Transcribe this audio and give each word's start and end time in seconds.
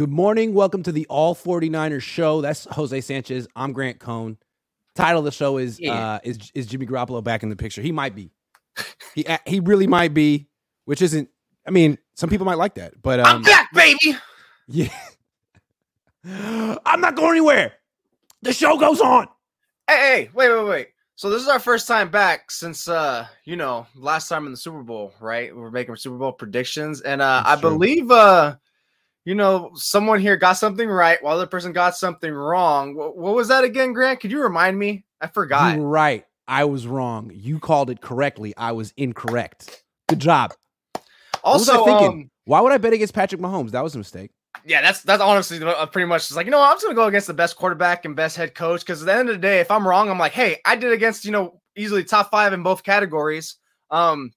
Good 0.00 0.10
morning. 0.10 0.54
Welcome 0.54 0.82
to 0.84 0.92
the 0.92 1.04
All 1.10 1.34
49ers 1.34 2.00
show. 2.00 2.40
That's 2.40 2.64
Jose 2.70 3.02
Sanchez. 3.02 3.46
I'm 3.54 3.74
Grant 3.74 3.98
Cohn. 3.98 4.38
Title 4.94 5.18
of 5.18 5.26
the 5.26 5.30
show 5.30 5.58
is 5.58 5.78
Yeah. 5.78 5.92
uh 6.14 6.18
is 6.24 6.50
is 6.54 6.64
Jimmy 6.64 6.86
Garoppolo 6.86 7.22
back 7.22 7.42
in 7.42 7.50
the 7.50 7.54
picture? 7.54 7.82
He 7.82 7.92
might 7.92 8.14
be. 8.14 8.30
He 9.14 9.26
uh, 9.26 9.36
he 9.44 9.60
really 9.60 9.86
might 9.86 10.14
be, 10.14 10.48
which 10.86 11.02
isn't 11.02 11.28
I 11.66 11.70
mean, 11.70 11.98
some 12.14 12.30
people 12.30 12.46
might 12.46 12.56
like 12.56 12.76
that, 12.76 12.94
but 13.02 13.20
I'm 13.20 13.36
um 13.36 13.42
back, 13.42 13.70
baby. 13.74 14.16
yeah. 14.68 14.88
I'm 16.24 17.02
not 17.02 17.14
going 17.14 17.32
anywhere. 17.32 17.74
The 18.40 18.54
show 18.54 18.78
goes 18.78 19.02
on. 19.02 19.28
Hey, 19.86 19.96
hey, 19.96 20.30
wait, 20.32 20.50
wait, 20.50 20.64
wait. 20.66 20.88
So 21.16 21.28
this 21.28 21.42
is 21.42 21.48
our 21.48 21.60
first 21.60 21.86
time 21.86 22.10
back 22.10 22.50
since 22.50 22.88
uh, 22.88 23.26
you 23.44 23.56
know, 23.56 23.86
last 23.94 24.28
time 24.30 24.46
in 24.46 24.52
the 24.52 24.56
Super 24.56 24.82
Bowl, 24.82 25.12
right? 25.20 25.54
We 25.54 25.60
are 25.60 25.70
making 25.70 25.94
Super 25.96 26.16
Bowl 26.16 26.32
predictions, 26.32 27.02
and 27.02 27.20
uh 27.20 27.42
That's 27.44 27.58
I 27.58 27.60
true. 27.60 27.70
believe 27.72 28.10
uh 28.10 28.56
you 29.24 29.34
know, 29.34 29.70
someone 29.74 30.20
here 30.20 30.36
got 30.36 30.54
something 30.54 30.88
right 30.88 31.22
while 31.22 31.36
the 31.36 31.42
other 31.42 31.50
person 31.50 31.72
got 31.72 31.96
something 31.96 32.32
wrong. 32.32 32.94
What, 32.94 33.16
what 33.16 33.34
was 33.34 33.48
that 33.48 33.64
again, 33.64 33.92
Grant? 33.92 34.20
Could 34.20 34.30
you 34.32 34.42
remind 34.42 34.78
me? 34.78 35.04
I 35.20 35.26
forgot. 35.26 35.74
You 35.76 35.82
were 35.82 35.88
right. 35.88 36.24
I 36.48 36.64
was 36.64 36.86
wrong. 36.86 37.30
You 37.34 37.58
called 37.60 37.90
it 37.90 38.00
correctly. 38.00 38.54
I 38.56 38.72
was 38.72 38.92
incorrect. 38.96 39.84
Good 40.08 40.18
job. 40.20 40.52
What 40.92 41.02
was 41.54 41.68
I 41.68 41.74
Also, 41.74 41.84
thinking? 41.86 42.08
um, 42.08 42.30
Why 42.44 42.60
would 42.60 42.72
I 42.72 42.78
bet 42.78 42.92
against 42.92 43.14
Patrick 43.14 43.40
Mahomes? 43.40 43.70
That 43.70 43.82
was 43.84 43.94
a 43.94 43.98
mistake. 43.98 44.30
yeah, 44.64 44.82
that's 44.82 45.02
that's 45.02 45.22
honestly 45.22 45.62
uh, 45.62 45.86
pretty 45.86 46.06
much 46.06 46.22
just 46.22 46.36
like 46.36 46.44
you 46.46 46.50
know 46.50 46.60
I'm 46.60 46.74
just 46.74 46.84
gonna 46.84 46.94
go 46.96 47.04
against 47.06 47.28
the 47.28 47.34
best 47.34 47.56
quarterback 47.56 48.04
and 48.04 48.16
best 48.16 48.36
head 48.36 48.54
coach 48.54 48.80
because 48.80 49.00
at 49.02 49.06
the 49.06 49.14
end 49.14 49.28
of 49.28 49.36
the 49.36 49.40
day, 49.40 49.60
if 49.60 49.70
I'm 49.70 49.86
wrong, 49.86 50.10
I'm 50.10 50.18
like, 50.18 50.32
hey, 50.32 50.58
I 50.64 50.76
did 50.76 50.92
against 50.92 51.24
you 51.24 51.30
know 51.30 51.60
easily 51.76 52.02
top 52.04 52.30
five 52.30 52.52
in 52.52 52.62
both 52.62 52.82
categories. 52.82 53.56
Um, 53.90 54.32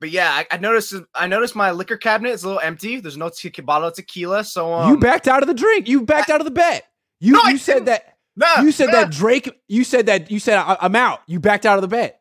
but 0.00 0.10
yeah, 0.10 0.30
I, 0.30 0.46
I 0.50 0.56
noticed 0.58 0.94
I 1.14 1.26
noticed 1.26 1.54
my 1.56 1.70
liquor 1.70 1.96
cabinet 1.96 2.30
is 2.30 2.44
a 2.44 2.48
little 2.48 2.60
empty. 2.62 3.00
There's 3.00 3.16
no 3.16 3.28
te- 3.28 3.48
bottle 3.62 3.88
of 3.88 3.94
tequila, 3.94 4.44
so 4.44 4.72
um, 4.72 4.90
you 4.90 4.98
backed 4.98 5.28
out 5.28 5.42
of 5.42 5.48
the 5.48 5.54
drink. 5.54 5.88
You 5.88 6.02
backed 6.02 6.30
out 6.30 6.40
of 6.40 6.44
the 6.44 6.50
bet. 6.50 6.84
You 7.20 7.32
No, 7.34 7.40
I 7.44 7.50
you 7.50 7.58
said 7.58 7.86
that 7.86 8.14
Nah, 8.36 8.60
you 8.60 8.70
said 8.72 8.86
nah. 8.86 8.92
that 8.92 9.10
Drake. 9.10 9.50
You 9.68 9.82
said 9.84 10.06
that 10.06 10.30
you 10.30 10.38
said 10.38 10.58
I, 10.58 10.76
I'm 10.80 10.94
out. 10.94 11.20
You 11.26 11.40
backed 11.40 11.64
out 11.64 11.78
of 11.78 11.82
the 11.82 11.88
bet. 11.88 12.20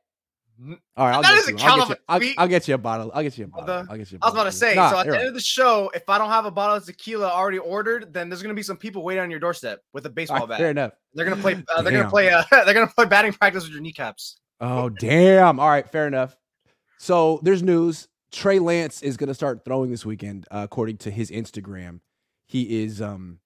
All 0.96 1.06
right, 1.06 1.14
I'll 1.16 1.22
That 1.22 1.32
get 1.32 1.36
doesn't 1.36 1.60
you. 1.60 1.66
I'll 1.66 1.78
get 1.80 1.90
you. 1.90 1.96
a 1.96 1.98
I'll. 2.08 2.34
I'll 2.38 2.48
get 2.48 2.68
you 2.70 2.76
a 2.76 2.78
bottle. 2.78 3.12
I'll 3.14 3.24
get 3.24 3.38
you 3.38 3.44
a 3.44 3.48
bottle. 3.50 3.66
the- 3.66 3.92
I'll 3.92 3.98
get 3.98 4.10
you. 4.10 4.20
A 4.22 4.26
I 4.26 4.28
was 4.28 4.34
about 4.36 4.44
to 4.46 4.52
say, 4.54 4.74
Nah, 4.76 4.90
so 4.92 5.00
at 5.00 5.06
the 5.06 5.12
right. 5.12 5.20
end 5.20 5.28
of 5.28 5.34
the 5.34 5.42
show, 5.42 5.92
if 5.94 6.08
I 6.08 6.18
don't 6.18 6.30
have 6.30 6.46
a 6.46 6.52
bottle 6.52 6.78
of 6.78 6.86
tequila 6.86 7.28
already 7.28 7.58
ordered, 7.58 8.14
then 8.14 8.30
there's 8.30 8.42
gonna 8.42 8.54
be 8.54 8.64
some 8.64 8.78
people 8.78 9.04
waiting 9.04 9.22
on 9.22 9.30
your 9.30 9.42
doorstep 9.42 9.82
with 9.92 10.06
a 10.06 10.10
baseball 10.10 10.40
right, 10.40 10.48
bat. 10.50 10.58
fair 10.60 10.70
enough. 10.72 10.94
They're 11.14 11.26
gonna 11.26 11.42
play. 11.42 11.62
Uh, 11.76 11.82
they're 11.82 11.92
gonna 11.92 12.10
play. 12.10 12.30
Uh, 12.30 12.44
they're 12.64 12.74
gonna 12.74 12.88
play 12.88 13.04
batting 13.06 13.34
practice 13.34 13.64
with 13.66 13.74
your 13.74 13.82
kneecaps. 13.82 14.38
Oh 14.62 14.88
damn! 14.88 15.60
All 15.60 15.68
right, 15.68 15.88
fair 15.92 16.08
enough. 16.08 16.38
So 16.98 17.40
there's 17.44 17.64
news. 17.64 18.08
Trey 18.32 18.60
Lance 18.60 19.02
is 19.02 19.18
going 19.18 19.28
to 19.28 19.34
start 19.34 19.64
throwing 19.64 19.92
this 19.92 20.06
weekend, 20.06 20.46
uh, 20.52 20.62
according 20.64 20.98
to 20.98 21.12
his 21.12 21.32
Instagram. 21.32 22.00
He 22.48 22.84
is 22.84 23.02
um, 23.02 23.40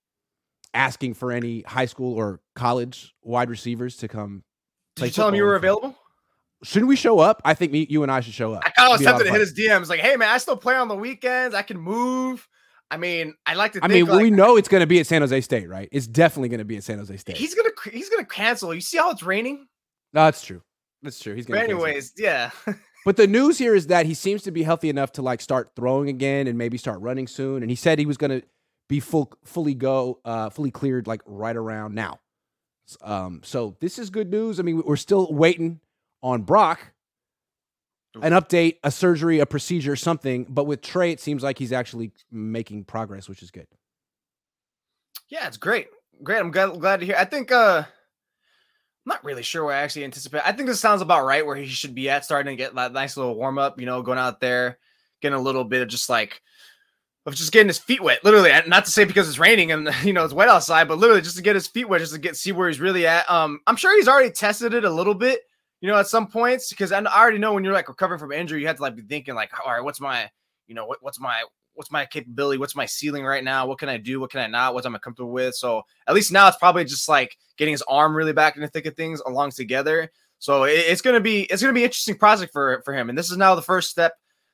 asking 0.74 1.14
for 1.14 1.32
any 1.32 1.62
high 1.62 1.86
school 1.86 2.14
or 2.16 2.42
college 2.56 3.14
wide 3.22 3.50
receivers 3.50 3.98
to 3.98 4.08
come. 4.08 4.44
Did 4.96 5.06
you 5.06 5.12
tell 5.12 5.28
him 5.28 5.36
you 5.36 5.44
were 5.44 5.56
available? 5.56 5.96
Shouldn't 6.64 6.90
we 6.90 6.98
show 6.98 7.20
up? 7.20 7.42
I 7.46 7.54
think 7.54 7.72
me, 7.72 7.88
you 7.90 8.04
and 8.04 8.12
I 8.12 8.20
should 8.20 8.34
show 8.34 8.54
up. 8.54 8.64
I 8.66 8.72
kind 8.72 8.88
of 8.88 8.92
was 8.94 9.02
It'd 9.02 9.06
be 9.06 9.10
a 9.10 9.14
lot 9.14 9.18
tempted 9.20 9.32
to 9.32 9.40
hit 9.40 9.40
his 9.40 9.54
DMs, 9.54 9.90
like, 9.90 10.02
"Hey 10.02 10.18
man, 10.18 10.28
I 10.28 10.38
still 10.40 10.58
play 10.58 10.76
on 10.76 10.90
the 10.90 10.96
weekends. 10.96 11.56
I 11.56 11.62
can 11.62 11.78
move. 11.78 12.46
I 12.92 12.98
mean, 12.98 13.36
I 13.46 13.54
like 13.54 13.74
to. 13.74 13.80
I 13.82 13.88
mean, 13.88 14.06
like, 14.06 14.22
we 14.22 14.32
know 14.32 14.58
it's 14.58 14.68
going 14.68 14.82
to 14.82 14.88
be 14.88 15.00
at 15.00 15.08
San 15.08 15.22
Jose 15.22 15.40
State, 15.42 15.70
right? 15.70 15.88
It's 15.92 16.08
definitely 16.08 16.50
going 16.50 16.60
to 16.60 16.66
be 16.66 16.76
at 16.76 16.84
San 16.84 16.98
Jose 16.98 17.16
State. 17.18 17.38
he's 17.38 17.56
gonna 17.56 17.70
he's 17.92 18.10
gonna 18.10 18.26
cancel. 18.26 18.74
You 18.74 18.82
see 18.82 18.98
how 18.98 19.12
it's 19.12 19.24
raining? 19.24 19.68
no, 20.12 20.26
that's 20.26 20.44
true. 20.44 20.62
That's 21.02 21.20
true. 21.20 21.34
He's 21.34 21.46
going 21.46 21.62
to. 21.62 21.66
But 21.68 21.72
anyways, 21.72 22.14
yeah. 22.18 22.52
But 23.06 23.18
the 23.18 23.28
news 23.28 23.58
here 23.58 23.74
is 23.76 23.88
that 23.88 24.06
he 24.06 24.14
seems 24.14 24.44
to 24.44 24.52
be 24.52 24.64
healthy 24.64 24.90
enough 24.90 25.14
to 25.14 25.22
like 25.22 25.42
start 25.42 25.72
throwing 25.76 26.10
again 26.10 26.48
and 26.48 26.58
maybe 26.58 26.78
start 26.78 27.00
running 27.00 27.28
soon. 27.28 27.64
And 27.64 27.70
he 27.70 27.76
said 27.76 27.98
he 27.98 28.06
was 28.06 28.18
going 28.18 28.42
to 28.42 28.46
be 28.88 29.00
full, 29.00 29.32
fully 29.46 29.74
go, 29.74 30.20
uh, 30.26 30.50
fully 30.50 30.72
cleared 30.72 31.08
like 31.08 31.22
right 31.26 31.56
around 31.56 31.96
now. 31.96 32.20
Um, 33.02 33.42
so 33.44 33.78
this 33.80 34.00
is 34.00 34.10
good 34.10 34.30
news. 34.30 34.60
I 34.60 34.64
mean, 34.64 34.82
we're 34.84 34.96
still 34.96 35.32
waiting 35.32 35.80
on 36.22 36.42
Brock, 36.42 36.92
an 38.22 38.34
update, 38.34 38.78
a 38.84 38.92
surgery, 38.92 39.40
a 39.40 39.46
procedure, 39.46 39.96
something. 39.96 40.46
But 40.50 40.66
with 40.66 40.82
Trey, 40.82 41.12
it 41.12 41.20
seems 41.20 41.44
like 41.44 41.60
he's 41.60 41.72
actually 41.72 42.12
making 42.32 42.86
progress, 42.86 43.30
which 43.30 43.44
is 43.44 43.52
good. 43.52 43.68
Yeah, 45.30 45.48
it's 45.48 45.58
great. 45.58 45.88
Great. 46.24 46.40
I'm 46.40 46.52
glad, 46.52 46.80
glad 46.80 47.00
to 47.00 47.06
hear. 47.06 47.16
I 47.18 47.26
think 47.26 47.52
uh 47.52 47.84
not 49.10 49.24
really 49.26 49.44
sure 49.44 49.66
where 49.66 49.76
I 49.76 49.82
actually 49.82 50.06
anticipate. 50.06 50.42
I 50.46 50.54
think 50.54 50.68
this 50.68 50.80
sounds 50.80 51.02
about 51.02 51.26
right 51.26 51.46
where 51.46 51.56
he 51.56 51.66
should 51.66 51.94
be 51.94 52.10
at, 52.10 52.24
starting 52.24 52.52
to 52.52 52.56
get 52.56 52.74
that 52.76 52.94
nice 52.94 53.18
little 53.18 53.36
warm 53.36 53.58
up, 53.58 53.80
you 53.80 53.86
know, 53.86 54.02
going 54.02 54.20
out 54.20 54.40
there, 54.40 54.78
getting 55.22 55.38
a 55.38 55.42
little 55.42 55.66
bit 55.66 55.82
of 55.82 55.90
just 55.90 56.10
like 56.10 56.42
of 57.26 57.36
just 57.36 57.52
getting 57.52 57.68
his 57.68 57.78
feet 57.78 58.02
wet, 58.02 58.24
literally. 58.24 58.52
Not 58.68 58.86
to 58.86 58.92
say 58.92 59.04
because 59.04 59.28
it's 59.28 59.40
raining 59.40 59.72
and 59.72 59.90
you 60.04 60.14
know 60.14 60.24
it's 60.24 60.34
wet 60.34 60.50
outside, 60.50 60.88
but 60.88 60.98
literally 60.98 61.22
just 61.22 61.38
to 61.38 61.44
get 61.44 61.56
his 61.56 61.68
feet 61.68 61.90
wet, 61.90 62.02
just 62.02 62.14
to 62.14 62.20
get 62.20 62.38
see 62.38 62.52
where 62.52 62.70
he's 62.70 62.80
really 62.80 63.06
at. 63.06 63.30
Um, 63.30 63.60
I'm 63.68 63.76
sure 63.76 63.96
he's 63.98 64.08
already 64.08 64.32
tested 64.32 64.74
it 64.74 64.86
a 64.86 64.90
little 64.90 65.16
bit, 65.16 65.42
you 65.82 65.90
know, 65.90 65.98
at 65.98 66.08
some 66.08 66.28
points 66.28 66.70
because 66.70 66.92
I 66.92 67.00
I 67.00 67.22
already 67.22 67.40
know 67.40 67.54
when 67.54 67.64
you're 67.64 67.74
like 67.74 67.90
recovering 67.90 68.20
from 68.20 68.32
injury, 68.32 68.62
you 68.62 68.68
have 68.68 68.78
to 68.78 68.82
like 68.82 68.96
be 68.96 69.02
thinking 69.02 69.36
like, 69.36 69.52
all 69.66 69.72
right, 69.72 69.84
what's 69.84 70.00
my, 70.00 70.30
you 70.68 70.76
know, 70.76 70.86
what, 70.86 71.00
what's 71.02 71.20
my 71.20 71.44
what's 71.80 71.92
my 71.92 72.06
capability? 72.06 72.58
What's 72.58 72.76
my 72.76 72.86
ceiling 72.86 73.24
right 73.24 73.42
now? 73.42 73.66
What 73.66 73.78
can 73.78 73.88
I 73.88 73.96
do? 73.96 74.20
What 74.20 74.32
can 74.32 74.42
I 74.42 74.48
not? 74.48 74.74
What 74.74 74.86
am 74.86 74.98
I 74.98 75.00
comfortable 75.00 75.32
with? 75.32 75.56
So 75.56 75.84
at 76.08 76.14
least 76.14 76.30
now 76.30 76.46
it's 76.50 76.58
probably 76.58 76.84
just 76.84 77.08
like 77.08 77.38
getting 77.56 77.72
his 77.72 77.82
arm 77.84 78.14
really 78.14 78.34
back 78.34 78.58
in 78.58 78.62
the 78.62 78.68
thick 78.68 78.86
of 78.86 78.98
things 78.98 79.22
along 79.26 79.52
together. 79.52 80.12
So 80.40 80.66
it- 80.66 80.74
it's 80.74 81.02
gonna 81.02 81.22
be 81.22 81.44
it's 81.44 81.62
gonna 81.62 81.74
be 81.74 81.86
interesting 81.86 82.18
project 82.18 82.52
for 82.52 82.82
for 82.84 82.94
him. 82.94 83.08
And 83.08 83.18
this 83.18 83.32
is 83.32 83.38
now 83.38 83.56
the 83.56 83.62
first 83.62 83.90
step 83.92 84.12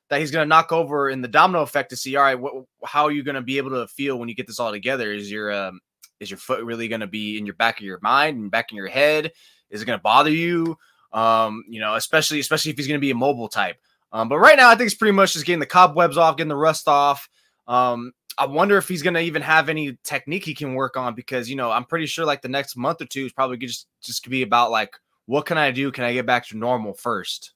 that 0.09 0.19
he's 0.19 0.29
gonna 0.29 0.45
knock 0.45 0.71
over 0.71 1.09
in 1.09 1.23
the 1.23 1.27
domino 1.27 1.63
effect 1.63 1.89
to 1.89 1.95
see 1.95 2.15
all 2.15 2.21
right, 2.21 2.39
what, 2.39 2.53
how 2.83 3.05
are 3.05 3.11
you 3.11 3.23
gonna 3.23 3.41
be 3.41 3.57
able 3.57 3.71
to 3.71 3.87
feel 3.87 4.19
when 4.19 4.29
you 4.29 4.35
get 4.35 4.45
this 4.45 4.59
all 4.59 4.71
together? 4.71 5.11
Is 5.11 5.31
your 5.31 5.51
um 5.51 5.79
is 6.19 6.29
your 6.29 6.37
foot 6.37 6.63
really 6.63 6.87
gonna 6.87 7.07
be 7.07 7.39
in 7.39 7.45
your 7.47 7.55
back 7.55 7.79
of 7.79 7.85
your 7.87 7.97
mind 8.03 8.37
and 8.37 8.51
back 8.51 8.69
in 8.71 8.77
your 8.77 8.87
head? 8.87 9.31
Is 9.71 9.81
it 9.81 9.85
gonna 9.85 9.97
bother 9.97 10.29
you? 10.29 10.77
Um, 11.11 11.63
you 11.67 11.79
know, 11.79 11.95
especially 11.95 12.39
especially 12.39 12.69
if 12.69 12.77
he's 12.77 12.87
gonna 12.87 12.99
be 12.99 13.09
a 13.09 13.15
mobile 13.15 13.47
type. 13.47 13.77
Um, 14.15 14.29
but 14.29 14.39
right 14.39 14.55
now, 14.55 14.69
I 14.69 14.75
think 14.75 14.87
it's 14.87 14.95
pretty 14.95 15.11
much 15.11 15.33
just 15.33 15.45
getting 15.45 15.59
the 15.59 15.65
cobwebs 15.65 16.15
off, 16.15 16.37
getting 16.37 16.47
the 16.47 16.55
rust 16.55 16.87
off. 16.87 17.27
Um, 17.67 18.13
I 18.37 18.45
wonder 18.45 18.77
if 18.77 18.87
he's 18.87 19.01
going 19.01 19.13
to 19.15 19.19
even 19.19 19.41
have 19.41 19.67
any 19.67 19.97
technique 20.05 20.45
he 20.45 20.55
can 20.55 20.73
work 20.73 20.95
on 20.95 21.15
because 21.15 21.49
you 21.49 21.57
know 21.57 21.69
I'm 21.69 21.83
pretty 21.83 22.05
sure 22.05 22.25
like 22.25 22.41
the 22.41 22.47
next 22.47 22.77
month 22.77 23.01
or 23.01 23.05
two 23.05 23.25
is 23.25 23.33
probably 23.33 23.57
just 23.57 23.87
just 24.01 24.23
to 24.23 24.29
be 24.29 24.41
about 24.41 24.71
like 24.71 24.95
what 25.25 25.45
can 25.45 25.57
I 25.57 25.71
do? 25.71 25.91
Can 25.91 26.05
I 26.05 26.13
get 26.13 26.25
back 26.25 26.47
to 26.47 26.57
normal 26.57 26.93
first? 26.93 27.51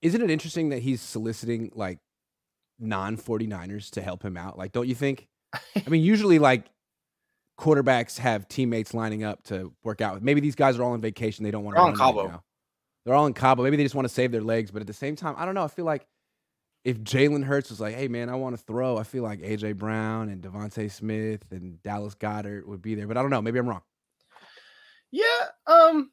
Isn't 0.00 0.22
it 0.22 0.30
interesting 0.30 0.68
that 0.68 0.78
he's 0.78 1.00
soliciting 1.00 1.72
like 1.74 1.98
non 2.78 3.16
49ers 3.16 3.90
to 3.90 4.00
help 4.02 4.24
him 4.24 4.36
out? 4.36 4.56
Like, 4.56 4.70
don't 4.70 4.86
you 4.86 4.94
think? 4.94 5.26
I 5.54 5.88
mean, 5.88 6.02
usually 6.02 6.38
like 6.38 6.66
quarterbacks 7.58 8.18
have 8.18 8.46
teammates 8.46 8.94
lining 8.94 9.24
up 9.24 9.42
to 9.44 9.72
work 9.82 10.00
out 10.00 10.14
with. 10.14 10.22
Maybe 10.22 10.40
these 10.40 10.54
guys 10.54 10.78
are 10.78 10.84
all 10.84 10.92
on 10.92 11.00
vacation. 11.00 11.42
They 11.42 11.50
don't 11.50 11.64
want 11.64 11.76
to 11.76 11.82
They're 11.82 12.06
all 12.06 12.14
right 12.14 12.26
Cabo. 12.26 12.42
They're 13.04 13.14
all 13.14 13.26
in 13.26 13.34
Cabo. 13.34 13.62
Maybe 13.62 13.76
they 13.76 13.82
just 13.82 13.94
want 13.94 14.08
to 14.08 14.14
save 14.14 14.32
their 14.32 14.40
legs. 14.40 14.70
But 14.70 14.80
at 14.80 14.86
the 14.86 14.92
same 14.92 15.16
time, 15.16 15.34
I 15.36 15.44
don't 15.44 15.54
know. 15.54 15.64
I 15.64 15.68
feel 15.68 15.84
like 15.84 16.06
if 16.84 17.00
Jalen 17.00 17.44
Hurts 17.44 17.70
was 17.70 17.80
like, 17.80 17.94
hey, 17.94 18.08
man, 18.08 18.28
I 18.28 18.34
want 18.34 18.56
to 18.56 18.62
throw, 18.62 18.98
I 18.98 19.04
feel 19.04 19.22
like 19.22 19.40
AJ 19.40 19.76
Brown 19.76 20.28
and 20.28 20.42
DeVonta 20.42 20.90
Smith 20.90 21.44
and 21.50 21.82
Dallas 21.82 22.14
Goedert 22.14 22.66
would 22.66 22.82
be 22.82 22.94
there. 22.94 23.06
But 23.06 23.16
I 23.16 23.22
don't 23.22 23.30
know. 23.30 23.42
Maybe 23.42 23.58
I'm 23.58 23.68
wrong. 23.68 23.82
Yeah, 25.10 25.24
um, 25.68 26.10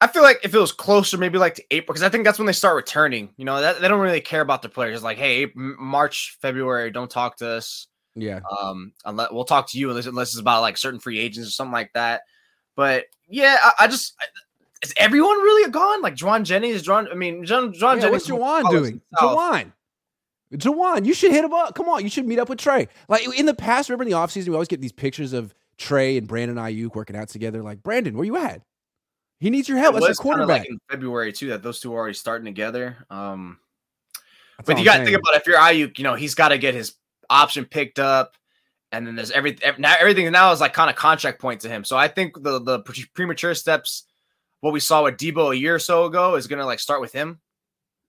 I 0.00 0.06
feel 0.06 0.22
like 0.22 0.40
if 0.44 0.54
it 0.54 0.58
was 0.58 0.70
closer, 0.70 1.16
maybe 1.16 1.38
like 1.38 1.54
to 1.54 1.64
April, 1.70 1.94
because 1.94 2.02
I 2.02 2.10
think 2.10 2.24
that's 2.24 2.38
when 2.38 2.44
they 2.44 2.52
start 2.52 2.76
returning. 2.76 3.30
You 3.38 3.46
know, 3.46 3.60
that 3.60 3.80
they 3.80 3.88
don't 3.88 4.00
really 4.00 4.20
care 4.20 4.42
about 4.42 4.60
the 4.60 4.68
players. 4.68 4.96
It's 4.96 5.02
like, 5.02 5.16
hey, 5.16 5.50
March, 5.54 6.36
February, 6.42 6.90
don't 6.90 7.10
talk 7.10 7.38
to 7.38 7.48
us. 7.48 7.88
Yeah. 8.14 8.40
Um, 8.60 8.92
unless 9.04 9.30
we'll 9.30 9.44
talk 9.44 9.70
to 9.70 9.78
you 9.78 9.88
unless 9.88 10.06
unless 10.06 10.28
it's 10.28 10.40
about 10.40 10.60
like 10.60 10.76
certain 10.76 11.00
free 11.00 11.18
agents 11.18 11.48
or 11.48 11.52
something 11.52 11.72
like 11.72 11.92
that. 11.94 12.22
But 12.76 13.06
yeah, 13.28 13.56
I, 13.62 13.72
I 13.84 13.86
just 13.88 14.14
is 14.82 14.94
everyone 14.96 15.36
really 15.38 15.70
gone? 15.70 16.02
Like 16.02 16.14
Jauan 16.14 16.44
Jennings, 16.44 16.82
Jauan. 16.82 17.10
I 17.10 17.14
mean, 17.14 17.44
John 17.44 17.72
Jauan 17.72 17.96
Yeah, 17.96 18.02
Jennings. 18.02 18.10
what's 18.10 18.28
Jauan 18.28 18.70
doing? 18.70 19.00
himself. 19.10 19.38
Jauan. 19.38 19.72
Jauan, 20.54 21.04
you 21.04 21.12
should 21.12 21.30
hit 21.32 21.44
him 21.44 21.52
up. 21.52 21.74
Come 21.74 21.88
on, 21.88 22.02
you 22.02 22.08
should 22.08 22.26
meet 22.26 22.38
up 22.38 22.48
with 22.48 22.58
Trey. 22.58 22.88
Like 23.08 23.22
in 23.38 23.44
the 23.46 23.54
past, 23.54 23.88
remember 23.90 24.04
in 24.04 24.10
the 24.10 24.16
offseason, 24.16 24.48
we 24.48 24.54
always 24.54 24.68
get 24.68 24.80
these 24.80 24.92
pictures 24.92 25.32
of 25.34 25.52
Trey 25.76 26.16
and 26.16 26.26
Brandon 26.26 26.56
Aiyuk 26.56 26.94
working 26.94 27.16
out 27.16 27.28
together. 27.28 27.62
Like, 27.62 27.82
Brandon, 27.82 28.16
where 28.16 28.24
you 28.24 28.36
at? 28.36 28.62
He 29.40 29.50
needs 29.50 29.68
your 29.68 29.78
help. 29.78 29.94
It 29.96 30.00
That's 30.00 30.08
was 30.08 30.18
your 30.24 30.34
kinda 30.34 30.46
quarterback. 30.46 30.60
like 30.62 30.70
in 30.70 30.78
February 30.90 31.32
too 31.32 31.48
that 31.50 31.62
those 31.62 31.80
two 31.80 31.92
are 31.92 31.98
already 31.98 32.14
starting 32.14 32.46
together. 32.46 32.96
Um, 33.10 33.58
That's 34.56 34.66
but 34.66 34.78
you 34.78 34.84
got 34.84 34.92
to 34.94 34.98
think 35.04 35.08
saying. 35.10 35.20
about 35.22 35.36
if 35.36 35.46
you're 35.46 35.58
Aiyuk, 35.58 35.98
you 35.98 36.04
know, 36.04 36.14
he's 36.14 36.34
got 36.34 36.48
to 36.48 36.58
get 36.58 36.74
his 36.74 36.94
option 37.30 37.64
picked 37.66 37.98
up, 37.98 38.34
and 38.90 39.06
then 39.06 39.14
there's 39.16 39.30
everything. 39.30 39.74
Now 39.78 39.94
everything 40.00 40.32
now 40.32 40.50
is 40.52 40.60
like 40.62 40.72
kind 40.72 40.88
of 40.90 40.96
contract 40.96 41.40
point 41.40 41.60
to 41.60 41.68
him. 41.68 41.84
So 41.84 41.96
I 41.96 42.08
think 42.08 42.42
the 42.42 42.58
the 42.58 42.80
premature 43.14 43.54
steps, 43.54 44.04
what 44.60 44.72
we 44.72 44.80
saw 44.80 45.04
with 45.04 45.16
Deebo 45.16 45.52
a 45.52 45.56
year 45.56 45.74
or 45.74 45.78
so 45.78 46.04
ago, 46.04 46.34
is 46.34 46.46
gonna 46.46 46.66
like 46.66 46.80
start 46.80 47.00
with 47.00 47.12
him. 47.12 47.40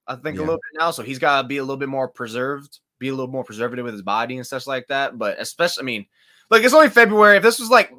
I 0.08 0.16
think 0.16 0.38
Yeah. 0.38 0.42
a 0.42 0.46
little 0.46 0.56
bit 0.56 0.80
now, 0.80 0.92
so 0.92 1.04
he's 1.04 1.20
got 1.20 1.44
to 1.44 1.48
be 1.48 1.58
a 1.58 1.64
little 1.64 1.78
bit 1.78 1.90
more 1.90 2.08
preserved, 2.08 2.80
be 2.98 3.10
a 3.10 3.14
little 3.14 3.32
more 3.32 3.44
preservative 3.44 3.86
with 3.86 3.94
his 3.94 4.02
body 4.02 4.38
and 4.38 4.46
stuff 4.46 4.66
like 4.66 4.88
that. 4.88 5.20
But 5.20 5.40
especially, 5.40 5.82
I 5.82 5.86
mean, 5.86 6.06
like 6.50 6.64
it's 6.64 6.74
only 6.74 6.90
February. 6.90 7.38
If 7.38 7.44
this 7.44 7.60
was 7.60 7.70
like 7.70 7.92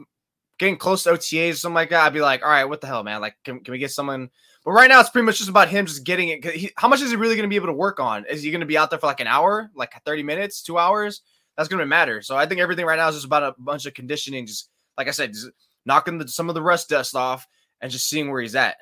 getting 0.58 0.76
close 0.76 1.04
to 1.04 1.10
OTAs 1.10 1.52
or 1.52 1.54
something 1.54 1.74
like 1.76 1.90
that, 1.90 2.04
I'd 2.04 2.12
be 2.12 2.20
like, 2.20 2.42
all 2.42 2.50
right, 2.50 2.64
what 2.64 2.80
the 2.80 2.88
hell, 2.88 3.04
man? 3.04 3.20
Like, 3.20 3.36
can, 3.44 3.60
can 3.60 3.70
we 3.70 3.78
get 3.78 3.92
someone? 3.92 4.28
But 4.64 4.72
right 4.72 4.88
now, 4.88 4.98
it's 4.98 5.10
pretty 5.10 5.24
much 5.24 5.38
just 5.38 5.48
about 5.48 5.68
him 5.68 5.86
just 5.86 6.04
getting 6.04 6.30
it. 6.30 6.44
He, 6.44 6.70
how 6.76 6.88
much 6.88 7.00
is 7.00 7.10
he 7.10 7.16
really 7.16 7.36
going 7.36 7.48
to 7.48 7.48
be 7.48 7.56
able 7.56 7.68
to 7.68 7.72
work 7.72 8.00
on? 8.00 8.26
Is 8.26 8.42
he 8.42 8.50
going 8.50 8.60
to 8.60 8.66
be 8.66 8.76
out 8.76 8.90
there 8.90 8.98
for 8.98 9.06
like 9.06 9.20
an 9.20 9.28
hour, 9.28 9.70
like 9.76 9.92
30 10.04 10.22
minutes, 10.22 10.62
two 10.62 10.78
hours? 10.78 11.22
that's 11.56 11.68
going 11.68 11.80
to 11.80 11.86
matter. 11.86 12.22
So 12.22 12.36
I 12.36 12.46
think 12.46 12.58
everything 12.58 12.86
right 12.86 12.96
now 12.96 13.08
is 13.08 13.16
just 13.16 13.26
about 13.26 13.42
a 13.42 13.54
bunch 13.58 13.84
of 13.84 13.92
conditioning. 13.92 14.46
Just 14.46 14.70
like 14.96 15.08
I 15.08 15.10
said, 15.10 15.34
just 15.34 15.50
knocking 15.84 16.16
the, 16.16 16.26
some 16.26 16.48
of 16.48 16.54
the 16.54 16.62
rust 16.62 16.88
dust 16.88 17.14
off 17.14 17.46
and 17.80 17.90
just 17.90 18.08
seeing 18.08 18.30
where 18.30 18.40
he's 18.40 18.54
at. 18.54 18.76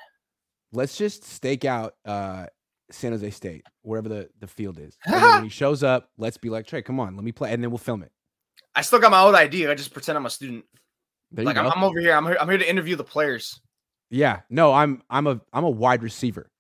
Let's 0.73 0.97
just 0.97 1.25
stake 1.25 1.65
out 1.65 1.95
uh, 2.05 2.47
San 2.91 3.12
Jose 3.12 3.31
State, 3.31 3.65
wherever 3.83 4.09
the, 4.09 4.29
the 4.41 4.47
field 4.47 4.79
is. 4.79 4.97
And 5.06 5.15
then 5.15 5.35
when 5.35 5.45
he 5.45 5.49
shows 5.50 5.83
up, 5.83 6.11
let's 6.19 6.37
be 6.37 6.50
like, 6.50 6.67
Trey, 6.67 6.83
come 6.83 7.00
on, 7.00 7.17
let 7.17 7.25
me 7.25 7.33
play. 7.33 7.53
And 7.53 7.62
then 7.62 7.71
we'll 7.71 7.79
film 7.79 8.03
it. 8.03 8.12
I 8.75 8.83
still 8.83 8.99
got 8.99 9.11
my 9.11 9.21
old 9.21 9.35
idea. 9.35 9.71
I 9.71 9.75
just 9.75 9.93
pretend 9.93 10.19
I'm 10.19 10.27
a 10.27 10.31
student. 10.31 10.65
There 11.33 11.45
Like 11.45 11.56
I'm. 11.56 11.67
I'm 11.67 11.83
over 11.83 12.00
here. 12.00 12.15
I'm 12.15 12.25
here. 12.25 12.37
I'm 12.41 12.49
here 12.49 12.59
to 12.59 12.69
interview 12.69 12.97
the 12.97 13.05
players. 13.05 13.61
Yeah, 14.11 14.41
no, 14.49 14.73
I'm 14.73 15.03
I'm 15.11 15.27
a 15.27 15.41
I'm 15.53 15.65
a 15.65 15.71
wide 15.71 16.03
receiver. 16.03 16.50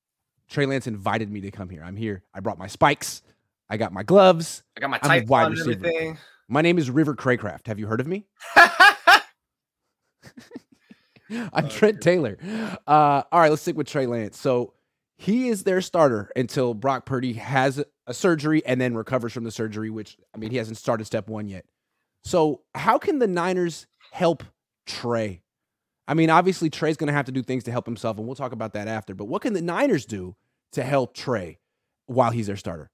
Trey 0.48 0.66
Lance 0.66 0.86
invited 0.86 1.30
me 1.30 1.40
to 1.42 1.50
come 1.50 1.68
here. 1.68 1.82
I'm 1.82 1.96
here. 1.96 2.22
I 2.34 2.40
brought 2.40 2.58
my 2.58 2.66
spikes. 2.66 3.22
I 3.70 3.76
got 3.76 3.92
my 3.92 4.02
gloves. 4.02 4.62
I 4.76 4.80
got 4.80 4.90
my 4.90 4.98
I'm 5.02 5.26
wide 5.26 5.50
receiver. 5.52 5.72
everything. 5.72 6.18
My 6.48 6.62
name 6.62 6.78
is 6.78 6.90
River 6.90 7.14
Cracraft. 7.14 7.66
Have 7.66 7.78
you 7.78 7.86
heard 7.86 8.00
of 8.00 8.06
me? 8.06 8.26
I'm 11.52 11.68
Trent 11.68 12.00
Taylor. 12.00 12.38
Uh, 12.86 13.22
all 13.30 13.40
right, 13.40 13.50
let's 13.50 13.62
stick 13.62 13.76
with 13.76 13.86
Trey 13.86 14.06
Lance. 14.06 14.38
So 14.38 14.72
he 15.16 15.48
is 15.48 15.64
their 15.64 15.80
starter 15.80 16.30
until 16.36 16.74
Brock 16.74 17.06
Purdy 17.06 17.34
has 17.34 17.82
a 18.06 18.14
surgery 18.14 18.64
and 18.64 18.80
then 18.80 18.94
recovers 18.94 19.32
from 19.32 19.44
the 19.44 19.50
surgery, 19.50 19.90
which 19.90 20.16
I 20.34 20.38
mean 20.38 20.50
he 20.50 20.56
hasn't 20.56 20.78
started 20.78 21.04
step 21.06 21.28
one 21.28 21.48
yet. 21.48 21.64
So 22.24 22.62
how 22.74 22.98
can 22.98 23.18
the 23.18 23.26
Niners 23.26 23.86
help 24.12 24.42
Trey? 24.86 25.42
I 26.06 26.14
mean, 26.14 26.30
obviously 26.30 26.70
Trey's 26.70 26.96
going 26.96 27.08
to 27.08 27.12
have 27.12 27.26
to 27.26 27.32
do 27.32 27.42
things 27.42 27.64
to 27.64 27.70
help 27.70 27.84
himself, 27.84 28.16
and 28.16 28.26
we'll 28.26 28.34
talk 28.36 28.52
about 28.52 28.72
that 28.72 28.88
after. 28.88 29.14
But 29.14 29.26
what 29.26 29.42
can 29.42 29.52
the 29.52 29.60
Niners 29.60 30.06
do 30.06 30.36
to 30.72 30.82
help 30.82 31.14
Trey 31.14 31.58
while 32.06 32.30
he's 32.30 32.46
their 32.46 32.56
starter? 32.56 32.90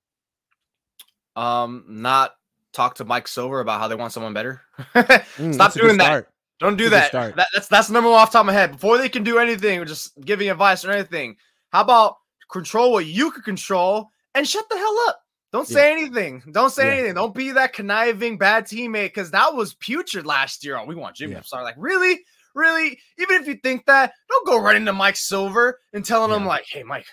um, 1.36 1.84
not 1.88 2.34
talk 2.72 2.96
to 2.96 3.04
Mike 3.04 3.26
Silver 3.28 3.60
about 3.60 3.80
how 3.80 3.88
they 3.88 3.94
want 3.94 4.12
someone 4.12 4.34
better. 4.34 4.62
Mm, 4.94 5.54
Stop 5.54 5.72
doing 5.74 5.96
that. 5.98 6.04
start. 6.04 6.28
Don't 6.60 6.76
do 6.76 6.88
That's 6.88 6.88
a 6.88 6.90
good 6.90 7.02
that. 7.02 7.08
start. 7.08 7.36
that. 7.36 7.48
That's 7.54 7.68
that's 7.68 7.86
the 7.88 7.94
number 7.94 8.10
one 8.10 8.20
off 8.20 8.30
the 8.30 8.38
top 8.38 8.42
of 8.42 8.46
my 8.46 8.52
head. 8.52 8.72
Before 8.72 8.96
they 8.98 9.08
can 9.08 9.24
do 9.24 9.38
anything, 9.38 9.80
or 9.80 9.84
just 9.84 10.18
giving 10.20 10.50
advice 10.50 10.84
or 10.84 10.90
anything, 10.90 11.36
how 11.70 11.80
about 11.82 12.16
control 12.50 12.92
what 12.92 13.06
you 13.06 13.30
can 13.32 13.42
control 13.42 14.08
and 14.34 14.46
shut 14.46 14.64
the 14.70 14.76
hell 14.76 14.96
up? 15.08 15.20
Don't 15.52 15.68
say 15.68 15.92
anything. 15.92 16.42
Don't 16.50 16.70
say 16.70 16.86
Yeah. 16.86 16.92
anything. 16.94 17.14
Don't 17.14 17.34
be 17.34 17.52
that 17.52 17.72
conniving 17.72 18.38
bad 18.38 18.64
teammate 18.64 19.06
because 19.06 19.30
that 19.32 19.54
was 19.54 19.74
putrid 19.74 20.26
last 20.26 20.64
year. 20.64 20.76
Oh, 20.76 20.84
we 20.84 20.94
want 20.96 21.14
Jimmy 21.16 21.34
Yeah. 21.34 21.42
start. 21.42 21.62
Like, 21.64 21.76
really? 21.78 22.20
Really? 22.56 22.98
Even 23.18 23.40
if 23.40 23.46
you 23.48 23.54
think 23.62 23.86
that, 23.86 24.12
don't 24.28 24.46
go 24.46 24.58
running 24.58 24.84
to 24.86 24.92
Mike 24.92 25.16
Silver 25.16 25.78
and 25.92 26.04
telling 26.04 26.32
him, 26.32 26.44
like, 26.46 26.64
hey, 26.68 26.82
Mike, 26.84 27.06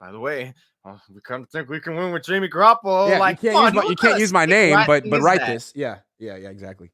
by 0.00 0.10
the 0.12 0.18
way, 0.18 0.52
uh, 0.84 0.96
we 1.12 1.20
kind 1.22 1.42
of 1.44 1.50
think 1.50 1.68
we 1.68 1.80
can 1.80 1.94
win 1.96 2.12
with 2.12 2.24
Jamie 2.24 2.48
Garoppolo. 2.48 3.10
yeah, 3.10 3.18
like, 3.18 3.42
you 3.42 3.50
can't, 3.50 3.64
use 3.64 3.74
my, 3.84 3.88
you 3.90 3.96
can't 3.96 4.18
use 4.20 4.32
my 4.32 4.46
name, 4.46 4.76
but 4.86 5.08
but 5.08 5.20
write 5.22 5.40
that? 5.40 5.48
this. 5.52 5.72
Yeah, 5.76 5.98
yeah, 6.18 6.36
yeah, 6.36 6.48
exactly. 6.50 6.90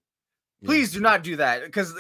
Please 0.66 0.92
do 0.92 1.00
not 1.00 1.22
do 1.22 1.36
that 1.36 1.64
because 1.64 1.94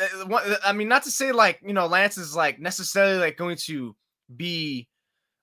i 0.64 0.72
mean 0.72 0.88
not 0.88 1.02
to 1.04 1.10
say 1.10 1.32
like 1.32 1.60
you 1.64 1.72
know 1.72 1.86
lance 1.86 2.18
is 2.18 2.34
like 2.34 2.58
necessarily 2.58 3.18
like 3.18 3.36
going 3.36 3.56
to 3.56 3.94
be 4.36 4.88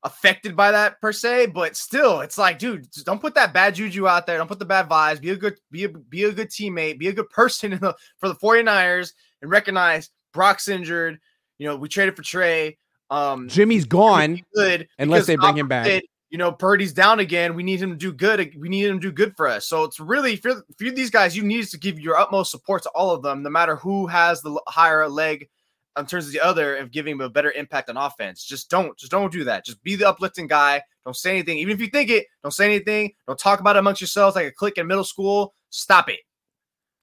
affected 0.03 0.55
by 0.55 0.71
that 0.71 0.99
per 0.99 1.13
se 1.13 1.45
but 1.47 1.75
still 1.77 2.21
it's 2.21 2.37
like 2.37 2.59
dude 2.59 2.87
don't 3.05 3.21
put 3.21 3.35
that 3.35 3.53
bad 3.53 3.75
juju 3.75 4.07
out 4.07 4.27
there. 4.27 4.37
Don't 4.37 4.47
put 4.47 4.59
the 4.59 4.65
bad 4.65 4.89
vibes. 4.89 5.21
Be 5.21 5.29
a 5.29 5.35
good 5.37 5.57
be 5.71 5.85
a 5.85 5.89
be 5.89 6.25
a 6.25 6.31
good 6.31 6.49
teammate. 6.49 6.99
Be 6.99 7.07
a 7.07 7.13
good 7.13 7.29
person 7.31 7.73
in 7.73 7.79
the, 7.79 7.95
for 8.17 8.27
the 8.27 8.35
49ers 8.35 9.13
and 9.41 9.49
recognize 9.49 10.09
brock's 10.33 10.67
injured. 10.67 11.19
You 11.57 11.67
know 11.67 11.75
we 11.77 11.87
traded 11.87 12.15
for 12.15 12.23
trey. 12.23 12.77
Um 13.09 13.47
Jimmy's 13.47 13.85
gone. 13.85 14.41
good 14.53 14.87
unless 14.99 15.25
they 15.25 15.35
bring 15.35 15.57
him 15.57 15.67
back. 15.67 15.85
forbid, 15.85 16.03
You 16.33 16.39
know, 16.39 16.51
Purdy's 16.51 16.93
down 16.93 17.19
again. 17.19 17.53
We 17.53 17.61
need 17.61 17.79
him 17.79 17.91
to 17.91 17.95
do 17.95 18.11
good. 18.11 18.55
We 18.57 18.67
need 18.67 18.85
him 18.85 18.99
to 18.99 19.07
do 19.07 19.11
good 19.11 19.37
for 19.37 19.47
us. 19.47 19.67
So 19.67 19.83
it's 19.83 19.99
really 19.99 20.35
for, 20.35 20.65
you're 20.79 20.91
these 20.91 21.11
guys, 21.11 21.37
you 21.37 21.43
need 21.43 21.63
to 21.67 21.77
give 21.77 21.99
your 21.99 22.17
utmost 22.17 22.49
support 22.49 22.81
to 22.81 22.89
all 22.95 23.11
of 23.11 23.21
them, 23.21 23.43
no 23.43 23.51
matter 23.51 23.75
who 23.75 24.07
has 24.07 24.41
the 24.41 24.59
higher 24.67 25.07
leg 25.07 25.47
in 25.95 26.07
terms 26.07 26.25
of 26.25 26.31
the 26.31 26.39
other 26.39 26.77
of 26.77 26.89
giving 26.89 27.11
him 27.11 27.21
a 27.21 27.29
better 27.29 27.51
impact 27.51 27.91
on 27.91 27.97
offense. 27.97 28.43
Just 28.43 28.71
don't, 28.71 28.97
just 28.97 29.11
don't 29.11 29.31
do 29.31 29.43
that. 29.43 29.63
Just 29.63 29.83
be 29.83 29.95
the 29.95 30.09
uplifting 30.09 30.47
guy. 30.47 30.81
Don't 31.05 31.15
say 31.15 31.29
anything, 31.29 31.59
even 31.59 31.71
if 31.71 31.79
you 31.79 31.85
think 31.85 32.09
it. 32.09 32.25
Don't 32.41 32.51
say 32.51 32.65
anything. 32.65 33.13
Don't 33.27 33.37
talk 33.37 33.59
about 33.59 33.75
it 33.75 33.79
amongst 33.79 34.01
yourselves 34.01 34.35
like 34.35 34.47
a 34.47 34.51
clique 34.51 34.79
in 34.79 34.87
middle 34.87 35.03
school. 35.03 35.53
Stop 35.69 36.09
it. 36.09 36.21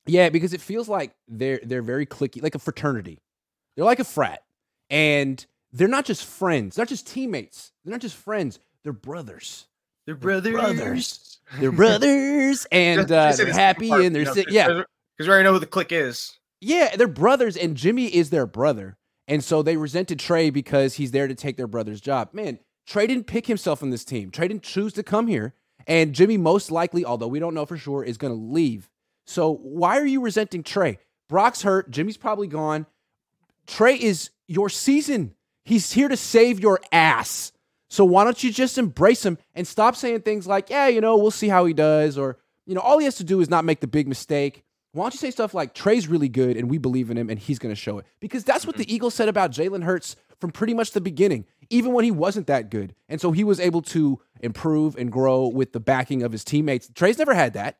Yeah, 0.06 0.30
because 0.30 0.52
it 0.52 0.60
feels 0.60 0.88
like 0.88 1.14
they're 1.28 1.60
they're 1.62 1.82
very 1.82 2.04
clicky, 2.04 2.42
like 2.42 2.56
a 2.56 2.58
fraternity. 2.58 3.20
They're 3.76 3.84
like 3.84 4.00
a 4.00 4.04
frat, 4.04 4.42
and 4.88 5.46
they're 5.72 5.86
not 5.86 6.04
just 6.04 6.24
friends. 6.24 6.74
They're 6.74 6.82
not 6.82 6.88
just 6.88 7.06
teammates. 7.06 7.70
They're 7.84 7.92
not 7.92 8.00
just 8.00 8.16
friends. 8.16 8.58
They're 8.84 8.92
brothers. 8.92 9.66
They're 10.06 10.14
brothers. 10.14 10.42
They're 10.44 10.52
brothers. 10.52 11.26
They're 11.58 11.72
brothers, 11.72 12.66
and 12.70 13.10
uh, 13.10 13.32
they're 13.36 13.52
happy 13.52 13.90
and 13.90 14.14
they're 14.14 14.22
you 14.22 14.26
know, 14.26 14.34
sick. 14.34 14.46
'cause- 14.46 14.54
Yeah, 14.54 14.66
because 14.68 15.26
we 15.26 15.28
already 15.28 15.42
know 15.44 15.52
who 15.54 15.58
the 15.58 15.66
clique 15.66 15.90
is. 15.90 16.38
yeah, 16.60 16.94
they're 16.94 17.08
brothers, 17.08 17.56
and 17.56 17.76
Jimmy 17.76 18.06
is 18.06 18.30
their 18.30 18.46
brother, 18.46 18.96
and 19.26 19.42
so 19.42 19.60
they 19.60 19.76
resented 19.76 20.20
Trey 20.20 20.50
because 20.50 20.94
he's 20.94 21.10
there 21.10 21.26
to 21.26 21.34
take 21.34 21.56
their 21.56 21.66
brother's 21.66 22.00
job. 22.00 22.28
Man, 22.32 22.60
Trey 22.86 23.08
didn't 23.08 23.26
pick 23.26 23.46
himself 23.48 23.82
on 23.82 23.90
this 23.90 24.04
team. 24.04 24.30
Trey 24.30 24.46
didn't 24.46 24.62
choose 24.62 24.92
to 24.92 25.02
come 25.02 25.26
here, 25.26 25.54
and 25.88 26.12
Jimmy 26.14 26.36
most 26.36 26.70
likely, 26.70 27.04
although 27.04 27.26
we 27.26 27.40
don't 27.40 27.54
know 27.54 27.66
for 27.66 27.76
sure, 27.76 28.04
is 28.04 28.16
going 28.16 28.32
to 28.32 28.40
leave. 28.40 28.88
So 29.26 29.50
why 29.52 29.98
are 29.98 30.06
you 30.06 30.20
resenting 30.20 30.62
Trey? 30.62 30.98
Brock's 31.28 31.62
hurt. 31.62 31.90
Jimmy's 31.90 32.16
probably 32.16 32.46
gone. 32.46 32.86
Trey 33.66 33.96
is 33.96 34.30
your 34.46 34.68
season. 34.68 35.34
He's 35.64 35.92
here 35.92 36.08
to 36.08 36.16
save 36.16 36.60
your 36.60 36.80
ass. 36.92 37.50
So 37.90 38.04
why 38.04 38.24
don't 38.24 38.42
you 38.42 38.52
just 38.52 38.78
embrace 38.78 39.26
him 39.26 39.36
and 39.54 39.66
stop 39.66 39.96
saying 39.96 40.20
things 40.20 40.46
like, 40.46 40.70
yeah, 40.70 40.86
you 40.86 41.00
know, 41.00 41.16
we'll 41.16 41.32
see 41.32 41.48
how 41.48 41.64
he 41.64 41.74
does, 41.74 42.16
or, 42.16 42.38
you 42.64 42.74
know, 42.74 42.80
all 42.80 42.98
he 42.98 43.04
has 43.04 43.16
to 43.16 43.24
do 43.24 43.40
is 43.40 43.50
not 43.50 43.64
make 43.64 43.80
the 43.80 43.88
big 43.88 44.06
mistake. 44.06 44.62
Why 44.92 45.04
don't 45.04 45.14
you 45.14 45.18
say 45.18 45.30
stuff 45.30 45.54
like 45.54 45.74
Trey's 45.74 46.08
really 46.08 46.28
good 46.28 46.56
and 46.56 46.70
we 46.70 46.78
believe 46.78 47.10
in 47.10 47.18
him 47.18 47.28
and 47.28 47.38
he's 47.38 47.58
going 47.58 47.72
to 47.74 47.80
show 47.80 47.98
it? 47.98 48.06
Because 48.20 48.44
that's 48.44 48.66
what 48.66 48.76
the 48.76 48.92
Eagles 48.92 49.14
said 49.14 49.28
about 49.28 49.50
Jalen 49.50 49.82
Hurts 49.82 50.16
from 50.40 50.50
pretty 50.50 50.72
much 50.72 50.92
the 50.92 51.00
beginning, 51.00 51.46
even 51.68 51.92
when 51.92 52.04
he 52.04 52.10
wasn't 52.10 52.46
that 52.46 52.70
good. 52.70 52.94
And 53.08 53.20
so 53.20 53.32
he 53.32 53.44
was 53.44 53.60
able 53.60 53.82
to 53.82 54.20
improve 54.40 54.96
and 54.96 55.10
grow 55.10 55.48
with 55.48 55.72
the 55.72 55.80
backing 55.80 56.22
of 56.22 56.32
his 56.32 56.44
teammates. 56.44 56.90
Trey's 56.94 57.18
never 57.18 57.34
had 57.34 57.52
that. 57.54 57.78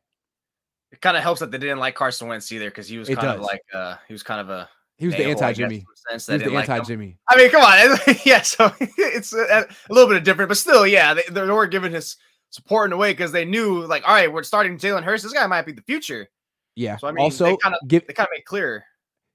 It 0.93 1.01
kind 1.01 1.17
of 1.17 1.23
helps 1.23 1.41
that 1.41 1.53
they 1.53 1.59
didn't 1.59 1.79
like 1.79 1.95
Carson 1.95 2.29
Wentz 2.29 2.51
either 2.51 2.69
because 2.69 2.89
he 2.89 2.99
was 2.99 3.09
It 3.09 3.17
kind 3.17 3.29
of 3.29 3.41
like 3.41 3.63
uh 3.73 3.97
he 4.09 4.13
was 4.13 4.25
kind 4.25 4.41
of 4.41 4.51
a 4.51 4.69
He 5.01 5.07
was 5.07 5.17
the 5.17 5.23
a-hole, 5.23 5.43
I 5.43 5.53
guess, 5.53 5.61
anti 5.61 5.63
Jimmy. 5.63 5.75
the 5.79 5.81
He 5.81 6.13
was 6.13 6.27
the 6.27 6.51
like 6.51 6.69
anti 6.69 6.85
Jimmy. 6.85 7.17
I 7.29 7.37
mean, 7.37 7.51
come 7.51 7.63
on, 7.63 7.99
yeah. 8.25 8.43
So 8.43 8.73
it's 8.81 9.33
a, 9.33 9.67
a 9.89 9.93
little 9.93 10.09
bit 10.13 10.23
different, 10.25 10.49
but 10.49 10.59
still, 10.59 10.87
yeah, 10.87 11.15
they, 11.15 11.23
they 11.31 11.43
were 11.43 11.67
giving 11.67 11.91
his 11.91 12.17
support 12.51 12.89
in 12.89 12.93
a 12.93 12.97
way 12.97 13.13
because 13.13 13.33
they 13.33 13.45
knew, 13.45 13.85
like, 13.87 14.07
all 14.07 14.15
right, 14.15 14.33
we're 14.33 14.43
starting 14.43 14.77
Jalen 14.77 15.03
Hurts. 15.03 15.23
This 15.23 15.33
guy 15.33 15.47
might 15.47 15.65
be 15.67 15.73
the 15.73 15.83
future. 15.83 16.29
Yeah. 16.77 16.97
So, 16.99 17.09
I 17.09 17.13
mean, 17.13 17.23
also, 17.25 17.45
they 17.47 17.57
kinda- 17.57 17.79
give 17.89 18.07
They 18.07 18.13
kind 18.13 18.27
of 18.27 18.33
made 18.33 18.45
clear. 18.45 18.85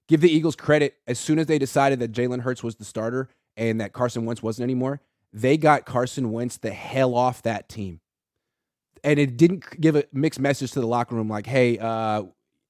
give 0.08 0.20
the 0.20 0.30
Eagles 0.30 0.54
credit. 0.56 0.94
As 1.06 1.18
soon 1.18 1.38
as 1.38 1.46
they 1.46 1.58
decided 1.58 1.98
that 1.98 2.12
Jalen 2.12 2.40
Hurts 2.40 2.62
was 2.62 2.76
the 2.76 2.84
starter 2.84 3.28
and 3.56 3.80
that 3.80 3.92
Carson 3.92 4.24
Wentz 4.24 4.42
wasn't 4.42 4.64
anymore, 4.64 5.00
they 5.32 5.56
got 5.56 5.84
Carson 5.84 6.30
Wentz 6.30 6.58
the 6.58 6.70
hell 6.70 7.14
off 7.14 7.42
that 7.42 7.68
team. 7.68 8.00
And 9.04 9.18
it 9.18 9.36
didn't 9.36 9.80
give 9.80 9.96
a 9.96 10.04
mixed 10.12 10.40
message 10.40 10.72
to 10.72 10.80
the 10.80 10.86
locker 10.86 11.14
room 11.14 11.28
like, 11.28 11.46
hey, 11.46 11.78
uh, 11.78 12.22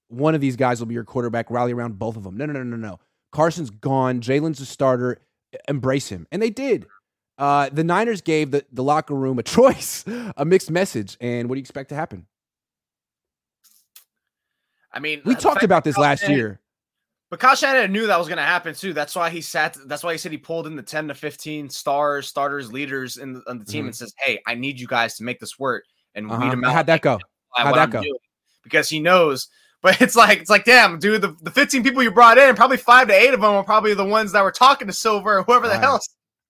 one 0.09 0.35
of 0.35 0.41
these 0.41 0.57
guys 0.57 0.79
will 0.81 0.87
be 0.87 0.95
your 0.95 1.05
quarterback, 1.05 1.51
rally 1.51 1.73
around 1.73 1.99
both 1.99 2.17
of 2.17 2.23
them. 2.25 2.37
No, 2.37 2.47
no, 2.47 2.53
no, 2.53 2.63
no, 2.63 2.77
no. 2.77 3.01
Carson's 3.33 3.71
gone. 3.71 4.21
Jalen's 4.21 4.61
a 4.61 4.67
starter. 4.67 5.19
Embrace 5.69 6.09
him. 6.09 6.27
And 6.31 6.41
they 6.43 6.51
did. 6.51 6.87
Uh, 7.39 7.69
the 7.71 7.85
Niners 7.85 8.21
gave 8.23 8.51
the, 8.51 8.65
the 8.73 8.83
locker 8.83 9.15
room 9.15 9.39
a 9.39 9.43
choice, 9.45 10.05
a 10.37 10.45
mixed 10.45 10.71
message. 10.71 11.17
And 11.21 11.49
what 11.49 11.55
do 11.57 11.59
you 11.59 11.63
expect 11.63 11.89
to 11.91 11.95
happen? 11.95 12.27
I 14.93 14.99
mean, 14.99 15.21
We 15.25 15.35
talked 15.35 15.63
about 15.63 15.85
this 15.85 15.99
last 15.99 16.21
Shanahan- 16.21 16.37
year. 16.39 16.61
But 17.29 17.41
Kyle 17.41 17.57
Shanahan 17.57 17.91
knew 17.91 18.07
that 18.07 18.19
was 18.21 18.29
going 18.29 18.37
to 18.39 18.45
happen 18.45 18.73
too. 18.73 18.93
That's 18.93 19.17
why 19.17 19.31
he 19.31 19.41
sat. 19.41 19.77
That's 19.87 20.05
why 20.05 20.13
he 20.13 20.19
said 20.19 20.31
he 20.31 20.39
pulled 20.39 20.69
in 20.69 20.77
the 20.77 20.83
ten 20.83 21.09
to 21.09 21.15
fifteen 21.15 21.69
stars, 21.69 22.29
starters, 22.29 22.73
leaders 22.73 23.17
in 23.17 23.33
the, 23.33 23.43
on 23.51 23.59
the 23.59 23.65
team, 23.65 23.83
Mhm. 23.83 23.89
and 23.89 23.97
says, 23.97 24.15
"Hey, 24.21 24.41
I 24.47 24.55
need 24.55 24.79
you 24.79 24.87
guys 24.87 25.17
to 25.17 25.25
make 25.25 25.41
this 25.41 25.59
work 25.59 25.83
and 26.15 26.31
Uh-huh. 26.31 26.41
weed 26.41 26.53
them 26.53 26.63
out." 26.65 26.73
How'd 26.73 26.87
that 26.87 27.03
go? 27.03 27.19
How'd 27.57 27.75
that 27.75 27.81
I'm 27.83 27.91
go? 27.91 28.03
doing." 28.03 28.15
Because 28.63 28.89
he 28.89 29.01
knows. 29.01 29.49
But 29.83 30.01
it's 30.01 30.17
like 30.17 30.41
it's 30.41 30.51
like, 30.51 30.65
damn, 30.65 30.99
dude, 30.99 31.23
the, 31.23 31.37
the 31.43 31.51
15 31.51 31.85
people 31.85 32.03
you 32.03 32.11
brought 32.11 32.39
in, 32.39 32.57
probably 32.57 32.77
five 32.79 33.09
to 33.09 33.15
eight 33.15 33.35
of 33.35 33.41
them 33.41 33.51
are 33.51 33.63
probably 33.63 33.95
the 33.95 34.05
ones 34.05 34.33
that 34.33 34.43
were 34.43 34.51
talking 34.51 34.87
to 34.89 34.93
Silver 34.93 35.39
or 35.39 35.43
whoever 35.45 35.67
the 35.69 35.75
Right. 35.75 35.83
hell. 35.83 36.01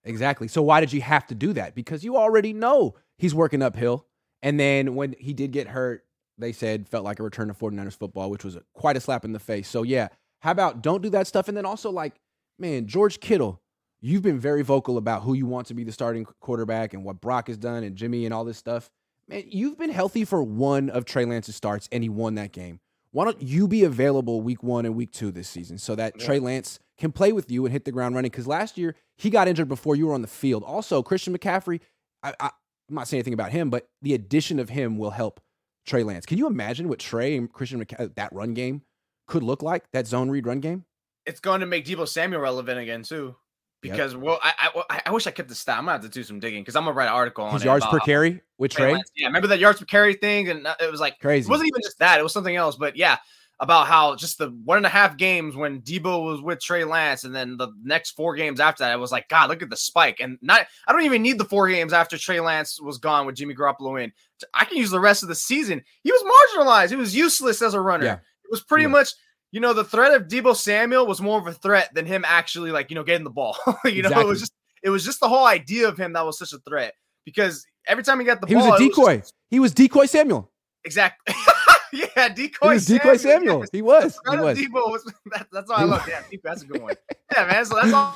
Exactly. 0.04 0.49
So 0.49 0.62
why 0.62 0.80
did 0.80 0.92
you 0.92 1.00
have 1.02 1.26
to 1.26 1.35
do 1.35 1.52
that? 1.54 1.75
Because 1.75 2.04
you 2.04 2.16
already 2.16 2.52
know 2.52 2.95
he's 3.18 3.35
working 3.35 3.61
uphill. 3.62 4.06
And 4.42 4.59
then 4.61 4.95
when 4.95 5.14
he 5.18 5.33
did 5.33 5.50
get 5.50 5.66
hurt, 5.68 6.04
they 6.38 6.52
said 6.52 6.88
felt 6.88 7.04
like 7.04 7.18
a 7.18 7.23
return 7.25 7.49
to 7.49 7.54
49ers 7.54 7.97
football, 7.99 8.30
which 8.30 8.45
was 8.45 8.54
a, 8.56 8.62
quite 8.75 8.97
a 8.97 9.00
slap 9.00 9.25
in 9.25 9.33
the 9.33 9.40
face. 9.40 9.68
So 9.68 9.83
yeah, 9.83 10.09
how 10.40 10.52
about 10.52 10.83
don't 10.83 11.02
do 11.02 11.11
that 11.11 11.26
stuff? 11.26 11.49
And 11.49 11.56
then 11.56 11.66
also 11.66 11.90
like, 11.90 12.14
man, 12.59 12.87
George 12.87 13.18
Kittle, 13.21 13.61
you've 14.00 14.23
been 14.23 14.38
very 14.38 14.62
vocal 14.62 14.99
about 14.99 15.23
who 15.25 15.35
you 15.35 15.47
want 15.47 15.66
to 15.68 15.75
be 15.75 15.83
the 15.83 15.92
starting 15.92 16.25
quarterback 16.40 16.95
and 16.95 17.02
what 17.04 17.21
Brock 17.21 17.49
has 17.49 17.56
done 17.56 17.83
and 17.83 17.97
Jimmy 17.97 18.25
and 18.25 18.33
all 18.33 18.45
this 18.45 18.59
stuff. 18.59 18.88
Man, 19.28 19.45
you've 19.49 19.76
been 19.78 19.90
healthy 19.90 20.25
for 20.25 20.42
one 20.42 20.88
of 20.90 21.04
Trey 21.04 21.25
Lance's 21.25 21.56
starts 21.56 21.88
and 21.90 22.02
he 22.04 22.09
won 22.09 22.37
that 22.37 22.52
game. 22.52 22.78
Why 23.16 23.25
don't 23.25 23.40
you 23.40 23.66
be 23.66 23.82
available 23.82 24.42
week 24.42 24.62
one 24.62 24.85
and 24.85 24.94
week 24.94 25.11
two 25.11 25.30
this 25.30 25.49
season 25.49 25.78
so 25.78 25.94
that 25.94 26.12
Yeah. 26.18 26.26
Trey 26.26 26.38
Lance 26.38 26.80
can 26.99 27.12
play 27.12 27.32
with 27.32 27.50
you 27.50 27.64
and 27.64 27.73
hit 27.73 27.87
the 27.87 27.90
ground 27.90 28.14
running? 28.14 28.30
Because 28.30 28.46
last 28.46 28.76
year 28.76 28.94
he 29.16 29.30
got 29.30 29.49
injured 29.49 29.68
before 29.68 29.96
you 29.96 30.08
were 30.08 30.12
on 30.12 30.20
the 30.20 30.28
field. 30.28 30.62
Also, 30.62 31.02
Christian 31.02 31.35
McCaffrey, 31.35 31.80
I, 32.23 32.35
I, 32.38 32.50
I'm 32.90 32.94
not 32.94 33.08
saying 33.08 33.20
anything 33.20 33.32
about 33.32 33.52
him, 33.52 33.70
but 33.70 33.88
the 34.02 34.12
addition 34.12 34.58
of 34.58 34.68
him 34.68 34.99
will 34.99 35.12
help 35.12 35.40
Trey 35.87 36.02
Lance. 36.02 36.26
Can 36.26 36.37
you 36.37 36.46
imagine 36.46 36.90
what 36.90 36.99
Trey 36.99 37.38
and 37.38 37.50
Christian 37.50 37.82
McCaffrey, 37.82 38.04
uh, 38.04 38.08
that 38.16 38.35
run 38.35 38.52
game 38.52 38.82
could 39.26 39.42
look 39.42 39.62
like? 39.62 39.90
That 39.92 40.06
zone 40.06 40.28
read 40.28 40.46
run 40.46 40.61
game. 40.61 40.85
It's 41.25 41.40
going 41.40 41.61
to 41.61 41.66
make 41.66 41.87
Deebo 41.87 42.06
Samuel 42.06 42.42
relevant 42.42 42.78
again 42.80 43.02
too. 43.02 43.35
Because 43.83 44.14
yep. 44.14 44.23
well, 44.23 44.38
I, 44.42 44.71
I, 44.90 45.02
I 45.06 45.11
wish 45.11 45.26
I 45.26 45.30
kept 45.30 45.49
the 45.49 45.54
stat. 45.54 45.78
I'm 45.78 45.85
gonna 45.85 45.92
have 45.92 46.02
to 46.02 46.09
do 46.09 46.23
some 46.23 46.40
digging 46.40 46.62
because 46.62 46.76
I'm 46.76 46.85
gonna 46.85 46.95
write 46.95 47.06
an 47.06 47.12
article 47.12 47.45
on 47.45 47.61
yards 47.61 47.87
per 47.87 48.00
carry 48.00 48.40
with 48.59 48.73
Trey. 48.73 48.92
Lance. 48.92 49.11
Yeah, 49.14 49.26
remember 49.26 49.49
that 49.49 49.59
yards 49.59 49.78
per 49.78 49.85
carry 49.85 50.14
thing, 50.14 50.49
and 50.49 50.66
uh, 50.66 50.75
it 50.80 50.90
was 50.90 51.00
like 51.00 51.21
crazy. 51.21 51.47
It 51.47 51.50
wasn't 51.50 51.68
even 51.68 51.83
just 51.83 51.99
that; 51.99 52.18
it 52.18 52.23
was 52.23 52.33
something 52.33 52.56
else. 52.56 52.76
But 52.76 52.97
yeah, 52.97 53.18
about 53.59 53.87
how 53.87 54.16
just 54.16 54.38
the 54.38 54.49
one 54.64 54.76
and 54.76 54.87
a 54.87 54.90
half 54.90 55.16
games 55.16 55.56
when 55.56 55.80
Deebo 55.80 56.25
was 56.25 56.42
with 56.42 56.61
Trey 56.61 56.85
Lance, 56.85 57.25
and 57.25 57.35
then 57.35 57.56
the 57.56 57.68
next 57.83 58.11
four 58.12 58.35
games 58.35 58.61
after 58.61 58.85
that, 58.85 58.92
I 58.92 58.97
was 58.97 59.12
like, 59.12 59.28
God, 59.28 59.49
look 59.49 59.62
at 59.62 59.71
the 59.71 59.76
spike. 59.76 60.21
And 60.21 60.38
not, 60.42 60.66
I 60.87 60.92
don't 60.92 61.04
even 61.04 61.23
need 61.23 61.38
the 61.38 61.45
four 61.45 61.68
games 61.68 61.92
after 61.92 62.18
Trey 62.18 62.40
Lance 62.40 62.80
was 62.80 62.99
gone 62.99 63.25
with 63.25 63.37
Jimmy 63.37 63.54
Garoppolo 63.54 64.02
in. 64.02 64.12
I 64.52 64.66
can 64.66 64.76
use 64.76 64.90
the 64.90 65.00
rest 65.00 65.23
of 65.23 65.30
the 65.30 65.35
season. 65.35 65.83
He 66.02 66.12
was 66.12 66.23
marginalized. 66.23 66.90
He 66.90 66.97
was 66.97 67.16
useless 67.16 67.62
as 67.62 67.73
a 67.73 67.80
runner. 67.80 68.04
Yeah. 68.04 68.14
It 68.14 68.50
was 68.50 68.62
pretty 68.62 68.85
yeah. 68.85 68.88
much 68.88 69.09
you 69.56 69.60
know, 69.60 69.72
the 69.72 69.84
threat 69.84 70.12
of 70.12 70.28
Deebo 70.28 70.54
Samuel 70.54 71.06
was 71.06 71.22
more 71.22 71.38
of 71.38 71.46
a 71.46 71.52
threat 71.54 71.88
than 71.94 72.04
him 72.04 72.26
actually 72.26 72.72
like, 72.72 72.90
you 72.90 72.94
know, 72.94 73.02
getting 73.02 73.25
the 73.25 73.30
ball. 73.30 73.56
you 73.86 74.02
know, 74.02 74.10
it 74.10 74.26
was 74.26 74.40
just 74.40 74.52
it 74.82 74.90
was 74.90 75.02
just 75.02 75.18
the 75.18 75.30
whole 75.30 75.46
idea 75.46 75.88
of 75.88 75.96
him 75.96 76.12
that 76.12 76.26
was 76.26 76.38
such 76.38 76.52
a 76.52 76.58
threat 76.58 76.92
because 77.25 77.66
every 77.88 78.04
time 78.04 78.20
he 78.20 78.26
got 78.26 78.42
the 78.42 78.46
ball. 78.46 78.54
he 78.54 78.60
ball, 78.60 78.72
was 78.72 78.80
a 78.82 78.84
decoy. 78.84 79.16
Was 79.16 79.20
just, 79.20 79.34
he 79.48 79.58
was 79.58 79.72
decoy 79.72 80.04
Samuel. 80.04 80.52
Exactly. 80.84 81.34
yeah, 81.94 82.28
decoy. 82.28 82.68
He 82.68 82.75
was 82.75 82.84
decoy 82.84 83.16
Samuel. 83.16 83.64
He 83.72 83.80
was. 83.80 84.18
He 84.30 84.36
was. 84.36 84.58
Deebo 84.58 84.90
was 84.92 85.04
that, 85.32 85.46
that's 85.50 85.70
all 85.70 85.78
I 85.78 85.84
love. 85.84 86.06
Yeah, 86.06 86.20
that's 86.44 86.60
a 86.60 86.66
good 86.66 86.82
one. 86.82 86.94
yeah, 87.32 87.46
man. 87.46 87.64
So 87.64 87.76
that's 87.76 87.94
all. 87.94 88.14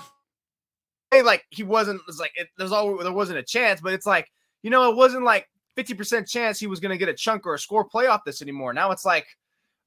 Hey, 1.11 1.23
like 1.23 1.47
he 1.49 1.63
wasn't. 1.63 2.03
It's 2.07 2.21
like 2.21 2.33
it, 2.35 2.49
there's 2.59 2.71
all 2.71 2.99
there 2.99 3.13
wasn't 3.13 3.39
a 3.39 3.43
chance, 3.43 3.81
but 3.81 3.95
it's 3.95 4.05
like 4.05 4.29
you 4.63 4.69
know, 4.69 4.91
it 4.91 4.95
wasn't 4.95 5.25
like 5.25 5.49
50% 5.79 6.29
chance 6.29 6.61
he 6.61 6.67
was 6.67 6.81
going 6.81 6.91
to 6.91 6.99
get 6.99 7.09
a 7.09 7.15
chunk 7.15 7.47
or 7.47 7.55
a 7.55 7.59
score 7.59 7.89
playoff 7.89 8.25
this 8.27 8.43
anymore. 8.43 8.75
Now 8.75 8.91
it's 8.91 9.07
like 9.07 9.27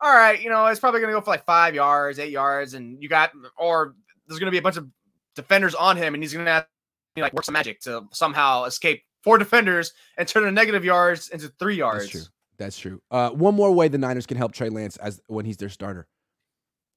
all 0.03 0.13
right, 0.13 0.41
you 0.41 0.50
know, 0.50 0.65
it's 0.65 0.81
probably 0.81 1.00
going 1.00 1.13
to 1.13 1.17
go 1.17 1.24
for 1.24 1.31
like 1.31 1.45
five 1.45 1.74
yards, 1.74 2.19
eight 2.19 2.31
yards, 2.31 2.74
and 2.74 3.01
you 3.01 3.07
got, 3.07 3.31
or 3.57 3.95
there's 4.27 4.38
going 4.38 4.48
to 4.48 4.51
be 4.51 4.57
a 4.57 4.62
bunch 4.62 4.75
of 4.75 4.88
defenders 5.33 5.74
on 5.74 5.95
him, 5.95 6.13
and 6.13 6.22
he's 6.22 6.33
going 6.33 6.45
to 6.45 6.51
have 6.51 6.67
to 7.15 7.22
like 7.22 7.33
work 7.33 7.45
some 7.45 7.53
magic 7.53 7.79
to 7.81 8.03
somehow 8.12 8.65
escape 8.65 9.03
four 9.24 9.38
defenders 9.39 9.93
and 10.17 10.27
turn 10.27 10.43
the 10.43 10.51
negative 10.51 10.83
yards 10.83 11.29
into 11.29 11.48
three 11.57 11.75
yards. 11.75 12.03
That's 12.03 12.12
true. 12.12 12.33
That's 12.57 12.77
true. 12.77 13.01
Uh, 13.10 13.29
one 13.29 13.55
more 13.55 13.72
way 13.72 13.88
the 13.88 13.98
Niners 13.98 14.25
can 14.25 14.38
help 14.38 14.51
Trey 14.51 14.69
Lance 14.69 14.98
as 14.98 15.22
when 15.27 15.45
he's 15.45 15.57
their 15.57 15.69
starter. 15.69 16.05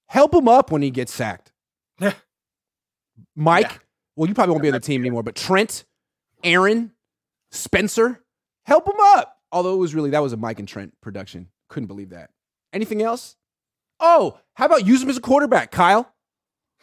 Help 0.09 0.35
him 0.35 0.49
up 0.49 0.73
when 0.73 0.83
he 0.83 0.91
gets 0.91 1.15
sacked. 1.15 1.53
Mike, 3.37 3.71
yeah. 3.71 3.79
well, 4.17 4.29
you 4.29 4.35
probably 4.35 4.53
won't 4.53 4.63
be 4.63 4.69
on 4.69 4.75
the 4.75 4.81
team 4.81 5.01
anymore, 5.01 5.23
but 5.23 5.35
Trent, 5.37 5.85
Aaron, 6.45 6.93
Spencer, 7.53 8.23
help 8.65 8.87
him 8.87 8.97
up. 9.01 9.37
Although 9.53 9.75
it 9.75 9.79
was 9.79 9.95
really 9.95 10.11
that 10.11 10.23
was 10.23 10.33
a 10.33 10.37
Mike 10.37 10.59
and 10.59 10.69
Trent 10.69 10.93
production. 11.01 11.49
Couldn't 11.69 11.87
believe 11.87 12.11
that. 12.11 12.31
Anything 12.77 13.01
else? 13.01 13.37
Oh, 14.01 14.39
how 14.53 14.67
about 14.67 14.87
use 14.87 15.03
him 15.03 15.09
as 15.09 15.17
a 15.17 15.23
quarterback, 15.23 15.71
Kyle? 15.71 16.13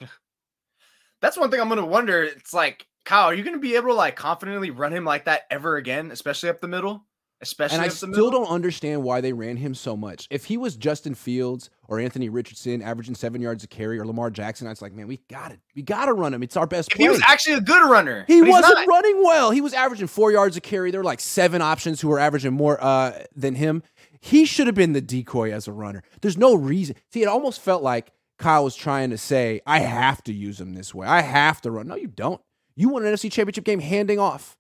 That's 1.22 1.38
one 1.38 1.52
thing 1.52 1.62
I'm 1.62 1.70
going 1.70 1.80
to 1.80 1.86
wonder. 1.86 2.24
It's 2.24 2.52
like, 2.52 2.88
Kyle, 3.06 3.28
are 3.28 3.34
you 3.36 3.44
going 3.44 3.56
to 3.56 3.60
be 3.60 3.76
able 3.76 3.90
to 3.90 3.94
like 3.94 4.16
confidently 4.16 4.72
run 4.72 4.92
him 4.92 5.06
like 5.06 5.26
that 5.26 5.44
ever 5.52 5.78
again, 5.78 6.10
especially 6.10 6.50
up 6.50 6.62
the 6.62 6.68
middle? 6.68 7.06
Especially 7.42 7.76
and 7.76 7.86
I 7.86 7.90
still 7.90 8.08
middle? 8.08 8.32
don't 8.32 8.48
understand 8.48 9.04
why 9.04 9.20
they 9.20 9.34
ran 9.34 9.58
him 9.58 9.76
so 9.76 9.98
much. 9.98 10.28
If 10.32 10.46
he 10.46 10.56
was 10.56 10.78
Justin 10.78 11.14
Fields 11.14 11.70
or 11.90 12.00
Anthony 12.00 12.30
Richardson 12.30 12.82
averaging 12.82 13.16
seven 13.16 13.42
yards 13.42 13.66
a 13.66 13.68
carry 13.68 14.00
or 14.00 14.06
Lamar 14.06 14.32
Jackson, 14.32 14.66
I 14.66 14.70
was 14.70 14.82
like, 14.82 14.94
man, 14.94 15.08
we 15.08 15.18
got 15.30 15.52
it. 15.52 15.60
We 15.76 15.82
got 15.82 16.06
to 16.06 16.14
run 16.14 16.34
him. 16.34 16.42
It's 16.42 16.56
our 16.56 16.66
best 16.66 16.94
if 16.94 16.98
He 16.98 17.10
was 17.10 17.22
actually 17.28 17.56
a 17.56 17.62
good 17.62 17.88
runner. 17.92 18.24
He 18.28 18.42
wasn't 18.42 18.88
running 18.88 19.22
well. 19.24 19.52
He 19.52 19.60
was 19.60 19.74
averaging 19.74 20.08
four 20.08 20.32
yards 20.32 20.56
a 20.56 20.62
carry. 20.62 20.90
There 20.90 21.02
were 21.02 21.06
like 21.06 21.20
seven 21.20 21.62
options 21.62 22.00
who 22.00 22.08
were 22.08 22.20
averaging 22.20 22.54
more 22.54 22.82
uh, 22.82 23.24
than 23.36 23.56
him. 23.56 23.84
He 24.26 24.46
should 24.46 24.68
have 24.68 24.76
been 24.76 24.94
the 24.94 25.02
decoy 25.02 25.52
as 25.52 25.68
a 25.68 25.74
runner. 25.74 26.02
There's 26.22 26.38
no 26.38 26.56
reason. 26.56 26.96
See, 27.12 27.22
it 27.22 27.28
almost 27.28 27.60
felt 27.60 27.84
like 27.84 28.14
Kyle 28.38 28.64
was 28.64 28.74
trying 28.74 29.10
to 29.10 29.18
say, 29.18 29.60
I 29.68 29.80
have 29.80 30.24
to 30.24 30.34
use 30.34 30.62
him 30.62 30.76
this 30.76 30.96
way. 30.96 31.06
I 31.06 31.20
have 31.20 31.60
to 31.64 31.72
run. 31.72 31.88
No, 31.90 31.96
you 31.96 32.08
don't. 32.08 32.40
You 32.74 32.88
won 32.88 33.06
an 33.06 33.14
NFC 33.14 33.30
championship 33.30 33.66
game 33.66 33.82
handing 33.82 34.20
off. 34.20 34.56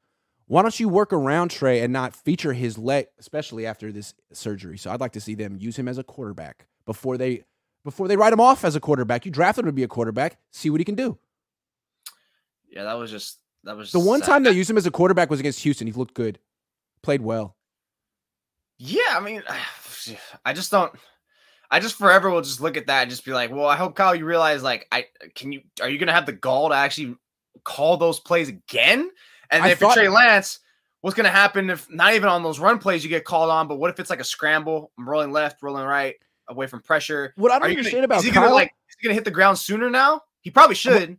Why 0.47 0.63
don't 0.63 0.77
you 0.77 0.89
work 0.89 1.13
around 1.13 1.49
Trey 1.49 1.79
and 1.79 1.93
not 1.93 2.13
feature 2.13 2.51
his 2.51 2.77
leg, 2.77 3.07
especially 3.17 3.65
after 3.65 3.93
this 3.93 4.13
surgery? 4.33 4.77
So 4.77 4.91
I'd 4.91 4.99
like 4.99 5.13
to 5.13 5.21
see 5.21 5.33
them 5.33 5.55
use 5.57 5.77
him 5.77 5.87
as 5.87 5.97
a 5.97 6.03
quarterback 6.03 6.67
before 6.85 7.17
they 7.17 7.45
before 7.85 8.09
they 8.09 8.17
write 8.17 8.33
him 8.33 8.41
off 8.41 8.65
as 8.65 8.75
a 8.75 8.81
quarterback. 8.81 9.25
You 9.25 9.31
drafted 9.31 9.63
him 9.63 9.67
to 9.69 9.71
be 9.71 9.83
a 9.83 9.87
quarterback. 9.87 10.39
See 10.51 10.69
what 10.69 10.81
he 10.81 10.85
can 10.85 10.95
do. 10.95 11.17
Yeah, 12.69 12.83
that 12.83 12.95
was 12.95 13.09
just 13.09 13.39
that 13.63 13.77
was 13.77 13.93
the 13.93 13.99
one 13.99 14.19
sad. 14.19 14.25
time 14.25 14.43
they 14.43 14.51
used 14.51 14.69
him 14.69 14.77
as 14.77 14.85
a 14.85 14.91
quarterback 14.91 15.29
was 15.29 15.39
against 15.39 15.61
Houston. 15.61 15.87
He 15.87 15.93
looked 15.93 16.15
good, 16.15 16.37
played 17.01 17.21
well. 17.21 17.55
Yeah, 18.77 19.01
I 19.11 19.19
mean, 19.19 19.43
I 20.45 20.53
just 20.53 20.71
don't. 20.71 20.93
I 21.71 21.79
just 21.79 21.95
forever 21.95 22.29
will 22.29 22.41
just 22.41 22.61
look 22.61 22.77
at 22.77 22.85
that 22.87 23.01
and 23.01 23.09
just 23.09 23.25
be 23.25 23.33
like, 23.33 23.49
well, 23.49 23.65
I 23.65 23.75
hope 23.75 23.95
Kyle, 23.95 24.13
you 24.13 24.25
realize 24.25 24.61
like, 24.61 24.87
I 24.91 25.07
can 25.33 25.51
you 25.51 25.61
are 25.81 25.89
you 25.89 25.97
gonna 25.97 26.13
have 26.13 26.27
the 26.27 26.33
gall 26.33 26.69
to 26.69 26.75
actually 26.75 27.15
call 27.63 27.97
those 27.97 28.19
plays 28.19 28.47
again? 28.49 29.09
And 29.49 29.65
if 29.65 29.79
thought, 29.79 29.95
Trey 29.95 30.07
Lance, 30.07 30.59
what's 31.01 31.15
gonna 31.15 31.29
happen 31.29 31.71
if 31.71 31.89
not 31.89 32.13
even 32.13 32.29
on 32.29 32.43
those 32.43 32.59
run 32.59 32.77
plays 32.77 33.03
you 33.03 33.09
get 33.09 33.25
called 33.25 33.49
on, 33.49 33.67
but 33.67 33.77
what 33.77 33.89
if 33.89 33.99
it's 33.99 34.11
like 34.11 34.19
a 34.19 34.23
scramble? 34.23 34.91
I'm 34.99 35.09
rolling 35.09 35.31
left, 35.31 35.63
rolling 35.63 35.85
right, 35.85 36.15
away 36.47 36.67
from 36.67 36.81
pressure. 36.81 37.33
What 37.37 37.51
I 37.51 37.57
don't 37.57 37.69
understand 37.69 37.93
gonna, 37.93 38.05
about 38.05 38.19
is 38.19 38.25
he 38.25 38.31
Kyle, 38.31 38.43
gonna 38.43 38.55
like 38.55 38.73
is 38.89 38.95
he 38.99 39.07
gonna 39.07 39.15
hit 39.15 39.25
the 39.25 39.31
ground 39.31 39.57
sooner 39.57 39.89
now? 39.89 40.21
He 40.41 40.51
probably 40.51 40.75
should. 40.75 41.09
What, 41.09 41.17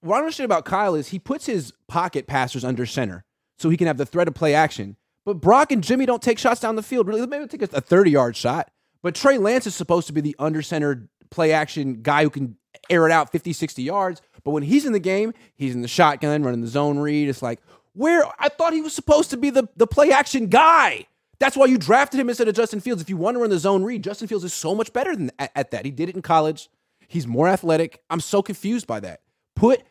what 0.00 0.14
I 0.14 0.18
don't 0.18 0.24
understand 0.24 0.46
about 0.46 0.64
Kyle 0.64 0.96
is 0.96 1.08
he 1.08 1.20
puts 1.20 1.46
his 1.46 1.72
pocket 1.86 2.26
passers 2.26 2.64
under 2.64 2.86
center 2.86 3.24
so 3.56 3.70
he 3.70 3.76
can 3.76 3.86
have 3.86 3.98
the 3.98 4.06
threat 4.06 4.26
of 4.26 4.34
play 4.34 4.54
action. 4.54 4.96
But 5.26 5.40
Brock 5.40 5.72
and 5.72 5.82
Jimmy 5.82 6.06
don't 6.06 6.22
take 6.22 6.38
shots 6.38 6.60
down 6.60 6.76
the 6.76 6.82
field. 6.82 7.08
Really, 7.08 7.26
maybe 7.26 7.46
take 7.48 7.60
a 7.60 7.80
30 7.80 8.10
yard 8.10 8.36
shot. 8.36 8.70
But 9.02 9.14
Trey 9.14 9.36
Lance 9.36 9.66
is 9.66 9.74
supposed 9.74 10.06
to 10.06 10.12
be 10.12 10.22
the 10.22 10.36
under 10.38 10.62
center 10.62 11.08
play 11.30 11.52
action 11.52 12.00
guy 12.02 12.22
who 12.22 12.30
can 12.30 12.56
air 12.88 13.06
it 13.06 13.12
out 13.12 13.32
50, 13.32 13.52
60 13.52 13.82
yards. 13.82 14.22
But 14.44 14.52
when 14.52 14.62
he's 14.62 14.86
in 14.86 14.92
the 14.92 15.00
game, 15.00 15.34
he's 15.56 15.74
in 15.74 15.82
the 15.82 15.88
shotgun, 15.88 16.44
running 16.44 16.60
the 16.60 16.68
zone 16.68 16.98
read. 16.98 17.28
It's 17.28 17.42
like, 17.42 17.60
where 17.92 18.24
I 18.38 18.48
thought 18.48 18.72
he 18.72 18.80
was 18.80 18.94
supposed 18.94 19.30
to 19.30 19.36
be 19.36 19.50
the, 19.50 19.68
the 19.76 19.86
play 19.86 20.12
action 20.12 20.46
guy. 20.46 21.06
That's 21.40 21.56
why 21.56 21.66
you 21.66 21.76
drafted 21.76 22.20
him 22.20 22.28
instead 22.28 22.46
of 22.46 22.54
Justin 22.54 22.80
Fields. 22.80 23.02
If 23.02 23.10
you 23.10 23.16
want 23.16 23.34
to 23.34 23.40
run 23.40 23.50
the 23.50 23.58
zone 23.58 23.82
read, 23.82 24.04
Justin 24.04 24.28
Fields 24.28 24.44
is 24.44 24.54
so 24.54 24.74
much 24.74 24.92
better 24.92 25.14
than 25.16 25.32
at, 25.40 25.50
at 25.56 25.70
that. 25.72 25.84
He 25.84 25.90
did 25.90 26.08
it 26.08 26.14
in 26.14 26.22
college. 26.22 26.70
He's 27.08 27.26
more 27.26 27.48
athletic. 27.48 28.00
I'm 28.08 28.20
so 28.20 28.42
confused 28.42 28.86
by 28.86 29.00
that. 29.00 29.20
Put 29.56 29.82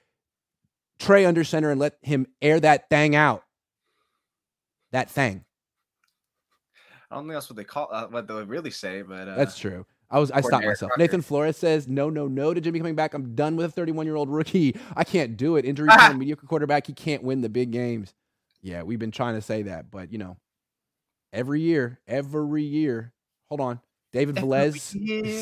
Trey 0.98 1.26
under 1.26 1.44
center 1.44 1.72
and 1.72 1.80
let 1.80 1.98
him 2.02 2.26
air 2.42 2.60
that 2.62 2.90
thing 2.90 3.16
out 3.16 3.44
that 4.96 5.10
thing. 5.10 5.44
I 7.12 7.16
don't 7.16 7.26
think 7.26 7.34
that's 7.34 7.50
what 7.50 7.58
they 7.58 7.66
call 7.66 7.90
uh, 7.92 8.08
what 8.08 8.28
they 8.28 8.34
really 8.44 8.72
say, 8.72 9.02
but 9.02 9.28
uh, 9.28 9.36
that's 9.36 9.58
true. 9.58 9.86
I 10.10 10.20
was 10.20 10.32
I 10.32 10.40
stopped 10.42 10.66
myself. 10.66 10.92
Rucker. 10.92 11.02
Nathan 11.02 11.22
Flores 11.22 11.58
says 11.58 11.88
no, 11.88 12.10
no, 12.10 12.28
no 12.28 12.54
to 12.54 12.62
Jimmy 12.62 12.80
coming 12.80 12.96
back. 12.96 13.14
I'm 13.14 13.36
done 13.36 13.58
with 13.58 13.66
a 13.66 13.72
31 13.72 14.06
year 14.06 14.16
old 14.16 14.30
rookie. 14.30 14.78
I 14.96 15.04
can't 15.04 15.36
do 15.36 15.58
it. 15.58 15.66
Injury 15.66 15.90
prone, 15.90 16.18
mediocre 16.20 16.48
quarterback. 16.48 16.88
He 16.88 16.94
can't 16.94 17.24
win 17.24 17.42
the 17.42 17.50
big 17.50 17.72
games. 17.72 18.14
Yeah, 18.62 18.84
we've 18.84 19.00
been 19.00 19.12
trying 19.12 19.36
to 19.36 19.42
say 19.42 19.64
that, 19.64 19.92
but 19.92 20.12
you 20.12 20.18
know, 20.18 20.38
every 21.34 21.62
year, 21.62 22.00
every 22.08 22.64
year. 22.64 23.14
Hold 23.50 23.62
on. 23.62 23.80
David 24.16 24.38
Velez 24.38 24.80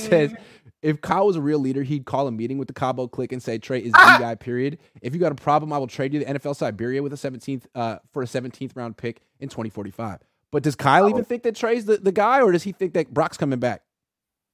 says 0.10 0.34
if 0.82 1.00
Kyle 1.00 1.28
was 1.28 1.36
a 1.36 1.42
real 1.42 1.60
leader, 1.60 1.84
he'd 1.84 2.06
call 2.06 2.28
a 2.28 2.32
meeting 2.32 2.58
with 2.58 2.68
the 2.68 2.74
Cabo 2.74 3.08
clique 3.08 3.32
and 3.32 3.42
say, 3.42 3.60
Trey 3.60 3.80
is 3.80 3.92
the 3.92 4.00
ah! 4.00 4.18
guy, 4.20 4.34
period. 4.34 4.80
If 5.02 5.14
you 5.14 5.20
got 5.20 5.32
a 5.32 5.36
problem, 5.36 5.72
I 5.72 5.78
will 5.78 5.88
trade 5.88 6.12
you 6.12 6.20
the 6.20 6.26
NFL 6.26 6.56
Siberia 6.56 7.04
with 7.04 7.14
a 7.14 7.16
17th 7.16 7.66
uh, 7.76 8.00
for 8.12 8.24
a 8.24 8.26
17th 8.26 8.76
round 8.76 8.98
pick 8.98 9.22
in 9.40 9.48
2045. 9.48 10.20
But 10.52 10.64
does 10.64 10.76
Kyle 10.76 11.06
oh. 11.06 11.10
even 11.10 11.24
think 11.24 11.44
that 11.44 11.56
Trey's 11.56 11.86
the, 11.86 11.98
the 11.98 12.12
guy, 12.12 12.42
or 12.42 12.52
does 12.52 12.64
he 12.64 12.72
think 12.72 12.94
that 12.94 13.14
Brock's 13.14 13.38
coming 13.38 13.60
back? 13.60 13.84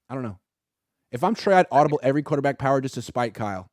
I 0.10 0.16
don't 0.16 0.24
know. 0.24 0.38
If 1.14 1.24
I'm 1.24 1.34
Trey, 1.34 1.56
I'd 1.56 1.66
audible 1.72 2.00
every 2.04 2.22
quarterback 2.22 2.60
power 2.60 2.82
just 2.82 2.96
to 2.96 3.02
spite 3.02 3.34
Kyle. 3.34 3.72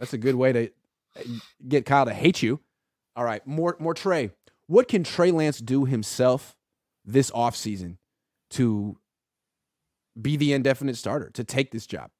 That's 0.00 0.12
a 0.12 0.18
good 0.18 0.34
way 0.34 0.52
to 0.52 0.70
uh, 1.16 1.22
get 1.66 1.86
Kyle 1.86 2.04
to 2.04 2.12
hate 2.12 2.42
you. 2.42 2.58
All 3.14 3.24
right, 3.24 3.46
more 3.46 3.76
more 3.78 3.94
Trey. 3.94 4.30
What 4.66 4.88
can 4.88 5.04
Trey 5.04 5.30
Lance 5.30 5.58
do 5.58 5.84
himself 5.84 6.56
this 7.04 7.30
offseason 7.30 7.96
to 8.50 8.96
be 10.20 10.36
the 10.36 10.52
indefinite 10.52 10.96
starter, 10.96 11.30
to 11.30 11.44
take 11.44 11.70
this 11.70 11.86
job? 11.86 12.10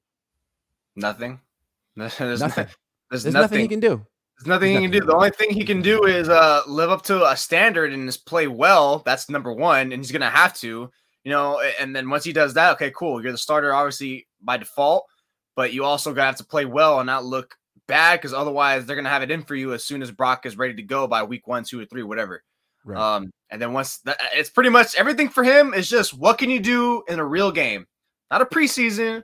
Nothing. 0.95 1.39
There's 1.95 2.19
nothing. 2.19 2.67
There's, 3.09 3.23
There's 3.23 3.33
nothing. 3.33 3.41
nothing 3.41 3.59
he 3.59 3.67
can 3.67 3.79
do. 3.79 4.05
There's 4.37 4.47
nothing 4.47 4.75
he 4.75 4.81
can 4.81 4.91
do. 4.91 5.01
The 5.01 5.13
only 5.13 5.29
thing 5.29 5.51
he 5.51 5.63
can 5.63 5.81
do 5.81 6.05
is 6.05 6.29
uh, 6.29 6.61
live 6.65 6.89
up 6.89 7.03
to 7.03 7.29
a 7.29 7.37
standard 7.37 7.93
and 7.93 8.07
just 8.07 8.25
play 8.25 8.47
well. 8.47 9.03
That's 9.05 9.29
number 9.29 9.53
one, 9.53 9.91
and 9.91 10.01
he's 10.01 10.11
gonna 10.11 10.29
have 10.29 10.53
to, 10.59 10.89
you 11.23 11.31
know. 11.31 11.61
And 11.79 11.95
then 11.95 12.09
once 12.09 12.23
he 12.23 12.33
does 12.33 12.55
that, 12.55 12.71
okay, 12.73 12.91
cool. 12.95 13.21
You're 13.21 13.33
the 13.33 13.37
starter, 13.37 13.73
obviously 13.73 14.27
by 14.41 14.57
default, 14.57 15.05
but 15.55 15.73
you 15.73 15.83
also 15.83 16.11
gotta 16.13 16.27
have 16.27 16.37
to 16.37 16.45
play 16.45 16.65
well 16.65 16.99
and 16.99 17.05
not 17.05 17.25
look 17.25 17.55
bad 17.87 18.19
because 18.19 18.33
otherwise 18.33 18.85
they're 18.85 18.95
gonna 18.95 19.09
have 19.09 19.21
it 19.21 19.31
in 19.31 19.43
for 19.43 19.53
you 19.53 19.73
as 19.73 19.83
soon 19.83 20.01
as 20.01 20.09
Brock 20.09 20.45
is 20.45 20.57
ready 20.57 20.73
to 20.75 20.83
go 20.83 21.05
by 21.05 21.21
week 21.23 21.47
one, 21.47 21.63
two, 21.63 21.79
or 21.79 21.85
three, 21.85 22.03
whatever. 22.03 22.43
Right. 22.83 22.97
Um, 22.97 23.31
and 23.49 23.61
then 23.61 23.73
once 23.73 23.97
the, 23.99 24.17
it's 24.33 24.49
pretty 24.49 24.69
much 24.69 24.95
everything 24.95 25.29
for 25.29 25.43
him 25.43 25.73
is 25.73 25.89
just 25.89 26.13
what 26.13 26.37
can 26.37 26.49
you 26.49 26.59
do 26.59 27.03
in 27.07 27.19
a 27.19 27.25
real 27.25 27.51
game, 27.51 27.85
not 28.31 28.41
a 28.41 28.45
preseason, 28.45 29.23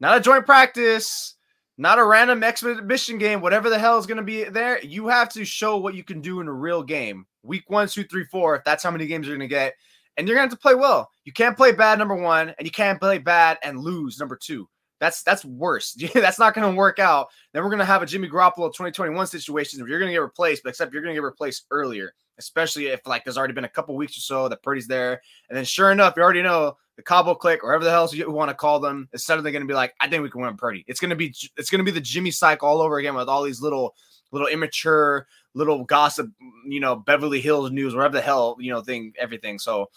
not 0.00 0.16
a 0.16 0.20
joint 0.20 0.46
practice, 0.46 1.34
not 1.78 1.98
a 1.98 2.04
random 2.04 2.42
exhibition 2.42 3.18
game, 3.18 3.40
whatever 3.40 3.70
the 3.70 3.78
hell 3.78 3.98
is 3.98 4.06
going 4.06 4.18
to 4.18 4.22
be 4.22 4.44
there. 4.44 4.80
You 4.84 5.08
have 5.08 5.30
to 5.30 5.44
show 5.44 5.78
what 5.78 5.94
you 5.94 6.04
can 6.04 6.20
do 6.20 6.40
in 6.40 6.48
a 6.48 6.52
real 6.52 6.82
game. 6.82 7.26
Week 7.42 7.68
one, 7.68 7.88
two, 7.88 8.04
three, 8.04 8.24
four. 8.26 8.54
If 8.56 8.64
that's 8.64 8.84
how 8.84 8.90
many 8.90 9.06
games 9.06 9.26
you're 9.26 9.36
going 9.36 9.48
to 9.48 9.52
get, 9.52 9.74
and 10.16 10.28
you're 10.28 10.36
going 10.36 10.48
to 10.48 10.52
have 10.52 10.58
to 10.58 10.62
play 10.62 10.74
well. 10.74 11.10
You 11.24 11.32
can't 11.32 11.56
play 11.56 11.72
bad 11.72 11.98
number 11.98 12.14
one, 12.14 12.54
and 12.58 12.66
you 12.66 12.70
can't 12.70 13.00
play 13.00 13.18
bad 13.18 13.58
and 13.62 13.80
lose 13.80 14.18
number 14.18 14.36
two. 14.36 14.68
That's 15.00 15.22
that's 15.22 15.44
worse. 15.44 15.92
that's 16.14 16.38
not 16.38 16.54
going 16.54 16.70
to 16.70 16.76
work 16.76 16.98
out. 16.98 17.28
Then 17.52 17.62
we're 17.62 17.70
going 17.70 17.80
to 17.80 17.84
have 17.84 18.02
a 18.02 18.06
Jimmy 18.06 18.28
Garoppolo 18.28 18.68
2021 18.68 19.26
situation 19.26 19.80
where 19.80 19.88
you're 19.88 19.98
going 19.98 20.10
to 20.10 20.14
get 20.14 20.20
replaced, 20.20 20.62
but 20.62 20.70
except 20.70 20.92
you're 20.92 21.02
going 21.02 21.14
to 21.14 21.20
get 21.20 21.24
replaced 21.24 21.66
earlier, 21.70 22.12
especially 22.38 22.86
if 22.86 23.06
like 23.06 23.24
there's 23.24 23.38
already 23.38 23.54
been 23.54 23.64
a 23.64 23.68
couple 23.68 23.96
weeks 23.96 24.16
or 24.16 24.20
so 24.20 24.48
that 24.48 24.62
Purdy's 24.62 24.86
there, 24.86 25.20
and 25.48 25.56
then 25.56 25.64
sure 25.64 25.92
enough, 25.92 26.14
you 26.16 26.22
already 26.22 26.42
know 26.42 26.76
the 26.96 27.02
Cabo 27.02 27.34
Click 27.34 27.62
or 27.62 27.68
whatever 27.68 27.84
the 27.84 27.90
hell 27.90 28.08
you 28.12 28.30
want 28.30 28.50
to 28.50 28.54
call 28.54 28.80
them 28.80 29.08
is 29.12 29.24
suddenly 29.24 29.52
going 29.52 29.62
to 29.62 29.68
be 29.68 29.74
like, 29.74 29.94
I 30.00 30.08
think 30.08 30.22
we 30.22 30.30
can 30.30 30.42
win 30.42 30.56
Purdy. 30.56 30.84
It's 30.86 31.00
going 31.00 31.10
to 31.10 31.16
be 31.16 31.34
it's 31.56 31.70
going 31.70 31.78
to 31.80 31.84
be 31.84 31.90
the 31.90 32.00
Jimmy 32.00 32.30
cycle 32.30 32.68
all 32.68 32.80
over 32.80 32.98
again 32.98 33.14
with 33.14 33.28
all 33.28 33.42
these 33.42 33.60
little 33.60 33.94
little 34.30 34.48
immature 34.48 35.26
little 35.54 35.84
gossip, 35.84 36.30
you 36.66 36.80
know, 36.80 36.96
Beverly 36.96 37.40
Hills 37.40 37.70
news, 37.70 37.94
whatever 37.94 38.14
the 38.14 38.22
hell 38.22 38.56
you 38.58 38.72
know 38.72 38.80
thing, 38.80 39.12
everything. 39.18 39.58
So 39.58 39.90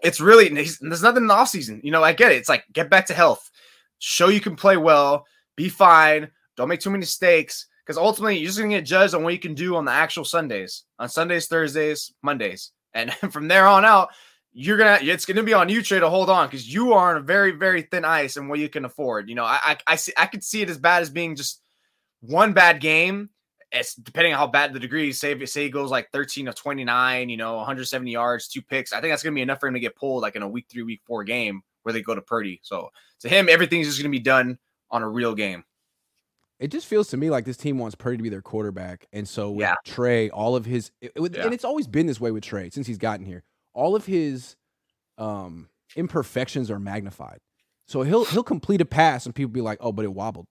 it's 0.00 0.20
really 0.20 0.48
there's 0.48 0.80
nothing 0.80 1.22
in 1.22 1.26
the 1.26 1.34
off 1.34 1.48
season. 1.48 1.80
You 1.84 1.90
know, 1.90 2.02
I 2.02 2.12
get 2.12 2.32
it. 2.32 2.36
It's 2.36 2.48
like 2.48 2.64
get 2.72 2.90
back 2.90 3.06
to 3.06 3.14
health 3.14 3.50
show 4.02 4.28
you 4.28 4.40
can 4.40 4.56
play 4.56 4.76
well, 4.76 5.24
be 5.56 5.68
fine, 5.68 6.28
don't 6.56 6.68
make 6.68 6.80
too 6.80 6.90
many 6.90 7.00
mistakes. 7.00 7.66
Because 7.92 8.02
ultimately, 8.02 8.38
you're 8.38 8.46
just 8.46 8.58
gonna 8.58 8.70
get 8.70 8.86
judged 8.86 9.14
on 9.14 9.22
what 9.22 9.34
you 9.34 9.38
can 9.38 9.54
do 9.54 9.76
on 9.76 9.84
the 9.84 9.92
actual 9.92 10.24
Sundays, 10.24 10.84
on 10.98 11.10
Sundays, 11.10 11.46
Thursdays, 11.46 12.12
Mondays, 12.22 12.72
and 12.94 13.12
from 13.12 13.48
there 13.48 13.66
on 13.66 13.84
out, 13.84 14.08
you're 14.52 14.78
gonna 14.78 14.98
it's 15.02 15.26
gonna 15.26 15.42
be 15.42 15.52
on 15.52 15.68
you 15.68 15.82
Trey 15.82 16.00
to 16.00 16.08
hold 16.08 16.30
on 16.30 16.46
because 16.46 16.72
you 16.72 16.94
are 16.94 17.10
on 17.10 17.16
a 17.18 17.24
very 17.24 17.52
very 17.52 17.82
thin 17.82 18.04
ice 18.04 18.36
and 18.36 18.48
what 18.48 18.58
you 18.58 18.68
can 18.68 18.86
afford. 18.86 19.28
You 19.28 19.34
know, 19.34 19.44
I, 19.44 19.60
I 19.62 19.76
I 19.86 19.96
see 19.96 20.12
I 20.16 20.26
could 20.26 20.42
see 20.42 20.62
it 20.62 20.70
as 20.70 20.78
bad 20.78 21.02
as 21.02 21.10
being 21.10 21.36
just 21.36 21.60
one 22.20 22.54
bad 22.54 22.80
game. 22.80 23.28
It's 23.70 23.94
depending 23.94 24.32
on 24.32 24.38
how 24.38 24.46
bad 24.46 24.72
the 24.72 24.80
degree. 24.80 25.12
Say 25.12 25.44
say 25.44 25.64
he 25.64 25.70
goes 25.70 25.90
like 25.90 26.10
13 26.12 26.48
of 26.48 26.54
29, 26.54 27.28
you 27.28 27.36
know, 27.36 27.56
170 27.56 28.10
yards, 28.10 28.48
two 28.48 28.62
picks. 28.62 28.92
I 28.92 29.00
think 29.00 29.12
that's 29.12 29.22
gonna 29.22 29.34
be 29.34 29.42
enough 29.42 29.60
for 29.60 29.66
him 29.66 29.74
to 29.74 29.80
get 29.80 29.96
pulled 29.96 30.22
like 30.22 30.36
in 30.36 30.42
a 30.42 30.48
week 30.48 30.66
three, 30.70 30.82
week 30.82 31.02
four 31.06 31.24
game 31.24 31.62
where 31.82 31.92
they 31.92 32.02
go 32.02 32.14
to 32.14 32.22
Purdy. 32.22 32.60
So 32.62 32.90
to 33.20 33.28
him, 33.28 33.48
everything's 33.48 33.86
just 33.86 33.98
going 33.98 34.10
to 34.10 34.18
be 34.18 34.22
done 34.22 34.58
on 34.90 35.02
a 35.02 35.08
real 35.08 35.34
game. 35.34 35.64
It 36.62 36.70
just 36.70 36.86
feels 36.86 37.08
to 37.08 37.16
me 37.16 37.28
like 37.28 37.44
this 37.44 37.56
team 37.56 37.76
wants 37.76 37.96
Purdy 37.96 38.18
to 38.18 38.22
be 38.22 38.28
their 38.28 38.40
quarterback, 38.40 39.08
and 39.12 39.28
so 39.28 39.50
with 39.50 39.62
yeah. 39.62 39.74
Trey, 39.84 40.30
all 40.30 40.54
of 40.54 40.64
his, 40.64 40.92
it, 41.00 41.10
yeah. 41.16 41.44
and 41.44 41.52
it's 41.52 41.64
always 41.64 41.88
been 41.88 42.06
this 42.06 42.20
way 42.20 42.30
with 42.30 42.44
Trey 42.44 42.70
since 42.70 42.86
he's 42.86 42.98
gotten 42.98 43.26
here. 43.26 43.42
All 43.74 43.96
of 43.96 44.06
his 44.06 44.54
um, 45.18 45.68
imperfections 45.96 46.70
are 46.70 46.78
magnified. 46.78 47.40
So 47.88 48.02
he'll 48.02 48.24
he'll 48.26 48.44
complete 48.44 48.80
a 48.80 48.84
pass, 48.84 49.26
and 49.26 49.34
people 49.34 49.50
be 49.50 49.60
like, 49.60 49.78
"Oh, 49.80 49.90
but 49.90 50.04
it 50.04 50.14
wobbled." 50.14 50.46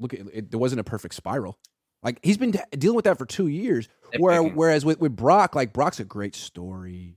Look, 0.00 0.12
it, 0.12 0.26
it, 0.32 0.50
there 0.50 0.58
wasn't 0.58 0.80
a 0.80 0.84
perfect 0.84 1.14
spiral. 1.14 1.56
Like 2.02 2.18
he's 2.24 2.36
been 2.36 2.52
dealing 2.76 2.96
with 2.96 3.04
that 3.04 3.16
for 3.16 3.24
two 3.24 3.46
years. 3.46 3.88
Where, 4.18 4.42
whereas 4.42 4.84
with, 4.84 5.00
with 5.00 5.14
Brock, 5.14 5.54
like 5.54 5.72
Brock's 5.72 6.00
a 6.00 6.04
great 6.04 6.34
story, 6.34 7.16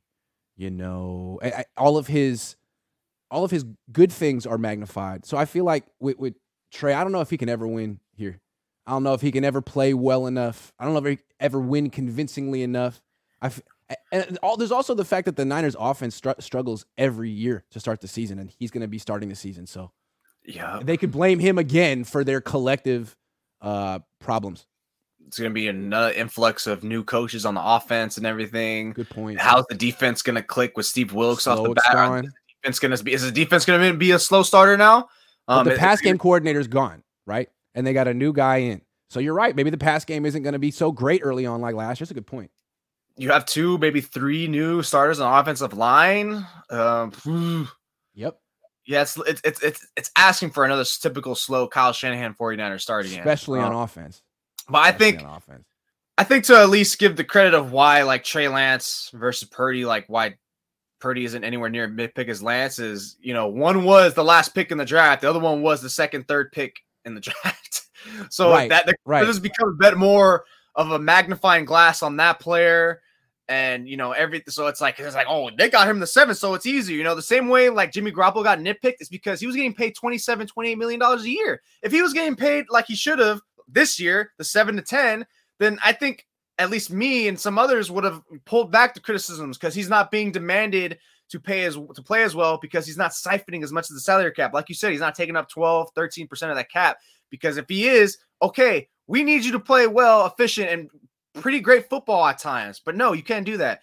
you 0.55 0.69
know. 0.69 1.39
I, 1.41 1.47
I, 1.47 1.65
all 1.75 1.97
of 1.97 2.05
his 2.05 2.55
all 3.31 3.43
of 3.43 3.49
his 3.49 3.65
good 3.91 4.11
things 4.11 4.45
are 4.45 4.59
magnified. 4.59 5.25
So 5.25 5.37
I 5.37 5.45
feel 5.45 5.65
like 5.65 5.85
with, 5.99 6.19
with 6.19 6.35
Trey, 6.75 6.93
I 6.93 7.03
don't 7.03 7.13
know 7.13 7.21
if 7.21 7.29
he 7.29 7.37
can 7.37 7.49
ever 7.49 7.65
win 7.65 7.99
here. 8.11 8.39
I 8.85 8.91
don't 8.91 9.03
know 9.03 9.13
if 9.13 9.21
he 9.21 9.31
can 9.31 9.43
ever 9.43 9.61
play 9.61 9.93
well 9.93 10.27
enough. 10.27 10.73
I 10.77 10.83
don't 10.83 10.93
know 10.93 10.99
if 10.99 11.17
he 11.17 11.23
ever 11.39 11.59
win 11.59 11.89
convincingly 11.89 12.63
enough. 12.63 13.01
I 13.41 13.51
and 14.11 14.37
all, 14.41 14.57
there's 14.57 14.71
also 14.71 14.93
the 14.93 15.05
fact 15.05 15.25
that 15.25 15.35
the 15.35 15.45
Niners 15.45 15.75
offense 15.79 16.15
str- 16.15 16.31
struggles 16.39 16.85
every 16.97 17.29
year 17.29 17.63
to 17.71 17.79
start 17.79 18.01
the 18.01 18.07
season, 18.07 18.39
and 18.39 18.51
he's 18.59 18.71
going 18.71 18.81
to 18.81 18.87
be 18.87 18.97
starting 18.97 19.29
the 19.29 19.35
season. 19.35 19.67
So 19.67 19.91
yeah, 20.43 20.79
they 20.83 20.97
could 20.97 21.11
blame 21.11 21.39
him 21.39 21.57
again 21.57 22.03
for 22.03 22.23
their 22.23 22.41
collective 22.41 23.15
uh, 23.61 23.99
problems. 24.19 24.65
It's 25.27 25.39
going 25.39 25.51
to 25.51 25.53
be 25.53 25.67
another 25.67 26.11
influx 26.11 26.67
of 26.67 26.83
new 26.83 27.03
coaches 27.03 27.45
on 27.45 27.55
the 27.55 27.61
offense 27.63 28.17
and 28.17 28.25
everything. 28.25 28.91
Good 28.91 29.09
point. 29.09 29.39
How's 29.39 29.65
the 29.67 29.75
defense 29.75 30.21
going 30.21 30.35
to 30.35 30.43
click 30.43 30.77
with 30.77 30.85
Steve 30.85 31.13
Wilks 31.13 31.43
Slow 31.43 31.53
off 31.53 31.75
the 31.75 31.81
bat? 31.93 32.25
defense 32.61 32.79
going 32.79 32.95
to 32.95 33.03
be? 33.03 33.13
Is 33.13 33.23
the 33.23 33.31
defense 33.31 33.65
going 33.65 33.91
to 33.91 33.97
be 33.97 34.11
a 34.11 34.19
slow 34.19 34.43
starter 34.43 34.77
now? 34.77 35.07
Um, 35.47 35.65
the 35.67 35.75
pass 35.75 36.01
game 36.01 36.17
coordinator's 36.17 36.67
gone, 36.67 37.03
right? 37.25 37.49
And 37.73 37.85
they 37.85 37.93
got 37.93 38.07
a 38.07 38.13
new 38.13 38.33
guy 38.33 38.57
in. 38.57 38.81
So 39.09 39.19
you're 39.19 39.33
right. 39.33 39.55
Maybe 39.55 39.69
the 39.69 39.77
pass 39.77 40.05
game 40.05 40.25
isn't 40.25 40.43
going 40.43 40.53
to 40.53 40.59
be 40.59 40.71
so 40.71 40.91
great 40.91 41.21
early 41.23 41.45
on 41.45 41.61
like 41.61 41.75
last 41.75 41.99
year. 41.99 42.05
That's 42.05 42.11
a 42.11 42.15
good 42.15 42.27
point. 42.27 42.51
You 43.17 43.31
have 43.31 43.45
two, 43.45 43.77
maybe 43.77 44.01
three 44.01 44.47
new 44.47 44.83
starters 44.83 45.19
on 45.19 45.39
offensive 45.39 45.73
line. 45.73 46.45
Um, 46.69 47.69
yep. 48.13 48.39
Yeah, 48.85 49.01
it's, 49.01 49.17
it's 49.25 49.41
it's 49.43 49.63
it's 49.63 49.87
it's 49.97 50.11
asking 50.15 50.51
for 50.51 50.63
another 50.63 50.83
typical 50.83 51.33
slow 51.33 51.67
Kyle 51.67 51.93
Shanahan 51.93 52.35
49er 52.35 52.79
starting. 52.79 53.17
Especially 53.17 53.59
um, 53.59 53.73
on 53.73 53.83
offense. 53.83 54.21
But 54.69 54.79
I 54.79 54.91
think 54.91 55.23
offense. 55.23 55.65
I 56.17 56.23
think 56.23 56.45
to 56.45 56.57
at 56.57 56.69
least 56.69 56.99
give 56.99 57.15
the 57.15 57.23
credit 57.23 57.53
of 57.53 57.71
why 57.71 58.03
like 58.03 58.23
Trey 58.23 58.47
Lance 58.47 59.09
versus 59.13 59.49
Purdy, 59.49 59.85
like 59.85 60.05
why 60.07 60.35
Purdy 61.05 61.23
isn't 61.23 61.43
anywhere 61.43 61.69
near 61.69 61.87
mid 61.87 62.15
pick 62.15 62.29
as 62.29 62.41
Lance 62.41 62.79
is, 62.79 63.15
you 63.21 63.31
know, 63.31 63.45
one 63.45 63.83
was 63.83 64.15
the 64.15 64.23
last 64.23 64.55
pick 64.55 64.71
in 64.71 64.79
the 64.79 64.85
draft, 64.85 65.21
the 65.21 65.29
other 65.29 65.39
one 65.39 65.61
was 65.61 65.79
the 65.79 65.89
second, 65.89 66.27
third 66.27 66.51
pick 66.51 66.77
in 67.05 67.13
the 67.13 67.21
draft. 67.21 67.83
so 68.31 68.49
right, 68.49 68.71
that 68.71 68.87
the, 68.87 68.95
right. 69.05 69.23
this 69.23 69.37
becomes 69.37 69.75
a 69.75 69.77
bit 69.77 69.99
more 69.99 70.45
of 70.73 70.89
a 70.89 70.97
magnifying 70.97 71.63
glass 71.63 72.01
on 72.01 72.17
that 72.17 72.39
player. 72.39 73.03
And 73.47 73.87
you 73.87 73.97
know, 73.97 74.13
everything. 74.13 74.51
So 74.51 74.65
it's 74.65 74.81
like 74.81 74.99
it's 74.99 75.13
like, 75.13 75.27
oh, 75.29 75.51
they 75.55 75.69
got 75.69 75.87
him 75.87 75.99
the 75.99 76.07
seventh, 76.07 76.39
so 76.39 76.55
it's 76.55 76.65
easy. 76.65 76.95
You 76.95 77.03
know, 77.03 77.13
the 77.13 77.21
same 77.21 77.49
way 77.49 77.69
like 77.69 77.91
Jimmy 77.91 78.11
Garoppolo 78.11 78.43
got 78.43 78.57
nitpicked 78.57 78.95
is 78.99 79.07
because 79.07 79.39
he 79.39 79.45
was 79.45 79.55
getting 79.55 79.75
paid 79.75 79.93
27, 79.93 80.47
28 80.47 80.75
million 80.75 80.99
dollars 80.99 81.21
a 81.25 81.29
year. 81.29 81.61
If 81.83 81.91
he 81.91 82.01
was 82.01 82.13
getting 82.13 82.35
paid 82.35 82.65
like 82.71 82.87
he 82.87 82.95
should 82.95 83.19
have 83.19 83.41
this 83.67 83.99
year, 83.99 84.31
the 84.39 84.43
seven 84.43 84.75
to 84.77 84.81
ten, 84.81 85.27
then 85.59 85.77
I 85.83 85.91
think 85.91 86.25
at 86.57 86.69
least 86.69 86.91
me 86.91 87.27
and 87.27 87.39
some 87.39 87.57
others 87.57 87.91
would 87.91 88.03
have 88.03 88.21
pulled 88.45 88.71
back 88.71 88.93
the 88.93 88.99
criticisms 88.99 89.57
because 89.57 89.75
he's 89.75 89.89
not 89.89 90.11
being 90.11 90.31
demanded 90.31 90.97
to 91.29 91.39
pay 91.39 91.65
as 91.65 91.75
to 91.75 92.01
play 92.01 92.23
as 92.23 92.35
well 92.35 92.57
because 92.57 92.85
he's 92.85 92.97
not 92.97 93.11
siphoning 93.11 93.63
as 93.63 93.71
much 93.71 93.89
of 93.89 93.95
the 93.95 94.01
salary 94.01 94.31
cap. 94.31 94.53
Like 94.53 94.69
you 94.69 94.75
said, 94.75 94.91
he's 94.91 95.01
not 95.01 95.15
taking 95.15 95.35
up 95.35 95.49
12, 95.49 95.93
13% 95.93 96.49
of 96.49 96.55
that 96.55 96.71
cap. 96.71 96.97
Because 97.29 97.57
if 97.57 97.65
he 97.67 97.87
is, 97.87 98.17
okay, 98.41 98.87
we 99.07 99.23
need 99.23 99.43
you 99.43 99.51
to 99.51 99.59
play 99.59 99.87
well, 99.87 100.25
efficient, 100.27 100.69
and 100.69 100.89
pretty 101.41 101.59
great 101.59 101.89
football 101.89 102.25
at 102.27 102.37
times. 102.37 102.81
But 102.83 102.95
no, 102.95 103.13
you 103.13 103.23
can't 103.23 103.45
do 103.45 103.57
that. 103.57 103.81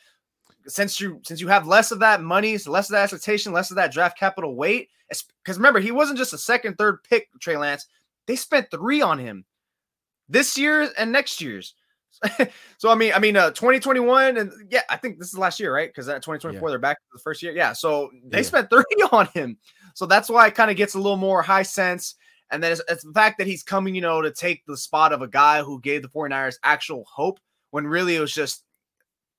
Since 0.67 1.01
you 1.01 1.21
since 1.25 1.41
you 1.41 1.49
have 1.49 1.67
less 1.67 1.91
of 1.91 1.99
that 1.99 2.23
money, 2.23 2.57
less 2.67 2.89
of 2.89 2.93
that 2.93 3.03
expectation, 3.03 3.53
less 3.53 3.71
of 3.71 3.77
that 3.77 3.93
draft 3.93 4.17
capital 4.17 4.55
weight. 4.55 4.91
Because 5.09 5.57
remember, 5.57 5.81
he 5.81 5.91
wasn't 5.91 6.19
just 6.19 6.33
a 6.33 6.39
second, 6.39 6.79
third 6.79 7.03
pick, 7.03 7.29
Trey 7.41 7.57
Lance. 7.57 7.89
They 8.27 8.37
spent 8.37 8.71
three 8.71 9.03
on 9.03 9.19
him 9.19 9.45
this 10.29 10.57
year 10.57 10.89
and 10.97 11.11
next 11.11 11.41
year's. 11.41 11.75
so 12.79 12.91
I 12.91 12.95
mean, 12.95 13.13
I 13.15 13.19
mean, 13.19 13.37
uh, 13.37 13.51
2021, 13.51 14.37
and 14.37 14.53
yeah, 14.71 14.83
I 14.89 14.97
think 14.97 15.19
this 15.19 15.29
is 15.29 15.39
last 15.39 15.59
year, 15.59 15.75
right? 15.75 15.89
Because 15.89 16.07
that 16.07 16.23
2024, 16.23 16.69
yeah. 16.69 16.71
they're 16.71 16.79
back 16.79 16.99
to 16.99 17.05
the 17.13 17.21
first 17.21 17.43
year. 17.43 17.53
Yeah, 17.53 17.73
so 17.73 18.11
they 18.25 18.39
yeah. 18.39 18.43
spent 18.45 18.71
30 18.71 18.85
on 19.13 19.27
him. 19.27 19.59
So 19.95 20.07
that's 20.07 20.29
why 20.29 20.47
it 20.47 20.55
kind 20.55 20.71
of 20.71 20.77
gets 20.77 20.95
a 20.95 20.99
little 20.99 21.17
more 21.17 21.43
high 21.43 21.63
sense. 21.63 22.15
And 22.51 22.63
then 22.63 22.73
it's, 22.73 22.83
it's, 22.89 23.05
the 23.05 23.13
fact 23.13 23.39
that 23.39 23.47
he's 23.47 23.63
coming, 23.63 23.95
you 23.95 24.03
know, 24.03 24.21
to 24.21 24.31
take 24.31 24.63
the 24.67 24.77
spot 24.77 25.13
of 25.13 25.23
a 25.23 25.29
guy 25.29 25.63
who 25.63 25.81
gave 25.81 26.03
the 26.03 26.09
49ers 26.09 26.57
actual 26.63 27.05
hope 27.11 27.41
when 27.71 27.87
really 27.87 28.17
it 28.17 28.21
was 28.21 28.35
just 28.35 28.65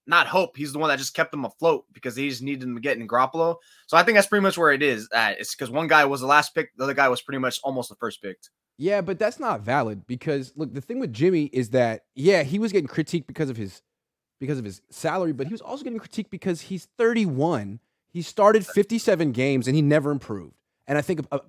not 0.08 0.28
hope. 0.28 0.58
He's 0.58 0.74
the 0.74 0.80
one 0.80 0.90
that 0.90 0.98
just 0.98 1.14
kept 1.14 1.32
them 1.32 1.46
afloat 1.46 1.86
because 1.94 2.16
he 2.16 2.30
just 2.30 2.42
needed 2.42 2.62
them 2.62 2.76
to 2.76 2.82
get 2.82 2.98
in 2.98 3.08
Garoppolo. 3.08 3.58
So 3.88 3.98
I 3.98 4.04
think 4.04 4.16
that's 4.16 4.28
pretty 4.28 4.44
much 4.44 4.58
where 4.58 4.72
it 4.72 4.82
is 4.82 5.08
at. 5.14 5.40
It's 5.40 5.56
because 5.56 5.70
one 5.70 5.88
guy 5.88 6.06
was 6.06 6.22
the 6.22 6.28
last 6.28 6.56
pick, 6.56 6.76
the 6.76 6.84
other 6.84 6.94
guy 6.94 7.08
was 7.08 7.22
pretty 7.22 7.40
much 7.40 7.60
almost 7.64 7.90
the 7.90 7.96
first 7.96 8.22
picked. 8.22 8.50
Yeah, 8.78 9.02
but 9.02 9.20
that's 9.20 9.40
not 9.40 9.62
valid 9.62 10.08
because 10.08 10.54
look, 10.56 10.74
the 10.74 10.82
thing 10.82 11.00
with 11.00 11.14
Jimmy 11.14 11.46
is 11.46 11.70
that 11.70 12.06
yeah, 12.16 12.44
he 12.44 12.60
was 12.60 12.72
getting 12.72 12.88
critiqued 12.88 13.28
because 13.28 13.50
of 13.50 13.58
his 13.58 13.82
because 14.40 14.58
of 14.60 14.66
his 14.66 14.82
salary, 14.90 15.32
but 15.32 15.48
he 15.48 15.54
was 15.54 15.62
also 15.62 15.84
getting 15.84 16.00
critiqued 16.00 16.30
because 16.30 16.62
he's 16.62 16.88
31. 16.98 17.80
He 18.12 18.22
started 18.22 18.66
57 18.66 19.32
games 19.32 19.68
and 19.68 19.76
he 19.76 19.82
never 19.82 20.12
improved. 20.12 20.56
And 20.86 20.98
I 20.98 21.02
think 21.02 21.22
uh, 21.32 21.40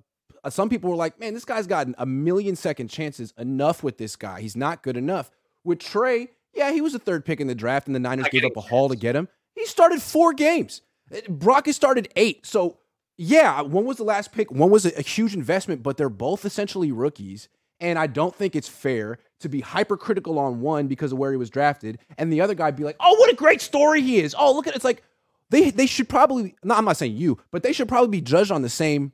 uh, 0.43 0.49
some 0.49 0.69
people 0.69 0.89
were 0.89 0.95
like, 0.95 1.19
"Man, 1.19 1.33
this 1.33 1.45
guy's 1.45 1.67
gotten 1.67 1.95
a 1.97 2.05
million 2.05 2.55
second 2.55 2.89
chances. 2.89 3.33
Enough 3.37 3.83
with 3.83 3.97
this 3.97 4.15
guy. 4.15 4.41
He's 4.41 4.55
not 4.55 4.83
good 4.83 4.97
enough." 4.97 5.31
With 5.63 5.79
Trey, 5.79 6.29
yeah, 6.53 6.71
he 6.71 6.81
was 6.81 6.93
a 6.93 6.99
third 6.99 7.25
pick 7.25 7.41
in 7.41 7.47
the 7.47 7.55
draft, 7.55 7.87
and 7.87 7.95
the 7.95 7.99
Niners 7.99 8.29
gave 8.29 8.45
up 8.45 8.55
a 8.55 8.61
haul 8.61 8.87
to 8.89 8.95
get 8.95 9.15
him. 9.15 9.27
He 9.55 9.65
started 9.65 10.01
four 10.01 10.33
games. 10.33 10.81
Brock 11.27 11.65
has 11.65 11.75
started 11.75 12.07
eight. 12.15 12.45
So 12.45 12.77
yeah, 13.17 13.61
one 13.61 13.85
was 13.85 13.97
the 13.97 14.03
last 14.03 14.31
pick, 14.31 14.51
one 14.51 14.69
was 14.69 14.85
a, 14.85 14.97
a 14.97 15.01
huge 15.01 15.33
investment, 15.33 15.83
but 15.83 15.97
they're 15.97 16.09
both 16.09 16.45
essentially 16.45 16.91
rookies. 16.91 17.49
And 17.81 17.99
I 17.99 18.07
don't 18.07 18.33
think 18.33 18.55
it's 18.55 18.69
fair 18.69 19.19
to 19.41 19.49
be 19.49 19.59
hypercritical 19.59 20.39
on 20.39 20.61
one 20.61 20.87
because 20.87 21.11
of 21.11 21.17
where 21.17 21.31
he 21.31 21.37
was 21.37 21.49
drafted, 21.49 21.99
and 22.17 22.31
the 22.31 22.39
other 22.39 22.55
guy 22.55 22.71
be 22.71 22.85
like, 22.85 22.95
"Oh, 23.01 23.15
what 23.15 23.29
a 23.29 23.35
great 23.35 23.59
story 23.59 24.01
he 24.01 24.19
is!" 24.19 24.33
Oh, 24.37 24.53
look 24.53 24.65
at 24.65 24.73
it. 24.73 24.77
it's 24.77 24.85
like 24.85 25.03
they 25.49 25.71
they 25.71 25.85
should 25.85 26.07
probably. 26.07 26.55
No, 26.63 26.75
I'm 26.75 26.85
not 26.85 26.95
saying 26.95 27.17
you, 27.17 27.37
but 27.51 27.63
they 27.63 27.73
should 27.73 27.89
probably 27.89 28.09
be 28.09 28.21
judged 28.21 28.49
on 28.49 28.61
the 28.61 28.69
same 28.69 29.11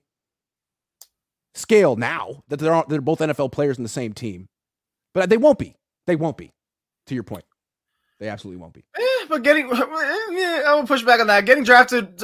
scale 1.56 1.96
now 1.96 2.44
that 2.50 2.58
they're 2.60 2.84
they're 2.88 3.02
both 3.02 3.20
NFL 3.20 3.52
players 3.52 3.78
in 3.78 3.84
the 3.84 3.90
same 3.90 4.14
team, 4.14 4.48
but 5.16 5.30
they 5.32 5.38
won't 5.38 5.58
be. 5.58 5.76
They 6.06 6.16
won't 6.16 6.38
be. 6.38 6.52
To 7.08 7.16
your 7.16 7.24
point. 7.24 7.46
They 8.22 8.30
absolutely 8.30 8.62
won't 8.62 8.74
be. 8.74 8.86
Eh, 8.96 9.26
but 9.30 9.42
getting, 9.42 9.68
yeah, 9.70 10.62
I 10.68 10.76
will 10.76 10.86
push 10.86 11.02
back 11.02 11.20
on 11.20 11.26
that. 11.26 11.48
Getting 11.48 11.64
drafted, 11.64 12.22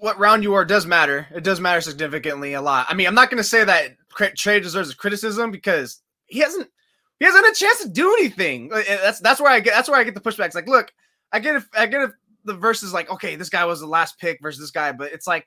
what 0.00 0.18
round 0.18 0.42
you 0.42 0.52
are 0.54 0.64
does 0.64 0.84
matter. 0.84 1.28
It 1.32 1.44
does 1.44 1.60
matter 1.60 1.80
significantly 1.80 2.54
a 2.54 2.60
lot. 2.60 2.86
I 2.88 2.94
mean, 2.94 3.06
I'm 3.06 3.14
not 3.14 3.30
going 3.30 3.38
to 3.38 3.44
say 3.44 3.62
that 3.62 3.92
Trey 4.36 4.58
deserves 4.58 4.92
criticism 4.94 5.52
because 5.52 6.02
he 6.26 6.40
hasn't 6.40 6.68
he 7.20 7.24
hasn't 7.24 7.44
had 7.44 7.52
a 7.52 7.54
chance 7.54 7.82
to 7.82 7.88
do 7.88 8.12
anything. 8.14 8.68
That's 8.68 9.20
that's 9.20 9.40
where 9.40 9.52
I 9.52 9.60
get 9.60 9.74
that's 9.74 9.88
where 9.88 10.00
I 10.00 10.02
get 10.02 10.14
the 10.14 10.20
pushback. 10.20 10.46
It's 10.46 10.56
like, 10.56 10.66
look, 10.66 10.92
I 11.30 11.38
get 11.38 11.54
if 11.54 11.68
I 11.72 11.86
get 11.86 12.02
if 12.02 12.10
the 12.44 12.54
versus 12.54 12.92
like, 12.92 13.08
okay, 13.08 13.36
this 13.36 13.48
guy 13.48 13.64
was 13.64 13.78
the 13.78 13.86
last 13.86 14.18
pick 14.18 14.40
versus 14.42 14.60
this 14.60 14.72
guy, 14.72 14.90
but 14.90 15.12
it's 15.12 15.28
like, 15.28 15.46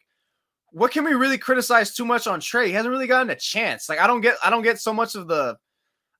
what 0.71 0.91
can 0.91 1.03
we 1.03 1.15
really 1.15 1.37
criticize 1.37 1.93
too 1.93 2.05
much 2.05 2.27
on 2.27 2.39
Trey? 2.39 2.67
He 2.67 2.73
hasn't 2.73 2.93
really 2.93 3.07
gotten 3.07 3.29
a 3.29 3.35
chance. 3.35 3.89
Like, 3.89 3.99
I 3.99 4.07
don't 4.07 4.21
get 4.21 4.37
I 4.41 4.49
don't 4.49 4.63
get 4.63 4.79
so 4.79 4.93
much 4.93 5.15
of 5.15 5.27
the 5.27 5.57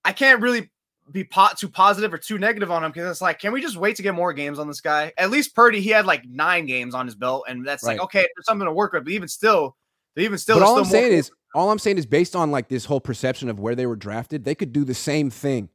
I 0.04 0.12
can't 0.12 0.42
really 0.42 0.72
be 1.12 1.24
pot 1.24 1.58
too 1.58 1.70
positive 1.70 2.14
or 2.14 2.18
too 2.18 2.38
negative 2.38 2.72
on 2.72 2.84
him 2.84 2.92
because 2.92 3.10
it's 3.10 3.22
like, 3.22 3.40
can 3.40 3.54
we 3.54 3.62
just 3.62 3.78
wait 3.78 3.96
to 3.98 4.04
get 4.04 4.16
more 4.16 4.34
games 4.34 4.60
on 4.60 4.68
this 4.68 4.82
guy? 4.82 5.14
At 5.18 5.30
least 5.30 5.56
Purdy, 5.56 5.82
he 5.82 5.90
had 5.90 6.06
like 6.06 6.26
nine 6.26 6.66
games 6.66 6.96
on 6.96 7.06
his 7.06 7.16
belt, 7.16 7.46
and 7.48 7.66
that's 7.66 7.84
right. 7.84 7.94
like 7.94 8.04
okay, 8.06 8.28
there's 8.36 8.46
something 8.46 8.66
to 8.66 8.74
work 8.74 8.94
with. 8.94 9.04
But 9.06 9.14
even 9.14 9.28
still, 9.28 9.76
even 10.16 10.38
still, 10.38 10.60
but 10.60 10.66
all 10.66 10.78
I'm 10.78 10.86
saying 10.86 11.14
is, 11.14 11.32
all 11.54 11.72
I'm 11.72 11.80
saying 11.80 11.98
is 11.98 12.06
based 12.06 12.36
on 12.36 12.52
like 12.52 12.70
this 12.70 12.86
whole 12.86 13.02
perception 13.02 13.50
of 13.50 13.60
where 13.60 13.76
they 13.76 13.86
were 13.86 13.96
drafted, 13.96 14.44
they 14.44 14.56
could 14.56 14.74
do 14.74 14.84
the 14.84 14.94
same 14.94 15.30
thing. 15.30 15.70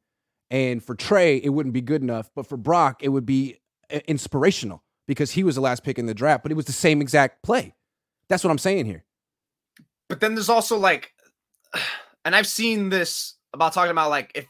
And 0.50 0.82
for 0.82 0.96
Trey, 0.96 1.36
it 1.36 1.50
wouldn't 1.50 1.72
be 1.72 1.80
good 1.80 2.02
enough, 2.02 2.28
but 2.34 2.46
for 2.46 2.56
Brock, 2.56 3.02
it 3.04 3.08
would 3.08 3.24
be 3.24 3.60
uh, 3.92 4.00
inspirational 4.08 4.82
because 5.06 5.30
he 5.30 5.44
was 5.44 5.54
the 5.54 5.60
last 5.60 5.84
pick 5.84 5.98
in 5.98 6.06
the 6.06 6.14
draft, 6.14 6.42
but 6.42 6.50
it 6.50 6.56
was 6.56 6.66
the 6.66 6.72
same 6.72 7.00
exact 7.00 7.42
play. 7.42 7.74
That's 8.28 8.42
what 8.42 8.50
I'm 8.50 8.58
saying 8.58 8.86
here. 8.86 9.04
But 10.08 10.20
then 10.20 10.34
there's 10.34 10.48
also 10.48 10.76
like, 10.76 11.12
and 12.24 12.34
I've 12.34 12.48
seen 12.48 12.88
this 12.88 13.34
about 13.52 13.72
talking 13.72 13.92
about 13.92 14.10
like 14.10 14.32
if 14.34 14.46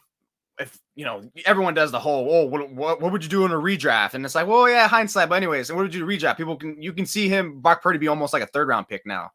you 0.95 1.05
know 1.05 1.23
everyone 1.45 1.73
does 1.73 1.91
the 1.91 1.99
whole 1.99 2.27
oh 2.29 2.45
what, 2.45 2.69
what, 2.71 3.01
what 3.01 3.11
would 3.11 3.23
you 3.23 3.29
do 3.29 3.45
in 3.45 3.51
a 3.51 3.55
redraft? 3.55 4.13
And 4.13 4.25
it's 4.25 4.35
like 4.35 4.47
well 4.47 4.69
yeah 4.69 4.87
hindsight 4.87 5.29
but 5.29 5.35
anyways 5.35 5.69
and 5.69 5.77
what 5.77 5.83
would 5.83 5.95
you 5.95 6.05
redraft? 6.05 6.37
People 6.37 6.55
can 6.55 6.81
you 6.81 6.93
can 6.93 7.05
see 7.05 7.29
him 7.29 7.61
Brock 7.61 7.81
Purdy 7.81 7.97
be 7.97 8.07
almost 8.07 8.33
like 8.33 8.43
a 8.43 8.47
third 8.47 8.67
round 8.67 8.87
pick 8.87 9.05
now. 9.05 9.31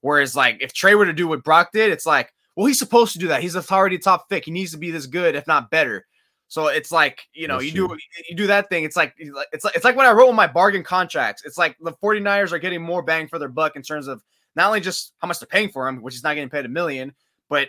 Whereas 0.00 0.36
like 0.36 0.58
if 0.60 0.72
Trey 0.72 0.94
were 0.94 1.06
to 1.06 1.12
do 1.12 1.26
what 1.28 1.44
Brock 1.44 1.72
did 1.72 1.90
it's 1.90 2.06
like 2.06 2.32
well 2.56 2.66
he's 2.66 2.78
supposed 2.78 3.12
to 3.14 3.18
do 3.18 3.28
that. 3.28 3.42
He's 3.42 3.56
already 3.56 3.98
top 3.98 4.28
pick 4.28 4.44
he 4.44 4.50
needs 4.50 4.72
to 4.72 4.78
be 4.78 4.90
this 4.90 5.06
good 5.06 5.34
if 5.34 5.46
not 5.46 5.70
better. 5.70 6.06
So 6.48 6.68
it's 6.68 6.92
like 6.92 7.22
you 7.32 7.48
know 7.48 7.58
That's 7.58 7.72
you 7.72 7.86
true. 7.86 7.96
do 7.96 8.02
you 8.28 8.36
do 8.36 8.46
that 8.46 8.68
thing 8.68 8.84
it's 8.84 8.96
like 8.96 9.14
it's 9.18 9.64
like 9.64 9.74
it's 9.74 9.84
like 9.84 9.96
when 9.96 10.06
I 10.06 10.12
wrote 10.12 10.28
with 10.28 10.36
my 10.36 10.46
bargain 10.46 10.84
contracts. 10.84 11.42
It's 11.44 11.58
like 11.58 11.76
the 11.80 11.92
49ers 11.92 12.52
are 12.52 12.58
getting 12.58 12.82
more 12.82 13.02
bang 13.02 13.26
for 13.26 13.38
their 13.38 13.48
buck 13.48 13.74
in 13.74 13.82
terms 13.82 14.06
of 14.06 14.22
not 14.54 14.66
only 14.68 14.80
just 14.80 15.14
how 15.18 15.26
much 15.26 15.40
they're 15.40 15.46
paying 15.48 15.70
for 15.70 15.88
him 15.88 16.00
which 16.00 16.14
is 16.14 16.22
not 16.22 16.34
getting 16.34 16.50
paid 16.50 16.64
a 16.64 16.68
million 16.68 17.12
but 17.48 17.68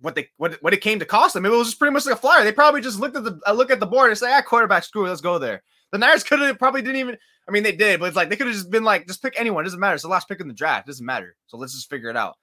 what 0.00 0.14
they 0.14 0.28
what, 0.36 0.54
what 0.62 0.74
it 0.74 0.80
came 0.80 0.98
to 0.98 1.04
cost 1.04 1.34
them. 1.34 1.46
It 1.46 1.50
was 1.50 1.68
just 1.68 1.78
pretty 1.78 1.92
much 1.92 2.06
like 2.06 2.16
a 2.16 2.18
flyer. 2.18 2.44
They 2.44 2.52
probably 2.52 2.80
just 2.80 2.98
looked 2.98 3.16
at 3.16 3.24
the 3.24 3.40
uh, 3.46 3.52
look 3.52 3.70
at 3.70 3.80
the 3.80 3.86
board 3.86 4.10
and 4.10 4.18
say, 4.18 4.32
"Ah, 4.32 4.42
quarterback, 4.42 4.84
screw 4.84 5.06
it, 5.06 5.08
let's 5.08 5.20
go 5.20 5.38
there." 5.38 5.62
The 5.92 5.98
Niners 5.98 6.24
could 6.24 6.40
have 6.40 6.58
probably 6.58 6.82
didn't 6.82 6.96
even. 6.96 7.18
I 7.48 7.52
mean, 7.52 7.62
they 7.62 7.72
did, 7.72 7.98
but 7.98 8.06
it's 8.06 8.16
like 8.16 8.28
they 8.28 8.36
could 8.36 8.46
have 8.46 8.54
just 8.54 8.70
been 8.70 8.84
like, 8.84 9.06
just 9.08 9.22
pick 9.22 9.34
anyone. 9.36 9.64
It 9.64 9.66
doesn't 9.66 9.80
matter. 9.80 9.94
It's 9.94 10.04
the 10.04 10.08
last 10.08 10.28
pick 10.28 10.40
in 10.40 10.46
the 10.46 10.54
draft. 10.54 10.86
It 10.86 10.90
doesn't 10.90 11.04
matter. 11.06 11.34
So 11.46 11.56
let's 11.56 11.74
just 11.74 11.90
figure 11.90 12.08
it 12.08 12.16
out. 12.16 12.36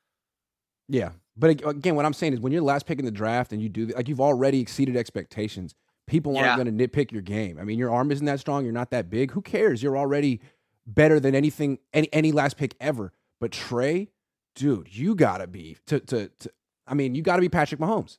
Yeah, 0.90 1.12
but 1.38 1.50
again, 1.50 1.96
what 1.96 2.06
I'm 2.06 2.14
saying 2.14 2.34
is 2.34 2.40
when 2.40 2.52
you're 2.52 2.62
last 2.62 2.86
pick 2.86 3.00
in 3.00 3.06
the 3.06 3.12
draft 3.12 3.54
and 3.54 3.62
you 3.62 3.70
do 3.70 3.88
like 3.88 4.08
you've 4.08 4.22
already 4.22 4.60
exceeded 4.60 4.98
expectations. 4.98 5.76
People 6.08 6.38
aren't 6.38 6.48
yeah. 6.48 6.64
going 6.64 6.78
to 6.78 6.88
nitpick 6.88 7.12
your 7.12 7.22
game. 7.22 7.60
I 7.60 7.66
mean, 7.66 7.78
your 7.78 7.92
arm 7.92 8.12
isn't 8.12 8.26
that 8.28 8.40
strong. 8.40 8.64
You're 8.64 8.72
not 8.72 8.92
that 8.92 9.10
big. 9.10 9.32
Who 9.32 9.42
cares? 9.42 9.84
You're 9.84 9.98
already 9.98 10.40
better 10.86 11.20
than 11.20 11.36
anything 11.36 11.80
any 11.94 12.10
any 12.14 12.32
last 12.32 12.58
pick 12.58 12.76
ever. 12.80 13.12
But 13.42 13.52
Trey, 13.52 14.10
dude, 14.56 14.88
you 14.90 15.16
gotta 15.16 15.48
be 15.48 15.78
to 15.88 16.00
to, 16.00 16.30
to 16.40 16.52
I 16.88 16.94
mean, 16.94 17.16
you 17.16 17.22
gotta 17.22 17.42
be 17.42 17.50
Patrick 17.50 17.82
Mahomes. 17.82 18.18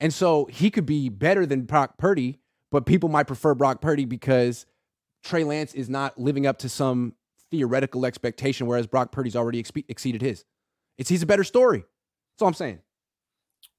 And 0.00 0.14
so 0.14 0.46
he 0.46 0.70
could 0.70 0.86
be 0.86 1.08
better 1.08 1.44
than 1.44 1.62
Brock 1.62 1.98
Purdy, 1.98 2.40
but 2.70 2.86
people 2.86 3.08
might 3.08 3.26
prefer 3.26 3.54
Brock 3.54 3.80
Purdy 3.80 4.04
because 4.04 4.66
Trey 5.24 5.44
Lance 5.44 5.74
is 5.74 5.88
not 5.88 6.18
living 6.18 6.46
up 6.46 6.58
to 6.58 6.68
some 6.68 7.14
theoretical 7.50 8.06
expectation, 8.06 8.66
whereas 8.66 8.86
Brock 8.86 9.10
Purdy's 9.10 9.36
already 9.36 9.58
ex- 9.58 9.72
exceeded 9.88 10.22
his. 10.22 10.44
It's 10.96 11.08
he's 11.08 11.22
a 11.22 11.26
better 11.26 11.44
story. 11.44 11.78
That's 11.78 12.42
all 12.42 12.48
I'm 12.48 12.54
saying. 12.54 12.78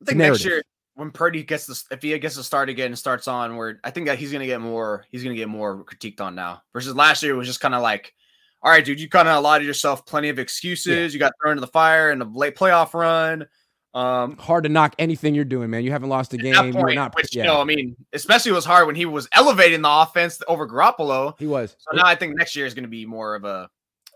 I 0.02 0.06
think 0.06 0.18
next 0.18 0.44
year 0.44 0.64
when 0.96 1.12
Purdy 1.12 1.44
gets 1.44 1.66
the 1.66 1.82
if 1.96 2.02
he 2.02 2.18
gets 2.20 2.36
to 2.36 2.44
start 2.44 2.70
again 2.70 2.88
and 2.88 3.00
starts 3.00 3.28
on 3.28 3.56
where 3.56 3.80
I 3.84 3.92
think 3.92 4.08
that 4.08 4.20
he's 4.20 4.32
gonna 4.32 4.46
get 4.46 4.60
more 4.60 5.06
he's 5.10 5.24
gonna 5.24 5.36
get 5.36 5.48
more 5.48 5.86
critiqued 5.86 6.20
on 6.20 6.36
now 6.36 6.62
versus 6.74 6.96
last 6.96 7.24
year 7.24 7.34
it 7.34 7.38
was 7.38 7.48
just 7.48 7.62
kind 7.62 7.74
of 7.74 7.82
like, 7.82 8.14
all 8.62 8.72
right, 8.72 8.84
dude, 8.84 9.00
you 9.00 9.08
kind 9.08 9.28
of 9.30 9.38
allotted 9.38 9.66
yourself 9.66 10.06
plenty 10.06 10.28
of 10.30 10.40
excuses. 10.40 11.14
Yeah. 11.14 11.14
You 11.14 11.20
got 11.20 11.34
thrown 11.42 11.54
into 11.54 11.62
the 11.62 11.68
fire 11.68 12.12
in 12.12 12.20
the 12.20 12.26
late 12.26 12.58
playoff 12.58 12.94
run. 12.94 13.48
Um, 13.94 14.38
hard 14.38 14.64
to 14.66 14.70
knock 14.70 14.94
anything 15.00 15.34
you're 15.34 15.46
doing, 15.46 15.70
man. 15.70 15.84
You 15.84 15.92
haven't 15.92 16.10
lost 16.10 16.34
a 16.34 16.38
game. 16.38 16.54
Point, 16.54 16.76
you're 16.76 16.94
not, 16.94 17.16
which, 17.16 17.36
yeah. 17.36 17.44
you 17.44 17.50
know, 17.50 17.60
I 17.60 17.64
mean, 17.64 17.96
especially 18.14 18.52
was 18.52 18.66
hard 18.66 18.86
when 18.86 18.96
he 18.96 19.06
was 19.06 19.28
elevating 19.34 19.82
the 19.82 19.90
offense 19.90 20.42
over 20.48 20.68
Garoppolo. 20.68 21.34
He 21.40 21.48
was. 21.48 21.76
So 21.80 21.98
now 21.98 22.06
I 22.06 22.16
think 22.16 22.36
next 22.38 22.56
year 22.56 22.66
is 22.66 22.74
going 22.74 22.84
to 22.84 22.90
be 22.90 23.06
more 23.06 23.36
of 23.36 23.46
a 23.46 23.70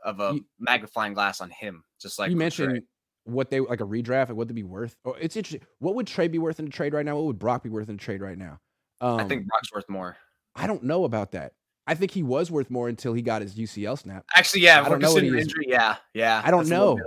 of 0.05 0.19
a 0.19 0.35
you, 0.35 0.45
magnifying 0.59 1.13
glass 1.13 1.41
on 1.41 1.49
him. 1.49 1.83
Just 1.99 2.19
like 2.19 2.29
you 2.29 2.35
mentioned, 2.35 2.71
Trey. 2.71 2.81
what 3.23 3.49
they 3.49 3.59
like 3.61 3.81
a 3.81 3.85
redraft 3.85 4.29
and 4.29 4.37
what 4.37 4.47
they'd 4.47 4.53
be 4.53 4.63
worth. 4.63 4.95
Oh, 5.05 5.13
it's 5.13 5.35
interesting. 5.35 5.67
What 5.79 5.95
would 5.95 6.05
Trey 6.05 6.27
be 6.27 6.39
worth 6.39 6.59
in 6.59 6.67
a 6.67 6.69
trade 6.69 6.93
right 6.93 7.05
now? 7.05 7.15
What 7.15 7.25
would 7.25 7.39
Brock 7.39 7.63
be 7.63 7.69
worth 7.69 7.89
in 7.89 7.95
a 7.95 7.99
trade 7.99 8.21
right 8.21 8.37
now? 8.37 8.59
Um, 9.01 9.19
I 9.19 9.23
think 9.23 9.41
um, 9.41 9.47
Brock's 9.47 9.73
worth 9.73 9.89
more. 9.89 10.17
I 10.55 10.67
don't 10.67 10.83
know 10.83 11.03
about 11.05 11.31
that. 11.31 11.53
I 11.87 11.95
think 11.95 12.11
he 12.11 12.23
was 12.23 12.49
worth 12.49 12.69
more 12.69 12.87
until 12.87 13.13
he 13.13 13.21
got 13.21 13.41
his 13.41 13.55
UCL 13.55 13.99
snap. 13.99 14.23
Actually, 14.35 14.61
yeah, 14.61 14.83
I 14.83 14.89
don't 14.89 15.01
know 15.01 15.17
injury. 15.17 15.65
Yeah, 15.67 15.97
yeah. 16.13 16.41
I 16.43 16.51
don't 16.51 16.69
know. 16.69 16.97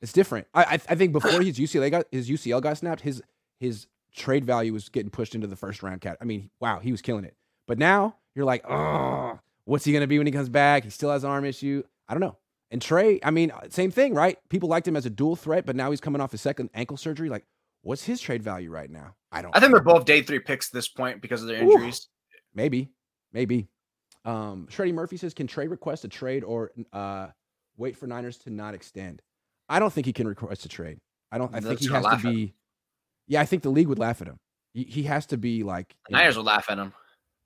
It's 0.00 0.12
different. 0.12 0.46
I 0.54 0.64
I, 0.64 0.72
I 0.72 0.94
think 0.94 1.12
before 1.12 1.30
his 1.42 1.58
UCLA 1.58 1.90
got 1.90 2.06
his 2.10 2.28
UCL 2.28 2.62
got 2.62 2.78
snapped, 2.78 3.02
his 3.02 3.22
his 3.60 3.86
trade 4.14 4.44
value 4.44 4.72
was 4.72 4.88
getting 4.88 5.10
pushed 5.10 5.34
into 5.34 5.46
the 5.46 5.56
first 5.56 5.82
round 5.82 6.00
cat. 6.00 6.18
I 6.20 6.24
mean, 6.24 6.50
wow, 6.60 6.78
he 6.80 6.92
was 6.92 7.02
killing 7.02 7.24
it. 7.24 7.36
But 7.66 7.78
now 7.78 8.16
you're 8.34 8.44
like, 8.44 8.68
oh, 8.68 9.38
what's 9.64 9.84
he 9.84 9.92
gonna 9.92 10.06
be 10.06 10.18
when 10.18 10.26
he 10.26 10.32
comes 10.32 10.48
back? 10.48 10.84
He 10.84 10.90
still 10.90 11.10
has 11.10 11.24
an 11.24 11.30
arm 11.30 11.44
issue. 11.44 11.82
I 12.08 12.14
don't 12.14 12.20
know. 12.20 12.36
And 12.70 12.82
Trey, 12.82 13.18
I 13.22 13.30
mean, 13.30 13.50
same 13.70 13.90
thing, 13.90 14.14
right? 14.14 14.38
People 14.50 14.68
liked 14.68 14.86
him 14.86 14.96
as 14.96 15.06
a 15.06 15.10
dual 15.10 15.36
threat, 15.36 15.64
but 15.64 15.74
now 15.74 15.90
he's 15.90 16.00
coming 16.00 16.20
off 16.20 16.32
his 16.32 16.42
second 16.42 16.68
ankle 16.74 16.98
surgery. 16.98 17.30
Like, 17.30 17.46
what's 17.82 18.04
his 18.04 18.20
trade 18.20 18.42
value 18.42 18.70
right 18.70 18.90
now? 18.90 19.14
I 19.32 19.40
don't. 19.42 19.56
I 19.56 19.60
think 19.60 19.72
know. 19.72 19.78
they're 19.78 19.84
both 19.84 20.04
day 20.04 20.22
three 20.22 20.38
picks 20.38 20.68
at 20.68 20.74
this 20.74 20.88
point 20.88 21.22
because 21.22 21.42
of 21.42 21.48
their 21.48 21.62
injuries. 21.62 22.08
Ooh, 22.08 22.38
maybe, 22.54 22.90
maybe. 23.32 23.68
Um, 24.24 24.68
Shreddy 24.70 24.92
Murphy 24.92 25.16
says, 25.16 25.32
can 25.32 25.46
Trey 25.46 25.66
request 25.66 26.04
a 26.04 26.08
trade 26.08 26.44
or 26.44 26.72
uh, 26.92 27.28
wait 27.78 27.96
for 27.96 28.06
Niners 28.06 28.36
to 28.38 28.50
not 28.50 28.74
extend? 28.74 29.22
I 29.68 29.78
don't 29.78 29.92
think 29.92 30.06
he 30.06 30.12
can 30.12 30.26
request 30.26 30.64
a 30.64 30.68
trade. 30.68 30.98
I 31.30 31.38
don't. 31.38 31.54
I 31.54 31.60
think 31.60 31.80
he 31.80 31.88
has 31.88 32.04
to 32.04 32.16
be. 32.22 32.54
Yeah, 33.26 33.40
I 33.40 33.44
think 33.44 33.62
the 33.62 33.70
league 33.70 33.88
would 33.88 33.98
laugh 33.98 34.22
at 34.22 34.28
him. 34.28 34.38
He, 34.72 34.84
he 34.84 35.02
has 35.04 35.26
to 35.26 35.36
be 35.36 35.62
like. 35.62 35.94
The 36.08 36.16
Niners 36.16 36.36
know, 36.36 36.40
would 36.40 36.46
laugh 36.46 36.66
at 36.70 36.78
him. 36.78 36.92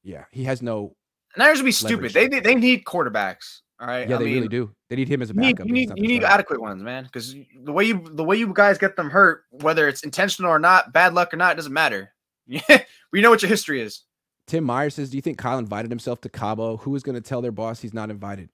Yeah, 0.03 0.25
he 0.31 0.45
has 0.45 0.63
no. 0.63 0.95
The 1.35 1.43
Niners 1.43 1.59
would 1.59 1.67
be 1.67 1.73
stupid. 1.73 2.13
They 2.13 2.29
they 2.29 2.55
need 2.55 2.85
quarterbacks. 2.85 3.61
All 3.81 3.89
right. 3.89 4.09
Yeah, 4.09 4.15
I 4.15 4.19
they 4.21 4.27
mean, 4.27 4.35
really 4.35 4.49
do. 4.49 4.73
They 4.89 4.97
need 4.97 5.09
him 5.09 5.23
as 5.23 5.31
a 5.31 5.35
backup. 5.35 5.67
You 5.67 5.73
need, 5.73 5.89
you 5.89 5.95
need, 5.95 6.03
you 6.03 6.09
need 6.09 6.25
adequate 6.25 6.61
ones, 6.61 6.85
man. 6.85 7.03
Because 7.05 7.35
the 7.65 7.73
way 7.73 7.85
you 7.85 8.05
the 8.13 8.23
way 8.23 8.37
you 8.37 8.53
guys 8.55 8.79
get 8.79 8.95
them 8.95 9.11
hurt, 9.11 9.43
whether 9.51 9.89
it's 9.89 10.05
intentional 10.05 10.53
or 10.53 10.61
not, 10.61 10.93
bad 10.93 11.15
luck 11.15 11.35
or 11.35 11.37
not, 11.37 11.53
it 11.53 11.57
doesn't 11.57 11.73
matter. 11.73 12.13
we 12.47 13.21
know 13.21 13.31
what 13.31 13.43
your 13.43 13.49
history 13.49 13.81
is. 13.83 14.03
Tim 14.47 14.63
Meyer 14.63 14.91
says, 14.91 15.11
"Do 15.11 15.17
you 15.17 15.23
think 15.23 15.39
Kyle 15.39 15.59
invited 15.59 15.91
himself 15.91 16.21
to 16.21 16.29
Cabo? 16.29 16.77
Who 16.77 16.95
is 16.95 17.03
going 17.03 17.17
to 17.17 17.21
tell 17.21 17.43
their 17.43 17.51
boss 17.51 17.81
he's 17.81 17.95
not 17.95 18.09
invited?" 18.09 18.51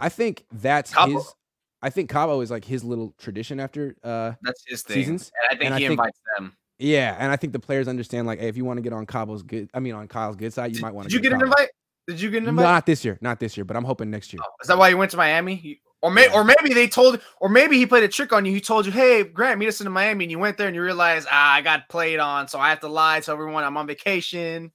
I 0.00 0.08
think 0.08 0.44
that's 0.50 0.92
Cabo. 0.92 1.18
his. 1.18 1.32
I 1.82 1.90
think 1.90 2.08
Cabo 2.08 2.40
is 2.40 2.50
like 2.50 2.64
his 2.64 2.84
little 2.84 3.14
tradition 3.18 3.58
after 3.58 3.96
uh 4.04 4.32
that's 4.42 4.62
his 4.66 4.82
thing. 4.82 4.94
seasons. 4.94 5.32
And 5.36 5.56
I 5.56 5.58
think 5.58 5.70
and 5.70 5.80
he 5.80 5.86
I 5.86 5.90
invites 5.90 6.18
them. 6.36 6.56
Yeah, 6.78 7.16
and 7.18 7.30
I 7.30 7.36
think 7.36 7.52
the 7.52 7.60
players 7.60 7.86
understand 7.86 8.26
like, 8.26 8.40
hey, 8.40 8.48
if 8.48 8.56
you 8.56 8.64
want 8.64 8.78
to 8.78 8.82
get 8.82 8.92
on 8.92 9.06
Cabo's 9.06 9.42
good, 9.42 9.70
I 9.74 9.80
mean 9.80 9.94
on 9.94 10.08
Kyle's 10.08 10.36
good 10.36 10.52
side, 10.52 10.70
you 10.70 10.76
did, 10.76 10.82
might 10.82 10.94
want 10.94 11.08
to. 11.08 11.10
Did 11.10 11.24
you 11.24 11.30
get 11.30 11.36
an 11.36 11.42
invite? 11.42 11.68
Did 12.08 12.20
you 12.20 12.30
get 12.30 12.42
an 12.42 12.48
invite? 12.48 12.64
Not 12.64 12.86
this 12.86 13.04
year, 13.04 13.18
not 13.20 13.40
this 13.40 13.56
year, 13.56 13.64
but 13.64 13.76
I'm 13.76 13.84
hoping 13.84 14.10
next 14.10 14.32
year. 14.32 14.40
Oh, 14.44 14.50
is 14.60 14.68
that 14.68 14.78
why 14.78 14.88
you 14.88 14.96
went 14.96 15.10
to 15.12 15.16
Miami? 15.16 15.80
Or 16.00 16.10
may, 16.10 16.26
yeah. 16.26 16.34
or 16.34 16.42
maybe 16.42 16.74
they 16.74 16.88
told, 16.88 17.20
or 17.40 17.48
maybe 17.48 17.76
he 17.76 17.86
played 17.86 18.02
a 18.02 18.08
trick 18.08 18.32
on 18.32 18.44
you. 18.44 18.52
He 18.52 18.60
told 18.60 18.86
you, 18.86 18.90
"Hey, 18.90 19.22
Grant, 19.22 19.60
meet 19.60 19.68
us 19.68 19.80
in 19.80 19.90
Miami," 19.92 20.24
and 20.24 20.32
you 20.32 20.38
went 20.40 20.58
there 20.58 20.66
and 20.66 20.74
you 20.74 20.82
realized, 20.82 21.28
ah, 21.30 21.54
I 21.54 21.62
got 21.62 21.88
played 21.88 22.18
on, 22.18 22.48
so 22.48 22.58
I 22.58 22.70
have 22.70 22.80
to 22.80 22.88
lie 22.88 23.20
to 23.20 23.30
everyone 23.30 23.62
I'm 23.62 23.76
on 23.76 23.86
vacation. 23.86 24.72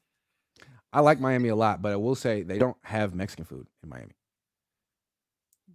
I 0.93 1.01
like 1.01 1.19
Miami 1.19 1.49
a 1.49 1.55
lot, 1.55 1.81
but 1.81 1.91
I 1.91 1.97
will 1.97 2.15
say 2.15 2.43
they 2.43 2.57
don't 2.57 2.77
have 2.81 3.13
Mexican 3.13 3.43
food 3.43 3.67
in 3.83 3.89
Miami 3.89 4.16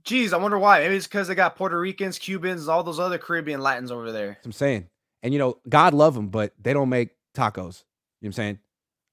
geez, 0.05 0.33
I 0.33 0.37
wonder 0.39 0.59
why. 0.59 0.81
Maybe 0.81 0.97
it's 0.97 1.07
because 1.07 1.29
they 1.29 1.35
got 1.35 1.57
Puerto 1.57 1.79
Ricans, 1.79 2.19
Cubans, 2.19 2.69
all 2.69 2.83
those 2.83 3.01
other 3.01 3.19
Caribbean 3.19 3.61
Latins 3.61 3.91
over 3.91 4.13
there. 4.13 4.39
I'm 4.45 4.53
saying. 4.53 4.89
And 5.23 5.33
you 5.33 5.39
know, 5.39 5.59
God 5.69 5.95
love 5.95 6.15
them, 6.15 6.29
but 6.29 6.53
they 6.61 6.73
don't 6.73 6.89
make 6.89 7.11
tacos. 7.35 7.57
You 7.57 7.61
know 7.61 7.75
what 8.21 8.27
I'm 8.27 8.33
saying? 8.33 8.59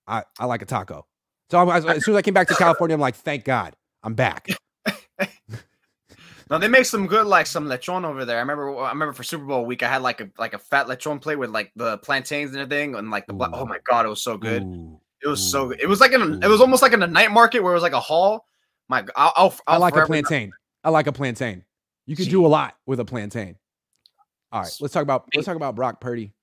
I, 0.07 0.23
I 0.39 0.45
like 0.45 0.61
a 0.61 0.65
taco. 0.65 1.05
So 1.51 1.59
I'm, 1.59 1.69
as, 1.69 2.03
soon 2.03 2.13
as 2.13 2.17
I 2.17 2.21
came 2.21 2.33
back 2.33 2.47
to 2.47 2.55
California, 2.57 2.95
I'm 2.95 2.99
like, 2.99 3.15
thank 3.15 3.43
God, 3.43 3.75
I'm 4.03 4.15
back. 4.15 4.47
no, 6.49 6.57
they 6.57 6.67
make 6.67 6.85
some 6.85 7.07
good 7.07 7.27
like 7.27 7.45
some 7.45 7.67
lechon 7.67 8.05
over 8.05 8.25
there. 8.25 8.37
I 8.37 8.41
remember 8.41 8.77
I 8.79 8.89
remember 8.89 9.13
for 9.13 9.23
Super 9.23 9.45
Bowl 9.45 9.65
week 9.65 9.83
I 9.83 9.89
had 9.89 10.01
like 10.01 10.21
a 10.21 10.29
like 10.37 10.53
a 10.53 10.59
fat 10.59 10.87
lechon 10.87 11.21
plate 11.21 11.37
with 11.37 11.51
like 11.51 11.71
the 11.75 11.97
plantains 11.99 12.51
and 12.51 12.59
everything 12.59 12.95
and 12.95 13.11
like 13.11 13.27
the 13.27 13.33
black, 13.33 13.51
oh 13.53 13.65
my 13.65 13.79
god, 13.87 14.05
it 14.05 14.09
was 14.09 14.23
so 14.23 14.37
good. 14.37 14.63
Ooh. 14.63 14.99
It 15.21 15.27
was 15.27 15.41
Ooh. 15.41 15.49
so 15.49 15.67
good. 15.69 15.81
It 15.81 15.87
was 15.87 15.99
like 15.99 16.11
in 16.11 16.21
a, 16.21 16.39
it 16.39 16.47
was 16.47 16.61
almost 16.61 16.81
like 16.81 16.93
in 16.93 17.03
a 17.03 17.07
night 17.07 17.31
market 17.31 17.61
where 17.61 17.71
it 17.71 17.75
was 17.75 17.83
like 17.83 17.93
a 17.93 17.99
hall. 17.99 18.47
My 18.87 19.05
I'll, 19.15 19.33
I'll, 19.35 19.55
I'll 19.67 19.75
i 19.75 19.77
like 19.77 19.95
a 19.95 20.05
plantain. 20.05 20.51
I 20.83 20.89
like 20.89 21.07
a 21.07 21.11
plantain. 21.11 21.63
You 22.05 22.15
could 22.15 22.29
do 22.29 22.45
a 22.45 22.47
lot 22.47 22.75
with 22.85 22.99
a 22.99 23.05
plantain. 23.05 23.55
All 24.51 24.61
right, 24.61 24.77
let's 24.81 24.93
talk 24.93 25.03
about 25.03 25.27
let's 25.35 25.45
talk 25.45 25.55
about 25.55 25.75
Brock 25.75 26.01
Purdy. 26.01 26.33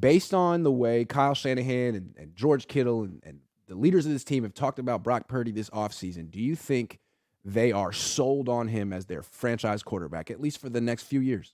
Based 0.00 0.34
on 0.34 0.64
the 0.64 0.72
way 0.72 1.04
Kyle 1.04 1.34
Shanahan 1.34 1.94
and, 1.94 2.14
and 2.18 2.34
George 2.34 2.66
Kittle 2.66 3.04
and, 3.04 3.22
and, 3.24 3.38
the 3.68 3.74
leaders 3.74 4.06
of 4.06 4.12
this 4.12 4.22
team 4.22 4.44
have 4.44 4.54
talked 4.54 4.78
about 4.78 5.02
Brock 5.02 5.26
Purdy 5.26 5.50
this 5.50 5.70
offseason, 5.70 6.30
do 6.30 6.40
you 6.40 6.54
think 6.54 7.00
they 7.44 7.72
are 7.72 7.92
sold 7.92 8.48
on 8.48 8.68
him 8.68 8.92
as 8.92 9.06
their 9.06 9.22
franchise 9.22 9.82
quarterback, 9.82 10.30
at 10.30 10.40
least 10.40 10.58
for 10.58 10.68
the 10.68 10.80
next 10.80 11.02
few 11.02 11.18
years? 11.18 11.52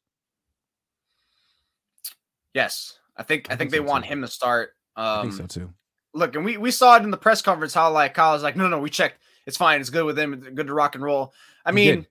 Yes, 2.53 2.99
I 3.17 3.23
think 3.23 3.49
I, 3.49 3.55
I 3.55 3.57
think, 3.57 3.71
think 3.71 3.71
they 3.71 3.87
so, 3.87 3.91
want 3.91 4.05
too. 4.05 4.11
him 4.13 4.21
to 4.23 4.29
start. 4.29 4.75
Um, 4.97 5.05
I 5.07 5.23
think 5.23 5.35
so 5.35 5.47
too. 5.47 5.73
look, 6.13 6.35
and 6.35 6.45
we 6.45 6.59
we 6.59 6.71
saw 6.71 6.97
it 6.97 7.03
in 7.03 7.11
the 7.11 7.17
press 7.17 7.41
conference 7.41 7.73
how 7.73 7.91
like 7.91 8.15
Kyle 8.15 8.33
was 8.33 8.43
like, 8.43 8.57
no, 8.57 8.69
no, 8.69 8.79
we 8.79 8.91
checked. 8.91 9.23
It's 9.47 9.57
fine. 9.57 9.81
It's 9.81 9.91
good 9.91 10.05
with 10.05 10.19
him. 10.19 10.35
It's 10.35 10.49
good 10.49 10.67
to 10.69 10.75
rock 10.75 10.95
and 10.95 11.03
roll. 11.05 11.33
I 11.65 11.73
mean, 11.73 12.07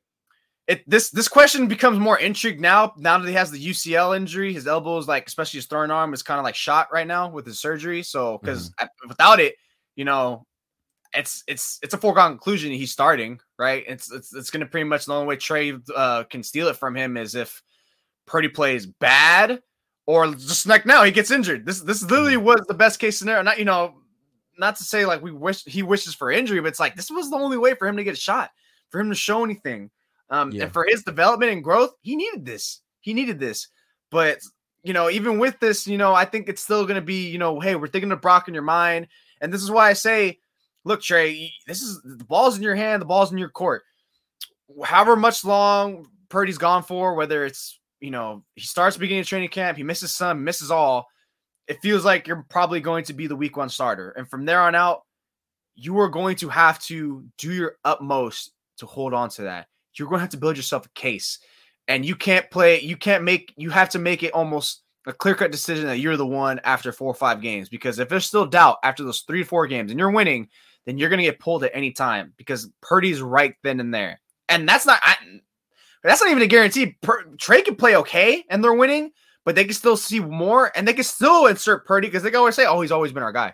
it 0.68 0.84
this 0.90 1.10
this 1.10 1.28
question 1.28 1.68
becomes 1.68 1.98
more 2.00 2.20
intrigued 2.20 2.62
now. 2.62 2.94
Now 2.98 3.18
that 3.18 3.28
he 3.28 3.34
has 3.34 3.52
the 3.52 3.64
UCL 3.66 4.16
injury, 4.16 4.54
his 4.54 4.68
elbow 4.68 4.98
is 4.98 5.08
like, 5.08 5.28
especially 5.28 5.58
his 5.60 5.66
throwing 5.66 5.92
arm, 5.92 6.14
is 6.14 6.24
kind 6.24 6.40
of 6.40 6.44
like 6.44 6.56
shot 6.56 6.90
right 6.92 7.08
now 7.08 7.30
with 7.30 7.46
his 7.46 7.60
surgery. 7.60 8.04
So 8.04 8.38
because 8.38 8.70
Mm-hmm. 8.72 9.10
without 9.10 9.40
it, 9.40 9.56
you 9.96 10.06
know, 10.06 10.46
it's 11.14 11.44
it's 11.48 11.80
it's 11.82 11.94
a 11.94 11.98
foregone 11.98 12.32
conclusion 12.32 12.72
he's 12.72 12.92
starting. 12.92 13.40
Right? 13.58 13.84
It's 13.88 14.12
it's 14.12 14.34
it's 14.34 14.50
gonna 14.52 14.66
pretty 14.66 14.86
much 14.86 15.06
the 15.06 15.14
only 15.14 15.28
way 15.28 15.36
Trey 15.38 15.74
uh, 15.96 16.24
can 16.26 16.44
steal 16.44 16.68
it 16.68 16.78
from 16.78 16.96
him 16.96 17.18
is 17.18 17.36
if 17.36 17.62
Purdy 18.28 18.48
plays 18.48 18.86
bad 18.86 19.62
or 20.06 20.28
just 20.34 20.68
like 20.68 20.86
now 20.86 21.04
he 21.04 21.12
gets 21.12 21.32
injured. 21.32 21.66
This 21.66 21.82
this 21.82 22.02
literally 22.04 22.36
Mm-hmm. 22.36 22.46
was 22.46 22.62
the 22.68 22.74
best 22.74 23.00
case 23.00 23.18
scenario. 23.18 23.42
Not 23.42 23.60
you 23.60 23.66
know, 23.66 23.96
not 24.58 24.76
to 24.78 24.84
say 24.84 25.06
like 25.06 25.22
we 25.22 25.32
wish 25.32 25.64
he 25.66 25.84
wishes 25.84 26.14
for 26.14 26.32
injury, 26.32 26.60
but 26.60 26.68
it's 26.68 26.80
like 26.80 26.96
this 26.96 27.12
was 27.12 27.30
the 27.30 27.36
only 27.38 27.58
way 27.58 27.74
for 27.74 27.88
him 27.88 27.98
to 27.98 28.04
get 28.04 28.14
a 28.14 28.20
shot, 28.20 28.52
for 28.90 29.00
him 29.00 29.10
to 29.10 29.16
show 29.16 29.44
anything. 29.44 29.90
Um, 30.30 30.52
Yeah. 30.52 30.64
and 30.64 30.74
for 30.74 30.86
his 30.88 31.04
development 31.04 31.52
and 31.52 31.64
growth, 31.64 31.94
he 32.02 32.16
needed 32.16 32.46
this. 32.46 32.82
He 33.02 33.14
needed 33.14 33.40
this. 33.40 33.68
But 34.10 34.40
you 34.84 34.94
know, 34.94 35.10
even 35.10 35.38
with 35.38 35.60
this, 35.60 35.86
you 35.88 35.98
know, 35.98 36.14
I 36.14 36.26
think 36.26 36.50
it's 36.50 36.62
still 36.64 36.86
gonna 36.86 37.02
be, 37.02 37.30
you 37.30 37.38
know, 37.38 37.60
hey, 37.60 37.76
we're 37.76 37.88
thinking 37.88 38.12
of 38.12 38.22
Brock 38.22 38.48
in 38.48 38.54
your 38.54 38.64
mind. 38.64 39.08
And 39.40 39.54
this 39.54 39.62
is 39.62 39.72
why 39.72 39.90
I 39.90 39.94
say, 39.94 40.40
look, 40.84 41.02
Trey, 41.02 41.54
this 41.68 41.82
is 41.82 42.02
the 42.04 42.24
ball's 42.26 42.58
in 42.58 42.64
your 42.64 42.76
hand, 42.76 43.02
the 43.02 43.06
ball's 43.06 43.32
in 43.32 43.38
your 43.38 43.50
court. 43.50 43.84
However 44.84 45.16
much 45.16 45.44
long 45.44 46.08
Purdy's 46.30 46.58
gone 46.58 46.84
for, 46.84 47.14
whether 47.14 47.46
it's 47.46 47.78
you 48.00 48.10
know, 48.10 48.44
he 48.56 48.62
starts 48.62 48.98
beginning 48.98 49.22
of 49.22 49.28
training 49.28 49.50
camp, 49.50 49.78
he 49.78 49.84
misses 49.84 50.12
some, 50.12 50.44
misses 50.44 50.72
all. 50.72 51.08
It 51.68 51.82
feels 51.82 52.04
like 52.04 52.28
you're 52.28 52.46
probably 52.50 52.82
going 52.82 53.06
to 53.06 53.14
be 53.14 53.28
the 53.28 53.36
week 53.36 53.58
one 53.58 53.70
starter. 53.70 54.12
And 54.12 54.30
from 54.30 54.46
there 54.46 54.62
on 54.62 54.76
out, 54.76 55.04
you 55.76 55.98
are 56.00 56.10
going 56.10 56.36
to 56.38 56.50
have 56.50 56.80
to 56.84 57.26
do 57.38 57.54
your 57.54 57.78
utmost 57.86 58.52
to 58.78 58.86
hold 58.86 59.14
on 59.14 59.30
to 59.30 59.44
that. 59.44 59.68
You're 59.96 60.08
going 60.08 60.20
to 60.20 60.24
have 60.24 60.30
to 60.32 60.38
build 60.38 60.58
yourself 60.58 60.86
a 60.86 60.90
case. 60.90 61.40
And 61.88 62.06
you 62.06 62.16
can't 62.16 62.50
play, 62.52 62.82
you 62.82 62.98
can't 62.98 63.24
make, 63.24 63.54
you 63.58 63.70
have 63.70 63.90
to 63.90 64.00
make 64.00 64.24
it 64.24 64.34
almost 64.34 64.84
a 65.08 65.14
clear 65.14 65.36
cut 65.36 65.52
decision 65.52 65.86
that 65.88 66.00
you're 66.00 66.18
the 66.18 66.26
one 66.26 66.60
after 66.64 66.92
four 66.92 67.08
or 67.08 67.16
five 67.16 67.42
games. 67.42 67.70
Because 67.70 68.00
if 68.00 68.10
there's 68.10 68.26
still 68.26 68.46
doubt 68.46 68.78
after 68.84 69.04
those 69.04 69.22
three 69.22 69.44
four 69.44 69.68
games 69.68 69.92
and 69.92 70.00
you're 70.00 70.12
winning, 70.12 70.48
then 70.86 70.98
you're 70.98 71.10
going 71.10 71.20
to 71.20 71.26
get 71.26 71.40
pulled 71.40 71.64
at 71.64 71.72
any 71.74 71.92
time 71.92 72.34
because 72.38 72.70
Purdy's 72.82 73.22
right 73.22 73.56
then 73.64 73.80
and 73.80 73.94
there. 73.94 74.20
And 74.50 74.68
that's 74.68 74.86
not, 74.86 75.00
I, 75.02 75.16
that's 76.04 76.22
not 76.22 76.32
even 76.32 76.44
a 76.44 76.48
guarantee. 76.48 76.98
Per, 77.02 77.24
Trey 77.38 77.62
can 77.62 77.76
play 77.76 77.96
okay 77.98 78.44
and 78.50 78.64
they're 78.64 78.74
winning, 78.74 79.12
but 79.46 79.56
they 79.56 79.66
can 79.66 79.74
still 79.74 79.98
see 79.98 80.20
more 80.20 80.72
and 80.76 80.88
they 80.88 80.94
can 80.94 81.04
still 81.04 81.48
insert 81.48 81.86
Purdy 81.86 82.08
because 82.08 82.24
they 82.24 82.30
can 82.30 82.40
always 82.40 82.56
say, 82.56 82.66
oh, 82.66 82.82
he's 82.82 82.92
always 82.92 83.12
been 83.12 83.24
our 83.24 83.32
guy. 83.32 83.54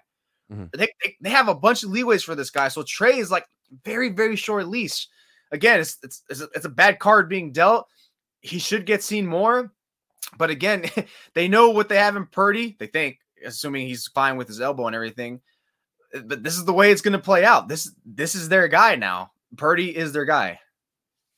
Mhm. 0.52 0.71
They, 0.71 0.88
they, 1.04 1.15
they 1.21 1.30
have 1.30 1.47
a 1.47 1.56
bunch 1.56 1.84
of 1.84 1.89
leeways 1.89 2.23
for 2.23 2.36
this 2.36 2.50
guy. 2.50 2.67
So 2.67 2.84
Trey 2.84 3.17
is 3.17 3.32
like 3.32 3.45
very, 3.84 4.10
very 4.10 4.36
short 4.36 4.67
leash. 4.67 5.08
Again, 5.52 5.80
it's, 5.80 5.97
it's, 6.04 6.23
it's, 6.30 6.41
a, 6.41 6.47
it's 6.56 6.65
a 6.65 6.69
bad 6.69 7.00
card 7.00 7.30
being 7.30 7.52
dealt. 7.52 7.88
He 8.41 8.60
should 8.60 8.86
get 8.86 9.04
seen 9.04 9.26
more. 9.26 9.71
But 10.38 10.50
again, 10.50 10.86
they 11.34 11.47
know 11.47 11.69
what 11.69 11.89
they 11.89 11.97
have 11.97 12.15
in 12.15 12.26
Purdy. 12.26 12.76
They 12.80 12.88
think, 12.88 13.19
assuming 13.45 13.88
he's 13.88 14.08
fine 14.08 14.38
with 14.38 14.47
his 14.47 14.62
elbow 14.62 14.88
and 14.88 14.95
everything. 14.95 15.41
But 16.23 16.43
this 16.43 16.58
is 16.58 16.65
the 16.65 16.73
way 16.73 16.91
it's 16.91 17.02
going 17.02 17.13
to 17.13 17.19
play 17.19 17.43
out. 17.43 17.67
This 17.67 17.91
this 18.06 18.34
is 18.34 18.47
their 18.47 18.67
guy 18.67 18.95
now. 18.95 19.32
Purdy 19.58 19.95
is 19.95 20.13
their 20.13 20.26
guy. 20.26 20.60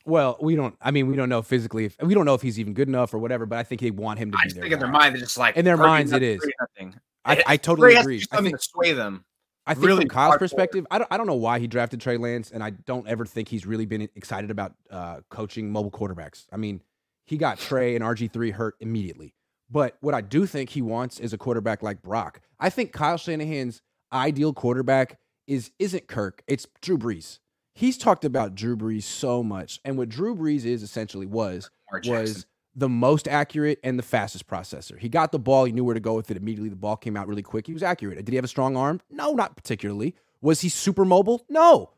Well, 0.09 0.37
we 0.41 0.55
don't. 0.55 0.75
I 0.81 0.91
mean, 0.91 1.07
we 1.07 1.15
don't 1.15 1.29
know 1.29 1.41
physically. 1.41 1.85
If 1.85 1.95
we 2.01 2.13
don't 2.13 2.25
know 2.25 2.33
if 2.33 2.41
he's 2.41 2.59
even 2.59 2.73
good 2.73 2.87
enough 2.87 3.13
or 3.13 3.19
whatever. 3.19 3.45
But 3.45 3.59
I 3.59 3.63
think 3.63 3.81
they 3.81 3.91
want 3.91 4.19
him 4.19 4.31
to 4.31 4.37
I 4.37 4.41
be 4.41 4.43
just 4.45 4.55
there. 4.55 4.63
think 4.63 4.73
in 4.73 4.79
their 4.79 4.89
mind 4.89 5.15
they're 5.15 5.21
just 5.21 5.37
like 5.37 5.55
In 5.55 5.65
their 5.65 5.77
minds, 5.77 6.11
it 6.11 6.23
is. 6.23 6.45
Nothing. 6.59 6.95
I, 7.25 7.43
I 7.45 7.57
totally 7.57 7.89
Trey 7.89 7.95
has 7.95 8.03
to 8.03 8.07
agree. 8.07 8.25
I 8.31 8.41
think. 8.41 8.57
to 8.57 8.63
sway 8.63 8.93
them. 8.93 9.23
I 9.67 9.75
think 9.75 9.85
really 9.85 10.01
from 10.01 10.09
Kyle's 10.09 10.37
perspective, 10.37 10.87
I 10.89 10.97
don't. 10.97 11.07
I 11.11 11.17
don't 11.17 11.27
know 11.27 11.35
why 11.35 11.59
he 11.59 11.67
drafted 11.67 12.01
Trey 12.01 12.17
Lance, 12.17 12.49
and 12.49 12.63
I 12.63 12.71
don't 12.71 13.07
ever 13.07 13.25
think 13.25 13.49
he's 13.49 13.67
really 13.67 13.85
been 13.85 14.01
excited 14.15 14.49
about 14.49 14.73
uh, 14.89 15.19
coaching 15.29 15.71
mobile 15.71 15.91
quarterbacks. 15.91 16.47
I 16.51 16.57
mean, 16.57 16.81
he 17.25 17.37
got 17.37 17.59
Trey 17.59 17.95
and 17.95 18.03
RG 18.03 18.31
three 18.33 18.49
hurt 18.49 18.75
immediately. 18.79 19.35
But 19.69 19.97
what 20.01 20.15
I 20.15 20.21
do 20.21 20.47
think 20.47 20.71
he 20.71 20.81
wants 20.81 21.19
is 21.19 21.33
a 21.33 21.37
quarterback 21.37 21.83
like 21.83 22.01
Brock. 22.01 22.41
I 22.59 22.71
think 22.71 22.91
Kyle 22.91 23.17
Shanahan's 23.17 23.83
ideal 24.11 24.53
quarterback 24.53 25.19
is 25.45 25.69
isn't 25.77 26.07
Kirk. 26.07 26.41
It's 26.47 26.65
Drew 26.81 26.97
Brees. 26.97 27.37
He's 27.79 27.97
talked 27.97 28.25
about 28.25 28.55
Drew 28.55 28.75
Brees 28.75 29.03
so 29.03 29.41
much, 29.41 29.79
and 29.85 29.97
what 29.97 30.09
Drew 30.09 30.35
Brees 30.35 30.65
is 30.65 30.83
essentially 30.83 31.25
was 31.25 31.69
was 32.05 32.45
the 32.75 32.89
most 32.89 33.25
accurate 33.25 33.79
and 33.85 33.97
the 33.97 34.03
fastest 34.03 34.47
processor. 34.47 34.99
He 34.99 35.07
got 35.07 35.31
the 35.31 35.39
ball, 35.39 35.63
he 35.63 35.71
knew 35.71 35.85
where 35.85 35.93
to 35.93 36.01
go 36.01 36.13
with 36.13 36.29
it 36.29 36.35
immediately. 36.35 36.67
The 36.67 36.75
ball 36.75 36.97
came 36.97 37.15
out 37.15 37.29
really 37.29 37.41
quick. 37.41 37.67
He 37.67 37.73
was 37.73 37.81
accurate. 37.81 38.17
Did 38.17 38.27
he 38.27 38.35
have 38.35 38.43
a 38.43 38.49
strong 38.49 38.75
arm? 38.75 38.99
No, 39.09 39.31
not 39.31 39.55
particularly. 39.55 40.13
Was 40.41 40.59
he 40.59 40.67
super 40.67 41.05
mobile? 41.05 41.45
No. 41.47 41.91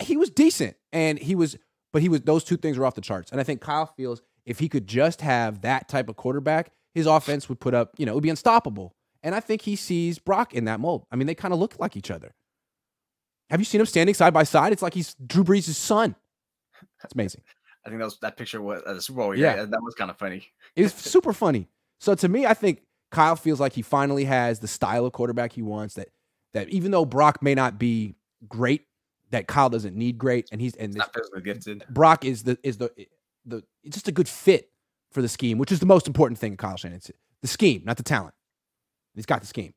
He 0.00 0.16
was 0.16 0.30
decent. 0.30 0.76
And 0.90 1.18
he 1.18 1.34
was, 1.34 1.58
but 1.92 2.00
he 2.00 2.08
was, 2.08 2.22
those 2.22 2.42
two 2.42 2.56
things 2.56 2.78
were 2.78 2.86
off 2.86 2.94
the 2.94 3.02
charts. 3.02 3.30
And 3.30 3.42
I 3.42 3.44
think 3.44 3.60
Kyle 3.60 3.86
feels 3.86 4.22
if 4.46 4.58
he 4.58 4.70
could 4.70 4.86
just 4.86 5.20
have 5.20 5.60
that 5.60 5.86
type 5.86 6.08
of 6.08 6.16
quarterback, 6.16 6.72
his 6.94 7.04
offense 7.04 7.46
would 7.50 7.60
put 7.60 7.74
up, 7.74 7.92
you 7.98 8.06
know, 8.06 8.12
it 8.12 8.14
would 8.14 8.22
be 8.22 8.30
unstoppable. 8.30 8.94
And 9.22 9.34
I 9.34 9.40
think 9.40 9.60
he 9.62 9.76
sees 9.76 10.18
Brock 10.18 10.54
in 10.54 10.64
that 10.64 10.80
mold. 10.80 11.04
I 11.12 11.16
mean, 11.16 11.26
they 11.26 11.34
kind 11.34 11.52
of 11.52 11.60
look 11.60 11.78
like 11.78 11.94
each 11.94 12.10
other. 12.10 12.32
Have 13.50 13.60
you 13.60 13.64
seen 13.64 13.80
him 13.80 13.86
standing 13.86 14.14
side 14.14 14.32
by 14.32 14.44
side? 14.44 14.72
It's 14.72 14.82
like 14.82 14.94
he's 14.94 15.14
Drew 15.26 15.44
Brees' 15.44 15.74
son. 15.74 16.14
It's 17.02 17.14
amazing. 17.14 17.42
I 17.84 17.88
think 17.88 17.98
that 17.98 18.04
was 18.04 18.18
that 18.20 18.36
picture 18.36 18.60
was 18.60 18.82
at 18.86 18.94
the 18.94 19.02
Super 19.02 19.20
Bowl. 19.20 19.34
Yeah. 19.34 19.56
Yeah, 19.56 19.64
that 19.64 19.82
was 19.82 19.94
kind 19.94 20.10
of 20.10 20.18
funny. 20.18 20.46
It 20.76 20.82
was 20.82 20.94
super 20.96 21.32
funny. 21.32 21.68
So 21.98 22.14
to 22.14 22.28
me, 22.28 22.46
I 22.46 22.54
think 22.54 22.82
Kyle 23.10 23.36
feels 23.36 23.60
like 23.60 23.72
he 23.72 23.82
finally 23.82 24.24
has 24.24 24.60
the 24.60 24.68
style 24.68 25.04
of 25.04 25.12
quarterback 25.12 25.52
he 25.52 25.62
wants. 25.62 25.94
That 25.94 26.08
that 26.54 26.68
even 26.68 26.90
though 26.90 27.04
Brock 27.04 27.42
may 27.42 27.54
not 27.54 27.78
be 27.78 28.14
great, 28.48 28.86
that 29.30 29.46
Kyle 29.46 29.68
doesn't 29.70 29.96
need 29.96 30.18
great, 30.18 30.48
and 30.52 30.60
he's 30.60 30.76
and 30.76 30.92
this, 30.92 30.98
not 30.98 31.12
physically 31.12 31.42
gifted. 31.42 31.84
Brock 31.90 32.24
is 32.24 32.42
the 32.42 32.58
is 32.62 32.76
the 32.76 32.90
the 33.46 33.62
it's 33.82 33.96
just 33.96 34.08
a 34.08 34.12
good 34.12 34.28
fit 34.28 34.70
for 35.10 35.22
the 35.22 35.28
scheme, 35.28 35.58
which 35.58 35.72
is 35.72 35.80
the 35.80 35.86
most 35.86 36.06
important 36.06 36.38
thing. 36.38 36.52
in 36.52 36.56
Kyle 36.56 36.76
Shanahan, 36.76 36.98
It's 36.98 37.10
the 37.42 37.48
scheme, 37.48 37.82
not 37.84 37.96
the 37.96 38.02
talent. 38.02 38.34
He's 39.14 39.26
got 39.26 39.40
the 39.40 39.46
scheme. 39.46 39.74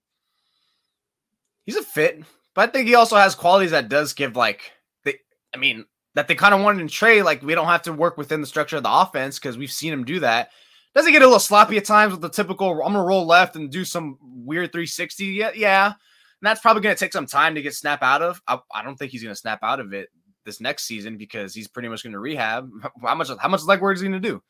He's 1.66 1.76
a 1.78 1.82
fit, 1.82 2.24
but 2.56 2.70
I 2.70 2.72
think 2.72 2.88
he 2.88 2.96
also 2.96 3.16
has 3.16 3.36
qualities 3.36 3.72
that 3.72 3.90
does 3.90 4.14
give 4.14 4.36
like 4.36 4.72
they. 5.04 5.16
I 5.54 5.58
mean, 5.58 5.86
that 6.16 6.28
they 6.28 6.36
kind 6.36 6.54
of 6.54 6.62
wanted 6.62 6.82
in 6.82 6.88
Trey. 6.88 7.22
Like 7.22 7.42
we 7.42 7.56
don't 7.56 7.68
have 7.68 7.84
to 7.84 7.94
work 7.94 8.18
within 8.18 8.42
the 8.42 8.48
structure 8.48 8.78
of 8.78 8.84
the 8.84 8.92
offense 8.92 9.40
because 9.40 9.58
we've 9.58 9.72
seen 9.72 9.94
him 9.94 10.04
do 10.04 10.20
that. 10.20 10.50
Does 10.96 11.06
he 11.06 11.12
get 11.12 11.24
a 11.24 11.26
little 11.26 11.40
sloppy 11.40 11.78
at 11.78 11.86
times 11.86 12.12
with 12.12 12.22
the 12.22 12.30
typical? 12.30 12.70
I'm 12.70 12.94
gonna 12.94 13.04
roll 13.04 13.26
left 13.26 13.56
and 13.56 13.72
do 13.72 13.84
some 13.84 14.18
weird 14.22 14.72
360. 14.72 15.26
Yeah, 15.26 15.52
yeah. 15.56 15.88
And 15.88 15.96
that's 16.42 16.62
probably 16.62 16.84
gonna 16.84 16.96
take 16.96 17.14
some 17.14 17.26
time 17.26 17.56
to 17.56 17.62
get 17.62 17.74
snap 17.74 18.04
out 18.04 18.22
of. 18.22 18.42
I, 18.48 18.60
I 18.74 18.84
don't 18.84 18.96
think 18.96 19.12
he's 19.12 19.24
gonna 19.24 19.36
snap 19.36 19.60
out 19.64 19.80
of 19.80 19.94
it 19.94 20.10
this 20.46 20.62
next 20.62 20.84
season 20.84 21.18
because 21.18 21.56
he's 21.56 21.68
pretty 21.68 21.90
much 21.90 22.04
gonna 22.04 22.20
rehab. 22.20 22.70
How 23.04 23.16
much? 23.16 23.30
How 23.40 23.50
much 23.50 23.64
leg 23.64 23.82
work 23.82 23.96
is 23.96 24.02
he 24.02 24.08
gonna 24.08 24.20
do? 24.20 24.44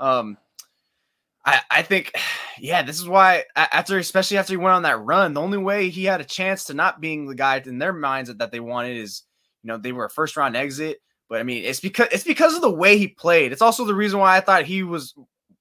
Um, 0.00 0.38
I, 1.44 1.60
I 1.70 1.82
think, 1.82 2.12
yeah, 2.58 2.82
this 2.82 2.98
is 2.98 3.08
why 3.08 3.44
after, 3.56 3.98
especially 3.98 4.38
after 4.38 4.52
he 4.52 4.58
went 4.58 4.74
on 4.74 4.82
that 4.82 5.00
run, 5.00 5.34
the 5.34 5.40
only 5.40 5.58
way 5.58 5.88
he 5.88 6.04
had 6.04 6.20
a 6.20 6.24
chance 6.24 6.64
to 6.64 6.74
not 6.74 7.00
being 7.00 7.26
the 7.26 7.34
guy 7.34 7.62
in 7.64 7.78
their 7.78 7.92
minds 7.92 8.32
that, 8.34 8.52
they 8.52 8.60
wanted 8.60 8.96
is, 8.96 9.22
you 9.62 9.68
know, 9.68 9.76
they 9.76 9.92
were 9.92 10.06
a 10.06 10.10
first 10.10 10.36
round 10.36 10.56
exit. 10.56 10.98
But 11.28 11.40
I 11.40 11.44
mean, 11.44 11.64
it's 11.64 11.80
because 11.80 12.08
it's 12.12 12.24
because 12.24 12.54
of 12.54 12.60
the 12.60 12.70
way 12.70 12.98
he 12.98 13.08
played. 13.08 13.52
It's 13.52 13.62
also 13.62 13.86
the 13.86 13.94
reason 13.94 14.18
why 14.18 14.36
I 14.36 14.40
thought 14.40 14.64
he 14.64 14.82
was 14.82 15.14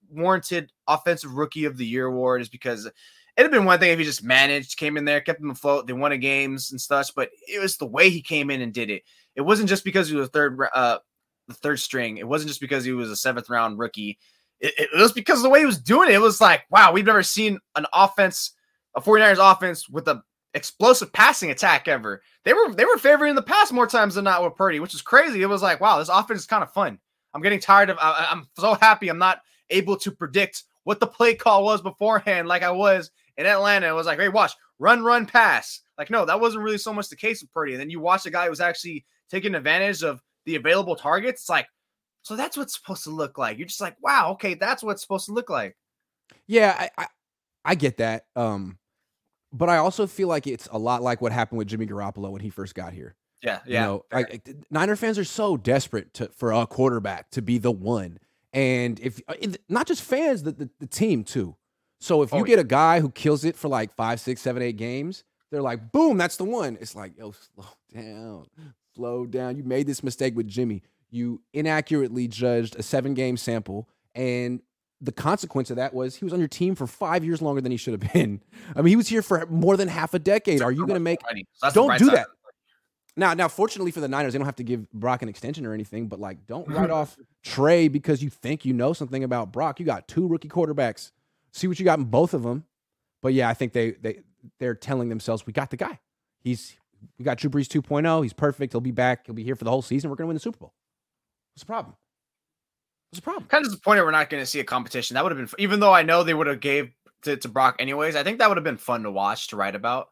warranted 0.09 0.69
offensive 0.85 1.33
rookie 1.33 1.63
of 1.63 1.77
the 1.77 1.85
year 1.85 2.07
award 2.07 2.41
is 2.41 2.49
because 2.49 2.85
it 2.85 2.93
had 3.37 3.51
been 3.51 3.63
one 3.63 3.79
thing 3.79 3.91
if 3.91 3.99
he 3.99 4.03
just 4.03 4.23
managed, 4.23 4.75
came 4.75 4.97
in 4.97 5.05
there, 5.05 5.21
kept 5.21 5.39
them 5.39 5.51
afloat, 5.51 5.87
they 5.87 5.93
won 5.93 6.11
a 6.11 6.17
games 6.17 6.71
and 6.71 6.81
stuff. 6.81 7.11
But 7.15 7.29
it 7.47 7.59
was 7.59 7.77
the 7.77 7.85
way 7.85 8.09
he 8.09 8.21
came 8.21 8.49
in 8.49 8.61
and 8.61 8.73
did 8.73 8.89
it. 8.89 9.03
It 9.35 9.41
wasn't 9.41 9.69
just 9.69 9.85
because 9.85 10.09
he 10.09 10.15
was 10.15 10.27
a 10.27 10.31
third, 10.31 10.59
uh, 10.75 10.97
the 11.47 11.53
third 11.53 11.79
string. 11.79 12.17
It 12.17 12.27
wasn't 12.27 12.49
just 12.49 12.59
because 12.59 12.83
he 12.83 12.91
was 12.91 13.09
a 13.09 13.15
seventh 13.15 13.49
round 13.49 13.79
rookie 13.79 14.19
it, 14.61 14.73
it 14.77 14.99
was 14.99 15.11
because 15.11 15.39
of 15.39 15.43
the 15.43 15.49
way 15.49 15.59
he 15.59 15.65
was 15.65 15.79
doing 15.79 16.09
it. 16.09 16.15
It 16.15 16.21
was 16.21 16.39
like, 16.39 16.63
wow, 16.69 16.91
we've 16.91 17.05
never 17.05 17.23
seen 17.23 17.59
an 17.75 17.85
offense, 17.93 18.53
a 18.95 19.01
49ers 19.01 19.51
offense 19.51 19.89
with 19.89 20.07
a 20.07 20.21
explosive 20.53 21.11
passing 21.11 21.51
attack 21.51 21.87
ever. 21.87 22.21
They 22.45 22.53
were 22.53 22.73
they 22.73 22.85
were 22.85 22.97
favoring 22.97 23.35
the 23.35 23.41
pass 23.41 23.71
more 23.71 23.87
times 23.87 24.15
than 24.15 24.25
not 24.25 24.43
with 24.43 24.55
Purdy, 24.55 24.79
which 24.79 24.93
is 24.93 25.01
crazy. 25.01 25.41
It 25.41 25.47
was 25.47 25.61
like, 25.61 25.81
wow, 25.81 25.99
this 25.99 26.09
offense 26.09 26.41
is 26.41 26.47
kind 26.47 26.63
of 26.63 26.73
fun. 26.73 26.99
I'm 27.33 27.41
getting 27.41 27.59
tired 27.59 27.89
of 27.89 27.97
I, 27.99 28.27
I'm 28.29 28.47
so 28.57 28.75
happy 28.75 29.09
I'm 29.09 29.17
not 29.17 29.41
able 29.69 29.97
to 29.97 30.11
predict 30.11 30.63
what 30.83 30.99
the 30.99 31.07
play 31.07 31.35
call 31.35 31.63
was 31.63 31.81
beforehand 31.81 32.47
like 32.47 32.63
I 32.63 32.71
was 32.71 33.11
in 33.37 33.45
Atlanta. 33.45 33.87
It 33.87 33.95
was 33.95 34.07
like, 34.07 34.19
hey, 34.19 34.29
watch, 34.29 34.53
run, 34.79 35.03
run, 35.03 35.25
pass. 35.25 35.81
Like, 35.97 36.09
no, 36.09 36.25
that 36.25 36.39
wasn't 36.39 36.63
really 36.63 36.77
so 36.77 36.93
much 36.93 37.09
the 37.09 37.15
case 37.15 37.41
with 37.41 37.51
Purdy. 37.51 37.73
And 37.73 37.81
then 37.81 37.89
you 37.89 37.99
watch 37.99 38.25
a 38.25 38.31
guy 38.31 38.45
who 38.45 38.49
was 38.49 38.59
actually 38.59 39.05
taking 39.29 39.55
advantage 39.55 40.03
of 40.03 40.21
the 40.45 40.55
available 40.55 40.95
targets. 40.95 41.41
It's 41.41 41.49
like, 41.49 41.67
so 42.23 42.35
that's 42.35 42.57
what's 42.57 42.73
supposed 42.75 43.03
to 43.05 43.09
look 43.11 43.37
like. 43.37 43.57
You're 43.57 43.67
just 43.67 43.81
like, 43.81 43.95
wow, 44.01 44.31
okay, 44.33 44.53
that's 44.55 44.83
what 44.83 44.93
it's 44.93 45.01
supposed 45.01 45.25
to 45.27 45.33
look 45.33 45.49
like. 45.49 45.77
Yeah, 46.47 46.75
I, 46.77 46.89
I 47.03 47.07
I 47.65 47.75
get 47.75 47.97
that. 47.97 48.25
Um, 48.35 48.77
but 49.53 49.69
I 49.69 49.77
also 49.77 50.07
feel 50.07 50.27
like 50.27 50.47
it's 50.47 50.67
a 50.71 50.77
lot 50.79 51.01
like 51.01 51.21
what 51.21 51.31
happened 51.31 51.59
with 51.59 51.67
Jimmy 51.67 51.85
Garoppolo 51.87 52.31
when 52.31 52.41
he 52.41 52.49
first 52.49 52.75
got 52.75 52.93
here. 52.93 53.15
Yeah, 53.43 53.59
You 53.65 53.73
yeah. 53.73 53.81
know, 53.81 54.05
like 54.11 54.43
th- 54.43 54.57
Niner 54.69 54.95
fans 54.95 55.17
are 55.19 55.23
so 55.23 55.57
desperate 55.57 56.13
to 56.15 56.29
for 56.29 56.51
a 56.51 56.67
quarterback 56.67 57.31
to 57.31 57.41
be 57.41 57.57
the 57.57 57.71
one, 57.71 58.19
and 58.53 58.99
if 58.99 59.21
uh, 59.27 59.33
not 59.69 59.87
just 59.87 60.01
fans, 60.03 60.43
the, 60.43 60.51
the 60.51 60.69
the 60.79 60.87
team 60.87 61.23
too. 61.23 61.55
So 61.99 62.23
if 62.23 62.33
you 62.33 62.39
Oh, 62.41 62.43
get 62.43 62.59
a 62.59 62.63
guy 62.63 62.99
who 62.99 63.11
kills 63.11 63.45
it 63.45 63.55
for 63.55 63.67
like 63.67 63.93
five, 63.95 64.19
six, 64.19 64.41
seven, 64.41 64.61
eight 64.63 64.77
games, 64.77 65.23
they're 65.51 65.61
like, 65.61 65.91
boom, 65.91 66.17
that's 66.17 66.37
the 66.37 66.45
one. 66.45 66.77
It's 66.81 66.95
like, 66.95 67.17
yo, 67.17 67.31
slow 67.31 67.65
down, 67.93 68.47
slow 68.95 69.25
down. 69.25 69.57
You 69.57 69.63
made 69.63 69.87
this 69.87 70.03
mistake 70.03 70.35
with 70.35 70.47
Jimmy. 70.47 70.81
You 71.11 71.41
inaccurately 71.53 72.27
judged 72.27 72.75
a 72.77 72.83
seven 72.83 73.13
game 73.13 73.37
sample, 73.37 73.89
and 74.15 74.61
the 75.01 75.11
consequence 75.11 75.69
of 75.69 75.75
that 75.77 75.93
was 75.93 76.15
he 76.15 76.25
was 76.25 76.33
on 76.33 76.39
your 76.39 76.47
team 76.47 76.75
for 76.75 76.87
five 76.87 77.25
years 77.25 77.41
longer 77.41 77.59
than 77.59 77.71
he 77.71 77.77
should 77.77 77.99
have 77.99 78.13
been. 78.13 78.41
I 78.75 78.81
mean, 78.81 78.89
he 78.89 78.95
was 78.95 79.07
here 79.07 79.21
for 79.21 79.45
more 79.47 79.75
than 79.75 79.87
half 79.87 80.13
a 80.13 80.19
decade. 80.19 80.61
Are 80.61 80.71
you 80.71 80.85
going 80.85 80.93
to 80.93 80.99
make 80.99 81.19
Don't 81.73 81.97
do 81.97 82.05
side. 82.05 82.17
that. 82.17 82.27
now? 83.17 83.33
Now, 83.33 83.47
fortunately 83.47 83.91
for 83.91 83.99
the 83.99 84.07
Niners, 84.07 84.33
they 84.33 84.39
don't 84.39 84.45
have 84.45 84.55
to 84.57 84.63
give 84.63 84.89
Brock 84.91 85.21
an 85.21 85.29
extension 85.29 85.65
or 85.65 85.73
anything. 85.73 86.07
But 86.07 86.19
like, 86.19 86.45
don't 86.45 86.67
write 86.71 86.91
off 86.91 87.17
Trey 87.43 87.87
because 87.87 88.21
you 88.21 88.29
think 88.29 88.63
you 88.63 88.73
know 88.73 88.93
something 88.93 89.23
about 89.23 89.51
Brock. 89.51 89.79
You 89.79 89.85
got 89.85 90.07
two 90.07 90.27
rookie 90.27 90.49
quarterbacks. 90.49 91.11
See 91.51 91.67
what 91.67 91.79
you 91.79 91.85
got 91.85 91.99
in 91.99 92.05
both 92.05 92.33
of 92.33 92.43
them. 92.43 92.63
But 93.21 93.33
yeah, 93.33 93.49
I 93.49 93.53
think 93.53 93.73
they 93.73 93.91
they 93.91 94.19
they're 94.59 94.75
telling 94.75 95.09
themselves 95.09 95.45
we 95.45 95.53
got 95.53 95.71
the 95.71 95.77
guy. 95.77 95.99
He's 96.39 96.75
we 97.17 97.25
got 97.25 97.37
Drew 97.37 97.49
Brees 97.49 97.67
2.0. 97.67 98.23
He's 98.23 98.33
perfect. 98.33 98.73
He'll 98.73 98.81
be 98.81 98.91
back. 98.91 99.25
He'll 99.25 99.35
be 99.35 99.43
here 99.43 99.55
for 99.55 99.63
the 99.63 99.71
whole 99.71 99.81
season. 99.81 100.09
We're 100.09 100.15
going 100.15 100.25
to 100.25 100.27
win 100.29 100.35
the 100.35 100.39
Super 100.39 100.59
Bowl. 100.59 100.73
What's 101.53 101.61
the 101.63 101.65
problem? 101.65 101.95
What's 103.11 103.19
the 103.19 103.23
problem? 103.23 103.45
Kind 103.45 103.65
of 103.65 103.71
disappointed 103.71 104.03
we're 104.03 104.11
not 104.11 104.29
going 104.29 104.41
to 104.41 104.47
see 104.47 104.59
a 104.59 104.63
competition. 104.63 105.15
That 105.15 105.23
would 105.23 105.35
have 105.35 105.49
been, 105.49 105.55
even 105.59 105.79
though 105.79 105.93
I 105.93 106.03
know 106.03 106.23
they 106.23 106.33
would 106.33 106.47
have 106.47 106.59
gave 106.59 106.91
to, 107.23 107.37
to 107.37 107.47
Brock 107.49 107.75
anyways. 107.79 108.15
I 108.15 108.23
think 108.23 108.39
that 108.39 108.49
would 108.49 108.57
have 108.57 108.63
been 108.63 108.77
fun 108.77 109.03
to 109.03 109.11
watch 109.11 109.47
to 109.49 109.55
write 109.55 109.75
about. 109.75 110.09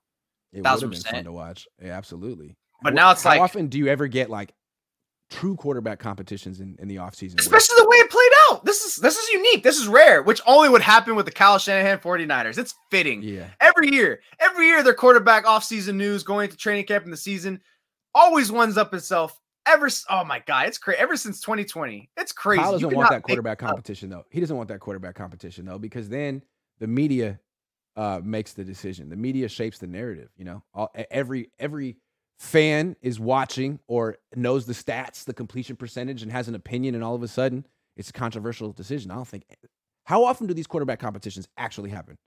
It 0.52 0.58
would 0.64 0.68
have 0.68 0.90
been 0.90 1.02
fun 1.02 1.24
to 1.26 1.32
watch. 1.32 1.68
Yeah, 1.82 1.98
absolutely. 1.98 2.58
But 2.82 2.94
Wh- 2.94 2.96
now 2.96 3.12
it's 3.12 3.24
like 3.26 3.36
how 3.36 3.42
like- 3.42 3.50
often 3.50 3.68
do 3.68 3.78
you 3.78 3.88
ever 3.88 4.08
get 4.08 4.30
like 4.30 4.54
true 5.30 5.56
quarterback 5.56 6.00
competitions 6.00 6.60
in, 6.60 6.76
in 6.80 6.88
the 6.88 6.96
offseason? 6.98 7.40
Especially 7.40 7.76
the 7.78 7.88
way 7.88 7.98
it 7.98 8.10
played 8.10 8.32
out. 8.50 8.66
This 8.66 8.84
is 8.84 8.98
this 8.98 9.18
is 9.18 9.30
unique. 9.30 9.64
This 9.64 9.80
is 9.80 9.88
rare, 9.88 10.22
which 10.24 10.42
only 10.48 10.70
would 10.70 10.82
happen 10.82 11.16
with 11.16 11.26
the 11.26 11.32
Kyle 11.32 11.58
Shanahan 11.60 12.00
49ers. 12.00 12.58
It's 12.58 12.74
fitting. 12.90 13.22
Yeah. 13.22 13.46
Every 13.62 13.92
year, 13.92 14.22
every 14.40 14.68
year, 14.68 14.84
their 14.84 14.94
quarterback 14.94 15.46
offseason 15.46 15.96
news 15.96 16.24
going 16.24 16.50
to 16.50 16.58
training 16.58 16.86
camp 16.86 17.06
in 17.06 17.12
the 17.12 17.18
season 17.18 17.62
always 18.14 18.52
winds 18.52 18.78
up 18.78 18.94
itself. 18.94 19.40
Ever, 19.70 19.88
oh 20.10 20.24
my 20.24 20.40
god, 20.40 20.68
it's 20.68 20.80
crazy. 20.80 21.00
Ever 21.00 21.16
since 21.16 21.42
2020, 21.42 22.10
it's 22.18 22.32
crazy. 22.32 22.60
Kyle 22.60 22.74
You 22.74 22.80
doesn't 22.80 22.98
want 22.98 23.10
that 23.12 23.22
quarterback 23.22 23.60
competition 23.60 24.10
though. 24.10 24.24
He 24.32 24.40
doesn't 24.40 24.58
want 24.58 24.70
that 24.70 24.80
quarterback 24.80 25.14
competition 25.14 25.66
though 25.66 25.78
because 25.78 26.10
then 26.10 26.42
the 26.80 26.88
media 26.88 27.40
uh, 27.96 28.20
makes 28.24 28.54
the 28.54 28.64
decision. 28.64 29.10
The 29.10 29.16
media 29.16 29.48
shapes 29.48 29.78
the 29.78 29.86
narrative. 29.86 30.30
You 30.38 30.46
know, 30.46 30.64
All, 30.74 30.90
every 31.12 31.52
every 31.60 31.98
fan 32.40 32.96
is 33.04 33.20
watching 33.20 33.80
or 33.88 34.18
knows 34.36 34.66
the 34.66 34.74
stats, 34.74 35.24
the 35.24 35.34
completion 35.34 35.76
percentage, 35.76 36.24
and 36.24 36.32
has 36.32 36.48
an 36.48 36.56
opinion, 36.56 36.96
and 36.96 37.04
all 37.04 37.14
of 37.14 37.22
a 37.22 37.28
sudden 37.28 37.66
it's 37.96 38.10
a 38.10 38.14
controversial 38.14 38.72
decision. 38.72 39.12
I 39.12 39.16
don't 39.16 39.28
think. 39.28 39.44
How 40.06 40.24
often 40.24 40.48
do 40.48 40.56
these 40.56 40.66
quarterback 40.66 41.00
competitions 41.00 41.48
actually 41.58 41.92
happen 41.92 42.18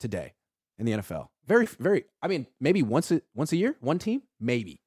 today 0.00 0.32
in 0.78 0.86
the 0.86 0.92
NFL? 0.92 1.28
Very, 1.46 1.66
very. 1.78 2.04
I 2.22 2.28
mean, 2.28 2.46
maybe 2.60 2.82
once 2.82 3.10
a 3.10 3.20
once 3.34 3.52
a 3.52 3.56
year, 3.56 3.76
one 3.80 3.98
team, 3.98 4.22
maybe. 4.40 4.80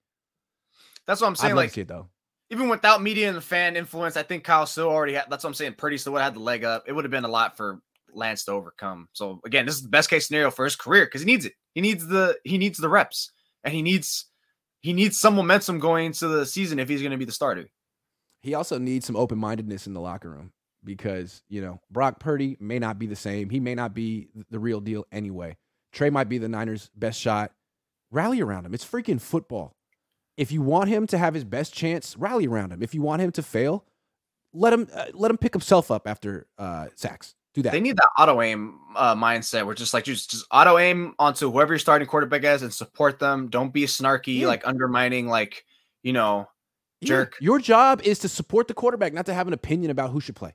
That's 1.07 1.21
what 1.21 1.27
I'm 1.27 1.33
I'd 1.33 1.37
saying. 1.37 1.55
love 1.55 1.65
Like 1.65 1.77
it 1.77 1.87
though. 1.87 2.09
even 2.49 2.69
without 2.69 3.01
media 3.01 3.27
and 3.27 3.37
the 3.37 3.41
fan 3.41 3.75
influence, 3.75 4.17
I 4.17 4.23
think 4.23 4.43
Kyle 4.43 4.65
still 4.65 4.89
already 4.89 5.13
had. 5.13 5.25
That's 5.29 5.43
what 5.43 5.49
I'm 5.49 5.53
saying. 5.53 5.75
Purdy 5.77 5.97
still 5.97 6.13
would 6.13 6.19
have 6.19 6.33
had 6.33 6.35
the 6.35 6.43
leg 6.43 6.63
up. 6.63 6.83
It 6.87 6.93
would 6.93 7.05
have 7.05 7.11
been 7.11 7.25
a 7.25 7.29
lot 7.29 7.57
for 7.57 7.79
Lance 8.13 8.45
to 8.45 8.51
overcome. 8.51 9.07
So 9.13 9.39
again, 9.45 9.65
this 9.65 9.75
is 9.75 9.81
the 9.83 9.89
best 9.89 10.09
case 10.09 10.27
scenario 10.27 10.51
for 10.51 10.63
his 10.65 10.75
career 10.75 11.05
because 11.05 11.21
he 11.21 11.25
needs 11.27 11.45
it. 11.45 11.53
He 11.73 11.81
needs 11.81 12.07
the 12.07 12.37
he 12.43 12.57
needs 12.57 12.77
the 12.77 12.89
reps 12.89 13.31
and 13.63 13.73
he 13.73 13.81
needs 13.81 14.25
he 14.81 14.93
needs 14.93 15.19
some 15.19 15.35
momentum 15.35 15.79
going 15.79 16.05
into 16.07 16.27
the 16.27 16.45
season 16.45 16.79
if 16.79 16.87
he's 16.87 17.01
going 17.01 17.11
to 17.11 17.17
be 17.17 17.25
the 17.25 17.31
starter. 17.31 17.67
he 18.41 18.53
also 18.53 18.77
needs 18.77 19.05
some 19.05 19.15
open 19.15 19.37
mindedness 19.37 19.87
in 19.87 19.93
the 19.93 19.99
locker 19.99 20.29
room 20.29 20.51
because 20.83 21.41
you 21.49 21.61
know 21.61 21.79
Brock 21.91 22.19
Purdy 22.19 22.55
may 22.59 22.79
not 22.79 22.97
be 22.99 23.07
the 23.07 23.15
same. 23.15 23.49
He 23.49 23.59
may 23.59 23.75
not 23.75 23.93
be 23.93 24.29
the 24.49 24.59
real 24.59 24.79
deal 24.79 25.05
anyway. 25.11 25.57
Trey 25.91 26.09
might 26.09 26.29
be 26.29 26.37
the 26.37 26.47
Niners' 26.49 26.89
best 26.95 27.19
shot. 27.19 27.51
Rally 28.11 28.39
around 28.41 28.65
him. 28.65 28.73
It's 28.73 28.85
freaking 28.85 29.19
football. 29.19 29.74
If 30.37 30.51
you 30.51 30.61
want 30.61 30.89
him 30.89 31.07
to 31.07 31.17
have 31.17 31.33
his 31.33 31.43
best 31.43 31.73
chance, 31.73 32.17
rally 32.17 32.47
around 32.47 32.71
him. 32.71 32.83
If 32.83 32.93
you 32.93 33.01
want 33.01 33.21
him 33.21 33.31
to 33.33 33.41
fail, 33.43 33.85
let 34.53 34.73
him 34.73 34.87
uh, 34.93 35.05
let 35.13 35.31
him 35.31 35.37
pick 35.37 35.53
himself 35.53 35.91
up 35.91 36.07
after 36.07 36.47
uh, 36.57 36.87
sacks. 36.95 37.35
Do 37.53 37.61
that. 37.61 37.71
They 37.71 37.79
need 37.79 37.95
that 37.95 38.09
auto 38.19 38.41
aim 38.41 38.79
uh, 38.97 39.15
mindset 39.15 39.65
where 39.65 39.75
just 39.75 39.93
like 39.93 40.03
just 40.03 40.31
just 40.31 40.45
auto 40.51 40.77
aim 40.77 41.15
onto 41.19 41.49
whoever 41.49 41.71
your 41.73 41.79
starting 41.79 42.07
quarterback 42.07 42.43
is 42.43 42.61
and 42.63 42.73
support 42.73 43.17
them. 43.19 43.47
Don't 43.49 43.71
be 43.73 43.83
snarky, 43.83 44.39
Yeah. 44.39 44.47
like 44.47 44.67
undermining, 44.67 45.27
like 45.27 45.63
you 46.03 46.11
know. 46.13 46.49
Yeah. 47.01 47.07
jerk. 47.07 47.35
Your 47.39 47.59
job 47.59 48.01
is 48.03 48.19
to 48.19 48.29
support 48.29 48.67
the 48.67 48.73
quarterback, 48.73 49.13
not 49.13 49.25
to 49.27 49.33
have 49.33 49.47
an 49.47 49.53
opinion 49.53 49.91
about 49.91 50.11
who 50.11 50.19
should 50.21 50.35
play. 50.35 50.53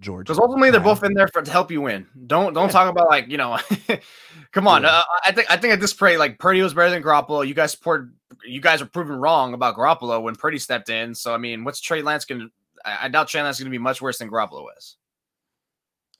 George. 0.00 0.26
Because 0.26 0.38
ultimately 0.38 0.70
they're 0.70 0.80
both 0.80 1.02
in 1.02 1.12
there 1.14 1.28
for 1.28 1.42
to 1.42 1.50
help 1.50 1.70
you 1.70 1.80
win. 1.82 2.06
Don't 2.26 2.54
don't 2.54 2.66
Yeah. 2.66 2.72
talk 2.72 2.90
about 2.90 3.08
like 3.08 3.28
you 3.28 3.36
know. 3.36 3.58
come 4.52 4.68
on, 4.68 4.82
Yeah. 4.82 4.88
uh, 4.90 5.02
I 5.24 5.32
think 5.32 5.50
I 5.50 5.56
think 5.56 5.72
at 5.74 5.80
this 5.80 5.92
point 5.92 6.18
like 6.18 6.38
Purdy 6.38 6.62
was 6.62 6.74
better 6.74 6.90
than 6.90 7.02
Garoppolo. 7.02 7.46
You 7.46 7.54
guys 7.54 7.72
support. 7.72 8.10
You 8.44 8.60
guys 8.60 8.80
are 8.80 8.86
proven 8.86 9.16
wrong 9.16 9.54
about 9.54 9.76
Garoppolo 9.76 10.22
when 10.22 10.36
Purdy 10.36 10.58
stepped 10.58 10.88
in. 10.88 11.14
So 11.14 11.34
I 11.34 11.38
mean, 11.38 11.64
what's 11.64 11.80
Trey 11.80 12.02
Lance 12.02 12.24
going 12.24 12.40
to? 12.42 12.48
I 12.84 13.08
doubt 13.08 13.28
Trey 13.28 13.42
Lance 13.42 13.56
is 13.56 13.60
going 13.64 13.72
to 13.72 13.76
be 13.78 13.82
much 13.82 14.00
worse 14.00 14.18
than 14.18 14.30
Garoppolo 14.30 14.66
is. 14.78 14.96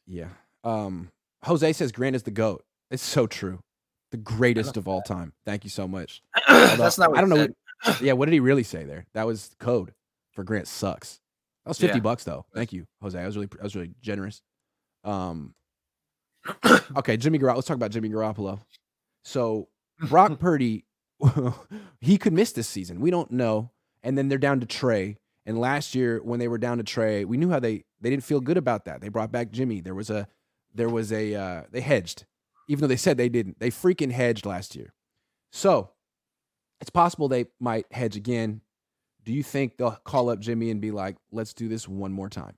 Yeah. 0.06 0.28
Um, 0.64 1.10
Jose 1.44 1.72
says 1.74 1.92
Grant 1.92 2.16
is 2.16 2.24
the 2.24 2.30
GOAT. 2.32 2.64
It's 2.90 3.02
so 3.02 3.26
true. 3.26 3.60
The 4.10 4.16
greatest 4.16 4.76
of 4.76 4.88
all 4.88 5.02
time. 5.02 5.34
Thank 5.44 5.62
you 5.64 5.70
so 5.70 5.86
much. 5.86 6.22
That's 6.48 6.98
not. 6.98 7.10
What 7.10 7.18
I 7.18 7.20
don't 7.20 7.30
know. 7.30 7.36
said. 7.36 7.54
Yeah, 8.00 8.14
what 8.14 8.24
did 8.26 8.32
he 8.32 8.40
really 8.40 8.64
say 8.64 8.82
there? 8.84 9.06
That 9.14 9.24
was 9.26 9.54
code 9.60 9.92
for 10.32 10.42
Grant 10.42 10.66
sucks. 10.66 11.20
That 11.68 11.70
was 11.72 11.78
50 11.78 11.98
Yeah. 11.98 12.02
bucks 12.02 12.24
though. 12.24 12.46
Thank 12.54 12.72
you, 12.72 12.86
Jose. 13.02 13.18
I 13.20 13.26
was 13.26 13.36
really 13.36 13.48
I 13.60 13.62
was 13.62 13.74
really 13.76 13.90
generous. 14.00 14.42
Um 15.04 15.54
Okay, 16.96 17.16
Jimmy 17.16 17.38
Garoppolo. 17.38 17.56
Let's 17.56 17.66
talk 17.66 17.74
about 17.76 17.90
Jimmy 17.90 18.08
Garoppolo. 18.08 18.60
So 19.22 19.68
Brock 20.08 20.38
Purdy, 20.38 20.84
he 22.00 22.16
could 22.18 22.32
miss 22.32 22.52
this 22.52 22.68
season. 22.68 23.00
We 23.00 23.10
don't 23.10 23.30
know. 23.30 23.70
And 24.02 24.16
then 24.16 24.28
they're 24.28 24.38
down 24.38 24.60
to 24.60 24.66
Trey. 24.66 25.18
And 25.44 25.58
last 25.58 25.94
year, 25.94 26.20
when 26.22 26.38
they 26.38 26.48
were 26.48 26.58
down 26.58 26.78
to 26.78 26.84
Trey, 26.84 27.24
we 27.24 27.36
knew 27.36 27.50
how 27.50 27.58
they 27.60 27.84
they 28.00 28.10
didn't 28.10 28.24
feel 28.24 28.40
good 28.40 28.56
about 28.56 28.84
that. 28.86 29.00
They 29.00 29.08
brought 29.08 29.32
back 29.32 29.50
Jimmy. 29.50 29.80
There 29.80 29.94
was 29.94 30.08
a 30.10 30.26
there 30.74 30.88
was 30.88 31.12
a 31.12 31.34
uh, 31.34 31.62
they 31.70 31.80
hedged, 31.80 32.24
even 32.68 32.80
though 32.82 32.86
they 32.86 32.96
said 32.96 33.16
they 33.16 33.28
didn't. 33.28 33.58
They 33.58 33.70
freaking 33.70 34.12
hedged 34.12 34.46
last 34.46 34.76
year. 34.76 34.92
So 35.50 35.90
it's 36.80 36.90
possible 36.90 37.28
they 37.28 37.46
might 37.60 37.86
hedge 37.90 38.14
again. 38.16 38.60
Do 39.28 39.34
you 39.34 39.42
think 39.42 39.76
they'll 39.76 39.90
call 39.90 40.30
up 40.30 40.40
Jimmy 40.40 40.70
and 40.70 40.80
be 40.80 40.90
like, 40.90 41.16
"Let's 41.30 41.52
do 41.52 41.68
this 41.68 41.86
one 41.86 42.12
more 42.12 42.30
time"? 42.30 42.54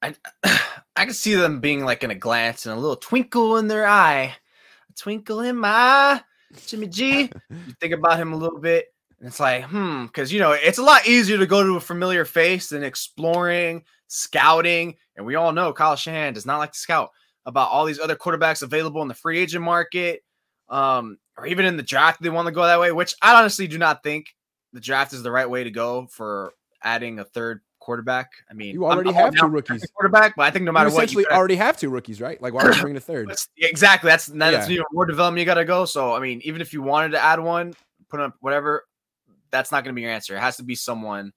I 0.00 0.14
I 0.44 1.06
can 1.06 1.12
see 1.12 1.34
them 1.34 1.58
being 1.58 1.84
like 1.84 2.04
in 2.04 2.12
a 2.12 2.14
glance 2.14 2.64
and 2.64 2.72
a 2.72 2.78
little 2.78 2.94
twinkle 2.94 3.56
in 3.56 3.66
their 3.66 3.84
eye, 3.84 4.36
a 4.88 4.92
twinkle 4.94 5.40
in 5.40 5.56
my. 5.56 6.22
Jimmy 6.68 6.86
G. 6.86 7.22
you 7.50 7.74
think 7.80 7.92
about 7.92 8.20
him 8.20 8.32
a 8.32 8.36
little 8.36 8.60
bit, 8.60 8.86
and 9.18 9.26
it's 9.26 9.40
like, 9.40 9.64
hmm, 9.64 10.06
because 10.06 10.32
you 10.32 10.38
know 10.38 10.52
it's 10.52 10.78
a 10.78 10.84
lot 10.84 11.08
easier 11.08 11.36
to 11.38 11.46
go 11.46 11.64
to 11.64 11.74
a 11.74 11.80
familiar 11.80 12.24
face 12.24 12.68
than 12.68 12.84
exploring, 12.84 13.82
scouting, 14.06 14.94
and 15.16 15.26
we 15.26 15.34
all 15.34 15.50
know 15.50 15.72
Kyle 15.72 15.96
Shanahan 15.96 16.34
does 16.34 16.46
not 16.46 16.58
like 16.58 16.70
to 16.70 16.78
scout 16.78 17.10
about 17.44 17.70
all 17.70 17.84
these 17.84 17.98
other 17.98 18.14
quarterbacks 18.14 18.62
available 18.62 19.02
in 19.02 19.08
the 19.08 19.14
free 19.14 19.40
agent 19.40 19.64
market, 19.64 20.22
um, 20.68 21.18
or 21.38 21.46
even 21.46 21.64
in 21.64 21.76
the 21.76 21.82
draft. 21.82 22.20
They 22.20 22.28
want 22.30 22.46
to 22.46 22.52
go 22.52 22.64
that 22.64 22.80
way, 22.80 22.92
which 22.92 23.14
I 23.22 23.34
honestly 23.38 23.66
do 23.66 23.78
not 23.78 24.02
think 24.02 24.26
the 24.72 24.80
draft 24.80 25.12
is 25.12 25.22
the 25.22 25.30
right 25.30 25.48
way 25.48 25.64
to 25.64 25.70
go 25.70 26.06
for 26.10 26.52
adding 26.82 27.18
a 27.20 27.24
third 27.24 27.60
quarterback. 27.80 28.30
I 28.50 28.54
mean, 28.54 28.74
You 28.74 28.84
I'm- 28.84 28.94
already 28.96 29.10
I'm 29.10 29.14
have 29.16 29.34
two 29.34 29.46
rookies. 29.46 29.82
quarterback, 29.94 30.36
but 30.36 30.42
I 30.42 30.50
think 30.50 30.64
no 30.64 30.72
matter 30.72 30.90
you 30.90 30.94
what, 30.94 31.04
essentially 31.04 31.24
you 31.30 31.34
already 31.36 31.56
have 31.56 31.78
two 31.78 31.88
rookies, 31.88 32.20
right? 32.20 32.40
Like, 32.42 32.52
why 32.52 32.64
would 32.64 32.76
you 32.76 32.82
bring 32.82 32.96
a 32.96 33.00
third? 33.00 33.32
Exactly. 33.56 34.08
That's 34.10 34.26
that's 34.26 34.68
Yeah. 34.68 34.74
even 34.74 34.84
more 34.92 35.06
development 35.06 35.40
you 35.40 35.46
got 35.46 35.54
to 35.54 35.64
go. 35.64 35.84
So 35.86 36.14
I 36.14 36.20
mean, 36.20 36.40
even 36.44 36.60
if 36.60 36.72
you 36.74 36.82
wanted 36.82 37.12
to 37.12 37.20
add 37.22 37.40
one, 37.40 37.74
put 38.10 38.20
up 38.20 38.34
whatever, 38.40 38.84
that's 39.50 39.72
not 39.72 39.84
going 39.84 39.94
to 39.94 39.96
be 39.96 40.02
your 40.02 40.10
answer. 40.10 40.36
It 40.36 40.40
has 40.40 40.56
to 40.58 40.62
be 40.64 40.74
someone 40.74 41.32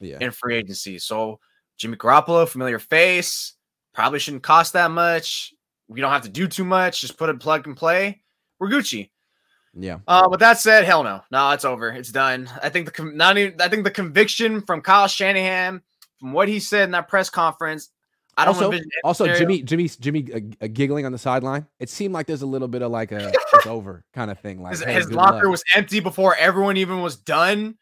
Yeah, 0.00 0.18
in 0.20 0.32
free 0.32 0.56
agency. 0.56 0.98
So 0.98 1.38
Jimmy 1.78 1.96
Garoppolo, 1.96 2.48
familiar 2.48 2.80
face, 2.80 3.54
probably 3.94 4.18
shouldn't 4.18 4.42
cost 4.42 4.72
that 4.72 4.90
much. 4.90 5.54
We 5.86 6.00
don't 6.00 6.10
have 6.10 6.22
to 6.22 6.28
do 6.28 6.48
too 6.48 6.64
much. 6.64 7.00
Just 7.00 7.16
put 7.16 7.30
a 7.30 7.34
plug 7.34 7.66
and 7.68 7.76
play. 7.76 8.22
We're 8.58 8.68
Gucci. 8.70 9.10
Yeah. 9.74 9.98
Uh, 10.06 10.28
with 10.30 10.40
that 10.40 10.58
said, 10.58 10.84
hell 10.84 11.02
no, 11.02 11.22
no, 11.30 11.50
it's 11.50 11.64
over. 11.64 11.90
It's 11.90 12.12
done. 12.12 12.48
I 12.62 12.68
think 12.68 12.94
the 12.94 13.04
not 13.04 13.38
even, 13.38 13.60
I 13.60 13.68
think 13.68 13.84
the 13.84 13.90
conviction 13.90 14.60
from 14.62 14.82
Kyle 14.82 15.08
Shanahan, 15.08 15.82
from 16.20 16.32
what 16.32 16.48
he 16.48 16.60
said 16.60 16.84
in 16.84 16.90
that 16.92 17.08
press 17.08 17.30
conference, 17.30 17.90
I 18.36 18.46
don't 18.46 18.54
also, 18.54 18.78
also 19.04 19.34
Jimmy, 19.36 19.62
Jimmy, 19.62 19.88
Jimmy, 19.88 20.26
uh, 20.32 20.64
uh, 20.64 20.68
giggling 20.72 21.04
on 21.04 21.12
the 21.12 21.18
sideline. 21.18 21.66
It 21.78 21.90
seemed 21.90 22.14
like 22.14 22.26
there's 22.26 22.42
a 22.42 22.46
little 22.46 22.68
bit 22.68 22.80
of 22.80 22.90
like 22.90 23.12
a 23.12 23.28
it's 23.28 23.66
over 23.66 24.04
kind 24.14 24.30
of 24.30 24.40
thing. 24.40 24.62
Like 24.62 24.72
his, 24.72 24.82
hey, 24.82 24.94
his 24.94 25.12
locker 25.12 25.36
luck. 25.36 25.50
was 25.50 25.64
empty 25.74 26.00
before 26.00 26.34
everyone 26.36 26.78
even 26.78 27.02
was 27.02 27.16
done. 27.16 27.76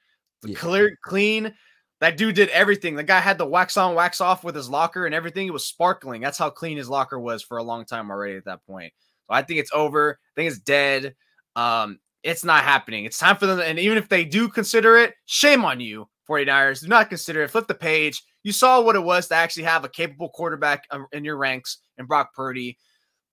Yeah. 0.44 0.56
Clear, 0.56 0.98
clean. 1.02 1.54
That 2.00 2.16
dude 2.16 2.34
did 2.34 2.48
everything. 2.48 2.96
The 2.96 3.04
guy 3.04 3.20
had 3.20 3.38
the 3.38 3.46
wax 3.46 3.76
on, 3.76 3.94
wax 3.94 4.20
off 4.20 4.42
with 4.42 4.56
his 4.56 4.68
locker 4.68 5.06
and 5.06 5.14
everything. 5.14 5.46
It 5.46 5.52
was 5.52 5.66
sparkling. 5.66 6.20
That's 6.20 6.38
how 6.38 6.50
clean 6.50 6.78
his 6.78 6.88
locker 6.88 7.20
was 7.20 7.42
for 7.42 7.58
a 7.58 7.62
long 7.62 7.84
time 7.84 8.10
already 8.10 8.36
at 8.36 8.46
that 8.46 8.66
point. 8.66 8.92
So 9.26 9.34
I 9.34 9.42
think 9.42 9.60
it's 9.60 9.72
over. 9.72 10.18
I 10.20 10.32
think 10.34 10.50
it's 10.50 10.60
dead. 10.60 11.14
Um, 11.56 11.98
it's 12.22 12.44
not 12.44 12.64
happening. 12.64 13.04
It's 13.04 13.18
time 13.18 13.36
for 13.36 13.46
them. 13.46 13.60
And 13.60 13.78
even 13.78 13.98
if 13.98 14.08
they 14.08 14.24
do 14.24 14.48
consider 14.48 14.96
it, 14.96 15.14
shame 15.26 15.64
on 15.64 15.80
you, 15.80 16.08
49ers. 16.28 16.82
Do 16.82 16.88
not 16.88 17.08
consider 17.08 17.42
it. 17.42 17.50
Flip 17.50 17.66
the 17.66 17.74
page. 17.74 18.22
You 18.42 18.52
saw 18.52 18.80
what 18.80 18.96
it 18.96 19.02
was 19.02 19.28
to 19.28 19.34
actually 19.34 19.64
have 19.64 19.84
a 19.84 19.88
capable 19.88 20.28
quarterback 20.30 20.84
um, 20.90 21.06
in 21.12 21.24
your 21.24 21.36
ranks 21.36 21.78
and 21.98 22.08
Brock 22.08 22.34
Purdy. 22.34 22.78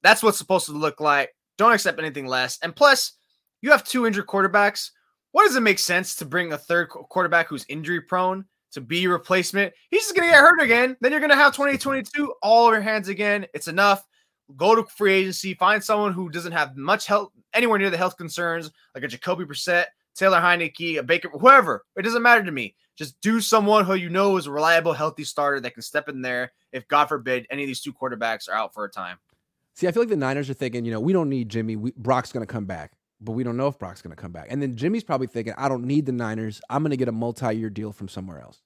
That's 0.04 0.24
what's 0.24 0.38
supposed 0.38 0.66
to 0.68 0.74
look 0.74 1.00
like. 1.00 1.30
Don't 1.58 1.74
accept 1.74 2.00
anything 2.00 2.28
less. 2.28 2.60
And 2.62 2.76
plus, 2.76 3.14
you 3.62 3.72
have 3.72 3.84
two 3.84 4.06
injured 4.06 4.28
quarterbacks. 4.28 4.92
What 5.32 5.46
does 5.46 5.56
it 5.56 5.62
make 5.62 5.80
sense 5.80 6.16
to 6.16 6.26
bring 6.26 6.54
a 6.54 6.58
third 6.58 6.90
quarterback 6.90 7.48
who's 7.48 7.66
injury 7.70 8.02
prone 8.02 8.46
to 8.72 8.82
be 8.82 9.00
your 9.00 9.14
replacement? 9.14 9.74
He's 9.90 10.04
just 10.04 10.16
going 10.16 10.28
to 10.28 10.34
get 10.34 10.42
hurt 10.42 10.62
again. 10.62 10.96
Then 11.02 11.12
you're 11.12 11.22
going 11.22 11.32
to 11.32 11.36
have 11.36 11.54
2022 11.54 12.34
all 12.42 12.68
over 12.68 12.76
your 12.76 12.82
hands 12.82 13.08
again. 13.08 13.46
It's 13.54 13.68
enough. 13.68 14.04
Go 14.56 14.76
to 14.76 14.84
free 14.84 15.14
agency, 15.14 15.54
find 15.54 15.84
someone 15.84 16.14
who 16.14 16.30
doesn't 16.30 16.54
have 16.54 16.78
much 16.78 17.06
health, 17.06 17.32
anywhere 17.54 17.78
near 17.78 17.90
the 17.90 17.98
health 17.98 18.18
concerns, 18.18 18.72
like 18.96 19.04
a 19.04 19.08
Jacoby 19.08 19.44
Brissett, 19.44 19.86
Taylor 20.16 20.40
Heinicke, 20.40 20.98
a 20.98 21.04
Baker, 21.04 21.30
whoever. 21.30 21.84
It 21.96 22.04
doesn't 22.04 22.22
matter 22.22 22.44
to 22.44 22.52
me. 22.52 22.76
Just 22.96 23.20
do 23.22 23.42
someone 23.42 23.86
who 23.86 23.94
you 23.94 24.10
know 24.10 24.38
is 24.38 24.48
a 24.48 24.52
reliable, 24.52 24.94
healthy 24.94 25.24
starter 25.24 25.60
that 25.60 25.74
can 25.74 25.84
step 25.84 26.10
in 26.10 26.22
there 26.22 26.54
if, 26.72 26.88
God 26.88 27.06
forbid, 27.06 27.46
any 27.50 27.64
of 27.64 27.68
these 27.68 27.82
two 27.82 27.94
quarterbacks 27.94 28.50
are 28.50 28.56
out 28.56 28.74
for 28.74 28.86
a 28.86 28.90
time. 28.90 29.18
See, 29.76 29.88
I 29.88 29.92
feel 29.92 30.02
like 30.02 30.10
the 30.10 30.16
Niners 30.16 30.50
are 30.50 30.56
thinking, 30.56 30.86
you 30.86 30.92
know, 30.92 31.00
we 31.00 31.14
don't 31.14 31.30
need 31.30 31.50
Jimmy. 31.50 31.76
We, 31.76 31.92
Brock's 31.96 32.32
going 32.32 32.46
to 32.46 32.52
come 32.52 32.66
back, 32.66 32.94
but 33.22 33.34
we 33.34 33.44
don't 33.44 33.58
know 33.58 33.68
if 33.68 33.78
Brock's 33.78 34.02
going 34.02 34.16
to 34.16 34.20
come 34.20 34.32
back. 34.32 34.48
And 34.50 34.60
then 34.60 34.76
Jimmy's 34.76 35.04
probably 35.04 35.28
thinking, 35.28 35.54
I 35.58 35.70
don't 35.70 35.84
need 35.84 36.08
the 36.08 36.12
Niners. 36.14 36.62
I'm 36.70 36.82
going 36.82 36.90
to 36.92 36.98
get 36.98 37.10
a 37.10 37.12
multi-year 37.12 37.70
deal 37.70 37.92
from 37.92 38.08
somewhere 38.08 38.42
else. 38.42 38.62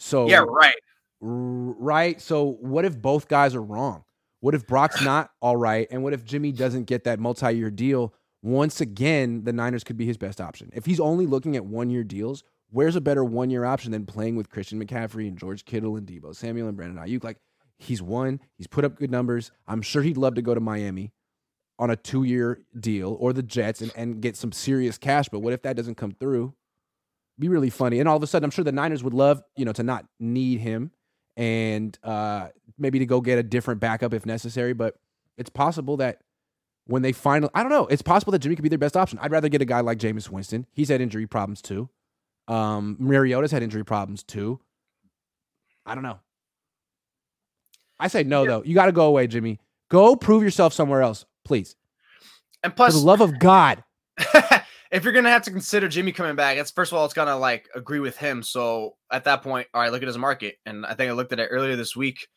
So 0.00 0.28
yeah, 0.28 0.44
right, 0.48 0.74
right. 1.20 2.20
So 2.20 2.56
what 2.60 2.84
if 2.84 3.00
both 3.00 3.28
guys 3.28 3.54
are 3.54 3.62
wrong? 3.62 4.02
What 4.44 4.54
if 4.54 4.66
Brock's 4.66 5.02
not 5.02 5.30
all 5.40 5.56
right? 5.56 5.88
And 5.90 6.02
what 6.02 6.12
if 6.12 6.22
Jimmy 6.22 6.52
doesn't 6.52 6.84
get 6.84 7.04
that 7.04 7.18
multi-year 7.18 7.70
deal? 7.70 8.12
Once 8.42 8.78
again, 8.82 9.44
the 9.44 9.54
Niners 9.54 9.84
could 9.84 9.96
be 9.96 10.04
his 10.04 10.18
best 10.18 10.38
option. 10.38 10.70
If 10.74 10.84
he's 10.84 11.00
only 11.00 11.24
looking 11.24 11.56
at 11.56 11.64
one-year 11.64 12.04
deals, 12.04 12.44
where's 12.70 12.94
a 12.94 13.00
better 13.00 13.24
one-year 13.24 13.64
option 13.64 13.92
than 13.92 14.04
playing 14.04 14.36
with 14.36 14.50
Christian 14.50 14.84
McCaffrey 14.84 15.26
and 15.26 15.38
George 15.38 15.64
Kittle 15.64 15.96
and 15.96 16.06
Deebo 16.06 16.36
Samuel 16.36 16.68
and 16.68 16.76
Brandon 16.76 17.02
Aiyuk? 17.02 17.24
Like 17.24 17.38
He's 17.78 18.02
won. 18.02 18.38
He's 18.56 18.66
put 18.66 18.84
up 18.84 18.96
good 18.96 19.10
numbers. 19.10 19.50
I'm 19.66 19.82
sure 19.82 20.02
he'd 20.02 20.18
love 20.18 20.34
to 20.34 20.42
go 20.42 20.54
to 20.54 20.60
Miami 20.60 21.12
on 21.78 21.90
a 21.90 21.96
two 21.96 22.24
year 22.24 22.60
deal 22.78 23.16
or 23.18 23.32
the 23.32 23.42
Jets 23.42 23.80
and, 23.80 23.92
and 23.96 24.20
get 24.20 24.36
some 24.36 24.52
serious 24.52 24.98
cash. 24.98 25.28
But 25.28 25.40
what 25.40 25.52
if 25.52 25.62
that 25.62 25.76
doesn't 25.76 25.96
come 25.96 26.12
through? 26.12 26.54
Be 27.38 27.48
really 27.48 27.70
funny. 27.70 27.98
And 27.98 28.08
all 28.08 28.16
of 28.16 28.22
a 28.22 28.26
sudden, 28.26 28.44
I'm 28.44 28.50
sure 28.50 28.62
the 28.64 28.72
Niners 28.72 29.02
would 29.02 29.14
love, 29.14 29.42
you 29.56 29.64
know, 29.64 29.72
to 29.72 29.82
not 29.82 30.06
need 30.20 30.60
him 30.60 30.92
and 31.36 31.98
uh, 32.02 32.48
maybe 32.78 32.98
to 33.00 33.06
go 33.06 33.20
get 33.20 33.38
a 33.38 33.42
different 33.42 33.80
backup 33.80 34.14
if 34.14 34.26
necessary. 34.26 34.72
But 34.72 34.96
it's 35.36 35.50
possible 35.50 35.96
that 35.98 36.20
when 36.86 37.02
they 37.02 37.12
finally, 37.12 37.50
I 37.54 37.62
don't 37.62 37.70
know, 37.70 37.86
it's 37.86 38.02
possible 38.02 38.30
that 38.32 38.40
Jimmy 38.40 38.56
could 38.56 38.62
be 38.62 38.68
their 38.68 38.78
best 38.78 38.96
option. 38.96 39.18
I'd 39.20 39.30
rather 39.30 39.48
get 39.48 39.62
a 39.62 39.66
guy 39.66 39.80
like 39.80 39.98
Jameis 39.98 40.28
Winston. 40.28 40.66
He's 40.72 40.88
had 40.88 41.00
injury 41.00 41.26
problems 41.26 41.62
too. 41.62 41.88
Um, 42.46 42.96
Mariota's 42.98 43.50
had 43.50 43.62
injury 43.62 43.84
problems 43.84 44.22
too. 44.22 44.60
I 45.86 45.94
don't 45.94 46.04
know. 46.04 46.20
I 47.98 48.08
say 48.08 48.22
no, 48.24 48.42
yeah. 48.42 48.48
though. 48.50 48.62
You 48.64 48.74
got 48.74 48.86
to 48.86 48.92
go 48.92 49.06
away, 49.06 49.26
Jimmy. 49.26 49.60
Go 49.88 50.16
prove 50.16 50.42
yourself 50.42 50.72
somewhere 50.72 51.02
else, 51.02 51.24
please. 51.44 51.76
And 52.62 52.74
plus, 52.74 52.94
for 52.94 53.00
the 53.00 53.06
love 53.06 53.20
of 53.20 53.38
God. 53.38 53.84
if 54.94 55.04
you're 55.04 55.12
gonna 55.12 55.30
have 55.30 55.42
to 55.42 55.50
consider 55.50 55.88
Jimmy 55.88 56.12
coming 56.12 56.36
back, 56.36 56.56
it's 56.56 56.70
first 56.70 56.92
of 56.92 56.98
all, 56.98 57.04
it's 57.04 57.14
gonna 57.14 57.36
like 57.36 57.68
agree 57.74 58.00
with 58.00 58.16
him. 58.16 58.42
So 58.42 58.96
at 59.10 59.24
that 59.24 59.42
point, 59.42 59.68
all 59.74 59.80
right, 59.80 59.92
look 59.92 60.02
at 60.02 60.08
his 60.08 60.18
market. 60.18 60.56
And 60.64 60.86
I 60.86 60.94
think 60.94 61.10
I 61.10 61.12
looked 61.14 61.32
at 61.32 61.40
it 61.40 61.48
earlier 61.50 61.76
this 61.76 61.94
week. 61.96 62.28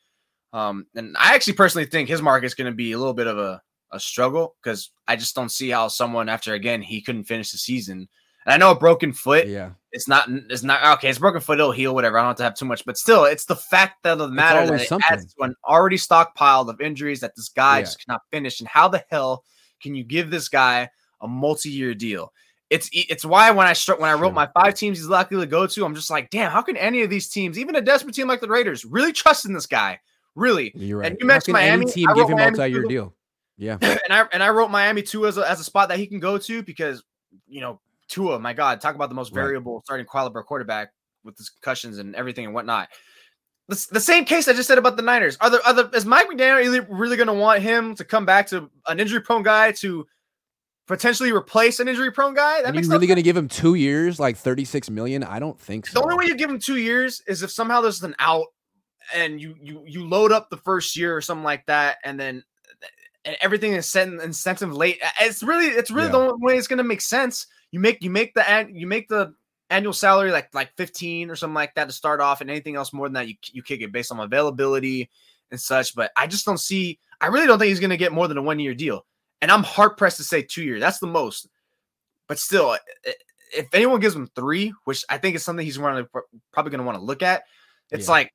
Um, 0.53 0.88
and 0.95 1.16
I 1.18 1.36
actually 1.36 1.53
personally 1.53 1.86
think 1.86 2.10
his 2.10 2.22
market 2.22 2.47
is 2.47 2.55
gonna 2.55 2.72
be 2.72 2.91
a 2.91 2.97
little 2.97 3.14
bit 3.14 3.28
of 3.28 3.38
a, 3.38 3.62
a 3.91 3.99
struggle 3.99 4.55
because 4.62 4.91
I 5.08 5.16
just 5.16 5.36
don't 5.36 5.51
see 5.51 5.70
how 5.70 5.88
someone 5.88 6.30
after 6.30 6.53
again 6.53 6.82
he 6.82 7.01
couldn't 7.01 7.26
finish 7.26 7.51
the 7.51 7.58
season 7.58 8.10
and 8.47 8.53
I 8.53 8.58
know 8.58 8.72
a 8.72 8.80
broken 8.80 9.12
foot. 9.12 9.45
Yeah. 9.45 9.72
It's 9.91 10.08
not. 10.08 10.30
It's 10.30 10.64
not 10.64 10.97
okay. 10.97 11.10
It's 11.10 11.20
broken 11.20 11.41
foot. 11.41 11.60
It'll 11.60 11.74
heal. 11.74 11.93
Whatever. 11.93 12.18
I 12.18 12.22
don't 12.22 12.30
have 12.30 12.38
to 12.38 12.43
have 12.43 12.55
too 12.55 12.66
much, 12.66 12.86
but 12.86 12.97
still, 12.97 13.26
it's 13.26 13.43
the 13.43 13.58
fact 13.58 14.03
that 14.03 14.18
the 14.18 14.30
matter 14.30 14.66
that 14.66 14.82
it 14.82 14.88
something. 14.88 15.05
adds 15.12 15.34
to 15.34 15.43
an 15.43 15.53
already 15.68 15.97
stockpiled 15.97 16.70
of 16.70 16.80
injuries 16.80 17.20
that 17.20 17.36
this 17.36 17.49
guy 17.49 17.80
yeah. 17.80 17.84
just 17.84 18.05
cannot 18.05 18.22
finish. 18.32 18.62
And 18.62 18.70
how 18.70 18.88
the 18.88 19.03
hell 19.10 19.43
can 19.82 19.95
you 19.95 20.05
give 20.05 20.32
this 20.32 20.47
guy 20.47 20.89
a 21.20 21.28
multi-year 21.28 21.93
deal? 21.93 22.32
It's 22.70 22.89
it's 22.91 23.24
why 23.24 23.49
when 23.51 23.65
I 23.65 23.74
start 23.74 23.99
when 23.99 24.09
I 24.09 24.13
wrote 24.13 24.34
my 24.34 24.47
five 24.47 24.74
teams 24.74 24.97
he's 24.97 25.07
likely 25.07 25.38
to 25.39 25.45
go 25.45 25.68
to, 25.68 25.86
I'm 25.86 25.95
just 25.95 26.09
like, 26.09 26.30
damn, 26.30 26.51
how 26.51 26.61
can 26.61 26.76
any 26.76 27.01
of 27.01 27.09
these 27.09 27.30
teams, 27.30 27.57
even 27.57 27.76
a 27.76 27.82
desperate 27.82 28.13
team 28.13 28.28
like 28.28 28.41
the 28.41 28.49
Raiders, 28.49 28.84
really 28.84 29.13
trust 29.13 29.45
in 29.45 29.53
this 29.53 29.65
guy? 29.65 29.99
Really? 30.36 30.74
You're 30.76 30.99
right. 30.99 31.11
And 31.11 31.18
you 31.20 31.26
mentioned 31.26 31.53
Miami. 31.53 31.84
Any 31.84 31.91
team 31.91 32.09
give 32.13 32.30
him 32.30 32.38
multi-year 32.38 32.84
deal. 32.84 33.15
Yeah. 33.57 33.78
And 33.82 34.13
I 34.13 34.26
and 34.34 34.43
I 34.43 34.49
wrote 34.49 34.70
Miami 34.70 35.01
too 35.01 35.28
as 35.28 35.38
a, 35.38 35.49
as 35.49 35.59
a 35.59 35.63
spot 35.63 35.89
that 35.89 35.97
he 35.97 36.07
can 36.07 36.20
go 36.20 36.38
to 36.38 36.61
because 36.61 37.03
you 37.47 37.61
know 37.61 37.80
Tua, 38.07 38.39
my 38.39 38.53
God, 38.53 38.82
talk 38.82 38.95
about 38.95 39.09
the 39.09 39.15
most 39.15 39.34
variable 39.34 39.76
right. 39.76 39.86
starting 39.86 40.05
caliber 40.05 40.43
quarterback 40.43 40.89
with 41.24 41.38
his 41.38 41.49
concussions 41.49 41.99
and 41.99 42.15
everything 42.15 42.45
and 42.45 42.53
whatnot. 42.53 42.89
The, 43.68 43.88
the 43.91 43.99
same 43.99 44.24
case 44.24 44.47
I 44.47 44.53
just 44.53 44.68
said 44.68 44.78
about 44.78 44.95
the 44.95 45.03
Niners. 45.03 45.38
Are 45.41 45.49
there 45.49 45.59
other 45.65 45.89
is 45.93 46.05
Mike 46.05 46.28
McDaniel 46.30 46.57
really, 46.57 46.80
really 46.80 47.18
going 47.18 47.28
to 47.28 47.34
want 47.34 47.61
him 47.61 47.95
to 47.95 48.05
come 48.05 48.26
back 48.26 48.47
to 48.47 48.70
an 48.88 48.99
injury 48.99 49.22
prone 49.22 49.43
guy 49.43 49.74
to 49.74 50.07
potentially 50.88 51.32
replace 51.32 51.80
an 51.80 51.88
injury 51.88 52.12
prone 52.12 52.34
guy? 52.34 52.62
That 52.62 52.76
Are 52.76 52.80
you 52.80 52.90
really 52.90 53.08
going 53.08 53.18
to 53.18 53.24
give 53.24 53.38
him 53.38 53.48
two 53.48 53.76
years, 53.76 54.20
like 54.20 54.38
thirty 54.38 54.66
six 54.66 54.90
million? 54.90 55.24
I 55.24 55.40
don't 55.40 55.60
think 55.60 55.88
so. 55.88 56.00
The 56.00 56.04
only 56.04 56.16
way 56.16 56.26
you 56.26 56.36
give 56.36 56.50
him 56.50 56.60
two 56.60 56.78
years 56.78 57.22
is 57.28 57.44
if 57.44 57.52
somehow 57.52 57.82
there's 57.82 58.02
an 58.04 58.16
out 58.20 58.48
and 59.14 59.40
you 59.40 59.56
you 59.62 59.84
you 59.86 60.08
load 60.08 60.32
up 60.32 60.50
the 60.50 60.58
first 60.58 60.96
year 60.98 61.16
or 61.16 61.22
something 61.22 61.44
like 61.44 61.66
that, 61.68 61.98
and 62.04 62.20
then 62.20 62.44
and 63.26 63.38
everything 63.42 63.74
is 63.74 63.86
set 63.86 64.08
in 64.08 64.20
incentive 64.22 64.74
late. 64.74 65.00
It's 65.20 65.44
really 65.44 65.68
it's 65.68 65.92
really 65.92 66.08
yeah. 66.08 66.14
the 66.14 66.20
only 66.20 66.34
way 66.40 66.58
it's 66.58 66.68
going 66.68 66.78
to 66.78 66.84
make 66.84 67.02
sense 67.02 67.48
you 67.72 67.80
make 67.80 68.04
you 68.04 68.10
make 68.10 68.34
the 68.34 68.70
you 68.72 68.88
make 68.88 69.08
the 69.08 69.34
annual 69.70 69.94
salary 69.94 70.32
like 70.32 70.54
like 70.54 70.72
15 70.78 71.30
or 71.30 71.36
something 71.36 71.54
like 71.54 71.76
that 71.76 71.88
to 71.88 71.94
start 71.94 72.22
off 72.22 72.42
and 72.42 72.50
anything 72.50 72.76
else 72.76 72.94
more 72.94 73.08
than 73.08 73.14
that 73.14 73.28
you, 73.28 73.36
you 73.52 73.62
kick 73.62 73.82
it 73.82 73.92
based 73.92 74.12
on 74.12 74.20
availability 74.20 75.10
and 75.52 75.60
such 75.60 75.94
but 75.94 76.12
i 76.16 76.26
just 76.26 76.46
don't 76.46 76.60
see 76.60 77.00
i 77.20 77.28
really 77.28 77.48
don't 77.48 77.60
think 77.60 77.70
he's 77.70 77.80
going 77.80 77.90
to 77.90 77.98
get 77.98 78.14
more 78.14 78.28
than 78.28 78.38
a 78.38 78.42
one 78.42 78.60
year 78.60 78.74
deal 78.74 79.06
and 79.42 79.52
i'm 79.52 79.64
hard 79.64 79.98
pressed 79.98 80.18
to 80.18 80.24
say 80.24 80.42
two 80.42 80.64
years 80.64 80.80
that's 80.80 81.00
the 81.00 81.08
most 81.08 81.48
but 82.28 82.40
still 82.40 82.78
if 83.56 83.68
anyone 83.74 84.00
gives 84.00 84.16
him 84.16 84.28
three 84.36 84.74
which 84.86 85.04
i 85.10 85.18
think 85.18 85.36
is 85.36 85.44
something 85.44 85.66
he's 85.66 85.78
probably 85.78 86.04
going 86.56 86.78
to 86.78 86.84
want 86.84 86.98
to 86.98 87.04
look 87.04 87.24
at 87.24 87.44
it's 87.92 88.08
yeah. 88.08 88.12
like 88.12 88.34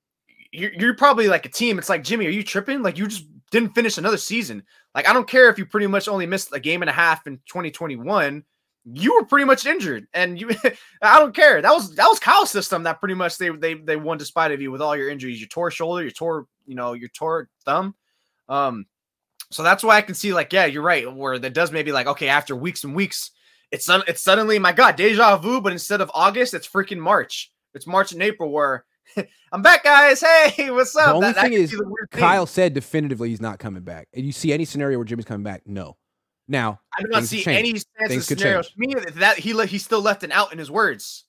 you're, 0.53 0.73
you're 0.75 0.95
probably 0.95 1.29
like 1.29 1.47
a 1.47 1.51
team 1.51 1.79
it's 1.79 1.89
like 1.89 2.05
jimmy 2.05 2.27
are 2.27 2.31
you 2.31 2.43
tripping 2.43 2.83
like 2.83 2.99
you 2.99 3.07
just 3.07 3.27
didn't 3.51 3.75
finish 3.75 3.99
another 3.99 4.19
season 4.19 4.63
like 4.95 5.09
i 5.09 5.13
don't 5.13 5.29
care 5.29 5.49
if 5.49 5.59
you 5.59 5.67
pretty 5.67 5.87
much 5.87 6.09
only 6.09 6.27
missed 6.27 6.55
a 6.55 6.61
game 6.61 6.83
and 6.83 6.91
a 6.91 6.95
half 6.95 7.27
in 7.27 7.37
2021 7.47 8.45
you 8.85 9.15
were 9.15 9.25
pretty 9.25 9.45
much 9.45 9.67
injured, 9.67 10.07
and 10.13 10.41
you 10.41 10.51
I 11.03 11.19
don't 11.19 11.35
care. 11.35 11.63
That 11.63 11.73
was 11.73 11.95
that 11.95 12.07
was 12.07 12.19
Kyle's 12.19 12.51
system 12.51 12.83
that 12.83 12.99
pretty 13.01 13.15
much 13.15 13.39
they 13.39 13.51
they 13.51 13.75
they 13.75 13.97
won 13.97 14.19
despite 14.19 14.53
of 14.53 14.61
you 14.61 14.71
with 14.71 14.83
all 14.83 14.97
your 14.97 15.09
injuries. 15.09 15.41
You 15.41 15.47
tore 15.47 15.71
shoulder, 15.71 16.03
you 16.03 16.11
tore 16.11 16.47
you 16.67 16.75
know 16.75 16.93
your 16.93 17.09
tore 17.09 17.49
thumb. 17.65 17.95
Um, 18.49 18.87
so 19.53 19.63
that's 19.63 19.85
why 19.85 19.97
I 19.97 20.03
can 20.03 20.15
see 20.15 20.33
like 20.33 20.53
yeah, 20.53 20.67
you're 20.67 20.83
right. 20.83 21.13
Where 21.13 21.39
that 21.39 21.55
does 21.55 21.73
maybe 21.73 21.93
like 21.93 22.07
okay 22.07 22.29
after 22.29 22.57
weeks 22.57 22.85
and 22.85 22.95
weeks, 22.95 23.31
it's 23.71 23.89
it's 23.89 24.23
suddenly 24.23 24.59
my 24.59 24.73
god 24.73 24.97
deja 24.97 25.37
vu, 25.37 25.61
but 25.61 25.73
instead 25.73 26.01
of 26.01 26.11
August, 26.15 26.55
it's 26.55 26.69
freaking 26.69 26.99
March. 26.99 27.53
It's 27.75 27.87
March 27.87 28.13
and 28.13 28.23
April 28.23 28.51
where 28.51 28.85
I'm 29.53 29.63
back, 29.63 29.85
guys. 29.85 30.21
Hey, 30.21 30.71
what's 30.71 30.97
up? 30.97 31.07
The 31.07 31.13
only 31.13 31.33
that, 31.33 31.43
thing 31.43 31.53
that 31.53 31.59
is, 31.59 31.83
Kyle 32.11 32.47
thing. 32.47 32.53
said 32.53 32.75
definitively 32.75 33.29
he's 33.29 33.41
not 33.41 33.59
coming 33.59 33.83
back. 33.83 34.09
And 34.15 34.25
you 34.25 34.33
see 34.33 34.53
any 34.53 34.65
scenario 34.65 34.99
where 34.99 35.05
Jimmy's 35.05 35.25
coming 35.25 35.45
back? 35.45 35.63
No. 35.67 35.97
Now, 36.49 36.81
I 36.99 37.03
do 37.03 37.09
not 37.09 37.25
see 37.25 37.45
any 37.47 37.73
sense 37.73 37.87
of 38.11 38.25
scenario. 38.25 38.63
To 38.63 38.71
me, 38.77 38.95
that 39.15 39.39
he 39.39 39.59
he 39.67 39.79
still 39.79 40.01
left 40.01 40.23
an 40.23 40.33
out 40.33 40.53
in 40.53 40.59
his 40.59 40.71
words. 40.71 41.25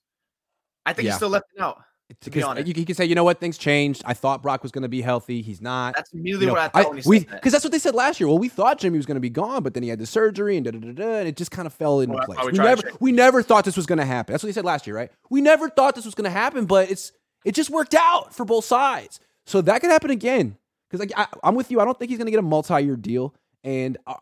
I 0.86 0.93
think 0.93 1.05
yeah. 1.05 1.11
he 1.11 1.17
still 1.17 1.30
left 1.30 1.45
an 1.55 1.63
out. 1.63 1.82
Because 2.24 2.68
you, 2.68 2.86
can 2.86 2.95
say, 2.95 3.05
you 3.05 3.16
know 3.16 3.24
what, 3.24 3.39
things 3.39 3.57
changed. 3.57 4.01
I 4.05 4.14
thought 4.14 4.41
Brock 4.41 4.64
was 4.64 4.72
going 4.72 4.84
to 4.84 4.89
be 4.89 5.01
healthy. 5.01 5.41
He's 5.41 5.61
not. 5.61 5.95
That's 5.95 6.11
immediately 6.14 6.45
you 6.45 6.47
know, 6.47 6.53
what 6.53 6.76
I 6.76 6.84
thought. 6.84 6.95
Because 6.95 7.26
that. 7.26 7.41
that's 7.43 7.64
what 7.64 7.72
they 7.72 7.80
said 7.80 7.95
last 7.95 8.20
year. 8.20 8.28
Well, 8.28 8.38
we 8.38 8.49
thought 8.49 8.80
Jimmy 8.80 8.97
was 8.97 9.05
going 9.05 9.16
to 9.16 9.22
be 9.22 9.30
gone, 9.30 9.64
but 9.64 9.74
then 9.74 9.84
he 9.84 9.89
had 9.89 9.99
the 9.99 10.05
surgery 10.05 10.57
and 10.57 10.66
da 10.66 10.72
da 10.72 10.80
da 10.80 10.91
da, 10.91 11.20
and 11.20 11.28
it 11.28 11.36
just 11.36 11.51
kind 11.51 11.66
of 11.66 11.74
fell 11.74 11.99
into 11.99 12.16
well, 12.16 12.26
place. 12.26 12.39
We 12.45 12.57
never 12.57 12.84
we 12.99 13.11
never 13.11 13.41
thought 13.41 13.66
this 13.66 13.78
was 13.78 13.86
going 13.86 13.99
to 13.99 14.05
happen. 14.05 14.34
That's 14.34 14.43
what 14.43 14.47
they 14.47 14.53
said 14.53 14.66
last 14.66 14.88
year, 14.88 14.95
right? 14.95 15.11
We 15.30 15.41
never 15.41 15.70
thought 15.70 15.95
this 15.95 16.05
was 16.05 16.16
going 16.16 16.26
to 16.26 16.32
happen, 16.32 16.66
but 16.66 16.89
it's 16.91 17.11
it 17.45 17.53
just 17.55 17.70
worked 17.70 17.95
out 17.95 18.34
for 18.34 18.45
both 18.45 18.66
sides. 18.66 19.20
So 19.45 19.61
that 19.61 19.82
could 19.82 19.91
happen 19.91 20.11
again. 20.11 20.57
Because 20.89 20.99
like 20.99 21.11
I, 21.18 21.47
am 21.47 21.55
with 21.55 21.72
you. 21.72 21.80
I 21.80 21.86
don't 21.86 21.97
think 21.97 22.09
he's 22.09 22.18
going 22.18 22.28
to 22.28 22.32
get 22.32 22.39
a 22.39 22.43
multi-year 22.43 22.95
deal, 22.95 23.36
and. 23.64 23.97
Uh, 24.07 24.16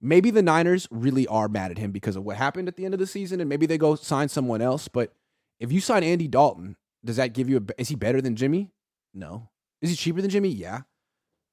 maybe 0.00 0.30
the 0.30 0.42
Niners 0.42 0.86
really 0.90 1.26
are 1.26 1.48
mad 1.48 1.70
at 1.70 1.78
him 1.78 1.90
because 1.90 2.16
of 2.16 2.24
what 2.24 2.36
happened 2.36 2.68
at 2.68 2.76
the 2.76 2.84
end 2.84 2.94
of 2.94 3.00
the 3.00 3.06
season, 3.06 3.40
and 3.40 3.48
maybe 3.48 3.66
they 3.66 3.78
go 3.78 3.94
sign 3.94 4.28
someone 4.28 4.60
else. 4.60 4.88
But 4.88 5.12
if 5.58 5.72
you 5.72 5.80
sign 5.80 6.04
Andy 6.04 6.28
Dalton, 6.28 6.76
does 7.06 7.16
that 7.16 7.32
give 7.32 7.48
you 7.48 7.56
a? 7.58 7.80
Is 7.80 7.88
he 7.88 7.94
better 7.94 8.20
than 8.20 8.36
Jimmy? 8.36 8.70
No. 9.14 9.48
Is 9.80 9.90
he 9.90 9.96
cheaper 9.96 10.20
than 10.20 10.30
Jimmy? 10.30 10.50
Yeah. 10.50 10.80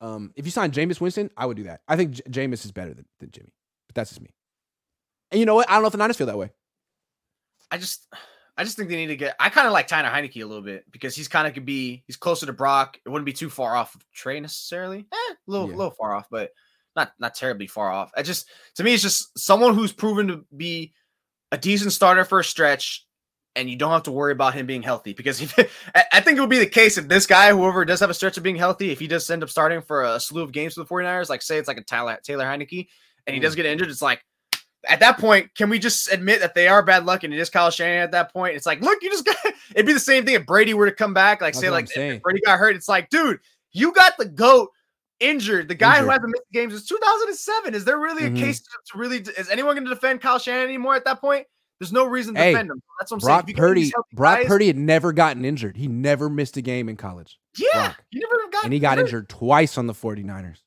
Um, 0.02 0.34
if 0.36 0.46
you 0.46 0.52
sign 0.52 0.72
Jameis 0.72 1.00
Winston, 1.00 1.30
I 1.38 1.46
would 1.46 1.56
do 1.56 1.64
that. 1.64 1.82
I 1.88 1.96
think 1.96 2.12
J- 2.12 2.24
Jameis 2.30 2.66
is 2.66 2.72
better 2.72 2.94
than, 2.94 3.06
than 3.20 3.32
Jimmy, 3.32 3.54
but 3.88 3.96
that's 3.96 4.10
just 4.10 4.22
me. 4.22 4.32
And 5.32 5.40
you 5.40 5.46
know 5.46 5.56
what? 5.56 5.70
I 5.70 5.74
don't 5.74 5.84
know 5.84 5.88
if 5.88 5.94
the 5.94 5.98
Niners 5.98 6.18
feel 6.18 6.28
that 6.28 6.38
way. 6.38 6.52
I 7.72 7.78
just, 7.78 8.08
I 8.58 8.64
just 8.64 8.76
think 8.76 8.90
they 8.90 8.98
need 8.98 9.08
to 9.08 9.16
get. 9.16 9.36
I 9.40 9.50
kind 9.50 9.66
of 9.66 9.74
like 9.74 9.88
Tyler 9.88 10.10
Heinicke 10.10 10.44
a 10.44 10.46
little 10.46 10.64
bit 10.64 10.84
because 10.92 11.16
he's 11.16 11.30
kind 11.30 11.48
of 11.48 11.54
could 11.54 11.66
be. 11.66 12.04
He's 12.06 12.18
closer 12.18 12.46
to 12.46 12.54
Brock. 12.54 13.00
It 13.06 13.10
wouldn't 13.10 13.26
be 13.26 13.34
too 13.34 13.50
far 13.50 13.76
off 13.76 13.96
of 13.96 14.02
Trey 14.12 14.40
necessarily. 14.40 15.00
Eh, 15.00 15.16
a 15.16 15.36
little, 15.48 15.70
yeah. 15.70 15.76
little 15.76 15.96
far 15.98 16.14
off, 16.14 16.28
but 16.30 16.52
not 16.96 17.14
not 17.20 17.36
terribly 17.36 17.68
far 17.68 17.92
off. 17.92 18.12
I 18.16 18.24
just 18.24 18.50
to 18.76 18.84
me, 18.84 18.94
it's 18.94 19.04
just 19.04 19.38
someone 19.40 19.74
who's 19.74 19.94
proven 19.94 20.28
to 20.28 20.46
be 20.56 20.94
a 21.52 21.58
decent 21.58 21.94
starter 21.94 22.26
for 22.26 22.40
a 22.40 22.44
stretch, 22.44 23.06
and 23.56 23.70
you 23.70 23.76
don't 23.76 23.92
have 23.92 24.04
to 24.04 24.12
worry 24.12 24.32
about 24.32 24.54
him 24.54 24.66
being 24.66 24.82
healthy 24.82 25.14
because 25.14 25.42
I 25.96 26.22
think 26.22 26.38
it 26.38 26.42
would 26.42 26.50
be 26.50 26.60
the 26.60 26.66
case 26.66 26.98
if 26.98 27.08
this 27.08 27.26
guy, 27.28 27.52
whoever 27.52 27.86
does 27.86 28.00
have 28.00 28.10
a 28.10 28.14
stretch 28.14 28.38
of 28.38 28.44
being 28.44 28.56
healthy, 28.56 28.92
if 28.92 29.00
he 29.00 29.08
does 29.08 29.30
end 29.30 29.44
up 29.44 29.50
starting 29.50 29.82
for 29.82 30.04
a 30.04 30.20
slew 30.20 30.42
of 30.42 30.52
games 30.52 30.74
for 30.74 30.82
the 30.82 30.88
49ers, 30.88 31.30
like 31.30 31.42
say 31.42 31.58
it's 31.58 31.68
like 31.68 31.78
a 31.78 31.84
Tyler, 31.84 32.18
Taylor 32.24 32.46
Heinicke, 32.46 32.88
and 33.28 33.34
he 33.34 33.40
does 33.40 33.56
get 33.56 33.66
injured, 33.66 33.90
it's 33.90 34.02
like 34.02 34.24
at 34.88 35.00
that 35.00 35.18
point, 35.18 35.54
can 35.56 35.70
we 35.70 35.80
just 35.80 36.12
admit 36.12 36.42
that 36.42 36.56
they 36.56 36.68
are 36.68 36.84
bad 36.84 37.06
luck 37.06 37.24
and 37.24 37.34
it 37.34 37.40
is 37.40 37.50
Kyle 37.50 37.72
Shanahan 37.72 38.04
at 38.04 38.12
that 38.12 38.34
point? 38.34 38.56
It's 38.56 38.66
like, 38.66 38.82
look, 38.82 39.02
you 39.02 39.10
just 39.10 39.26
got 39.26 39.36
it'd 39.72 39.86
be 39.86 39.94
the 39.94 40.00
same 40.00 40.26
thing 40.26 40.36
if 40.36 40.46
Brady 40.46 40.74
were 40.74 40.90
to 40.90 40.96
come 40.96 41.14
back, 41.14 41.42
like 41.42 41.56
say, 41.56 41.70
like 41.70 41.88
if. 41.96 42.22
Brady 42.22 42.42
got 42.46 42.60
hurt. 42.60 42.76
It's 42.76 42.90
like, 42.90 43.10
dude, 43.10 43.40
you 43.72 43.94
got 43.94 44.18
the 44.18 44.26
goat 44.26 44.70
injured. 45.20 45.70
The 45.70 45.76
guy 45.76 46.00
who 46.00 46.10
hasn't 46.10 46.32
missed 46.32 46.52
games 46.52 46.74
is 46.74 46.86
2007. 46.86 47.74
Is 47.74 47.86
there 47.86 47.98
really 47.98 48.24
Mhm. 48.24 48.36
a 48.36 48.40
case 48.40 48.60
to 48.62 48.98
really 48.98 49.20
is 49.20 49.50
anyone 49.50 49.76
going 49.76 49.88
to 49.88 49.94
defend 49.94 50.22
Kyle 50.22 50.40
Shanahan 50.40 50.68
anymore 50.68 50.96
at 50.96 51.06
that 51.06 51.22
point? 51.22 51.48
There's 51.80 51.92
no 51.92 52.06
reason 52.06 52.36
to 52.36 52.40
Hey, 52.42 52.52
defend 52.52 52.72
him. 52.72 52.82
That's 53.00 53.12
what 53.12 53.18
I'm 53.18 53.20
Brock 53.28 53.40
saying. 53.40 53.44
If 53.44 53.50
you 53.50 53.56
got 53.56 53.62
Purdy, 53.62 53.92
Brock 54.14 54.38
guys- 54.40 54.48
Purdy 54.48 54.68
had 54.68 54.78
never 54.78 55.12
gotten 55.14 55.44
injured. 55.46 55.76
He 55.78 55.88
never 55.88 56.30
missed 56.30 56.56
a 56.58 56.62
game 56.62 56.88
in 56.90 56.96
college. 56.96 57.40
yeah, 57.58 57.68
Brock. 57.74 58.04
you 58.12 58.22
never 58.22 58.50
got 58.52 58.64
and 58.64 58.74
he 58.74 58.80
got 58.80 58.98
hurt. 58.98 59.06
injured 59.08 59.30
twice 59.30 59.78
on 59.78 59.88
the 59.88 59.94
49ers. 59.94 60.60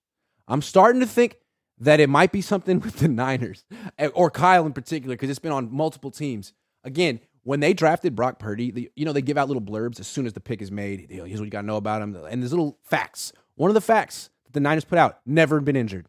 I'm 0.49 0.63
starting 0.63 1.01
to 1.01 1.07
think 1.07 1.37
that 1.79 2.01
it 2.01 2.09
might 2.09 2.33
be 2.33 2.41
something 2.43 2.81
with 2.81 2.97
the 2.99 3.09
Niners 3.09 3.65
eh, 3.99 4.09
or 4.09 4.31
Kyle 4.31 4.67
in 4.67 4.73
particular 4.73 5.15
because 5.15 5.31
it's 5.31 5.39
been 5.39 5.53
on 5.53 5.73
multiple 5.73 6.11
teams. 6.11 6.53
Again, 6.85 7.21
when 7.43 7.61
they 7.61 7.73
drafted 7.75 8.15
Brock 8.17 8.39
Purdy, 8.39 8.71
the, 8.71 8.91
you 8.97 9.05
know 9.05 9.13
they 9.13 9.23
give 9.23 9.39
out 9.39 9.49
little 9.49 9.63
blurbs 9.63 10.01
as 10.01 10.07
soon 10.07 10.27
as 10.27 10.33
the 10.33 10.41
pick 10.41 10.61
is 10.61 10.71
made. 10.73 11.07
You 11.11 11.19
know, 11.19 11.25
Here's 11.25 11.41
what 11.41 11.45
you 11.47 11.51
got 11.51 11.61
to 11.63 11.67
know 11.67 11.77
about 11.77 12.03
him, 12.03 12.15
and 12.29 12.43
there's 12.43 12.53
little 12.53 12.79
facts. 12.83 13.33
One 13.55 13.71
of 13.71 13.75
the 13.75 13.81
facts 13.81 14.31
that 14.45 14.53
the 14.53 14.61
Niners 14.61 14.85
put 14.85 14.99
out: 14.99 15.21
never 15.25 15.61
been 15.61 15.77
injured. 15.77 16.09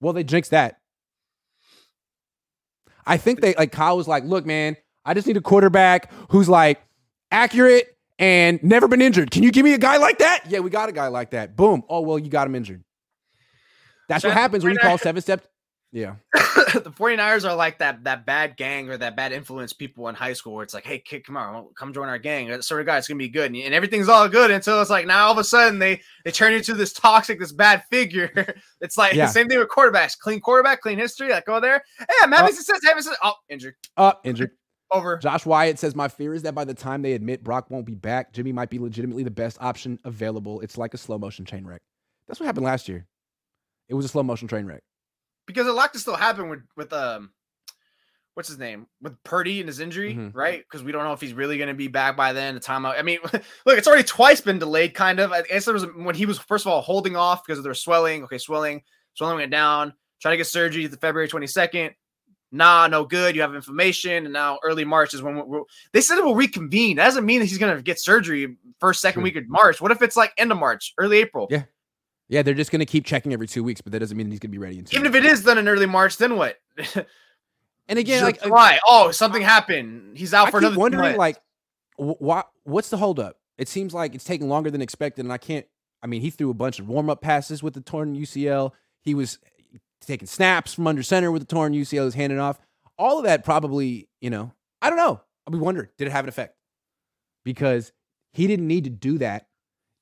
Well, 0.00 0.12
they 0.12 0.24
jinxed 0.24 0.50
that. 0.50 0.80
I 3.06 3.16
think 3.16 3.40
they 3.40 3.54
like 3.54 3.72
Kyle 3.72 3.96
was 3.96 4.08
like, 4.08 4.24
"Look, 4.24 4.46
man, 4.46 4.76
I 5.04 5.14
just 5.14 5.26
need 5.26 5.36
a 5.36 5.40
quarterback 5.40 6.10
who's 6.30 6.48
like 6.48 6.80
accurate 7.30 7.96
and 8.18 8.62
never 8.62 8.88
been 8.88 9.02
injured. 9.02 9.30
Can 9.30 9.42
you 9.42 9.50
give 9.50 9.64
me 9.64 9.74
a 9.74 9.78
guy 9.78 9.96
like 9.96 10.18
that? 10.18 10.44
Yeah, 10.48 10.60
we 10.60 10.70
got 10.70 10.88
a 10.88 10.92
guy 10.92 11.08
like 11.08 11.30
that. 11.30 11.56
Boom. 11.56 11.82
Oh 11.88 12.00
well, 12.00 12.18
you 12.18 12.30
got 12.30 12.46
him 12.46 12.54
injured. 12.54 12.82
That's 14.08 14.24
what 14.24 14.32
happens 14.32 14.64
when 14.64 14.74
you 14.74 14.78
call 14.78 14.98
seven 14.98 15.22
steps. 15.22 15.46
Yeah, 15.96 16.16
the 16.34 16.92
49ers 16.92 17.48
are 17.48 17.54
like 17.54 17.78
that 17.78 18.02
that 18.02 18.26
bad 18.26 18.56
gang 18.56 18.90
or 18.90 18.96
that 18.96 19.14
bad 19.14 19.30
influence 19.30 19.72
people 19.72 20.08
in 20.08 20.16
high 20.16 20.32
school 20.32 20.54
where 20.54 20.64
it's 20.64 20.74
like, 20.74 20.84
hey 20.84 20.98
kid, 20.98 21.24
come 21.24 21.36
on, 21.36 21.68
come 21.78 21.92
join 21.92 22.08
our 22.08 22.18
gang. 22.18 22.48
That 22.48 22.64
sort 22.64 22.80
of 22.80 22.86
guy, 22.88 22.98
it's 22.98 23.06
gonna 23.06 23.16
be 23.18 23.28
good. 23.28 23.52
And, 23.52 23.62
and 23.62 23.72
everything's 23.72 24.08
all 24.08 24.28
good 24.28 24.50
until 24.50 24.80
it's 24.80 24.90
like 24.90 25.06
now 25.06 25.26
all 25.26 25.32
of 25.32 25.38
a 25.38 25.44
sudden 25.44 25.78
they 25.78 26.00
they 26.24 26.32
turn 26.32 26.52
into 26.52 26.74
this 26.74 26.92
toxic, 26.92 27.38
this 27.38 27.52
bad 27.52 27.84
figure. 27.92 28.28
it's 28.80 28.98
like 28.98 29.14
Yeah. 29.14 29.26
the 29.26 29.32
same 29.32 29.48
thing 29.48 29.60
with 29.60 29.68
quarterbacks. 29.68 30.18
Clean 30.18 30.40
quarterback, 30.40 30.80
clean 30.80 30.98
history. 30.98 31.30
Like 31.30 31.46
go 31.46 31.60
there. 31.60 31.80
Hey, 31.96 32.06
I'm 32.24 32.32
having 32.32 32.50
Oh. 32.52 32.56
success, 32.56 32.80
having. 32.84 33.04
Oh, 33.22 33.34
injured. 33.48 33.74
uh, 33.96 34.14
injured. 34.24 34.50
Over. 34.90 35.16
Josh 35.18 35.46
Wyatt 35.46 35.78
says, 35.78 35.94
My 35.94 36.08
fear 36.08 36.34
is 36.34 36.42
that 36.42 36.56
by 36.56 36.64
the 36.64 36.74
time 36.74 37.02
they 37.02 37.12
admit 37.12 37.44
Brock 37.44 37.70
won't 37.70 37.86
be 37.86 37.94
back, 37.94 38.32
Jimmy 38.32 38.50
might 38.52 38.68
be 38.68 38.80
legitimately 38.80 39.22
the 39.22 39.30
best 39.30 39.58
option 39.60 39.98
available. 40.04 40.60
It's 40.60 40.76
like 40.76 40.92
a 40.92 40.98
slow 40.98 41.18
motion 41.18 41.44
train 41.44 41.64
wreck. 41.64 41.82
That's 42.26 42.40
what 42.40 42.46
happened 42.46 42.66
last 42.66 42.88
year. 42.88 43.06
It 43.88 43.94
was 43.94 44.04
a 44.04 44.08
slow 44.08 44.22
motion 44.24 44.48
train 44.48 44.66
wreck. 44.66 44.82
Because 45.46 45.66
a 45.66 45.72
lot 45.72 45.92
can 45.92 46.00
still 46.00 46.16
happen 46.16 46.48
with 46.48 46.60
with 46.76 46.92
um 46.92 47.30
what's 48.34 48.48
his 48.48 48.58
name 48.58 48.86
with 49.00 49.14
Purdy 49.22 49.60
and 49.60 49.68
his 49.68 49.78
injury, 49.78 50.14
Mhm. 50.14 50.34
right? 50.34 50.58
Because 50.68 50.82
we 50.82 50.90
don't 50.90 51.04
know 51.04 51.12
if 51.12 51.20
he's 51.20 51.34
really 51.34 51.56
going 51.56 51.68
to 51.68 51.74
be 51.74 51.86
back 51.86 52.16
by 52.16 52.32
then. 52.32 52.54
The 52.54 52.60
timeout. 52.60 52.98
I 52.98 53.02
mean, 53.02 53.20
look, 53.32 53.78
it's 53.78 53.86
already 53.86 54.02
twice 54.04 54.40
been 54.40 54.58
delayed. 54.58 54.92
Kind 54.94 55.20
of. 55.20 55.30
I 55.32 55.42
guess 55.42 55.64
there 55.64 55.74
was 55.74 55.86
when 55.94 56.14
he 56.16 56.26
was 56.26 56.38
first 56.38 56.66
of 56.66 56.72
all 56.72 56.80
holding 56.80 57.14
off 57.16 57.44
because 57.44 57.58
of 57.58 57.64
their 57.64 57.74
swelling. 57.74 58.24
Okay, 58.24 58.38
swelling, 58.38 58.82
swelling 59.14 59.36
went 59.36 59.50
down. 59.52 59.94
Try 60.20 60.32
to 60.32 60.36
get 60.36 60.46
surgery 60.46 60.86
the 60.86 60.96
February 60.96 61.28
twenty 61.28 61.46
second. 61.46 61.94
Nah, 62.50 62.86
no 62.86 63.04
good. 63.04 63.34
You 63.34 63.42
have 63.42 63.52
inflammation, 63.54 64.24
and 64.26 64.32
now 64.32 64.58
early 64.62 64.84
March 64.84 65.12
is 65.12 65.20
when 65.22 65.44
we're, 65.46 65.62
they 65.92 66.00
said 66.00 66.18
it 66.18 66.24
will 66.24 66.36
reconvene. 66.36 66.96
That 66.98 67.06
doesn't 67.06 67.26
mean 67.26 67.40
that 67.40 67.46
he's 67.46 67.58
going 67.58 67.76
to 67.76 67.82
get 67.82 67.98
surgery 67.98 68.56
first, 68.78 69.00
second 69.00 69.22
True. 69.22 69.24
week 69.24 69.36
of 69.36 69.48
March. 69.48 69.80
What 69.80 69.90
if 69.90 70.02
it's 70.02 70.16
like 70.16 70.32
end 70.38 70.52
of 70.52 70.58
March, 70.58 70.94
early 70.96 71.18
April? 71.18 71.48
Yeah. 71.50 71.64
Yeah, 72.28 72.42
they're 72.42 72.54
just 72.54 72.70
going 72.70 72.80
to 72.80 72.86
keep 72.86 73.04
checking 73.04 73.32
every 73.32 73.46
two 73.46 73.62
weeks, 73.62 73.80
but 73.80 73.92
that 73.92 73.98
doesn't 73.98 74.16
mean 74.16 74.30
he's 74.30 74.38
going 74.40 74.50
to 74.50 74.52
be 74.52 74.58
ready 74.58 74.78
in 74.78 74.86
Even 74.92 75.06
if 75.06 75.14
it 75.14 75.24
is 75.24 75.44
done 75.44 75.58
in 75.58 75.68
early 75.68 75.86
March, 75.86 76.16
then 76.16 76.36
what? 76.36 76.58
And 77.86 77.98
again, 77.98 78.22
like, 78.22 78.40
uh, 78.42 78.46
July. 78.46 78.78
oh, 78.86 79.10
something 79.10 79.42
happened. 79.42 80.16
He's 80.16 80.32
out 80.32 80.48
I 80.48 80.50
for 80.50 80.60
keep 80.60 80.68
another. 80.68 80.80
wondering, 80.80 81.16
like, 81.18 81.36
wh- 81.96 82.20
why, 82.20 82.44
what's 82.62 82.88
the 82.88 82.96
holdup? 82.96 83.36
It 83.58 83.68
seems 83.68 83.92
like 83.92 84.14
it's 84.14 84.24
taking 84.24 84.48
longer 84.48 84.70
than 84.70 84.80
expected, 84.80 85.24
and 85.24 85.32
I 85.32 85.36
can't. 85.38 85.66
I 86.02 86.06
mean, 86.06 86.22
he 86.22 86.30
threw 86.30 86.50
a 86.50 86.54
bunch 86.54 86.78
of 86.78 86.88
warm 86.88 87.10
up 87.10 87.20
passes 87.20 87.62
with 87.62 87.74
the 87.74 87.82
torn 87.82 88.16
UCL. 88.16 88.72
He 89.02 89.14
was 89.14 89.38
taking 90.00 90.26
snaps 90.26 90.72
from 90.74 90.86
under 90.86 91.02
center 91.02 91.30
with 91.30 91.42
the 91.46 91.54
torn 91.54 91.74
UCL. 91.74 92.04
Was 92.04 92.14
handing 92.14 92.38
off. 92.38 92.58
All 92.98 93.18
of 93.18 93.24
that 93.24 93.44
probably, 93.44 94.08
you 94.20 94.30
know, 94.30 94.52
I 94.80 94.88
don't 94.88 94.98
know. 94.98 95.20
I'll 95.46 95.52
be 95.52 95.58
wondering, 95.58 95.88
did 95.98 96.08
it 96.08 96.12
have 96.12 96.24
an 96.24 96.30
effect? 96.30 96.56
Because 97.44 97.92
he 98.32 98.46
didn't 98.46 98.66
need 98.66 98.84
to 98.84 98.90
do 98.90 99.18
that. 99.18 99.46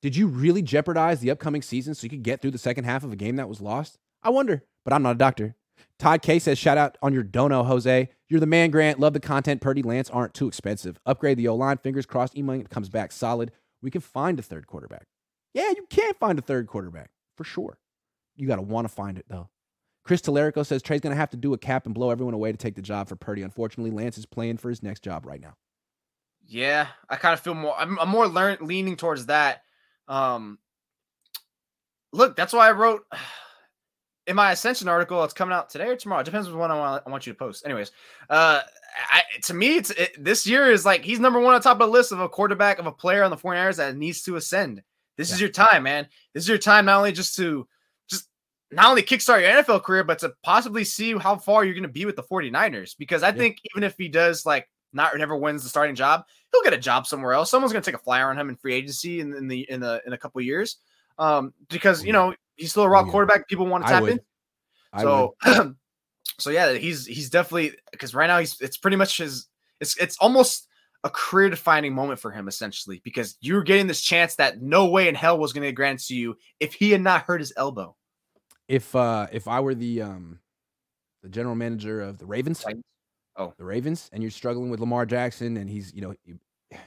Did 0.03 0.17
you 0.17 0.27
really 0.27 0.61
jeopardize 0.61 1.21
the 1.21 1.31
upcoming 1.31 1.61
season 1.61 1.95
so 1.95 2.03
you 2.03 2.09
could 2.09 2.23
get 2.23 2.41
through 2.41 2.51
the 2.51 2.57
second 2.57 2.83
half 2.83 3.05
of 3.05 3.13
a 3.13 3.15
game 3.15 3.37
that 3.37 3.47
was 3.47 3.61
lost? 3.61 3.97
I 4.21 4.31
wonder, 4.31 4.65
but 4.83 4.91
I'm 4.91 5.01
not 5.01 5.15
a 5.15 5.17
doctor. 5.17 5.55
Todd 5.97 6.21
K 6.21 6.39
says, 6.39 6.57
shout 6.57 6.77
out 6.77 6.97
on 7.01 7.13
your 7.13 7.23
dono, 7.23 7.63
Jose. 7.63 8.09
You're 8.27 8.41
the 8.41 8.45
man, 8.45 8.69
Grant. 8.69 8.99
Love 8.99 9.13
the 9.13 9.21
content. 9.21 9.61
Purdy 9.61 9.81
Lance 9.81 10.09
aren't 10.09 10.33
too 10.33 10.49
expensive. 10.49 10.99
Upgrade 11.05 11.37
the 11.37 11.47
O 11.47 11.55
line. 11.55 11.77
Fingers 11.77 12.05
crossed. 12.05 12.37
Emailing 12.37 12.65
comes 12.65 12.89
back 12.89 13.13
solid. 13.13 13.53
We 13.81 13.91
can 13.91 14.01
find 14.01 14.37
a 14.37 14.41
third 14.41 14.67
quarterback. 14.67 15.05
Yeah, 15.53 15.69
you 15.69 15.85
can 15.89 16.13
find 16.15 16.37
a 16.37 16.41
third 16.41 16.67
quarterback 16.67 17.11
for 17.37 17.45
sure. 17.45 17.77
You 18.35 18.45
got 18.45 18.57
to 18.57 18.61
want 18.61 18.85
to 18.85 18.93
find 18.93 19.17
it, 19.17 19.25
though. 19.29 19.47
Chris 20.03 20.21
Telerico 20.21 20.65
says 20.65 20.81
Trey's 20.81 20.99
going 20.99 21.15
to 21.15 21.19
have 21.19 21.29
to 21.29 21.37
do 21.37 21.53
a 21.53 21.57
cap 21.57 21.85
and 21.85 21.95
blow 21.95 22.09
everyone 22.09 22.33
away 22.33 22.51
to 22.51 22.57
take 22.57 22.75
the 22.75 22.81
job 22.81 23.07
for 23.07 23.15
Purdy. 23.15 23.41
Unfortunately, 23.41 23.91
Lance 23.91 24.17
is 24.17 24.25
playing 24.25 24.57
for 24.57 24.67
his 24.67 24.83
next 24.83 25.01
job 25.01 25.25
right 25.25 25.39
now. 25.39 25.53
yeah, 26.45 26.87
I 27.09 27.15
kind 27.15 27.33
of 27.33 27.39
feel 27.39 27.53
more. 27.53 27.73
I'm, 27.77 27.97
I'm 27.99 28.09
more 28.09 28.27
leaning 28.27 28.97
towards 28.97 29.27
that. 29.27 29.61
Um, 30.07 30.59
look, 32.11 32.35
that's 32.35 32.53
why 32.53 32.67
I 32.67 32.71
wrote 32.71 33.05
in 34.27 34.35
my 34.35 34.51
Ascension 34.51 34.87
article. 34.87 35.23
It's 35.23 35.33
coming 35.33 35.53
out 35.53 35.69
today 35.69 35.87
or 35.87 35.95
tomorrow. 35.95 36.21
It 36.21 36.25
depends 36.25 36.47
on 36.47 36.57
when 36.57 36.71
I 36.71 36.77
want, 36.77 37.03
I 37.05 37.09
want 37.09 37.27
you 37.27 37.33
to 37.33 37.39
post. 37.39 37.65
Anyways, 37.65 37.91
uh, 38.29 38.61
I, 39.09 39.21
to 39.43 39.53
me, 39.53 39.77
it's 39.77 39.89
it, 39.91 40.23
this 40.23 40.45
year 40.47 40.71
is 40.71 40.85
like 40.85 41.03
he's 41.03 41.19
number 41.19 41.39
one 41.39 41.53
on 41.53 41.61
top 41.61 41.81
of 41.81 41.87
the 41.87 41.93
list 41.93 42.11
of 42.11 42.19
a 42.19 42.29
quarterback 42.29 42.79
of 42.79 42.85
a 42.85 42.91
player 42.91 43.23
on 43.23 43.31
the 43.31 43.37
49ers 43.37 43.77
that 43.77 43.97
needs 43.97 44.21
to 44.23 44.35
ascend. 44.35 44.83
This 45.17 45.31
is 45.31 45.39
your 45.39 45.49
time, 45.49 45.83
man. 45.83 46.07
This 46.33 46.43
is 46.43 46.49
your 46.49 46.57
time 46.57 46.85
not 46.85 46.97
only 46.97 47.11
just 47.11 47.35
to 47.35 47.67
just 48.09 48.27
not 48.71 48.87
only 48.87 49.03
kickstart 49.03 49.41
your 49.41 49.63
NFL 49.63 49.83
career, 49.83 50.03
but 50.03 50.19
to 50.19 50.33
possibly 50.43 50.83
see 50.83 51.15
how 51.17 51.37
far 51.37 51.63
you're 51.63 51.75
going 51.75 51.83
to 51.83 51.89
be 51.89 52.05
with 52.05 52.15
the 52.15 52.23
49ers. 52.23 52.95
Because 52.97 53.21
I 53.21 53.27
Yeah. 53.27 53.33
think 53.33 53.57
even 53.71 53.83
if 53.83 53.95
he 53.97 54.07
does 54.07 54.45
like 54.45 54.67
not 54.91 55.15
never 55.17 55.35
wins 55.35 55.63
the 55.63 55.69
starting 55.69 55.95
job, 55.95 56.25
he'll 56.53 56.63
get 56.63 56.71
a 56.73 56.77
job 56.77 57.05
somewhere 57.07 57.33
else. 57.33 57.49
Someone's 57.51 57.73
going 57.73 57.83
to 57.83 57.91
take 57.91 57.99
a 57.99 58.03
flyer 58.03 58.29
on 58.29 58.39
him 58.39 58.47
in 58.47 58.55
free 58.55 58.73
agency 58.75 59.19
in, 59.19 59.33
in 59.33 59.47
the 59.49 59.69
in 59.69 59.81
the 59.81 60.01
in 60.05 60.13
a 60.13 60.17
couple 60.17 60.39
of 60.39 60.45
years. 60.45 60.77
Um, 61.19 61.53
because 61.69 62.01
Oh, 62.01 62.05
you 62.05 62.13
know 62.13 62.33
he's 62.55 62.71
still 62.71 62.83
a 62.83 62.89
raw 62.89 63.01
Oh, 63.01 63.05
yeah. 63.05 63.11
quarterback. 63.11 63.47
People 63.49 63.65
want 63.67 63.85
to 63.85 63.91
tap 63.91 64.03
in. 64.03 64.19
So, 64.99 65.35
so 66.39 66.49
yeah, 66.51 66.73
he's 66.73 67.05
he's 67.05 67.29
definitely 67.29 67.73
because 67.91 68.13
right 68.15 68.27
now 68.27 68.39
he's 68.39 68.59
it's 68.61 68.77
pretty 68.77 68.97
much 68.97 69.17
his 69.17 69.47
it's 69.81 69.97
it's 69.97 70.17
almost 70.19 70.67
a 71.03 71.09
career 71.09 71.49
defining 71.49 71.93
moment 71.93 72.19
for 72.19 72.31
him 72.31 72.47
essentially 72.47 73.01
because 73.03 73.35
you're 73.41 73.63
getting 73.63 73.87
this 73.87 73.99
chance 74.01 74.35
that 74.35 74.61
no 74.61 74.85
way 74.87 75.09
in 75.09 75.15
hell 75.15 75.37
was 75.37 75.51
going 75.51 75.63
to 75.63 75.67
get 75.67 75.75
granted 75.75 76.07
to 76.07 76.15
you 76.15 76.37
if 76.61 76.73
he 76.73 76.91
had 76.91 77.01
not 77.01 77.23
hurt 77.23 77.41
his 77.41 77.51
elbow. 77.57 77.93
if 78.69 78.95
uh 78.95 79.27
if 79.33 79.47
I 79.49 79.59
were 79.59 79.75
the 79.75 80.01
um 80.01 80.39
the 81.21 81.27
general 81.29 81.55
manager 81.55 82.01
of 82.01 82.19
the 82.19 82.25
Ravens, 82.25 82.59
Titans? 82.61 82.83
Oh. 83.35 83.53
the 83.57 83.63
Ravens, 83.63 84.09
and 84.13 84.21
you're 84.21 84.31
struggling 84.31 84.69
with 84.69 84.79
Lamar 84.79 85.05
Jackson, 85.05 85.57
and 85.57 85.69
he's 85.69 85.93
you 85.93 86.01
know, 86.01 86.15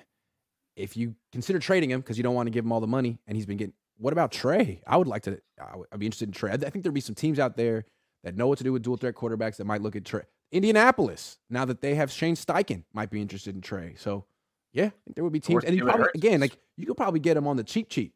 if 0.76 0.96
you 0.96 1.14
consider 1.32 1.58
trading 1.58 1.90
him 1.90 2.00
because 2.00 2.16
you 2.16 2.22
don't 2.22 2.34
want 2.34 2.46
to 2.46 2.50
give 2.50 2.64
him 2.64 2.72
all 2.72 2.80
the 2.80 2.86
money, 2.86 3.18
and 3.26 3.36
he's 3.36 3.46
been 3.46 3.56
getting. 3.56 3.74
What 3.98 4.12
about 4.12 4.30
Trey? 4.30 4.82
I 4.86 4.96
would 4.96 5.08
like 5.08 5.22
to. 5.22 5.40
I 5.60 5.76
would, 5.76 5.88
I'd 5.90 5.98
be 5.98 6.06
interested 6.06 6.28
in 6.28 6.32
Trey. 6.32 6.52
I 6.52 6.56
think 6.56 6.82
there'd 6.82 6.94
be 6.94 7.00
some 7.00 7.14
teams 7.14 7.38
out 7.38 7.56
there 7.56 7.84
that 8.24 8.36
know 8.36 8.46
what 8.46 8.58
to 8.58 8.64
do 8.64 8.72
with 8.72 8.82
dual 8.82 8.96
threat 8.96 9.14
quarterbacks 9.14 9.56
that 9.56 9.64
might 9.64 9.80
look 9.80 9.96
at 9.96 10.04
Trey. 10.04 10.22
Indianapolis, 10.52 11.38
now 11.50 11.64
that 11.64 11.80
they 11.80 11.94
have 11.94 12.10
Shane 12.10 12.36
Steichen, 12.36 12.84
might 12.92 13.10
be 13.10 13.20
interested 13.20 13.54
in 13.54 13.60
Trey. 13.60 13.94
So, 13.96 14.26
yeah, 14.72 14.86
I 14.86 14.90
think 15.04 15.14
there 15.16 15.24
would 15.24 15.32
be 15.32 15.40
teams, 15.40 15.64
and 15.64 15.74
you 15.74 15.84
probably 15.84 16.08
again 16.14 16.40
like 16.40 16.58
you 16.76 16.86
could 16.86 16.96
probably 16.96 17.20
get 17.20 17.36
him 17.36 17.46
on 17.46 17.56
the 17.56 17.64
cheap 17.64 17.88
cheap, 17.88 18.14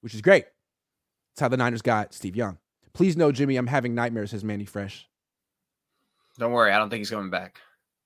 which 0.00 0.14
is 0.14 0.22
great. 0.22 0.46
That's 1.34 1.40
how 1.40 1.48
the 1.48 1.56
Niners 1.56 1.82
got 1.82 2.14
Steve 2.14 2.36
Young. 2.36 2.58
Please 2.94 3.16
know, 3.16 3.32
Jimmy, 3.32 3.56
I'm 3.56 3.68
having 3.68 3.94
nightmares. 3.94 4.30
Says 4.32 4.44
Manny 4.44 4.64
Fresh. 4.64 5.08
Don't 6.38 6.52
worry, 6.52 6.72
I 6.72 6.78
don't 6.78 6.90
think 6.90 7.00
he's 7.00 7.10
coming 7.10 7.30
back. 7.30 7.58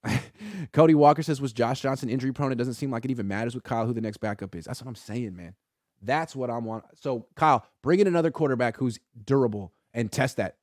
Cody 0.72 0.94
Walker 0.94 1.22
says, 1.22 1.40
was 1.40 1.52
Josh 1.52 1.80
Johnson 1.80 2.08
injury 2.08 2.32
prone? 2.32 2.52
It 2.52 2.56
doesn't 2.56 2.74
seem 2.74 2.90
like 2.90 3.04
it 3.04 3.10
even 3.10 3.28
matters 3.28 3.54
with 3.54 3.64
Kyle 3.64 3.86
who 3.86 3.92
the 3.92 4.00
next 4.00 4.18
backup 4.18 4.54
is. 4.54 4.64
That's 4.64 4.82
what 4.82 4.88
I'm 4.88 4.94
saying, 4.94 5.34
man. 5.34 5.54
That's 6.02 6.36
what 6.36 6.50
I'm 6.50 6.64
want. 6.64 6.84
So, 6.94 7.26
Kyle, 7.34 7.66
bring 7.82 8.00
in 8.00 8.06
another 8.06 8.30
quarterback 8.30 8.76
who's 8.76 8.98
durable 9.24 9.72
and 9.94 10.10
test 10.10 10.36
that. 10.36 10.56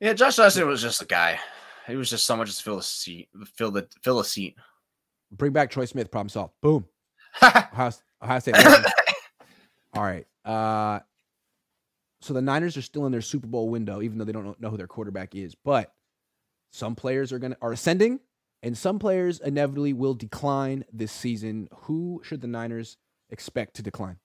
Yeah, 0.00 0.12
Josh 0.12 0.36
Johnson 0.36 0.66
was 0.66 0.82
just 0.82 1.00
a 1.00 1.06
guy. 1.06 1.38
He 1.86 1.96
was 1.96 2.10
just 2.10 2.26
someone 2.26 2.46
just 2.46 2.58
to 2.58 2.64
fill 2.64 2.76
the 2.76 2.82
seat, 2.82 3.28
fill 3.54 3.70
the 3.70 3.88
fill 4.02 4.20
a 4.20 4.24
seat. 4.24 4.56
Bring 5.30 5.52
back 5.52 5.70
Troy 5.70 5.84
Smith, 5.84 6.10
problem 6.10 6.28
solved. 6.28 6.52
Boom. 6.60 6.84
Ohio, 7.42 7.92
Ohio 8.22 8.38
State. 8.38 8.56
All 9.94 10.02
right. 10.02 10.26
Uh, 10.44 11.00
so 12.22 12.32
the 12.32 12.42
Niners 12.42 12.76
are 12.76 12.82
still 12.82 13.06
in 13.06 13.12
their 13.12 13.20
Super 13.20 13.46
Bowl 13.46 13.68
window, 13.68 14.00
even 14.00 14.18
though 14.18 14.24
they 14.24 14.32
don't 14.32 14.60
know, 14.60 14.70
who 14.70 14.76
their 14.76 14.86
quarterback 14.86 15.34
is. 15.34 15.54
But 15.54 15.92
some 16.70 16.94
players 16.94 17.32
are 17.32 17.38
gonna 17.38 17.56
are 17.60 17.72
ascending, 17.72 18.20
and 18.62 18.76
some 18.76 18.98
players 18.98 19.40
inevitably 19.40 19.92
will 19.92 20.14
decline 20.14 20.84
this 20.92 21.12
season. 21.12 21.68
Who 21.82 22.22
should 22.24 22.40
the 22.40 22.46
Niners 22.46 22.96
expect 23.30 23.74
to 23.76 23.82
decline? 23.82 24.18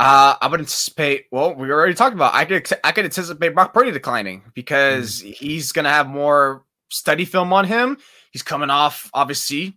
Uh, 0.00 0.36
I 0.40 0.46
would 0.48 0.60
anticipate. 0.60 1.26
Well, 1.32 1.54
we 1.54 1.70
already 1.70 1.94
talked 1.94 2.14
about. 2.14 2.34
I 2.34 2.44
could 2.44 2.68
I 2.84 2.92
could 2.92 3.04
anticipate 3.04 3.54
Brock 3.54 3.74
Purdy 3.74 3.90
declining 3.90 4.44
because 4.54 5.22
mm. 5.22 5.34
he's 5.34 5.72
going 5.72 5.84
to 5.84 5.90
have 5.90 6.06
more 6.06 6.64
study 6.88 7.24
film 7.24 7.52
on 7.52 7.64
him. 7.64 7.98
He's 8.30 8.42
coming 8.42 8.70
off 8.70 9.10
obviously 9.12 9.76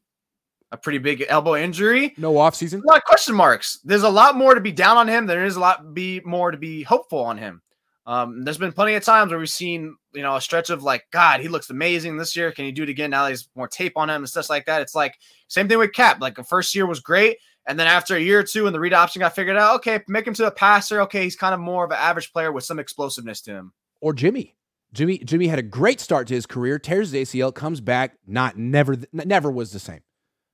a 0.72 0.78
pretty 0.78 0.98
big 0.98 1.26
elbow 1.28 1.56
injury. 1.56 2.14
No 2.18 2.34
offseason. 2.34 2.84
A 2.84 2.88
lot 2.88 2.98
of 2.98 3.04
question 3.04 3.36
marks. 3.36 3.80
There's 3.84 4.04
a 4.04 4.10
lot 4.10 4.36
more 4.36 4.56
to 4.56 4.62
be 4.62 4.72
down 4.72 4.98
on 4.98 5.08
him. 5.08 5.26
There 5.26 5.46
is 5.46 5.56
a 5.56 5.60
lot 5.60 5.94
be 5.94 6.22
more 6.24 6.52
to 6.52 6.58
be 6.58 6.84
hopeful 6.84 7.20
on 7.20 7.38
him. 7.38 7.62
Um, 8.06 8.44
there's 8.44 8.58
been 8.58 8.72
plenty 8.72 8.96
of 8.96 9.04
times 9.04 9.30
where 9.32 9.40
we've 9.40 9.50
seen, 9.50 9.96
you 10.14 10.24
know, 10.24 10.36
a 10.36 10.42
stretch 10.42 10.70
of 10.70 10.82
like, 10.82 11.06
God, 11.12 11.40
he 11.40 11.48
looks 11.48 11.70
amazing 11.70 12.18
this 12.18 12.36
year. 12.36 12.52
Can 12.52 12.66
he 12.66 12.72
do 12.72 12.84
it 12.84 12.90
again? 12.90 13.12
Now 13.12 13.26
there's 13.26 13.48
more 13.56 13.68
tape 13.68 13.94
on 13.96 14.10
him 14.10 14.18
and 14.18 14.30
stuff 14.30 14.50
like 14.50 14.66
that. 14.66 14.82
It's 14.82 14.96
like 14.96 15.18
same 15.48 15.68
thing 15.68 15.78
with 15.78 15.94
Cap. 15.94 16.20
Like 16.20 16.36
the 16.36 16.44
first 16.44 16.74
year 16.74 16.86
was 16.88 17.00
great. 17.00 17.38
And 17.68 17.80
then 17.80 17.88
after 17.88 18.16
a 18.16 18.20
year 18.20 18.40
or 18.40 18.44
two, 18.44 18.66
and 18.66 18.74
the 18.74 18.80
read 18.80 18.94
option 18.94 19.20
got 19.20 19.36
figured 19.36 19.56
out, 19.56 19.76
okay, 19.76 20.02
make 20.08 20.26
him 20.26 20.34
to 20.34 20.48
a 20.48 20.52
passer. 20.52 21.02
Okay, 21.02 21.24
he's 21.24 21.36
kind 21.36 21.54
of 21.54 21.60
more 21.60 21.86
of 21.86 21.92
an 21.92 21.98
average 22.00 22.34
player 22.34 22.52
with 22.52 22.64
some 22.64 22.80
explosiveness 22.80 23.42
to 23.42 23.52
him. 23.52 23.74
Or 24.00 24.14
Jimmy. 24.14 24.56
Jimmy 24.94 25.20
Jimmy 25.20 25.48
had 25.48 25.60
a 25.60 25.64
great 25.64 26.00
start 26.02 26.28
to 26.28 26.34
his 26.34 26.46
career, 26.46 26.78
tears 26.80 27.12
his 27.12 27.30
ACL, 27.30 27.54
comes 27.54 27.80
back, 27.80 28.18
not 28.28 28.58
never 28.58 28.98
never 29.14 29.50
was 29.50 29.72
the 29.72 29.80
same. 29.80 30.02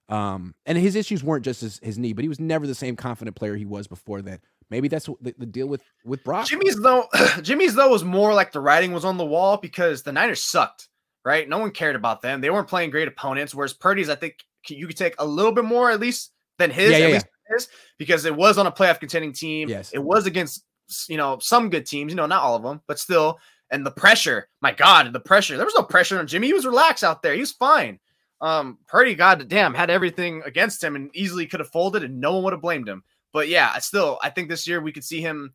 Um, 0.10 0.56
and 0.66 0.78
his 0.78 0.96
issues 0.96 1.24
weren't 1.24 1.44
just 1.44 1.62
his, 1.62 1.80
his 1.84 1.98
knee, 1.98 2.14
but 2.14 2.24
he 2.24 2.30
was 2.30 2.40
never 2.40 2.66
the 2.66 2.76
same 2.76 2.96
confident 2.96 3.36
player 3.36 3.56
he 3.56 3.66
was 3.66 3.88
before 3.88 4.22
then. 4.22 4.40
Maybe 4.70 4.88
that's 4.88 5.06
the, 5.06 5.34
the 5.38 5.46
deal 5.46 5.68
with 5.68 5.82
with 6.04 6.24
Brock. 6.24 6.48
Jimmy's 6.48 6.80
though, 6.82 7.06
Jimmy's 7.42 7.76
though 7.76 7.90
was 7.90 8.04
more 8.04 8.34
like 8.34 8.52
the 8.52 8.60
writing 8.60 8.92
was 8.92 9.06
on 9.06 9.18
the 9.18 9.26
wall 9.26 9.58
because 9.58 10.04
the 10.04 10.12
Niners 10.12 10.44
sucked, 10.44 10.90
right? 11.24 11.48
No 11.48 11.58
one 11.58 11.72
cared 11.72 11.96
about 11.96 12.22
them. 12.22 12.42
They 12.42 12.50
weren't 12.50 12.68
playing 12.68 12.90
great 12.90 13.08
opponents. 13.08 13.56
Whereas 13.56 13.74
Purdy's, 13.74 14.10
I 14.10 14.16
think 14.16 14.38
you 14.68 14.88
could 14.88 14.98
take 14.98 15.16
a 15.20 15.26
little 15.26 15.54
bit 15.54 15.64
more 15.64 15.90
at 15.90 16.00
least 16.00 16.32
than 16.58 16.70
his. 16.70 16.92
Yeah, 16.92 16.98
yeah, 16.98 17.08
yeah 17.08 17.22
is 17.56 17.68
because 17.98 18.26
it 18.26 18.36
was 18.36 18.58
on 18.58 18.68
a 18.68 18.72
playoff 18.72 19.00
contending 19.00 19.34
team. 19.34 19.70
Yes. 19.70 19.92
It 19.92 20.04
was 20.04 20.26
against, 20.26 20.64
you 21.08 21.18
know, 21.18 21.38
some 21.40 21.70
good 21.70 21.86
teams, 21.86 22.12
you 22.12 22.16
know, 22.16 22.26
not 22.26 22.44
all 22.44 22.56
of 22.56 22.64
them, 22.64 22.82
but 22.88 23.00
still. 23.00 23.40
And 23.70 23.86
the 23.86 23.92
pressure, 23.92 24.48
my 24.62 24.72
God, 24.72 25.12
the 25.12 25.20
pressure. 25.20 25.58
There 25.58 25.66
was 25.66 25.76
no 25.76 25.84
pressure 25.84 26.20
on 26.20 26.28
Jimmy. 26.28 26.48
He 26.48 26.54
was 26.54 26.66
relaxed 26.66 27.04
out 27.04 27.22
there. 27.22 27.34
He 27.34 27.42
was 27.42 27.52
fine. 27.52 28.00
Um, 28.40 28.78
Purdy, 28.88 29.16
God 29.16 29.48
damn, 29.48 29.74
had 29.74 29.90
everything 29.90 30.44
against 30.46 30.84
him 30.84 30.96
and 30.96 31.10
easily 31.16 31.48
could 31.48 31.60
have 31.60 31.70
folded 31.70 32.04
and 32.04 32.20
no 32.20 32.34
one 32.34 32.44
would 32.44 32.54
have 32.54 32.62
blamed 32.62 32.88
him. 32.88 33.04
But 33.34 33.48
yeah, 33.48 33.72
I 33.74 33.80
still, 33.80 34.20
I 34.22 34.30
think 34.30 34.50
this 34.50 34.68
year 34.68 34.80
we 34.80 34.92
could 34.92 35.04
see 35.04 35.22
him, 35.22 35.54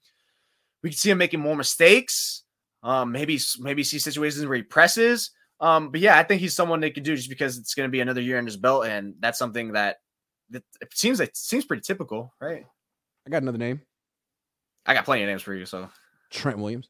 we 0.82 0.90
could 0.90 0.98
see 0.98 1.10
him 1.10 1.18
making 1.18 1.40
more 1.40 1.56
mistakes. 1.56 2.42
Um, 2.82 3.12
maybe 3.12 3.38
maybe 3.60 3.84
see 3.84 4.00
situations 4.00 4.44
where 4.44 4.56
he 4.56 4.62
presses. 4.62 5.30
Um, 5.60 5.90
but 5.90 6.00
yeah, 6.00 6.18
I 6.18 6.24
think 6.24 6.40
he's 6.40 6.54
someone 6.54 6.80
they 6.80 6.90
could 6.90 7.04
do 7.04 7.14
just 7.14 7.28
because 7.28 7.56
it's 7.56 7.74
going 7.74 7.88
to 7.88 7.92
be 7.92 8.00
another 8.00 8.20
year 8.20 8.38
in 8.38 8.44
his 8.44 8.56
belt, 8.56 8.86
and 8.86 9.14
that's 9.20 9.38
something 9.38 9.72
that 9.74 9.98
it 10.52 10.64
seems 10.92 11.20
it 11.20 11.36
seems 11.36 11.64
pretty 11.64 11.82
typical, 11.82 12.34
right? 12.40 12.66
I 13.24 13.30
got 13.30 13.42
another 13.42 13.58
name. 13.58 13.80
I 14.84 14.94
got 14.94 15.04
plenty 15.04 15.22
of 15.22 15.28
names 15.28 15.42
for 15.42 15.54
you. 15.54 15.64
So 15.64 15.88
Trent 16.30 16.58
Williams. 16.58 16.88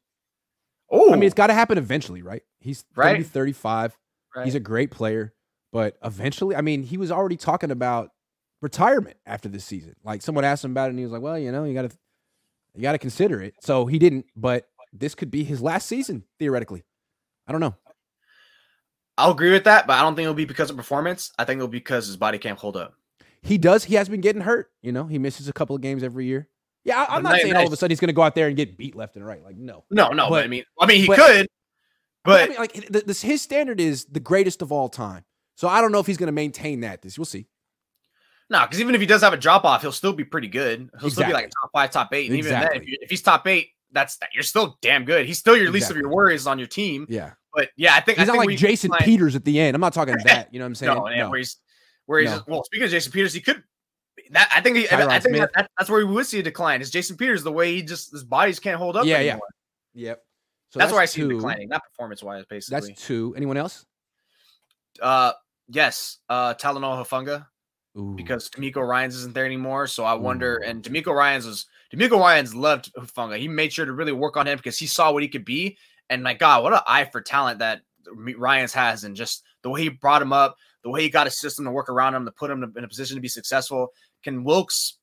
Oh, 0.89 1.11
I 1.11 1.15
mean, 1.15 1.23
it's 1.23 1.35
got 1.35 1.47
to 1.47 1.53
happen 1.53 1.77
eventually, 1.77 2.23
right? 2.23 2.41
He's 2.59 2.83
right. 2.95 3.25
35. 3.25 3.97
Right. 4.35 4.45
He's 4.45 4.55
a 4.55 4.59
great 4.59 4.91
player, 4.91 5.33
but 5.73 5.97
eventually, 6.03 6.55
I 6.55 6.61
mean, 6.61 6.83
he 6.83 6.95
was 6.95 7.11
already 7.11 7.35
talking 7.35 7.71
about 7.71 8.11
retirement 8.61 9.17
after 9.25 9.49
this 9.49 9.65
season. 9.65 9.95
Like 10.05 10.21
someone 10.21 10.45
asked 10.45 10.63
him 10.63 10.71
about 10.71 10.85
it, 10.85 10.91
and 10.91 10.99
he 10.99 11.03
was 11.03 11.11
like, 11.11 11.21
"Well, 11.21 11.37
you 11.37 11.51
know, 11.51 11.65
you 11.65 11.73
got 11.73 11.89
to 11.89 11.97
you 12.75 12.81
got 12.81 12.93
to 12.93 12.97
consider 12.97 13.41
it." 13.41 13.55
So 13.59 13.85
he 13.85 13.99
didn't, 13.99 14.27
but 14.37 14.69
this 14.93 15.15
could 15.15 15.31
be 15.31 15.43
his 15.43 15.61
last 15.61 15.87
season 15.87 16.23
theoretically. 16.39 16.85
I 17.45 17.51
don't 17.51 17.61
know. 17.61 17.75
I'll 19.17 19.31
agree 19.31 19.51
with 19.51 19.65
that, 19.65 19.85
but 19.85 19.97
I 19.97 20.01
don't 20.01 20.15
think 20.15 20.23
it'll 20.23 20.33
be 20.33 20.45
because 20.45 20.69
of 20.69 20.77
performance. 20.77 21.31
I 21.37 21.43
think 21.43 21.57
it'll 21.57 21.67
be 21.67 21.79
because 21.79 22.07
his 22.07 22.15
body 22.15 22.37
can't 22.37 22.57
hold 22.57 22.77
up 22.77 22.93
he 23.43 23.57
does. 23.57 23.83
He 23.83 23.95
has 23.95 24.09
been 24.09 24.21
getting 24.21 24.41
hurt. 24.41 24.71
You 24.81 24.91
know, 24.91 25.05
he 25.05 25.19
misses 25.19 25.47
a 25.47 25.53
couple 25.53 25.75
of 25.75 25.81
games 25.81 26.01
every 26.01 26.25
year. 26.25 26.47
Yeah, 26.85 27.05
I, 27.07 27.17
am 27.17 27.23
not 27.23 27.39
saying 27.39 27.53
nice. 27.53 27.61
all 27.61 27.67
of 27.67 27.73
a 27.73 27.77
sudden 27.77 27.91
he's 27.91 27.99
going 27.99 28.09
to 28.09 28.13
go 28.13 28.23
out 28.23 28.35
there 28.35 28.47
and 28.47 28.57
get 28.57 28.77
beat 28.77 28.95
left 28.95 29.15
and 29.15 29.25
right. 29.25 29.43
Like, 29.43 29.55
no, 29.55 29.83
no, 29.89 30.09
no. 30.09 30.25
But, 30.25 30.29
but 30.29 30.43
I 30.43 30.47
mean, 30.47 30.63
I 30.79 30.85
mean, 30.85 31.01
he 31.01 31.07
but, 31.07 31.17
could, 31.17 31.47
but 32.25 32.41
I 32.41 32.47
mean, 32.47 32.57
like 32.57 32.73
this, 32.89 33.21
his 33.21 33.41
standard 33.41 33.79
is 33.79 34.05
the 34.05 34.19
greatest 34.19 34.61
of 34.61 34.71
all 34.71 34.89
time. 34.89 35.23
So 35.55 35.67
I 35.67 35.81
don't 35.81 35.91
know 35.91 35.99
if 35.99 36.07
he's 36.07 36.17
going 36.17 36.27
to 36.27 36.33
maintain 36.33 36.81
that. 36.81 37.01
This 37.01 37.17
we'll 37.17 37.25
see. 37.25 37.47
No, 38.49 38.61
because 38.61 38.79
even 38.81 38.93
if 38.93 39.01
he 39.01 39.07
does 39.07 39.21
have 39.21 39.33
a 39.33 39.37
drop 39.37 39.65
off, 39.65 39.81
he'll 39.81 39.91
still 39.91 40.13
be 40.13 40.23
pretty 40.23 40.47
good. 40.47 40.79
He'll 40.99 41.07
exactly. 41.07 41.11
still 41.11 41.27
be 41.27 41.33
like 41.33 41.45
top 41.45 41.71
five, 41.71 41.91
top 41.91 42.13
eight. 42.13 42.29
And 42.29 42.37
exactly. 42.37 42.65
even 42.65 42.73
then, 42.73 42.81
if, 42.81 42.87
you, 42.87 42.97
if, 43.01 43.09
he's 43.09 43.21
top 43.21 43.47
eight, 43.47 43.69
that's 43.91 44.17
you're 44.33 44.43
still 44.43 44.77
damn 44.81 45.05
good. 45.05 45.25
He's 45.25 45.39
still 45.39 45.55
your 45.55 45.67
exactly. 45.67 45.79
least 45.79 45.91
of 45.91 45.97
your 45.97 46.09
worries 46.09 46.47
on 46.47 46.59
your 46.59 46.67
team. 46.67 47.05
Yeah. 47.09 47.31
But 47.53 47.69
yeah, 47.77 47.95
I 47.95 48.01
think 48.01 48.17
he's 48.17 48.29
I 48.29 48.33
not 48.33 48.41
think 48.41 48.51
like 48.51 48.59
Jason 48.59 48.91
Peters 48.99 49.35
at 49.35 49.45
the 49.45 49.59
end. 49.59 49.75
I'm 49.75 49.81
not 49.81 49.93
talking 49.93 50.15
that. 50.25 50.51
You 50.51 50.59
know 50.59 50.65
what 50.65 50.69
I'm 50.69 50.75
saying? 50.75 50.93
No, 50.95 51.05
no. 51.05 51.29
where 51.29 51.37
he's 51.37 51.57
where 52.05 52.19
he's 52.19 52.31
no. 52.31 52.43
well. 52.47 52.63
Speaking 52.63 52.85
of 52.85 52.91
Jason 52.91 53.11
Peters, 53.11 53.33
he 53.33 53.41
could 53.41 53.63
that 54.31 54.51
I 54.53 54.61
think 54.61 54.77
he, 54.77 54.89
I 54.91 55.19
think 55.19 55.35
that, 55.35 55.69
that's 55.77 55.89
where 55.89 56.05
we 56.05 56.11
would 56.11 56.25
see 56.25 56.39
a 56.39 56.43
decline. 56.43 56.81
Is 56.81 56.89
Jason 56.89 57.17
Peters 57.17 57.43
the 57.43 57.51
way 57.51 57.75
he 57.75 57.81
just 57.81 58.11
his 58.11 58.23
bodies 58.23 58.59
can't 58.59 58.77
hold 58.77 58.95
up? 58.95 59.05
Yeah, 59.05 59.17
anymore. 59.17 59.41
yeah, 59.93 60.09
yep. 60.09 60.23
So 60.69 60.79
that's, 60.79 60.87
that's 60.87 60.93
where 60.93 61.01
I 61.01 61.05
see 61.05 61.21
him 61.21 61.29
declining, 61.29 61.69
not 61.69 61.83
performance 61.83 62.23
wise, 62.23 62.45
basically. 62.45 62.89
That's 62.89 63.01
two. 63.01 63.33
Anyone 63.37 63.57
else? 63.57 63.85
Uh, 65.01 65.33
yes. 65.67 66.19
Uh, 66.29 66.53
Talanoa 66.53 67.05
Hufanga. 67.05 67.47
Because 68.15 68.49
DeMeco 68.49 68.87
Ryans 68.87 69.15
isn't 69.15 69.35
there 69.35 69.45
anymore, 69.45 69.85
so 69.85 70.03
I 70.03 70.15
wonder. 70.15 70.57
Ooh. 70.57 70.67
And 70.67 70.81
DeMeco 70.81 71.13
Ryans 71.13 71.45
was 71.45 71.67
DeMeco 71.93 72.19
Ryans 72.19 72.55
loved 72.55 72.91
Hufanga. 72.95 73.37
He 73.37 73.47
made 73.47 73.71
sure 73.71 73.85
to 73.85 73.93
really 73.93 74.11
work 74.11 74.35
on 74.35 74.47
him 74.47 74.57
because 74.57 74.79
he 74.79 74.87
saw 74.87 75.11
what 75.11 75.21
he 75.21 75.29
could 75.29 75.45
be. 75.45 75.77
And 76.09 76.23
my 76.23 76.33
God, 76.33 76.63
what 76.63 76.73
an 76.73 76.79
eye 76.87 77.05
for 77.05 77.21
talent 77.21 77.59
that 77.59 77.81
Ryans 78.07 78.73
has, 78.73 79.03
and 79.03 79.15
just 79.15 79.43
the 79.61 79.69
way 79.69 79.81
he 79.81 79.89
brought 79.89 80.21
him 80.21 80.33
up, 80.33 80.55
the 80.83 80.89
way 80.89 81.01
he 81.03 81.09
got 81.09 81.27
a 81.27 81.31
system 81.31 81.65
to 81.65 81.71
work 81.71 81.89
around 81.89 82.15
him 82.15 82.25
to 82.25 82.31
put 82.31 82.49
him 82.49 82.73
in 82.75 82.83
a 82.83 82.87
position 82.87 83.15
to 83.15 83.21
be 83.21 83.27
successful. 83.27 83.89
Can 84.23 84.43
Wilks 84.43 84.97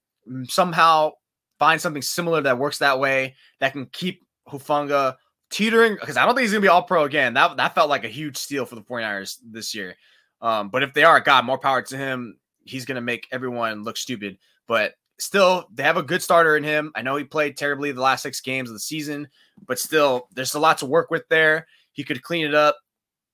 somehow 0.44 1.12
find 1.58 1.80
something 1.80 2.02
similar 2.02 2.40
that 2.42 2.58
works 2.58 2.78
that 2.78 2.98
way 2.98 3.36
that 3.60 3.72
can 3.72 3.86
keep 3.86 4.26
Hufanga 4.48 5.16
teetering? 5.50 5.96
Because 5.98 6.16
I 6.16 6.26
don't 6.26 6.34
think 6.34 6.42
he's 6.42 6.52
going 6.52 6.62
to 6.62 6.66
be 6.66 6.68
all 6.68 6.82
pro 6.82 7.04
again. 7.04 7.34
That, 7.34 7.56
that 7.56 7.74
felt 7.74 7.88
like 7.88 8.04
a 8.04 8.08
huge 8.08 8.36
steal 8.36 8.66
for 8.66 8.74
the 8.74 8.82
49ers 8.82 9.38
this 9.48 9.74
year. 9.74 9.96
Um, 10.40 10.68
but 10.68 10.82
if 10.82 10.94
they 10.94 11.04
are, 11.04 11.20
God, 11.20 11.44
more 11.44 11.58
power 11.58 11.82
to 11.82 11.96
him. 11.96 12.38
He's 12.64 12.84
going 12.84 12.96
to 12.96 13.00
make 13.00 13.26
everyone 13.32 13.82
look 13.82 13.96
stupid. 13.96 14.38
But 14.66 14.94
still, 15.18 15.68
they 15.72 15.82
have 15.82 15.96
a 15.96 16.02
good 16.02 16.22
starter 16.22 16.56
in 16.56 16.64
him. 16.64 16.92
I 16.94 17.02
know 17.02 17.16
he 17.16 17.24
played 17.24 17.56
terribly 17.56 17.92
the 17.92 18.00
last 18.00 18.22
six 18.22 18.40
games 18.40 18.70
of 18.70 18.74
the 18.74 18.80
season, 18.80 19.28
but 19.66 19.78
still, 19.78 20.28
there's 20.34 20.54
a 20.54 20.60
lot 20.60 20.78
to 20.78 20.86
work 20.86 21.10
with 21.10 21.28
there. 21.28 21.66
He 21.92 22.04
could 22.04 22.22
clean 22.22 22.46
it 22.46 22.54
up 22.54 22.76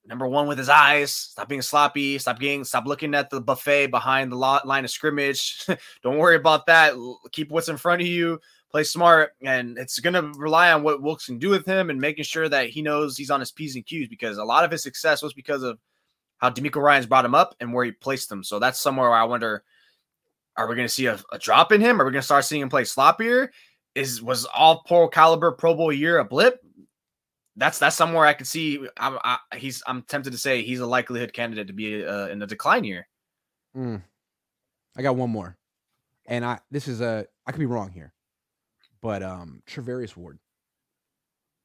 number 0.09 0.27
one 0.27 0.47
with 0.47 0.59
his 0.59 0.69
eyes. 0.69 1.13
Stop 1.13 1.49
being 1.49 1.63
sloppy. 1.63 2.19
Stop 2.19 2.39
getting. 2.39 2.65
Stop 2.65 2.87
looking 2.87 3.15
at 3.15 3.31
the 3.31 3.41
buffet 3.41 3.89
behind 3.89 4.31
the 4.31 4.37
line 4.37 4.85
of 4.85 4.91
scrimmage. 4.91 5.67
Don't 6.03 6.19
worry 6.19 6.37
about 6.37 6.67
that. 6.67 6.95
Keep 7.33 7.51
what's 7.51 7.69
in 7.69 7.77
front 7.77 8.03
of 8.03 8.09
you. 8.09 8.41
Play 8.71 8.85
smart, 8.85 9.33
and 9.43 9.79
it's 9.79 10.01
going 10.01 10.15
to 10.15 10.39
rely 10.39 10.73
on 10.73 10.83
what 10.83 11.01
Wilks 11.01 11.27
can 11.27 11.39
do 11.39 11.51
with 11.51 11.65
him 11.65 11.89
and 11.89 12.01
making 12.01 12.25
sure 12.25 12.49
that 12.49 12.69
he 12.69 12.83
knows 12.83 13.17
he's 13.17 13.31
on 13.31 13.41
his 13.41 13.53
p's 13.53 13.77
and 13.77 13.87
q's. 13.87 14.09
Because 14.09 14.39
a 14.39 14.45
lot 14.45 14.65
of 14.65 14.71
his 14.71 14.83
success 14.83 15.23
was 15.23 15.33
because 15.33 15.63
of 15.63 15.79
how 16.39 16.51
DeMeco 16.51 16.83
Ryans 16.83 17.07
brought 17.07 17.25
him 17.25 17.35
up 17.35 17.55
and 17.61 17.73
where 17.73 17.85
he 17.85 17.93
placed 17.93 18.31
him. 18.31 18.45
So 18.45 18.59
that's 18.59 18.81
somewhere 18.81 19.11
where 19.11 19.19
I 19.19 19.25
wonder: 19.25 19.65
Are 20.57 20.69
we 20.69 20.77
going 20.77 20.89
to 20.89 20.93
see 20.93 21.07
a, 21.07 21.19
a 21.33 21.39
drop 21.39 21.73
in 21.73 21.81
him? 21.81 22.01
Are 22.01 22.05
we 22.05 22.13
going 22.13 22.21
to 22.21 22.27
start 22.27 22.45
seeing 22.45 22.63
him 22.63 22.69
play 22.69 22.83
sloppier? 22.83 23.49
Is 23.95 24.23
was 24.23 24.45
all 24.45 24.83
pro 24.87 25.09
caliber 25.09 25.53
Pro 25.53 25.75
Bowl 25.75 25.93
year 25.93 26.19
a 26.19 26.25
blip? 26.25 26.61
that's 27.57 27.79
that's 27.79 27.97
somewhere 27.97 28.27
I 28.27 28.35
could 28.35 28.47
see. 28.47 28.87
I'm 28.97 29.19
I, 29.25 29.39
he's 29.57 29.83
I'm 29.87 30.03
tempted 30.03 30.33
to 30.33 30.39
say 30.39 30.63
he's 30.63 30.81
a 30.81 30.87
likelihood 30.87 31.33
candidate 31.33 31.67
to 31.69 31.73
be 31.73 32.05
uh, 32.05 32.29
in 32.29 32.39
the 32.39 32.47
decline 32.47 32.85
year. 32.85 33.09
Mm. 33.77 34.03
I 34.97 35.03
got 35.03 35.17
one 35.17 35.31
more, 35.31 35.57
and 36.27 36.45
I 36.45 36.61
this 36.71 36.87
is 36.87 37.01
a 37.01 37.27
I 37.47 37.53
could 37.53 37.59
be 37.59 37.67
wrong 37.67 37.91
here, 37.91 38.13
but 39.01 39.23
um 39.23 39.63
Charvarius 39.67 40.17
Ward, 40.17 40.39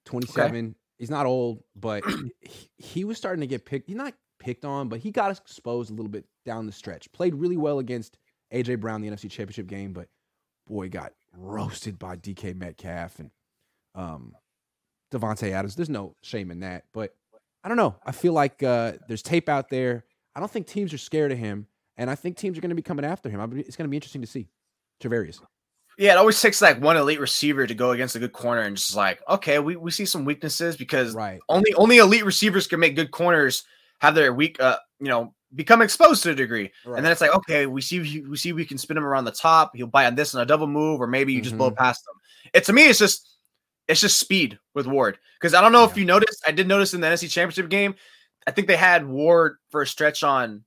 twenty 0.06 0.28
seven. 0.28 0.68
Okay. 0.68 0.76
He's 0.98 1.10
not 1.10 1.26
old, 1.26 1.64
but 1.76 2.04
he, 2.42 2.70
he 2.78 3.04
was 3.04 3.18
starting 3.18 3.42
to 3.42 3.48
get 3.48 3.66
picked. 3.66 3.88
He's 3.88 3.98
not 3.98 4.14
picked 4.42 4.66
on, 4.66 4.90
but 4.90 5.00
he 5.00 5.12
got 5.12 5.32
exposed 5.32 5.92
a 5.92 5.94
little 5.94 6.10
bit 6.10 6.26
down 6.46 6.66
the 6.66 6.72
stretch. 6.72 7.12
Played 7.14 7.36
really 7.36 7.58
well 7.58 7.80
against 7.80 8.18
AJ 8.54 8.80
Brown 8.80 9.02
the 9.02 9.10
NFC 9.10 9.30
Championship 9.30 9.68
game, 9.68 9.94
but 9.94 10.08
boy 10.68 10.90
got 10.90 11.14
roasted 11.38 11.98
by 11.98 12.18
DK 12.18 12.56
Metcalf 12.56 13.20
and 13.20 13.32
um 13.96 14.36
Davante 15.12 15.52
Adams. 15.52 15.76
There's 15.76 15.90
no 15.90 16.16
shame 16.22 16.52
in 16.52 16.62
that, 16.62 16.86
but 16.94 17.14
I 17.64 17.68
don't 17.68 17.78
know. 17.78 17.96
I 18.06 18.12
feel 18.12 18.34
like 18.34 18.64
uh, 18.64 18.94
there's 19.08 19.22
tape 19.22 19.50
out 19.50 19.70
there. 19.70 20.06
I 20.36 20.40
don't 20.40 20.50
think 20.50 20.68
teams 20.68 20.94
are 20.94 20.98
scared 20.98 21.32
of 21.32 21.38
him, 21.38 21.68
and 21.98 22.10
I 22.10 22.16
think 22.16 22.38
teams 22.38 22.58
are 22.58 22.62
going 22.62 22.70
to 22.70 22.76
be 22.76 22.82
coming 22.82 23.06
after 23.06 23.30
him. 23.30 23.40
It's 23.58 23.76
going 23.76 23.86
to 23.86 23.90
be 23.90 23.98
interesting 23.98 24.22
to 24.22 24.28
see. 24.28 24.48
Charvarius. 25.02 25.42
Yeah, 25.98 26.14
it 26.14 26.18
always 26.18 26.42
takes 26.42 26.62
like 26.62 26.82
one 26.82 26.96
elite 26.96 27.20
receiver 27.20 27.68
to 27.68 27.76
go 27.76 27.92
against 27.92 28.16
a 28.16 28.20
good 28.20 28.32
corner, 28.32 28.62
and 28.62 28.78
just 28.78 28.96
like, 28.96 29.22
okay, 29.30 29.60
we, 29.60 29.76
we 29.76 29.92
see 29.92 30.06
some 30.06 30.26
weaknesses 30.26 30.78
because 30.78 31.14
right. 31.14 31.40
only 31.50 31.74
only 31.74 31.98
elite 31.98 32.26
receivers 32.26 32.68
can 32.68 32.80
make 32.80 32.96
good 32.96 33.12
corners 33.12 33.66
have 34.02 34.16
their 34.16 34.34
weak, 34.34 34.60
uh, 34.60 34.78
you 35.00 35.08
know, 35.08 35.34
become 35.54 35.82
exposed 35.82 36.24
to 36.24 36.32
a 36.32 36.36
degree. 36.36 36.72
Right. 36.86 36.98
And 36.98 37.06
then 37.06 37.12
it's 37.12 37.22
like, 37.22 37.36
okay, 37.36 37.68
we 37.68 37.82
see 37.82 38.24
we 38.28 38.36
see 38.36 38.52
we 38.52 38.66
can 38.66 38.78
spin 38.78 38.98
him 38.98 39.06
around 39.06 39.26
the 39.26 39.32
top. 39.32 39.72
He'll 39.76 39.88
buy 39.88 40.08
on 40.08 40.16
this 40.16 40.34
and 40.34 40.42
a 40.42 40.46
double 40.46 40.68
move, 40.68 41.00
or 41.00 41.08
maybe 41.08 41.34
you 41.34 41.40
mm-hmm. 41.40 41.44
just 41.44 41.58
blow 41.58 41.70
mm-hmm. 41.70 41.78
past 41.78 42.04
them. 42.06 42.16
It 42.54 42.66
to 42.66 42.74
me, 42.74 42.90
it's 42.90 43.00
just 43.00 43.30
it's 43.88 44.02
just 44.02 44.20
speed 44.20 44.58
with 44.74 44.88
Ward. 44.88 45.20
Because 45.40 45.54
I 45.54 45.62
don't 45.62 45.72
know 45.72 45.84
yeah. 45.84 45.92
if 45.92 45.98
you 45.98 46.06
noticed, 46.06 46.44
I 46.46 46.52
did 46.52 46.68
notice 46.68 46.94
in 46.94 47.02
the 47.02 47.08
NFC 47.08 47.30
Championship 47.30 47.70
game, 47.70 47.96
I 48.48 48.52
think 48.52 48.68
they 48.68 48.78
had 48.78 49.08
Ward 49.08 49.58
for 49.70 49.82
a 49.82 49.88
stretch 49.88 50.24
on 50.24 50.64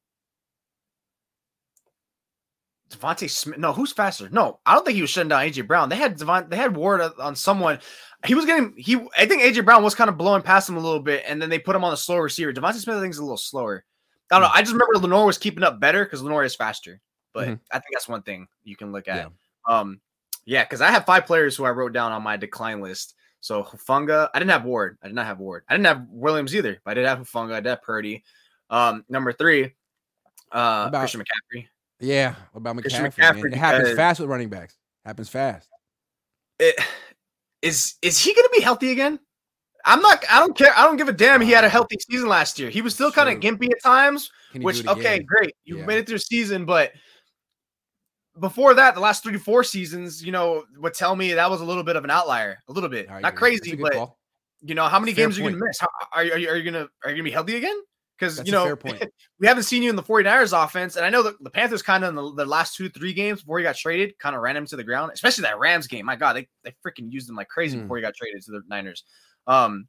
DeVonta 2.95 3.29
Smith. 3.29 3.59
No, 3.59 3.73
who's 3.73 3.93
faster? 3.93 4.29
No, 4.31 4.61
I 4.65 4.75
don't 4.75 4.85
think 4.85 4.97
he 4.97 5.03
was 5.03 5.11
shutting 5.11 5.29
down 5.29 5.43
AJ 5.43 5.67
Brown. 5.67 5.89
They 5.89 5.97
had 5.97 6.17
Devon. 6.17 6.49
They 6.49 6.57
had 6.57 6.77
Ward 6.77 7.01
on 7.19 7.37
someone. 7.37 7.79
He 8.27 8.35
was 8.35 8.45
getting 8.45 8.75
he. 8.77 8.97
I 9.17 9.27
think 9.27 9.43
AJ 9.43 9.65
Brown 9.65 9.83
was 9.83 9.95
kind 9.95 10.09
of 10.09 10.17
blowing 10.17 10.43
past 10.43 10.69
him 10.69 10.77
a 10.77 10.81
little 10.81 11.01
bit, 11.01 11.25
and 11.27 11.41
then 11.41 11.51
they 11.51 11.59
put 11.59 11.77
him 11.77 11.85
on 11.85 11.91
the 11.91 11.97
slower 11.97 12.23
receiver. 12.23 12.53
DeVonta 12.53 12.75
Smith, 12.75 12.97
I 12.97 13.01
think, 13.01 13.13
is 13.13 13.19
a 13.19 13.25
little 13.25 13.37
slower. 13.37 13.85
I 14.31 14.37
don't 14.37 14.43
know. 14.43 14.51
I 14.53 14.63
just 14.63 14.73
remember 14.73 14.95
Lenoir 14.95 15.27
was 15.27 15.39
keeping 15.39 15.63
up 15.63 15.81
better 15.81 16.05
because 16.05 16.23
Lenoir 16.23 16.45
is 16.45 16.55
faster. 16.55 17.01
But 17.33 17.49
mm-hmm. 17.49 17.55
I 17.71 17.79
think 17.79 17.93
that's 17.93 18.09
one 18.09 18.23
thing 18.23 18.47
you 18.63 18.77
can 18.77 18.93
look 18.93 19.09
at. 19.09 19.17
Yeah. 19.17 19.79
Um, 19.79 20.01
yeah, 20.47 20.65
because 20.65 20.81
I 20.81 20.91
have 20.91 21.05
five 21.05 21.27
players 21.27 21.57
who 21.57 21.65
I 21.65 21.71
wrote 21.71 21.93
down 21.93 22.13
on 22.13 22.23
my 22.23 22.37
decline 22.37 22.81
list. 22.81 23.15
So 23.41 23.63
Hufanga, 23.63 24.29
I 24.33 24.39
didn't 24.39 24.53
have 24.53 24.65
Ward. 24.65 24.99
I 25.03 25.09
did 25.09 25.15
not 25.15 25.27
have 25.27 25.39
Ward. 25.39 25.65
I 25.69 25.75
didn't 25.75 25.87
have 25.87 26.07
Williams 26.09 26.55
either, 26.55 26.81
but 26.85 26.93
I 26.93 26.95
did 26.95 27.07
have 27.07 27.19
Hufanga. 27.19 27.53
I 27.53 27.61
did 27.61 27.69
have 27.69 27.83
Purdy. 27.83 28.25
Um, 28.71 29.05
number 29.09 29.33
three, 29.33 29.65
uh, 30.51 30.87
about, 30.89 31.01
Christian 31.01 31.21
McCaffrey. 31.21 31.67
Yeah, 32.01 32.35
about 32.55 32.77
McCaffrey? 32.77 33.15
McCaffrey 33.15 33.53
it 33.53 33.57
happens 33.57 33.97
fast 33.97 34.21
with 34.21 34.29
running 34.29 34.49
backs. 34.49 34.77
Happens 35.05 35.29
fast. 35.29 35.69
It, 36.59 36.79
is 37.63 37.95
is 38.03 38.21
he 38.21 38.35
going 38.35 38.45
to 38.45 38.53
be 38.55 38.63
healthy 38.63 38.93
again? 38.93 39.19
I'm 39.85 40.01
not. 40.01 40.25
I 40.31 40.41
don't 40.41 40.57
care. 40.57 40.73
I 40.77 40.85
don't 40.85 40.97
give 40.97 41.09
a 41.09 41.13
damn. 41.13 41.41
He 41.41 41.51
had 41.51 41.65
a 41.65 41.69
healthy 41.69 41.97
season 42.11 42.29
last 42.29 42.59
year. 42.59 42.71
He 42.71 42.81
was 42.81 42.95
still 42.95 43.13
kind 43.13 43.29
of 43.29 43.41
gimpy 43.41 43.71
at 43.71 43.83
times. 43.83 44.31
Which 44.55 44.87
okay, 44.87 45.21
great. 45.21 45.55
You 45.65 45.79
yeah. 45.79 45.87
made 45.87 45.99
it 45.99 46.07
through 46.07 46.19
season, 46.19 46.65
but 46.65 46.93
before 48.39 48.75
that, 48.75 48.95
the 48.95 49.01
last 49.01 49.23
three 49.23 49.33
to 49.33 49.39
four 49.39 49.65
seasons, 49.65 50.25
you 50.25 50.33
know, 50.33 50.65
would 50.79 50.95
tell 50.95 51.15
me 51.17 51.35
that 51.35 51.51
was 51.51 51.61
a 51.61 51.65
little 51.65 51.83
bit 51.83 51.97
of 51.97 52.05
an 52.05 52.11
outlier. 52.11 52.63
A 52.69 52.73
little 52.73 52.89
bit, 52.89 53.09
not 53.09 53.35
crazy, 53.35 53.75
but 53.77 53.93
call. 53.93 54.19
you 54.63 54.75
know, 54.75 54.87
how 54.87 54.99
many 54.99 55.13
Fair 55.13 55.27
games 55.27 55.39
point. 55.39 55.49
are 55.49 55.51
you 55.51 55.57
gonna 55.57 55.69
miss? 55.69 55.81
How, 55.81 55.89
are, 56.13 56.21
are, 56.21 56.39
you, 56.39 56.49
are 56.49 56.57
you 56.57 56.71
gonna 56.71 56.89
are 57.05 57.11
you 57.11 57.17
gonna 57.17 57.25
be 57.25 57.31
healthy 57.31 57.57
again? 57.57 57.77
Because 58.19 58.45
you 58.47 58.53
know, 58.53 58.77
we 59.41 59.47
haven't 59.47 59.65
seen 59.65 59.83
you 59.83 59.91
in 59.91 59.97
the 59.97 60.03
49ers 60.03 60.65
offense, 60.65 60.97
and 60.97 61.05
I 61.05 61.11
know 61.11 61.23
that 61.25 61.43
the 61.43 61.51
Panthers 61.51 61.83
kind 61.83 62.05
of 62.05 62.11
in 62.11 62.15
the, 62.15 62.35
the, 62.35 62.47
last 62.47 62.77
two, 62.77 62.89
three 62.89 63.13
games 63.13 63.41
before 63.41 63.59
he 63.59 63.65
got 63.65 63.77
traded, 63.77 64.17
kind 64.19 64.37
of 64.37 64.43
ran 64.43 64.57
him 64.57 64.67
to 64.67 64.77
the 64.77 64.85
ground, 64.85 65.11
especially 65.13 65.43
that 65.43 65.59
Rams 65.59 65.89
game. 65.89 66.07
My 66.07 66.17
God, 66.17 66.35
they, 66.35 66.49
they 66.63 66.75
freaking 66.87 67.11
used 67.11 67.29
him 67.29 67.35
like 67.35 67.49
crazy 67.49 67.77
mm. 67.77 67.83
before 67.83 67.97
he 67.97 68.03
got 68.03 68.15
traded 68.15 68.43
to 68.45 68.53
the 68.53 68.63
Niners. 68.69 69.03
Um, 69.47 69.89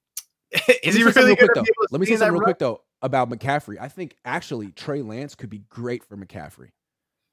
is 0.84 0.96
he 0.96 1.04
really 1.04 1.36
though? 1.54 1.64
Let 1.92 2.00
me 2.00 2.06
say 2.06 2.16
something 2.18 2.34
real 2.34 2.42
run? 2.42 2.46
quick 2.46 2.60
though 2.60 2.82
about 3.02 3.30
McCaffrey. 3.30 3.78
I 3.80 3.88
think 3.88 4.16
actually 4.26 4.72
Trey 4.72 5.02
Lance 5.02 5.36
could 5.36 5.50
be 5.50 5.60
great 5.70 6.04
for 6.04 6.18
McCaffrey. 6.18 6.70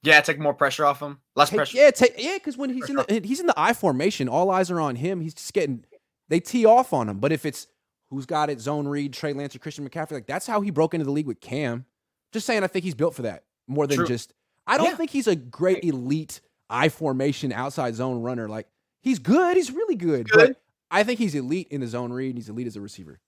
Yeah, 0.02 0.20
take 0.20 0.38
more 0.38 0.54
pressure 0.54 0.84
off 0.84 1.00
him. 1.00 1.20
Less 1.36 1.50
take, 1.50 1.58
pressure. 1.58 1.78
Yeah, 1.78 1.90
take, 1.90 2.14
yeah, 2.18 2.34
because 2.34 2.56
when 2.56 2.70
he's 2.70 2.86
pressure. 2.86 3.04
in 3.08 3.22
the 3.22 3.26
he's 3.28 3.40
in 3.40 3.46
the 3.46 3.54
I 3.56 3.72
formation, 3.72 4.28
all 4.28 4.50
eyes 4.50 4.70
are 4.70 4.80
on 4.80 4.96
him. 4.96 5.20
He's 5.20 5.34
just 5.34 5.52
getting 5.52 5.84
they 6.28 6.40
tee 6.40 6.66
off 6.66 6.92
on 6.92 7.08
him. 7.08 7.18
But 7.18 7.32
if 7.32 7.46
it's 7.46 7.68
who's 8.12 8.26
got 8.26 8.50
it, 8.50 8.60
zone 8.60 8.86
read, 8.86 9.12
Trey 9.12 9.32
Lance 9.32 9.56
or 9.56 9.58
Christian 9.58 9.88
McCaffrey, 9.88 10.12
like 10.12 10.26
that's 10.26 10.46
how 10.46 10.60
he 10.60 10.70
broke 10.70 10.94
into 10.94 11.04
the 11.04 11.10
league 11.10 11.26
with 11.26 11.40
Cam. 11.40 11.86
Just 12.32 12.46
saying, 12.46 12.62
I 12.62 12.66
think 12.66 12.84
he's 12.84 12.94
built 12.94 13.14
for 13.14 13.22
that 13.22 13.44
more 13.66 13.86
than 13.86 13.96
True. 13.96 14.06
just. 14.06 14.32
I 14.66 14.76
don't 14.76 14.90
yeah. 14.90 14.96
think 14.96 15.10
he's 15.10 15.26
a 15.26 15.34
great 15.34 15.82
elite 15.82 16.40
I 16.70 16.88
formation 16.88 17.52
outside 17.52 17.94
zone 17.94 18.22
runner. 18.22 18.48
Like 18.48 18.68
he's 19.02 19.18
good, 19.18 19.56
he's 19.56 19.70
really 19.70 19.96
good, 19.96 20.28
good. 20.28 20.48
but 20.48 20.62
I 20.90 21.02
think 21.04 21.18
he's 21.18 21.34
elite 21.34 21.68
in 21.70 21.80
the 21.80 21.86
zone 21.86 22.12
read. 22.12 22.36
he's 22.36 22.48
elite 22.48 22.66
as 22.66 22.76
a 22.76 22.80
receiver. 22.80 23.20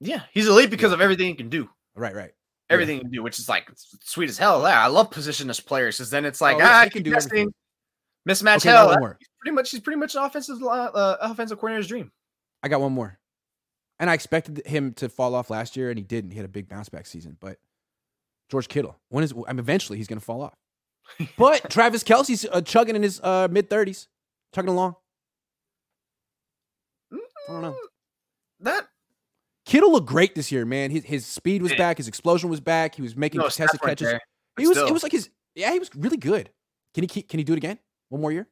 Yeah, 0.00 0.22
he's 0.32 0.48
elite 0.48 0.70
because 0.70 0.90
yeah. 0.90 0.94
of 0.94 1.00
everything 1.00 1.28
he 1.28 1.34
can 1.34 1.48
do. 1.48 1.68
Right, 1.94 2.14
right. 2.14 2.32
Everything 2.70 2.96
yeah. 2.96 2.98
he 2.98 3.02
can 3.02 3.10
do, 3.12 3.22
which 3.22 3.38
is 3.38 3.48
like 3.48 3.70
sweet 4.02 4.28
as 4.28 4.38
hell. 4.38 4.62
Yeah, 4.62 4.82
I 4.82 4.88
love 4.88 5.10
positionless 5.10 5.64
players 5.64 5.98
because 5.98 6.10
then 6.10 6.24
it's 6.24 6.40
like 6.40 6.56
oh, 6.56 6.62
ah, 6.62 6.80
I 6.80 6.88
can 6.88 7.02
do 7.02 7.14
everything. 7.14 7.52
Mismatch 8.28 8.56
okay, 8.56 8.70
hell. 8.70 8.88
He's 8.88 9.28
pretty 9.38 9.54
much 9.54 9.70
he's 9.70 9.80
pretty 9.80 9.98
much 9.98 10.14
an 10.14 10.22
offensive 10.22 10.62
uh, 10.62 11.16
offensive 11.20 11.58
coordinator's 11.58 11.88
dream. 11.88 12.10
I 12.62 12.68
got 12.68 12.80
one 12.80 12.92
more, 12.92 13.18
and 13.98 14.10
I 14.10 14.14
expected 14.14 14.62
him 14.66 14.92
to 14.94 15.08
fall 15.08 15.34
off 15.34 15.50
last 15.50 15.76
year, 15.76 15.90
and 15.90 15.98
he 15.98 16.04
didn't. 16.04 16.30
He 16.30 16.36
had 16.36 16.44
a 16.44 16.48
big 16.48 16.68
bounce 16.68 16.88
back 16.88 17.06
season, 17.06 17.36
but 17.40 17.58
George 18.50 18.68
Kittle. 18.68 18.98
When 19.08 19.24
is 19.24 19.32
I 19.32 19.52
mean, 19.52 19.60
eventually 19.60 19.98
he's 19.98 20.06
going 20.06 20.18
to 20.18 20.24
fall 20.24 20.42
off. 20.42 20.56
but 21.38 21.70
Travis 21.70 22.02
Kelce's 22.02 22.46
uh, 22.50 22.60
chugging 22.60 22.96
in 22.96 23.02
his 23.02 23.20
uh, 23.22 23.48
mid 23.50 23.70
thirties, 23.70 24.08
chugging 24.54 24.70
along. 24.70 24.96
I 27.12 27.52
don't 27.52 27.62
know. 27.62 27.72
Mm, 27.72 27.76
that 28.60 28.88
Kittle 29.66 29.92
looked 29.92 30.06
great 30.06 30.34
this 30.34 30.50
year, 30.50 30.64
man. 30.64 30.90
His, 30.90 31.04
his 31.04 31.26
speed 31.26 31.62
was 31.62 31.74
back. 31.74 31.98
His 31.98 32.08
explosion 32.08 32.50
was 32.50 32.60
back. 32.60 32.94
He 32.94 33.02
was 33.02 33.16
making 33.16 33.38
no, 33.38 33.44
contested 33.44 33.80
catches. 33.80 34.12
Right 34.12 34.20
he 34.58 34.66
was. 34.66 34.76
Still. 34.76 34.88
It 34.88 34.92
was 34.92 35.02
like 35.02 35.12
his. 35.12 35.30
Yeah, 35.54 35.72
he 35.72 35.78
was 35.78 35.90
really 35.94 36.16
good. 36.16 36.50
Can 36.94 37.04
he 37.04 37.08
keep, 37.08 37.28
Can 37.28 37.38
he 37.38 37.44
do 37.44 37.52
it 37.52 37.56
again? 37.56 37.78
One 38.08 38.20
more 38.20 38.32
year? 38.32 38.48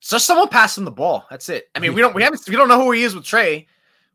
Just 0.00 0.26
someone 0.26 0.48
pass 0.48 0.76
him 0.76 0.84
the 0.84 0.90
ball. 0.90 1.24
That's 1.30 1.48
it. 1.48 1.68
I 1.74 1.78
mean, 1.80 1.94
we 1.94 2.00
don't. 2.00 2.14
We 2.14 2.22
haven't. 2.22 2.42
We 2.48 2.56
don't 2.56 2.68
know 2.68 2.82
who 2.82 2.92
he 2.92 3.02
is 3.02 3.14
with 3.14 3.24
Trey. 3.24 3.66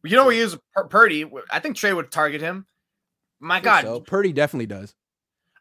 You 0.03 0.15
know 0.15 0.29
he 0.29 0.39
is 0.39 0.57
Purdy. 0.89 1.29
I 1.51 1.59
think 1.59 1.75
Trey 1.75 1.93
would 1.93 2.11
target 2.11 2.41
him. 2.41 2.65
My 3.39 3.59
God, 3.59 3.83
so. 3.83 3.99
Purdy 3.99 4.33
definitely 4.33 4.65
does. 4.65 4.95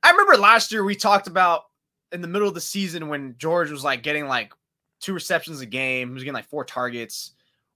I 0.03 0.11
remember 0.11 0.37
last 0.37 0.73
year 0.73 0.85
we 0.85 0.95
talked 0.95 1.27
about 1.27 1.65
in 2.13 2.21
the 2.21 2.29
middle 2.29 2.49
of 2.49 2.55
the 2.55 2.61
season 2.61 3.09
when 3.09 3.35
George 3.39 3.71
was 3.71 3.85
like 3.85 4.03
getting 4.03 4.27
like 4.27 4.53
two 5.01 5.13
receptions 5.13 5.61
a 5.61 5.67
game. 5.67 6.09
He 6.09 6.15
was 6.15 6.23
getting 6.23 6.35
like 6.35 6.49
four 6.49 6.65
targets. 6.65 7.33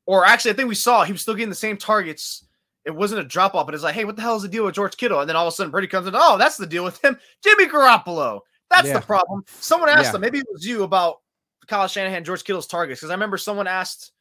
Or 0.07 0.25
actually, 0.25 0.53
I 0.53 0.55
think 0.55 0.69
we 0.69 0.75
saw 0.75 1.05
he 1.05 1.13
was 1.13 1.23
still 1.23 1.35
getting 1.35 1.49
the 1.49 1.55
same 1.55 1.77
targets. 1.77 2.45
It 2.85 2.95
wasn't 2.95 3.21
a 3.21 3.25
drop 3.25 3.55
off, 3.55 3.67
but 3.67 3.75
it's 3.75 3.85
like, 3.85 3.95
hey, 3.95 4.05
what 4.05 4.17
the 4.17 4.23
hell 4.23 4.37
is 4.37 4.43
the 4.43 4.49
deal 4.49 4.65
with 4.65 4.75
George 4.75 4.97
Kittle? 4.97 5.21
And 5.21 5.29
then 5.29 5.37
all 5.37 5.47
of 5.47 5.53
a 5.53 5.55
sudden, 5.55 5.71
Brady 5.71 5.87
comes 5.87 6.09
in. 6.09 6.15
Oh, 6.17 6.37
that's 6.37 6.57
the 6.57 6.67
deal 6.67 6.83
with 6.83 7.03
him, 7.05 7.17
Jimmy 7.45 7.67
Garoppolo. 7.67 8.41
That's 8.71 8.89
yeah. 8.89 8.99
the 8.99 9.07
problem. 9.07 9.45
Someone 9.47 9.89
asked 9.89 10.07
yeah. 10.07 10.15
him, 10.15 10.21
maybe 10.23 10.39
it 10.39 10.47
was 10.51 10.67
you 10.67 10.83
about 10.83 11.21
Kyle 11.67 11.87
Shanahan, 11.87 12.25
George 12.25 12.43
Kittle's 12.43 12.67
targets, 12.67 13.01
because 13.01 13.11
I 13.11 13.15
remember 13.15 13.39
someone 13.39 13.69
asked 13.69 14.12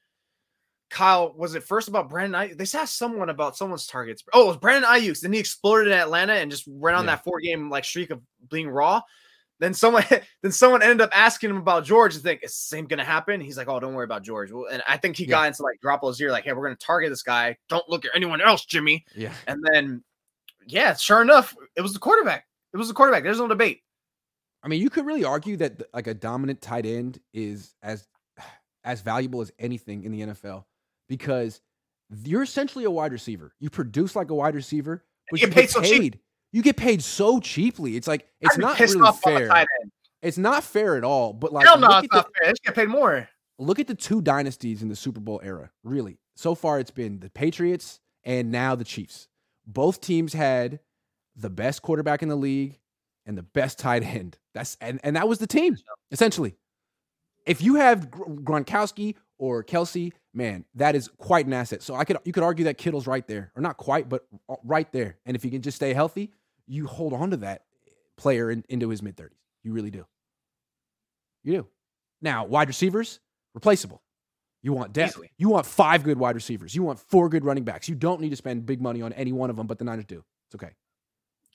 Kyle, 0.91 1.33
was 1.37 1.55
it 1.55 1.63
first 1.63 1.87
about 1.87 2.09
Brandon 2.09 2.39
Aiyuk? 2.39 2.57
They 2.57 2.77
asked 2.77 2.97
someone 2.97 3.29
about 3.29 3.55
someone's 3.55 3.87
targets. 3.87 4.23
Oh, 4.33 4.43
it 4.43 4.47
was 4.47 4.57
Brandon 4.57 4.89
Aiyuk. 4.89 5.19
Then 5.21 5.31
he 5.31 5.39
exploded 5.39 5.87
in 5.87 5.97
Atlanta 5.97 6.33
and 6.33 6.51
just 6.51 6.67
went 6.67 6.97
on 6.97 7.05
yeah. 7.05 7.11
that 7.11 7.23
four 7.23 7.39
game 7.39 7.69
like 7.69 7.85
streak 7.85 8.09
of 8.09 8.21
being 8.49 8.69
raw. 8.69 9.01
Then 9.59 9.73
someone 9.73 10.03
then 10.43 10.51
someone 10.51 10.81
ended 10.83 10.99
up 10.99 11.11
asking 11.13 11.49
him 11.49 11.57
about 11.57 11.85
George 11.85 12.13
and 12.15 12.23
think 12.23 12.43
is 12.43 12.51
the 12.51 12.75
same 12.75 12.87
gonna 12.87 13.05
happen? 13.05 13.39
He's 13.39 13.55
like, 13.55 13.69
Oh, 13.69 13.79
don't 13.79 13.93
worry 13.93 14.03
about 14.03 14.23
George. 14.23 14.51
Well, 14.51 14.65
and 14.69 14.83
I 14.85 14.97
think 14.97 15.15
he 15.15 15.23
yeah. 15.23 15.29
got 15.29 15.47
into 15.47 15.63
like 15.63 15.79
drop 15.81 16.01
Garoppolo's 16.01 16.19
ear, 16.19 16.29
like, 16.29 16.43
hey, 16.43 16.51
we're 16.51 16.63
gonna 16.63 16.75
target 16.75 17.09
this 17.09 17.23
guy. 17.23 17.57
Don't 17.69 17.87
look 17.87 18.03
at 18.03 18.11
anyone 18.13 18.41
else, 18.41 18.65
Jimmy. 18.65 19.05
Yeah. 19.15 19.33
And 19.47 19.63
then 19.71 20.03
yeah, 20.67 20.93
sure 20.95 21.21
enough, 21.21 21.55
it 21.77 21.81
was 21.81 21.93
the 21.93 21.99
quarterback. 21.99 22.45
It 22.73 22.77
was 22.77 22.89
the 22.89 22.93
quarterback. 22.93 23.23
There's 23.23 23.39
no 23.39 23.47
debate. 23.47 23.79
I 24.61 24.67
mean, 24.67 24.81
you 24.81 24.89
could 24.89 25.05
really 25.05 25.23
argue 25.23 25.55
that 25.57 25.81
like 25.93 26.07
a 26.07 26.13
dominant 26.13 26.61
tight 26.61 26.85
end 26.85 27.19
is 27.33 27.75
as 27.81 28.09
as 28.83 28.99
valuable 28.99 29.39
as 29.39 29.53
anything 29.57 30.03
in 30.03 30.11
the 30.11 30.21
NFL 30.21 30.65
because 31.11 31.61
you're 32.23 32.41
essentially 32.41 32.85
a 32.85 32.91
wide 32.91 33.11
receiver. 33.11 33.53
You 33.59 33.69
produce 33.69 34.15
like 34.15 34.31
a 34.31 34.35
wide 34.35 34.55
receiver, 34.55 35.03
but 35.29 35.41
you, 35.41 35.47
you 35.47 35.53
get 35.53 35.61
paid, 35.61 35.69
so 35.69 35.81
paid 35.81 36.19
you 36.51 36.61
get 36.61 36.77
paid 36.77 37.03
so 37.03 37.39
cheaply. 37.39 37.95
It's 37.95 38.07
like 38.07 38.27
it's 38.39 38.57
not 38.57 38.79
really 38.79 39.11
fair. 39.23 39.65
It's 40.21 40.37
not 40.37 40.63
fair 40.63 40.95
at 40.95 41.03
all. 41.03 41.33
But 41.33 41.51
like, 41.51 41.65
hell 41.65 41.77
no, 41.77 41.99
it's 41.99 42.07
not 42.11 42.25
the, 42.25 42.31
fair. 42.39 42.53
They 42.53 42.53
get 42.65 42.75
paid 42.75 42.89
more. 42.89 43.27
Look 43.59 43.79
at 43.79 43.87
the 43.87 43.95
two 43.95 44.21
dynasties 44.21 44.81
in 44.81 44.89
the 44.89 44.95
Super 44.95 45.19
Bowl 45.19 45.41
era. 45.43 45.71
Really, 45.83 46.17
so 46.35 46.55
far 46.55 46.79
it's 46.79 46.91
been 46.91 47.19
the 47.19 47.29
Patriots 47.29 47.99
and 48.23 48.51
now 48.51 48.75
the 48.75 48.83
Chiefs. 48.83 49.27
Both 49.67 50.01
teams 50.01 50.33
had 50.33 50.79
the 51.35 51.49
best 51.49 51.81
quarterback 51.81 52.23
in 52.23 52.29
the 52.29 52.35
league 52.35 52.79
and 53.25 53.37
the 53.37 53.43
best 53.43 53.79
tight 53.79 54.03
end. 54.03 54.37
That's 54.53 54.77
and 54.79 54.99
and 55.03 55.15
that 55.15 55.27
was 55.27 55.39
the 55.39 55.47
team 55.47 55.77
essentially. 56.11 56.55
If 57.45 57.61
you 57.61 57.75
have 57.75 58.11
Gronkowski 58.11 59.15
or 59.41 59.63
Kelce, 59.63 60.13
man, 60.35 60.65
that 60.75 60.95
is 60.95 61.09
quite 61.17 61.47
an 61.47 61.53
asset. 61.53 61.81
So 61.81 61.95
I 61.95 62.05
could 62.05 62.17
you 62.23 62.31
could 62.31 62.43
argue 62.43 62.65
that 62.65 62.77
Kittle's 62.77 63.07
right 63.07 63.27
there, 63.27 63.51
or 63.55 63.61
not 63.61 63.75
quite, 63.75 64.07
but 64.07 64.27
right 64.63 64.89
there. 64.93 65.17
And 65.25 65.35
if 65.35 65.43
you 65.43 65.49
can 65.49 65.63
just 65.63 65.75
stay 65.75 65.95
healthy, 65.95 66.31
you 66.67 66.85
hold 66.85 67.11
on 67.11 67.31
to 67.31 67.37
that 67.37 67.63
player 68.17 68.51
in, 68.51 68.63
into 68.69 68.89
his 68.89 69.01
mid 69.01 69.17
30s. 69.17 69.31
You 69.63 69.73
really 69.73 69.89
do. 69.89 70.05
You 71.43 71.53
do. 71.53 71.67
Now, 72.21 72.45
wide 72.45 72.67
receivers, 72.67 73.19
replaceable. 73.55 74.03
You 74.61 74.73
want 74.73 74.93
depth. 74.93 75.13
Easily. 75.13 75.31
You 75.39 75.49
want 75.49 75.65
five 75.65 76.03
good 76.03 76.19
wide 76.19 76.35
receivers. 76.35 76.75
You 76.75 76.83
want 76.83 76.99
four 76.99 77.27
good 77.27 77.43
running 77.43 77.63
backs. 77.63 77.89
You 77.89 77.95
don't 77.95 78.21
need 78.21 78.29
to 78.29 78.35
spend 78.35 78.67
big 78.67 78.79
money 78.79 79.01
on 79.01 79.11
any 79.13 79.31
one 79.31 79.49
of 79.49 79.55
them, 79.55 79.65
but 79.65 79.79
the 79.79 79.85
Niners 79.85 80.05
do. 80.05 80.23
It's 80.49 80.63
okay. 80.63 80.73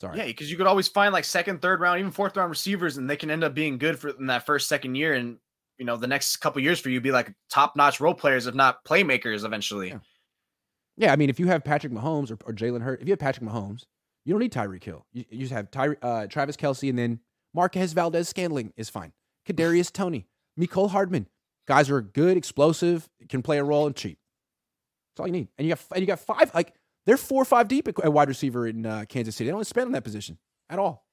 Sorry. 0.00 0.18
Yeah, 0.18 0.26
because 0.26 0.50
you 0.50 0.56
could 0.56 0.66
always 0.66 0.88
find 0.88 1.12
like 1.12 1.24
second, 1.24 1.62
third 1.62 1.80
round, 1.80 2.00
even 2.00 2.10
fourth 2.10 2.36
round 2.36 2.50
receivers, 2.50 2.96
and 2.96 3.08
they 3.08 3.16
can 3.16 3.30
end 3.30 3.44
up 3.44 3.54
being 3.54 3.78
good 3.78 3.96
for 3.96 4.08
in 4.08 4.26
that 4.26 4.44
first, 4.44 4.68
second 4.68 4.96
year. 4.96 5.14
And 5.14 5.38
you 5.78 5.84
know, 5.84 5.96
the 5.96 6.06
next 6.06 6.36
couple 6.36 6.62
years 6.62 6.80
for 6.80 6.90
you 6.90 7.00
be 7.00 7.10
like 7.10 7.32
top 7.50 7.76
notch 7.76 8.00
role 8.00 8.14
players, 8.14 8.46
if 8.46 8.54
not 8.54 8.84
playmakers 8.84 9.44
eventually. 9.44 9.88
Yeah. 9.88 9.98
yeah. 10.96 11.12
I 11.12 11.16
mean, 11.16 11.30
if 11.30 11.38
you 11.38 11.46
have 11.48 11.64
Patrick 11.64 11.92
Mahomes 11.92 12.30
or, 12.30 12.38
or 12.44 12.52
Jalen 12.52 12.82
Hurt, 12.82 13.00
if 13.00 13.08
you 13.08 13.12
have 13.12 13.18
Patrick 13.18 13.48
Mahomes 13.48 13.84
you 14.26 14.32
don't 14.32 14.40
need 14.40 14.52
Tyreek 14.52 14.82
Hill. 14.82 15.06
You, 15.12 15.24
you 15.30 15.38
just 15.38 15.52
have 15.52 15.70
Ty, 15.70 15.96
uh, 16.02 16.26
Travis 16.26 16.56
Kelce, 16.56 16.90
and 16.90 16.98
then 16.98 17.20
Marquez 17.54 17.92
Valdes-Scantling 17.92 18.72
is 18.76 18.90
fine. 18.90 19.12
Kadarius 19.48 19.90
Toney, 19.92 20.26
Mecole 20.60 20.90
Hardman. 20.90 21.28
Guys 21.66 21.88
are 21.90 22.02
good, 22.02 22.36
explosive, 22.36 23.08
can 23.28 23.40
play 23.40 23.58
a 23.58 23.64
role 23.64 23.86
and 23.86 23.96
cheap. 23.96 24.18
That's 25.12 25.20
all 25.20 25.26
you 25.28 25.32
need. 25.32 25.48
And 25.56 25.66
you 25.66 25.74
got 25.74 25.84
and 25.92 26.00
you 26.00 26.06
got 26.06 26.20
five 26.20 26.54
like 26.54 26.74
they're 27.06 27.16
four 27.16 27.42
or 27.42 27.44
five 27.44 27.66
deep 27.66 27.88
at 27.88 28.12
wide 28.12 28.28
receiver 28.28 28.68
in 28.68 28.84
uh, 28.84 29.04
Kansas 29.08 29.34
City. 29.34 29.48
They 29.48 29.52
don't 29.52 29.66
spend 29.66 29.86
on 29.86 29.92
that 29.92 30.04
position 30.04 30.38
at 30.68 30.78
all. 30.78 31.05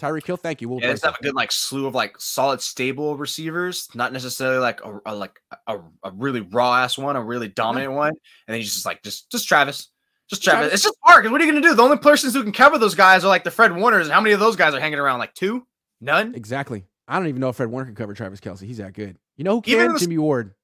Tyreek 0.00 0.26
Hill, 0.26 0.36
thank 0.36 0.60
you. 0.60 0.68
We'll 0.68 0.80
yeah, 0.80 0.92
they 0.92 1.00
have 1.04 1.16
a 1.18 1.22
good 1.22 1.34
like 1.34 1.50
slew 1.50 1.86
of 1.86 1.94
like 1.94 2.16
solid, 2.18 2.60
stable 2.60 3.16
receivers, 3.16 3.88
not 3.94 4.12
necessarily 4.12 4.58
like 4.58 4.84
a, 4.84 5.00
a 5.06 5.14
like 5.14 5.40
a, 5.66 5.78
a 6.02 6.10
really 6.12 6.42
raw 6.42 6.76
ass 6.76 6.98
one, 6.98 7.16
a 7.16 7.22
really 7.22 7.48
dominant 7.48 7.92
one, 7.92 8.10
and 8.10 8.18
then 8.48 8.58
you 8.58 8.64
just 8.64 8.84
like 8.84 9.02
just 9.02 9.30
just 9.30 9.48
Travis. 9.48 9.88
Just 10.28 10.42
Travis. 10.42 10.72
It's 10.72 10.82
just 10.82 10.96
hard. 11.04 11.22
Because 11.22 11.32
what 11.32 11.40
are 11.40 11.44
you 11.44 11.52
going 11.52 11.62
to 11.62 11.68
do? 11.68 11.74
The 11.76 11.82
only 11.82 11.98
persons 11.98 12.34
who 12.34 12.42
can 12.42 12.50
cover 12.50 12.78
those 12.78 12.96
guys 12.96 13.24
are 13.24 13.28
like 13.28 13.44
the 13.44 13.50
Fred 13.50 13.74
Warners. 13.76 14.08
And 14.08 14.12
how 14.12 14.20
many 14.20 14.34
of 14.34 14.40
those 14.40 14.56
guys 14.56 14.74
are 14.74 14.80
hanging 14.80 14.98
around? 14.98 15.20
Like 15.20 15.34
two? 15.34 15.64
None? 16.00 16.34
Exactly. 16.34 16.84
I 17.06 17.16
don't 17.18 17.28
even 17.28 17.40
know 17.40 17.50
if 17.50 17.56
Fred 17.56 17.70
Warner 17.70 17.86
can 17.86 17.94
cover 17.94 18.12
Travis 18.12 18.40
Kelce. 18.40 18.62
He's 18.62 18.78
that 18.78 18.92
good. 18.92 19.18
You 19.36 19.44
know 19.44 19.56
who 19.56 19.62
can? 19.62 19.92
The, 19.92 20.00
Jimmy 20.00 20.18
Ward. 20.18 20.54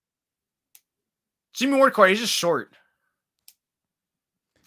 Jimmy 1.54 1.76
Ward, 1.76 1.92
Corey, 1.92 2.10
he's 2.10 2.20
just 2.20 2.32
short. 2.32 2.74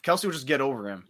Kelce 0.03 0.24
would 0.24 0.34
just 0.34 0.47
get 0.47 0.61
over 0.61 0.88
him. 0.88 1.05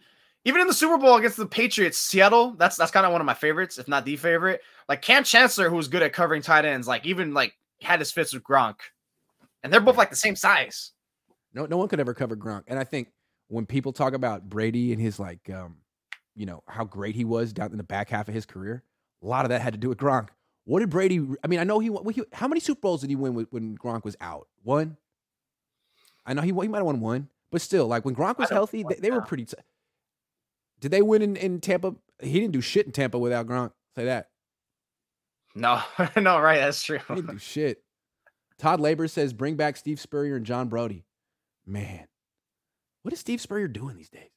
Even 0.46 0.62
in 0.62 0.68
the 0.68 0.74
Super 0.74 0.98
Bowl 0.98 1.18
against 1.18 1.38
the 1.38 1.46
Patriots, 1.46 1.98
Seattle, 1.98 2.52
that's 2.52 2.78
that's 2.78 2.92
kind 2.92 3.06
of 3.06 3.12
one 3.12 3.20
of 3.20 3.26
my 3.26 3.34
favorites, 3.34 3.78
if 3.80 3.88
not 3.88 4.06
the 4.06 4.16
favorite. 4.16 4.62
Like 4.88 5.02
Kam 5.02 5.24
Chancellor, 5.24 5.70
who 5.70 5.76
was 5.76 5.88
good 5.88 6.04
at 6.04 6.14
covering 6.14 6.44
tight 6.44 6.66
ends, 6.66 6.88
like 6.88 7.06
even 7.06 7.34
like 7.34 7.54
had 7.82 8.00
his 8.00 8.12
fits 8.12 8.34
with 8.34 8.44
Gronk. 8.44 8.76
And 9.64 9.74
they're 9.74 9.82
both 9.82 9.98
like 9.98 10.12
the 10.12 10.16
same 10.16 10.36
size. 10.36 10.92
No, 11.54 11.66
no 11.66 11.78
one 11.78 11.88
could 11.88 12.00
ever 12.00 12.14
cover 12.14 12.36
Gronk. 12.36 12.64
And 12.68 12.78
I 12.78 12.84
think 12.84 13.10
when 13.48 13.66
people 13.66 13.92
talk 13.92 14.14
about 14.14 14.48
Brady 14.48 14.94
and 14.94 15.02
his 15.02 15.20
like 15.20 15.50
um, 15.50 15.78
you 16.36 16.46
know, 16.46 16.62
how 16.68 16.84
great 16.84 17.16
he 17.16 17.26
was 17.26 17.52
down 17.52 17.72
in 17.72 17.78
the 17.78 17.84
back 17.84 18.10
half 18.10 18.28
of 18.28 18.34
his 18.34 18.46
career, 18.46 18.84
a 19.24 19.26
lot 19.26 19.46
of 19.46 19.50
that 19.50 19.62
had 19.62 19.74
to 19.74 19.80
do 19.80 19.90
with 19.90 19.98
Gronk. 19.98 20.30
What 20.66 20.80
did 20.80 20.90
Brady? 20.90 21.26
I 21.44 21.48
mean, 21.48 21.60
I 21.60 21.64
know 21.64 21.80
he. 21.80 21.90
How 22.34 22.48
many 22.48 22.60
Super 22.60 22.82
Bowls 22.82 23.02
did 23.02 23.10
he 23.10 23.16
win 23.16 23.34
when 23.50 23.78
Gronk 23.78 24.04
was 24.04 24.16
out? 24.22 24.48
One. 24.64 24.98
I 26.26 26.34
know 26.34 26.42
he 26.42 26.48
he 26.48 26.68
might 26.68 26.78
have 26.78 26.86
won 26.86 27.00
one, 27.00 27.30
but 27.52 27.62
still, 27.62 27.88
like 27.88 28.04
when 28.04 28.16
Gronk 28.16 28.40
was 28.40 28.50
healthy, 28.50 28.84
they, 28.88 28.96
they 28.96 29.12
were 29.12 29.22
pretty. 29.22 29.46
T- 29.46 29.56
did 30.80 30.92
they 30.92 31.02
win 31.02 31.22
in, 31.22 31.36
in 31.36 31.62
Tampa? 31.62 31.96
He 32.20 32.40
didn't 32.40 32.54
do 32.54 32.62
shit 32.62 32.86
in 32.86 32.92
Tampa 32.92 33.18
without 33.18 33.48
Gronk. 33.48 33.72
Say 33.96 34.06
that. 34.06 34.30
No, 35.56 35.82
no, 36.18 36.40
right. 36.40 36.60
That's 36.60 36.84
true. 36.84 37.00
He 37.08 37.16
didn't 37.16 37.32
do 37.32 37.38
shit. 37.38 37.82
Todd 38.58 38.80
Labor 38.80 39.08
says, 39.08 39.34
bring 39.34 39.56
back 39.56 39.78
Steve 39.78 40.00
Spurrier 40.00 40.36
and 40.36 40.46
John 40.46 40.70
Brodie. 40.70 41.06
Man, 41.66 42.08
what 43.02 43.14
is 43.14 43.20
Steve 43.20 43.42
Spurrier 43.42 43.68
doing 43.68 43.98
these 43.98 44.10
days? 44.10 44.30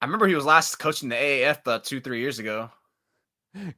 I 0.00 0.06
remember 0.06 0.26
he 0.26 0.34
was 0.34 0.44
last 0.44 0.76
coaching 0.78 1.08
the 1.08 1.16
AAF 1.16 1.60
uh, 1.66 1.78
two, 1.82 2.00
three 2.00 2.20
years 2.20 2.38
ago. 2.38 2.70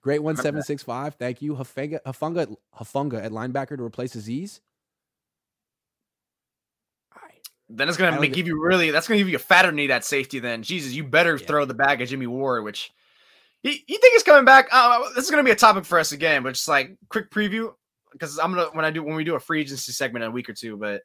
Great 0.01 0.23
one 0.23 0.37
seven 0.37 0.63
six 0.63 0.83
five. 0.83 1.15
Thank 1.15 1.43
you. 1.43 1.55
Hufanga, 1.55 2.01
Hufanga, 2.05 2.55
Hufanga 2.79 3.25
at 3.25 3.33
linebacker 3.33 3.77
to 3.77 3.83
replace 3.83 4.17
Azeez. 4.17 4.61
Then 7.73 7.89
it's 7.89 7.97
gonna 7.97 8.27
give 8.29 8.47
you 8.47 8.61
really. 8.61 8.91
That's 8.91 9.07
gonna 9.07 9.19
give 9.19 9.29
you 9.29 9.37
a 9.37 9.41
fatter 9.41 9.73
knee 9.73 9.91
at 9.91 10.05
safety. 10.05 10.39
Then 10.39 10.63
Jesus, 10.63 10.93
you 10.93 11.05
better 11.05 11.37
yeah. 11.37 11.47
throw 11.47 11.65
the 11.65 11.75
bag 11.75 12.01
at 12.01 12.09
Jimmy 12.09 12.27
Ward. 12.27 12.65
Which 12.65 12.91
you, 13.63 13.71
you 13.71 13.99
think 13.99 14.13
he's 14.13 14.23
coming 14.23 14.45
back? 14.45 14.69
Uh, 14.73 15.09
this 15.15 15.25
is 15.25 15.31
gonna 15.31 15.45
be 15.45 15.53
a 15.53 15.57
topic 15.57 15.85
for 15.85 15.99
us 15.99 16.13
again. 16.13 16.43
But 16.43 16.55
just 16.55 16.69
like 16.69 16.97
quick 17.09 17.31
preview 17.31 17.73
because 18.13 18.39
I'm 18.39 18.55
gonna 18.55 18.71
when 18.73 18.85
I 18.85 18.91
do 18.91 19.03
when 19.03 19.15
we 19.15 19.25
do 19.25 19.37
a 19.37 19.41
free 19.41 19.61
agency 19.61 19.93
segment 19.93 20.25
in 20.25 20.31
a 20.31 20.33
week 20.33 20.49
or 20.49 20.53
two. 20.53 20.77
But 20.77 21.03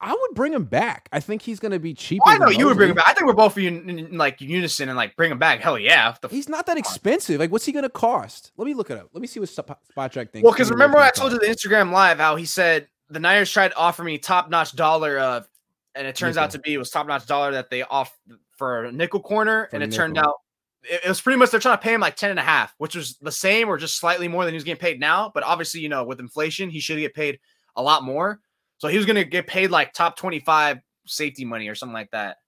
I 0.00 0.12
would 0.12 0.34
bring 0.34 0.52
him 0.52 0.64
back. 0.64 1.08
I 1.12 1.20
think 1.20 1.42
he's 1.42 1.58
going 1.58 1.72
to 1.72 1.78
be 1.78 1.94
cheaper. 1.94 2.24
I 2.26 2.36
know 2.36 2.48
you 2.48 2.66
would 2.66 2.76
bring 2.76 2.90
him 2.90 2.96
back. 2.96 3.08
I 3.08 3.14
think 3.14 3.26
we're 3.26 3.32
both 3.32 3.56
in, 3.56 3.88
in, 3.88 4.18
like 4.18 4.40
unison 4.40 4.88
and 4.88 4.96
like 4.96 5.16
bring 5.16 5.30
him 5.30 5.38
back. 5.38 5.60
Hell 5.60 5.78
yeah! 5.78 6.14
The 6.20 6.28
he's 6.28 6.48
not 6.48 6.66
that 6.66 6.76
expensive. 6.76 7.40
Like, 7.40 7.50
what's 7.50 7.64
he 7.64 7.72
going 7.72 7.84
to 7.84 7.88
cost? 7.88 8.52
Let 8.56 8.66
me 8.66 8.74
look 8.74 8.90
it 8.90 8.98
up. 8.98 9.08
Let 9.12 9.20
me 9.22 9.26
see 9.26 9.40
what 9.40 9.48
Spotrac 9.48 10.30
thinks. 10.30 10.44
Well, 10.44 10.52
because 10.52 10.70
remember 10.70 10.98
I 10.98 11.10
told 11.10 11.32
you 11.32 11.38
the 11.38 11.46
Instagram 11.46 11.90
live 11.90 12.18
how 12.18 12.36
he 12.36 12.44
said 12.44 12.88
the 13.08 13.20
Niners 13.20 13.50
tried 13.50 13.68
to 13.68 13.76
offer 13.76 14.04
me 14.04 14.18
top 14.18 14.50
notch 14.50 14.76
dollar, 14.76 15.18
uh, 15.18 15.42
and 15.94 16.06
it 16.06 16.16
turns 16.16 16.36
nickel. 16.36 16.44
out 16.44 16.50
to 16.52 16.58
be 16.58 16.74
it 16.74 16.78
was 16.78 16.90
top 16.90 17.06
notch 17.06 17.26
dollar 17.26 17.52
that 17.52 17.70
they 17.70 17.82
off 17.82 18.16
for 18.56 18.84
a 18.84 18.92
nickel 18.92 19.20
corner, 19.20 19.68
for 19.70 19.76
and 19.76 19.82
it 19.82 19.88
nickel. 19.88 19.96
turned 19.96 20.18
out 20.18 20.36
it, 20.88 21.02
it 21.04 21.08
was 21.08 21.20
pretty 21.20 21.38
much 21.38 21.50
they're 21.50 21.60
trying 21.60 21.76
to 21.76 21.82
pay 21.82 21.94
him 21.94 22.00
like 22.00 22.16
10 22.16 22.30
and 22.30 22.38
a 22.38 22.42
half, 22.42 22.74
which 22.78 22.94
was 22.94 23.16
the 23.18 23.32
same 23.32 23.68
or 23.68 23.76
just 23.76 23.98
slightly 23.98 24.28
more 24.28 24.44
than 24.44 24.54
he's 24.54 24.64
getting 24.64 24.80
paid 24.80 25.00
now. 25.00 25.30
But 25.32 25.42
obviously, 25.42 25.80
you 25.80 25.88
know, 25.88 26.04
with 26.04 26.20
inflation, 26.20 26.70
he 26.70 26.80
should 26.80 26.98
get 26.98 27.14
paid 27.14 27.38
a 27.76 27.82
lot 27.82 28.02
more. 28.02 28.40
So 28.78 28.88
he 28.88 28.96
was 28.96 29.06
going 29.06 29.16
to 29.16 29.24
get 29.24 29.46
paid 29.46 29.70
like 29.70 29.92
top 29.92 30.16
25 30.16 30.78
safety 31.06 31.44
money 31.44 31.68
or 31.68 31.74
something 31.74 31.94
like 31.94 32.10
that. 32.10 32.38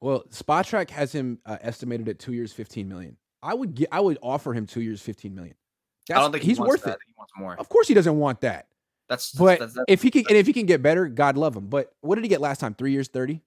Well, 0.00 0.24
Spotrac 0.30 0.90
has 0.90 1.12
him 1.12 1.38
uh, 1.46 1.58
estimated 1.60 2.08
at 2.08 2.18
two 2.18 2.32
years, 2.32 2.52
15 2.52 2.88
million. 2.88 3.16
I 3.42 3.54
would 3.54 3.74
get, 3.74 3.88
I 3.92 4.00
would 4.00 4.18
offer 4.22 4.52
him 4.52 4.66
two 4.66 4.82
years, 4.82 5.00
15 5.00 5.34
million. 5.34 5.54
That's, 6.08 6.18
I 6.18 6.22
don't 6.22 6.32
think 6.32 6.44
he's 6.44 6.60
worth 6.60 6.82
that. 6.82 6.94
it. 6.94 6.98
He 7.06 7.14
wants 7.16 7.32
more. 7.38 7.58
Of 7.58 7.68
course, 7.68 7.88
he 7.88 7.94
doesn't 7.94 8.16
want 8.18 8.40
that. 8.42 8.66
That's 9.08 9.32
but 9.32 9.60
that's, 9.60 9.74
that's, 9.74 9.84
if 9.88 10.02
he 10.02 10.10
can 10.10 10.24
and 10.28 10.36
if 10.36 10.46
he 10.46 10.52
can 10.52 10.66
get 10.66 10.82
better, 10.82 11.06
God 11.06 11.36
love 11.36 11.56
him. 11.56 11.66
But 11.66 11.92
what 12.00 12.16
did 12.16 12.24
he 12.24 12.28
get 12.28 12.40
last 12.40 12.58
time? 12.58 12.74
Three 12.74 12.92
years, 12.92 13.08
30. 13.08 13.40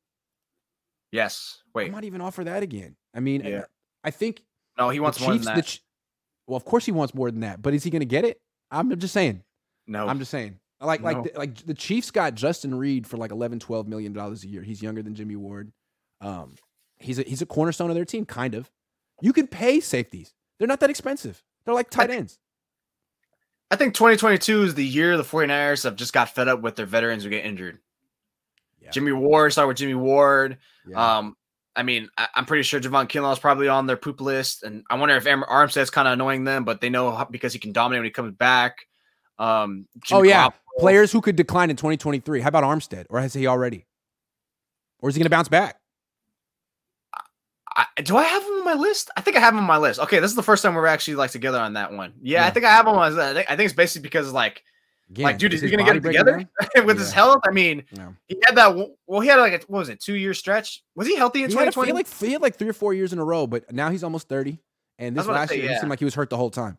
Yes. 1.12 1.64
Wait. 1.74 1.88
I 1.88 1.92
might 1.92 2.06
even 2.06 2.22
offer 2.22 2.44
that 2.44 2.64
again. 2.64 2.96
I 3.14 3.20
mean, 3.20 3.44
yeah. 3.44 3.64
I 4.04 4.12
think 4.12 4.42
no, 4.78 4.90
he 4.90 5.00
wants 5.00 5.20
more 5.20 5.34
than 5.34 5.42
that. 5.44 5.80
Well, 6.48 6.58
of 6.58 6.66
course 6.66 6.86
he 6.86 6.92
wants 6.92 7.14
more 7.14 7.30
than 7.30 7.42
that, 7.42 7.62
but 7.62 7.74
is 7.74 7.84
he 7.84 7.90
going 7.90 8.00
to 8.02 8.06
get 8.06 8.26
it? 8.26 8.40
I'm 8.72 8.98
just 8.98 9.14
saying. 9.14 9.44
No. 9.88 10.08
I'm 10.08 10.20
just 10.20 10.32
saying. 10.32 10.60
Like 10.82 11.02
no. 11.02 11.08
like 11.08 11.38
like 11.38 11.66
the 11.66 11.74
Chiefs 11.74 12.10
got 12.10 12.36
Justin 12.36 12.74
Reid 12.74 13.06
for 13.06 13.18
like 13.18 13.32
11 13.32 13.60
12 13.60 13.88
million 13.88 14.14
dollars 14.14 14.44
a 14.44 14.48
year. 14.48 14.62
He's 14.62 14.82
younger 14.82 15.02
than 15.04 15.14
Jimmy 15.14 15.36
Ward. 15.36 15.74
Um 16.22 16.56
he's 17.00 17.20
a 17.20 17.24
he's 17.24 17.42
a 17.42 17.46
cornerstone 17.46 17.90
of 17.90 17.96
their 17.96 18.06
team 18.06 18.26
kind 18.26 18.56
of. 18.56 18.72
You 19.22 19.34
can 19.34 19.48
pay 19.48 19.82
safeties. 19.82 20.34
They're 20.58 20.68
not 20.68 20.80
that 20.80 20.90
expensive. 20.90 21.44
They're 21.66 21.74
like 21.74 21.90
tight 21.90 22.12
ends. 22.12 22.40
I 23.72 23.76
think 23.76 23.94
2022 23.94 24.64
is 24.64 24.76
the 24.76 24.86
year 24.86 25.16
the 25.16 25.24
49ers 25.24 25.84
have 25.84 25.96
just 25.96 26.14
got 26.14 26.30
fed 26.30 26.48
up 26.48 26.62
with 26.62 26.76
their 26.76 26.86
veterans 26.86 27.24
who 27.24 27.30
get 27.30 27.46
injured. 27.46 27.80
Yeah. 28.82 28.90
Jimmy 28.92 29.12
Ward 29.12 29.52
started 29.52 29.68
with 29.68 29.78
Jimmy 29.78 29.94
Ward. 29.94 30.58
Yeah. 30.88 31.18
Um, 31.18 31.36
I 31.76 31.84
mean, 31.84 32.10
I, 32.18 32.28
am 32.36 32.46
pretty 32.46 32.64
sure 32.64 32.80
Javon 32.80 33.08
Kinlaw 33.08 33.32
is 33.32 33.40
probably 33.40 33.68
on 33.68 33.86
their 33.86 33.96
poop 33.96 34.22
list, 34.22 34.64
and 34.64 34.84
I 34.90 34.96
wonder 34.96 35.16
if 35.16 35.24
Armstead's 35.24 35.90
kind 35.92 36.08
of 36.08 36.14
annoying 36.14 36.44
them, 36.44 36.66
but 36.66 36.82
they 36.82 36.90
know 36.90 37.12
how, 37.12 37.26
because 37.26 37.54
he 37.54 37.60
can 37.60 37.72
dominate 37.72 38.00
when 38.00 38.06
he 38.06 38.12
comes 38.12 38.36
back. 38.36 38.88
Um, 39.38 39.88
oh 40.12 40.24
yeah, 40.24 40.50
players 40.80 41.12
who 41.12 41.22
could 41.22 41.36
decline 41.36 41.70
in 41.70 41.78
2023. 41.78 42.42
How 42.42 42.50
about 42.50 42.64
Armstead, 42.64 43.06
or 43.10 43.22
has 43.22 43.34
he 43.34 43.48
already? 43.48 43.86
Or 45.00 45.10
is 45.10 45.16
he 45.16 45.20
going 45.20 45.26
to 45.26 45.30
bounce 45.30 45.48
back? 45.48 45.80
I, 47.80 48.02
do 48.02 48.18
I 48.18 48.24
have 48.24 48.44
him 48.44 48.52
on 48.52 48.66
my 48.66 48.74
list? 48.74 49.10
I 49.16 49.22
think 49.22 49.38
I 49.38 49.40
have 49.40 49.54
him 49.54 49.62
on 49.62 49.66
my 49.66 49.78
list. 49.78 50.02
Okay, 50.02 50.20
this 50.20 50.30
is 50.30 50.36
the 50.36 50.44
first 50.44 50.64
time 50.64 50.76
we're 50.76 50.86
actually 50.86 51.16
like 51.16 51.32
together 51.32 51.60
on 51.60 51.74
that 51.74 51.94
one. 51.94 52.14
Yeah, 52.22 52.42
yeah. 52.42 52.48
I 52.48 52.50
think 52.50 52.66
I 52.66 52.72
have 52.72 52.86
him 52.86 52.96
on. 52.96 53.18
I 53.18 53.34
think, 53.34 53.50
I 53.50 53.56
think 53.56 53.68
it's 53.68 53.76
basically 53.76 54.04
because 54.04 54.34
like 54.34 54.64
Again, 55.12 55.24
like, 55.24 55.38
dude, 55.40 55.54
is, 55.54 55.62
he 55.62 55.70
gonna 55.70 55.86
get 55.86 55.96
it 55.96 56.04
together 56.04 56.38
with 56.76 56.76
yeah. 56.76 56.94
his 56.94 57.12
health? 57.12 57.42
I 57.48 57.52
mean, 57.52 57.84
he 58.28 58.38
had 58.46 58.56
that. 58.56 58.76
Well, 59.08 59.22
he 59.22 59.30
had 59.30 59.38
like 59.38 59.54
a, 59.54 59.66
what 59.68 59.80
was 59.80 59.90
it, 59.90 60.02
two 60.02 60.16
year 60.16 60.34
stretch? 60.34 60.84
Was 60.96 61.08
he 61.08 61.16
healthy 61.16 61.44
in 61.44 61.50
twenty 61.50 61.72
twenty? 61.72 61.94
Like 61.94 62.14
he 62.20 62.34
had 62.34 62.42
like 62.42 62.58
three 62.58 62.70
or 62.70 62.74
four 62.74 62.94
years 62.94 63.14
in 63.14 63.18
a 63.18 63.24
row, 63.24 63.48
but 63.48 63.72
now 63.72 63.90
he's 63.90 64.04
almost 64.04 64.28
thirty. 64.28 64.60
And 65.00 65.16
this 65.16 65.26
last 65.26 65.50
say, 65.50 65.56
year, 65.56 65.66
yeah. 65.66 65.72
he 65.72 65.80
seemed 65.80 65.90
like 65.90 66.00
he 66.00 66.06
was 66.06 66.14
hurt 66.14 66.30
the 66.30 66.38
whole 66.38 66.52
time. 66.52 66.78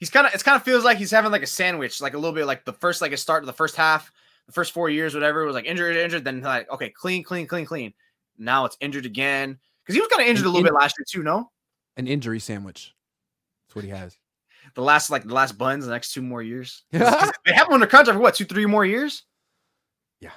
He's 0.00 0.10
kind 0.10 0.26
of. 0.26 0.34
It 0.34 0.42
kind 0.42 0.56
of 0.56 0.62
feels 0.62 0.84
like 0.84 0.96
he's 0.96 1.10
having 1.10 1.30
like 1.30 1.42
a 1.42 1.46
sandwich, 1.46 2.00
like 2.00 2.14
a 2.14 2.18
little 2.18 2.34
bit 2.34 2.46
like 2.46 2.64
the 2.64 2.72
first 2.72 3.02
like 3.02 3.12
a 3.12 3.16
start 3.18 3.42
of 3.42 3.46
the 3.46 3.52
first 3.52 3.76
half, 3.76 4.10
the 4.46 4.52
first 4.52 4.72
four 4.72 4.88
years, 4.88 5.12
whatever. 5.12 5.42
It 5.42 5.46
was 5.46 5.54
like 5.54 5.66
injured, 5.66 5.96
injured, 5.96 6.24
then 6.24 6.40
like 6.40 6.70
okay, 6.72 6.88
clean, 6.88 7.22
clean, 7.22 7.46
clean, 7.46 7.66
clean. 7.66 7.92
Now 8.38 8.64
it's 8.64 8.78
injured 8.80 9.06
again 9.06 9.58
because 9.84 9.94
he 9.94 10.00
was 10.00 10.08
kind 10.08 10.22
of 10.22 10.28
injured 10.28 10.44
An 10.44 10.50
a 10.50 10.52
little 10.52 10.66
in- 10.66 10.72
bit 10.72 10.80
last 10.80 10.96
year 10.98 11.04
too. 11.08 11.22
No, 11.22 11.50
an 11.96 12.06
injury 12.06 12.40
sandwich. 12.40 12.94
That's 13.66 13.76
what 13.76 13.84
he 13.84 13.90
has 13.90 14.16
the 14.74 14.82
last 14.82 15.10
like 15.10 15.24
the 15.24 15.34
last 15.34 15.58
buns 15.58 15.84
the 15.86 15.92
next 15.92 16.12
two 16.12 16.22
more 16.22 16.42
years. 16.42 16.82
they 16.90 16.98
have 16.98 17.66
him 17.68 17.74
under 17.74 17.86
contract 17.86 18.16
for 18.16 18.22
what 18.22 18.34
two 18.34 18.44
three 18.44 18.66
more 18.66 18.84
years. 18.84 19.24
Yeah, 20.20 20.30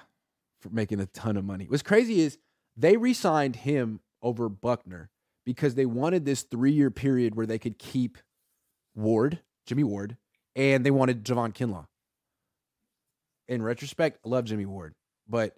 for 0.61 0.69
making 0.69 0.99
a 0.99 1.05
ton 1.07 1.37
of 1.37 1.45
money. 1.45 1.65
What's 1.69 1.83
crazy 1.83 2.21
is 2.21 2.37
they 2.75 2.97
re-signed 2.97 3.55
him 3.55 3.99
over 4.21 4.49
Buckner 4.49 5.09
because 5.45 5.75
they 5.75 5.85
wanted 5.85 6.25
this 6.25 6.43
three 6.43 6.71
year 6.71 6.91
period 6.91 7.35
where 7.35 7.45
they 7.45 7.59
could 7.59 7.77
keep 7.77 8.17
Ward, 8.95 9.39
Jimmy 9.65 9.83
Ward, 9.83 10.17
and 10.55 10.85
they 10.85 10.91
wanted 10.91 11.23
Javon 11.23 11.53
Kinlaw. 11.53 11.85
In 13.47 13.61
retrospect, 13.61 14.19
I 14.25 14.29
love 14.29 14.45
Jimmy 14.45 14.65
Ward, 14.65 14.95
but 15.27 15.55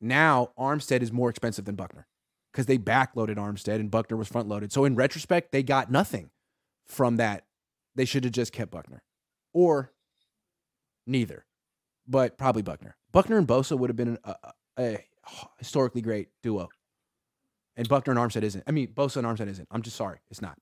now 0.00 0.50
Armstead 0.58 1.02
is 1.02 1.12
more 1.12 1.30
expensive 1.30 1.64
than 1.64 1.76
Buckner 1.76 2.06
because 2.52 2.66
they 2.66 2.78
backloaded 2.78 3.36
Armstead 3.36 3.76
and 3.76 3.90
Buckner 3.90 4.16
was 4.16 4.28
front 4.28 4.48
loaded. 4.48 4.72
So 4.72 4.84
in 4.84 4.94
retrospect, 4.94 5.52
they 5.52 5.62
got 5.62 5.90
nothing 5.90 6.30
from 6.86 7.16
that 7.16 7.44
they 7.94 8.04
should 8.04 8.24
have 8.24 8.32
just 8.32 8.52
kept 8.52 8.70
Buckner 8.70 9.02
or 9.52 9.92
neither, 11.06 11.44
but 12.06 12.38
probably 12.38 12.62
Buckner. 12.62 12.96
Buckner 13.12 13.38
and 13.38 13.46
Bosa 13.46 13.76
would 13.76 13.90
have 13.90 13.96
been 13.96 14.18
a, 14.24 14.36
a, 14.78 14.98
historically 15.58 16.00
great 16.00 16.28
duo. 16.42 16.68
And 17.76 17.88
Buckner 17.88 18.12
and 18.12 18.20
Armstead 18.20 18.42
isn't. 18.42 18.64
I 18.66 18.72
mean, 18.72 18.88
Bosa 18.88 19.18
and 19.18 19.26
Armstead 19.26 19.48
isn't. 19.48 19.68
I'm 19.70 19.82
just 19.82 19.96
sorry. 19.96 20.18
It's 20.30 20.42
not. 20.42 20.56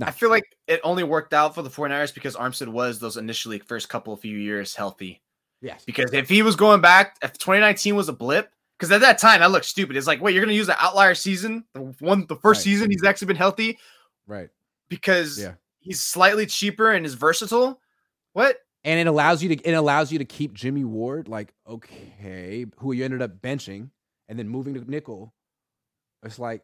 I 0.00 0.10
feel 0.10 0.30
like 0.30 0.44
it 0.66 0.80
only 0.84 1.02
worked 1.02 1.34
out 1.34 1.54
for 1.54 1.62
the 1.62 1.70
49ers 1.70 2.14
because 2.14 2.36
Armstead 2.36 2.68
was 2.68 3.00
those 3.00 3.16
initially 3.16 3.58
first 3.58 3.88
couple 3.88 4.12
of 4.12 4.20
few 4.20 4.36
years 4.36 4.74
healthy. 4.74 5.22
Yes. 5.60 5.84
Because 5.84 6.12
if 6.12 6.28
he 6.28 6.42
was 6.42 6.54
going 6.54 6.80
back, 6.80 7.16
if 7.22 7.32
2019 7.32 7.96
was 7.96 8.08
a 8.08 8.12
blip, 8.12 8.52
because 8.78 8.92
at 8.92 9.00
that 9.00 9.18
time 9.18 9.40
that 9.40 9.50
looked 9.50 9.66
stupid. 9.66 9.96
It's 9.96 10.06
like, 10.06 10.20
wait, 10.20 10.34
you're 10.34 10.44
going 10.44 10.52
to 10.52 10.56
use 10.56 10.68
the 10.68 10.82
outlier 10.82 11.14
season, 11.14 11.64
the 11.74 11.80
one, 12.00 12.26
the 12.26 12.36
first 12.36 12.60
right. 12.60 12.64
season 12.64 12.90
he's 12.90 13.04
actually 13.04 13.26
been 13.26 13.36
healthy, 13.36 13.78
right? 14.26 14.48
Because 14.88 15.38
yeah 15.38 15.54
he's 15.88 16.02
slightly 16.02 16.46
cheaper 16.46 16.92
and 16.92 17.06
is 17.06 17.14
versatile. 17.14 17.80
What? 18.34 18.58
And 18.84 19.00
it 19.00 19.06
allows 19.06 19.42
you 19.42 19.48
to 19.48 19.68
it 19.68 19.72
allows 19.72 20.12
you 20.12 20.18
to 20.18 20.24
keep 20.24 20.52
Jimmy 20.52 20.84
Ward 20.84 21.28
like 21.28 21.52
okay, 21.66 22.66
who 22.76 22.92
you 22.92 23.04
ended 23.04 23.22
up 23.22 23.40
benching 23.40 23.90
and 24.28 24.38
then 24.38 24.48
moving 24.48 24.74
to 24.74 24.90
nickel. 24.90 25.34
It's 26.22 26.38
like 26.38 26.62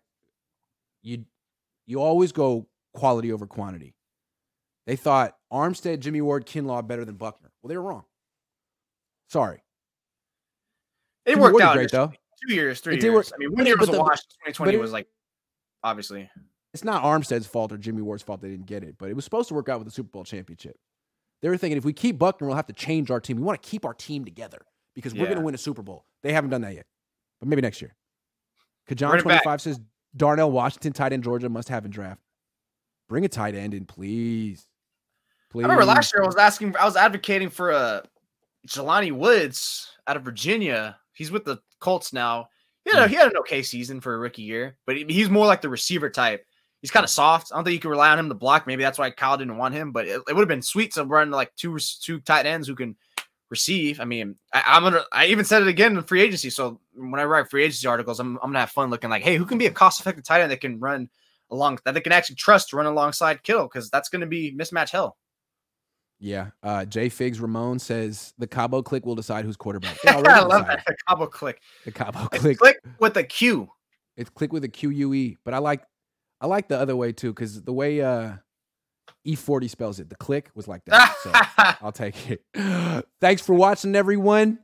you 1.02 1.24
you 1.86 2.00
always 2.00 2.32
go 2.32 2.68
quality 2.92 3.32
over 3.32 3.46
quantity. 3.46 3.94
They 4.86 4.96
thought 4.96 5.36
Armstead, 5.52 6.00
Jimmy 6.00 6.20
Ward, 6.20 6.46
Kinlaw 6.46 6.86
better 6.86 7.04
than 7.04 7.16
Buckner. 7.16 7.50
Well, 7.62 7.68
they 7.68 7.76
were 7.76 7.82
wrong. 7.82 8.04
Sorry. 9.28 9.63
It 11.26 11.38
worked 11.38 11.60
out. 11.60 11.74
Great 11.74 11.90
though. 11.90 12.12
two 12.46 12.54
years, 12.54 12.80
three 12.80 12.96
It 12.96 13.02
years. 13.02 13.14
work- 13.14 13.26
I 13.34 13.38
mean, 13.38 13.52
one 13.52 13.66
year 13.66 13.76
was 13.76 13.88
a 13.88 13.92
the- 13.92 13.98
wash. 14.00 14.18
Twenty 14.42 14.52
twenty 14.54 14.76
was 14.76 14.92
like 14.92 15.08
obviously. 15.82 16.30
it's 16.72 16.84
not 16.84 17.02
Armstead's 17.02 17.46
fault 17.46 17.72
or 17.72 17.78
Jimmy 17.78 18.02
Ward's 18.02 18.22
fault 18.22 18.40
they 18.40 18.48
didn't 18.50 18.66
get 18.66 18.82
it, 18.82 18.96
but 18.98 19.08
it 19.10 19.14
was 19.16 19.24
supposed 19.24 19.48
to 19.48 19.54
work 19.54 19.68
out 19.68 19.78
with 19.78 19.86
the 19.86 19.92
Super 19.92 20.10
Bowl 20.10 20.24
championship. 20.24 20.76
They 21.42 21.48
were 21.48 21.56
thinking 21.56 21.76
if 21.78 21.84
we 21.84 21.92
keep 21.92 22.18
Buckner, 22.18 22.46
we'll 22.46 22.56
have 22.56 22.66
to 22.66 22.72
change 22.72 23.10
our 23.10 23.20
team. 23.20 23.36
We 23.36 23.42
want 23.42 23.62
to 23.62 23.68
keep 23.68 23.84
our 23.84 23.94
team 23.94 24.24
together 24.24 24.62
because 24.94 25.14
we're 25.14 25.26
going 25.26 25.36
to 25.36 25.42
win 25.44 25.54
a 25.54 25.58
Super 25.58 25.82
Bowl. 25.82 26.06
They 26.22 26.32
haven't 26.32 26.50
done 26.50 26.62
that 26.62 26.74
yet, 26.74 26.86
but 27.40 27.48
maybe 27.48 27.62
next 27.62 27.82
year. 27.82 27.94
It 28.88 28.96
twenty 28.98 29.38
five 29.44 29.60
says 29.60 29.80
Darnell 30.16 30.50
Washington, 30.50 30.92
tight 30.92 31.12
end 31.12 31.24
Georgia, 31.24 31.48
must 31.48 31.68
have 31.68 31.84
in 31.84 31.90
draft. 31.90 32.20
Bring 33.08 33.24
a 33.24 33.28
tight 33.28 33.54
end 33.54 33.74
in, 33.74 33.84
please. 33.84 34.66
Please. 35.50 35.64
I 35.64 35.68
remember 35.68 35.84
last 35.84 36.12
year 36.12 36.22
I 36.22 36.26
was 36.26 36.36
asking, 36.36 36.76
I 36.76 36.84
was 36.84 36.96
advocating 36.96 37.48
for 37.50 37.70
a 37.70 38.02
Jelani 38.66 39.12
Woods 39.12 39.90
out 40.06 40.16
of 40.16 40.22
Virginia. 40.22 40.96
He's 41.14 41.30
with 41.30 41.44
the 41.44 41.58
Colts 41.80 42.12
now. 42.12 42.48
You 42.84 42.92
know, 42.92 43.04
Hmm. 43.04 43.08
he 43.10 43.14
had 43.16 43.28
an 43.28 43.36
okay 43.38 43.62
season 43.62 44.00
for 44.00 44.14
a 44.14 44.18
rookie 44.18 44.42
year, 44.42 44.76
but 44.86 44.96
he- 44.96 45.06
he's 45.08 45.30
more 45.30 45.46
like 45.46 45.62
the 45.62 45.68
receiver 45.70 46.10
type. 46.10 46.44
He's 46.82 46.90
kind 46.90 47.02
of 47.04 47.08
soft. 47.08 47.50
I 47.50 47.56
don't 47.56 47.64
think 47.64 47.72
you 47.72 47.80
can 47.80 47.90
rely 47.90 48.10
on 48.10 48.18
him 48.18 48.28
to 48.28 48.34
block. 48.34 48.66
Maybe 48.66 48.82
that's 48.82 48.98
why 48.98 49.10
Kyle 49.10 49.38
didn't 49.38 49.56
want 49.56 49.74
him. 49.74 49.90
But 49.90 50.06
it, 50.06 50.20
it 50.28 50.34
would 50.34 50.40
have 50.42 50.48
been 50.48 50.60
sweet 50.60 50.92
to 50.94 51.04
run 51.04 51.30
like 51.30 51.54
two 51.56 51.78
two 52.02 52.20
tight 52.20 52.44
ends 52.44 52.68
who 52.68 52.74
can 52.74 52.94
receive. 53.48 54.00
I 54.00 54.04
mean, 54.04 54.36
I, 54.52 54.62
I'm 54.66 54.82
gonna. 54.82 55.04
I 55.12 55.26
even 55.26 55.46
said 55.46 55.62
it 55.62 55.68
again 55.68 55.96
in 55.96 56.02
free 56.02 56.20
agency. 56.20 56.50
So 56.50 56.80
when 56.94 57.20
I 57.20 57.24
write 57.24 57.48
free 57.48 57.64
agency 57.64 57.86
articles, 57.86 58.20
I'm, 58.20 58.36
I'm 58.42 58.50
gonna 58.50 58.60
have 58.60 58.70
fun 58.70 58.90
looking 58.90 59.08
like, 59.08 59.22
hey, 59.22 59.36
who 59.36 59.46
can 59.46 59.56
be 59.56 59.64
a 59.66 59.70
cost 59.70 59.98
effective 60.00 60.24
tight 60.24 60.42
end 60.42 60.50
that 60.50 60.60
can 60.60 60.78
run 60.78 61.08
along 61.50 61.78
that 61.86 61.94
they 61.94 62.00
can 62.02 62.12
actually 62.12 62.36
trust 62.36 62.68
to 62.70 62.76
run 62.76 62.86
alongside 62.86 63.42
Kittle 63.42 63.64
because 63.64 63.88
that's 63.88 64.10
gonna 64.10 64.26
be 64.26 64.52
mismatch 64.54 64.90
hell. 64.90 65.16
Yeah. 66.24 66.52
Uh, 66.62 66.86
Jay 66.86 67.10
Figs 67.10 67.38
Ramon 67.38 67.78
says 67.78 68.32
the 68.38 68.46
Cabo 68.46 68.80
click 68.80 69.04
will 69.04 69.14
decide 69.14 69.44
who's 69.44 69.58
quarterback. 69.58 69.98
I 70.06 70.14
love 70.14 70.24
decided. 70.24 70.66
that 70.66 70.84
The 70.86 70.96
Cabo 71.06 71.26
click. 71.26 71.60
The 71.84 71.92
Cabo 71.92 72.26
click. 72.28 72.52
It's 72.52 72.58
click. 72.58 72.78
with 72.98 73.16
a 73.18 73.24
Q. 73.24 73.68
It's 74.16 74.30
click 74.30 74.50
with 74.50 74.64
a 74.64 74.68
Q 74.68 74.88
U 74.88 75.12
E. 75.12 75.36
But 75.44 75.52
I 75.52 75.58
like 75.58 75.82
I 76.40 76.46
like 76.46 76.68
the 76.68 76.78
other 76.78 76.96
way 76.96 77.12
too, 77.12 77.30
because 77.30 77.62
the 77.62 77.74
way 77.74 78.00
uh 78.00 78.36
E40 79.26 79.68
spells 79.68 80.00
it, 80.00 80.08
the 80.08 80.16
click 80.16 80.50
was 80.54 80.66
like 80.66 80.82
that. 80.86 81.14
So 81.22 81.30
I'll 81.84 81.92
take 81.92 82.16
it. 82.30 82.42
Thanks 83.20 83.42
for 83.42 83.52
watching, 83.54 83.94
everyone. 83.94 84.60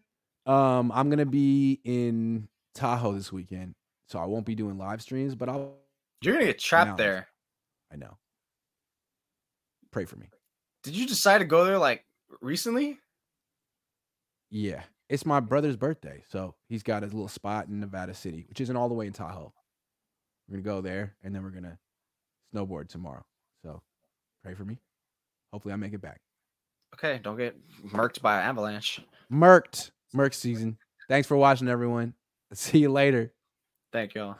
Um, 0.46 0.90
I'm 0.94 1.10
gonna 1.10 1.26
be 1.26 1.78
in 1.84 2.48
Tahoe 2.74 3.12
this 3.12 3.30
weekend, 3.30 3.74
so 4.08 4.18
I 4.18 4.24
won't 4.24 4.46
be 4.46 4.54
doing 4.54 4.78
live 4.78 5.02
streams, 5.02 5.34
but 5.34 5.50
I'll 5.50 5.74
You're 6.22 6.32
gonna 6.34 6.46
get 6.46 6.58
trapped 6.58 6.96
there. 6.96 7.28
I 7.92 7.96
know. 7.96 8.16
Pray 9.90 10.06
for 10.06 10.16
me. 10.16 10.30
Did 10.82 10.94
you 10.96 11.06
decide 11.06 11.38
to 11.38 11.44
go 11.44 11.64
there 11.64 11.78
like 11.78 12.04
recently? 12.40 12.98
Yeah. 14.50 14.82
It's 15.08 15.26
my 15.26 15.40
brother's 15.40 15.76
birthday, 15.76 16.22
so 16.28 16.54
he's 16.68 16.84
got 16.84 17.02
his 17.02 17.12
little 17.12 17.28
spot 17.28 17.66
in 17.66 17.80
Nevada 17.80 18.14
City, 18.14 18.44
which 18.48 18.60
isn't 18.60 18.76
all 18.76 18.88
the 18.88 18.94
way 18.94 19.06
in 19.06 19.12
Tahoe. 19.12 19.52
We're 20.48 20.58
gonna 20.58 20.62
go 20.62 20.80
there 20.80 21.16
and 21.22 21.34
then 21.34 21.42
we're 21.42 21.50
gonna 21.50 21.78
snowboard 22.54 22.88
tomorrow. 22.88 23.24
So 23.62 23.82
pray 24.44 24.54
for 24.54 24.64
me. 24.64 24.78
Hopefully 25.52 25.74
I 25.74 25.76
make 25.76 25.92
it 25.92 26.00
back. 26.00 26.20
Okay, 26.94 27.20
don't 27.22 27.36
get 27.36 27.56
murked 27.86 28.20
by 28.20 28.36
an 28.40 28.48
avalanche. 28.48 29.00
Merked. 29.28 29.92
Merc 30.12 30.34
season. 30.34 30.76
Thanks 31.08 31.28
for 31.28 31.36
watching, 31.36 31.68
everyone. 31.68 32.14
See 32.52 32.78
you 32.78 32.90
later. 32.90 33.32
Thank 33.92 34.14
y'all. 34.14 34.36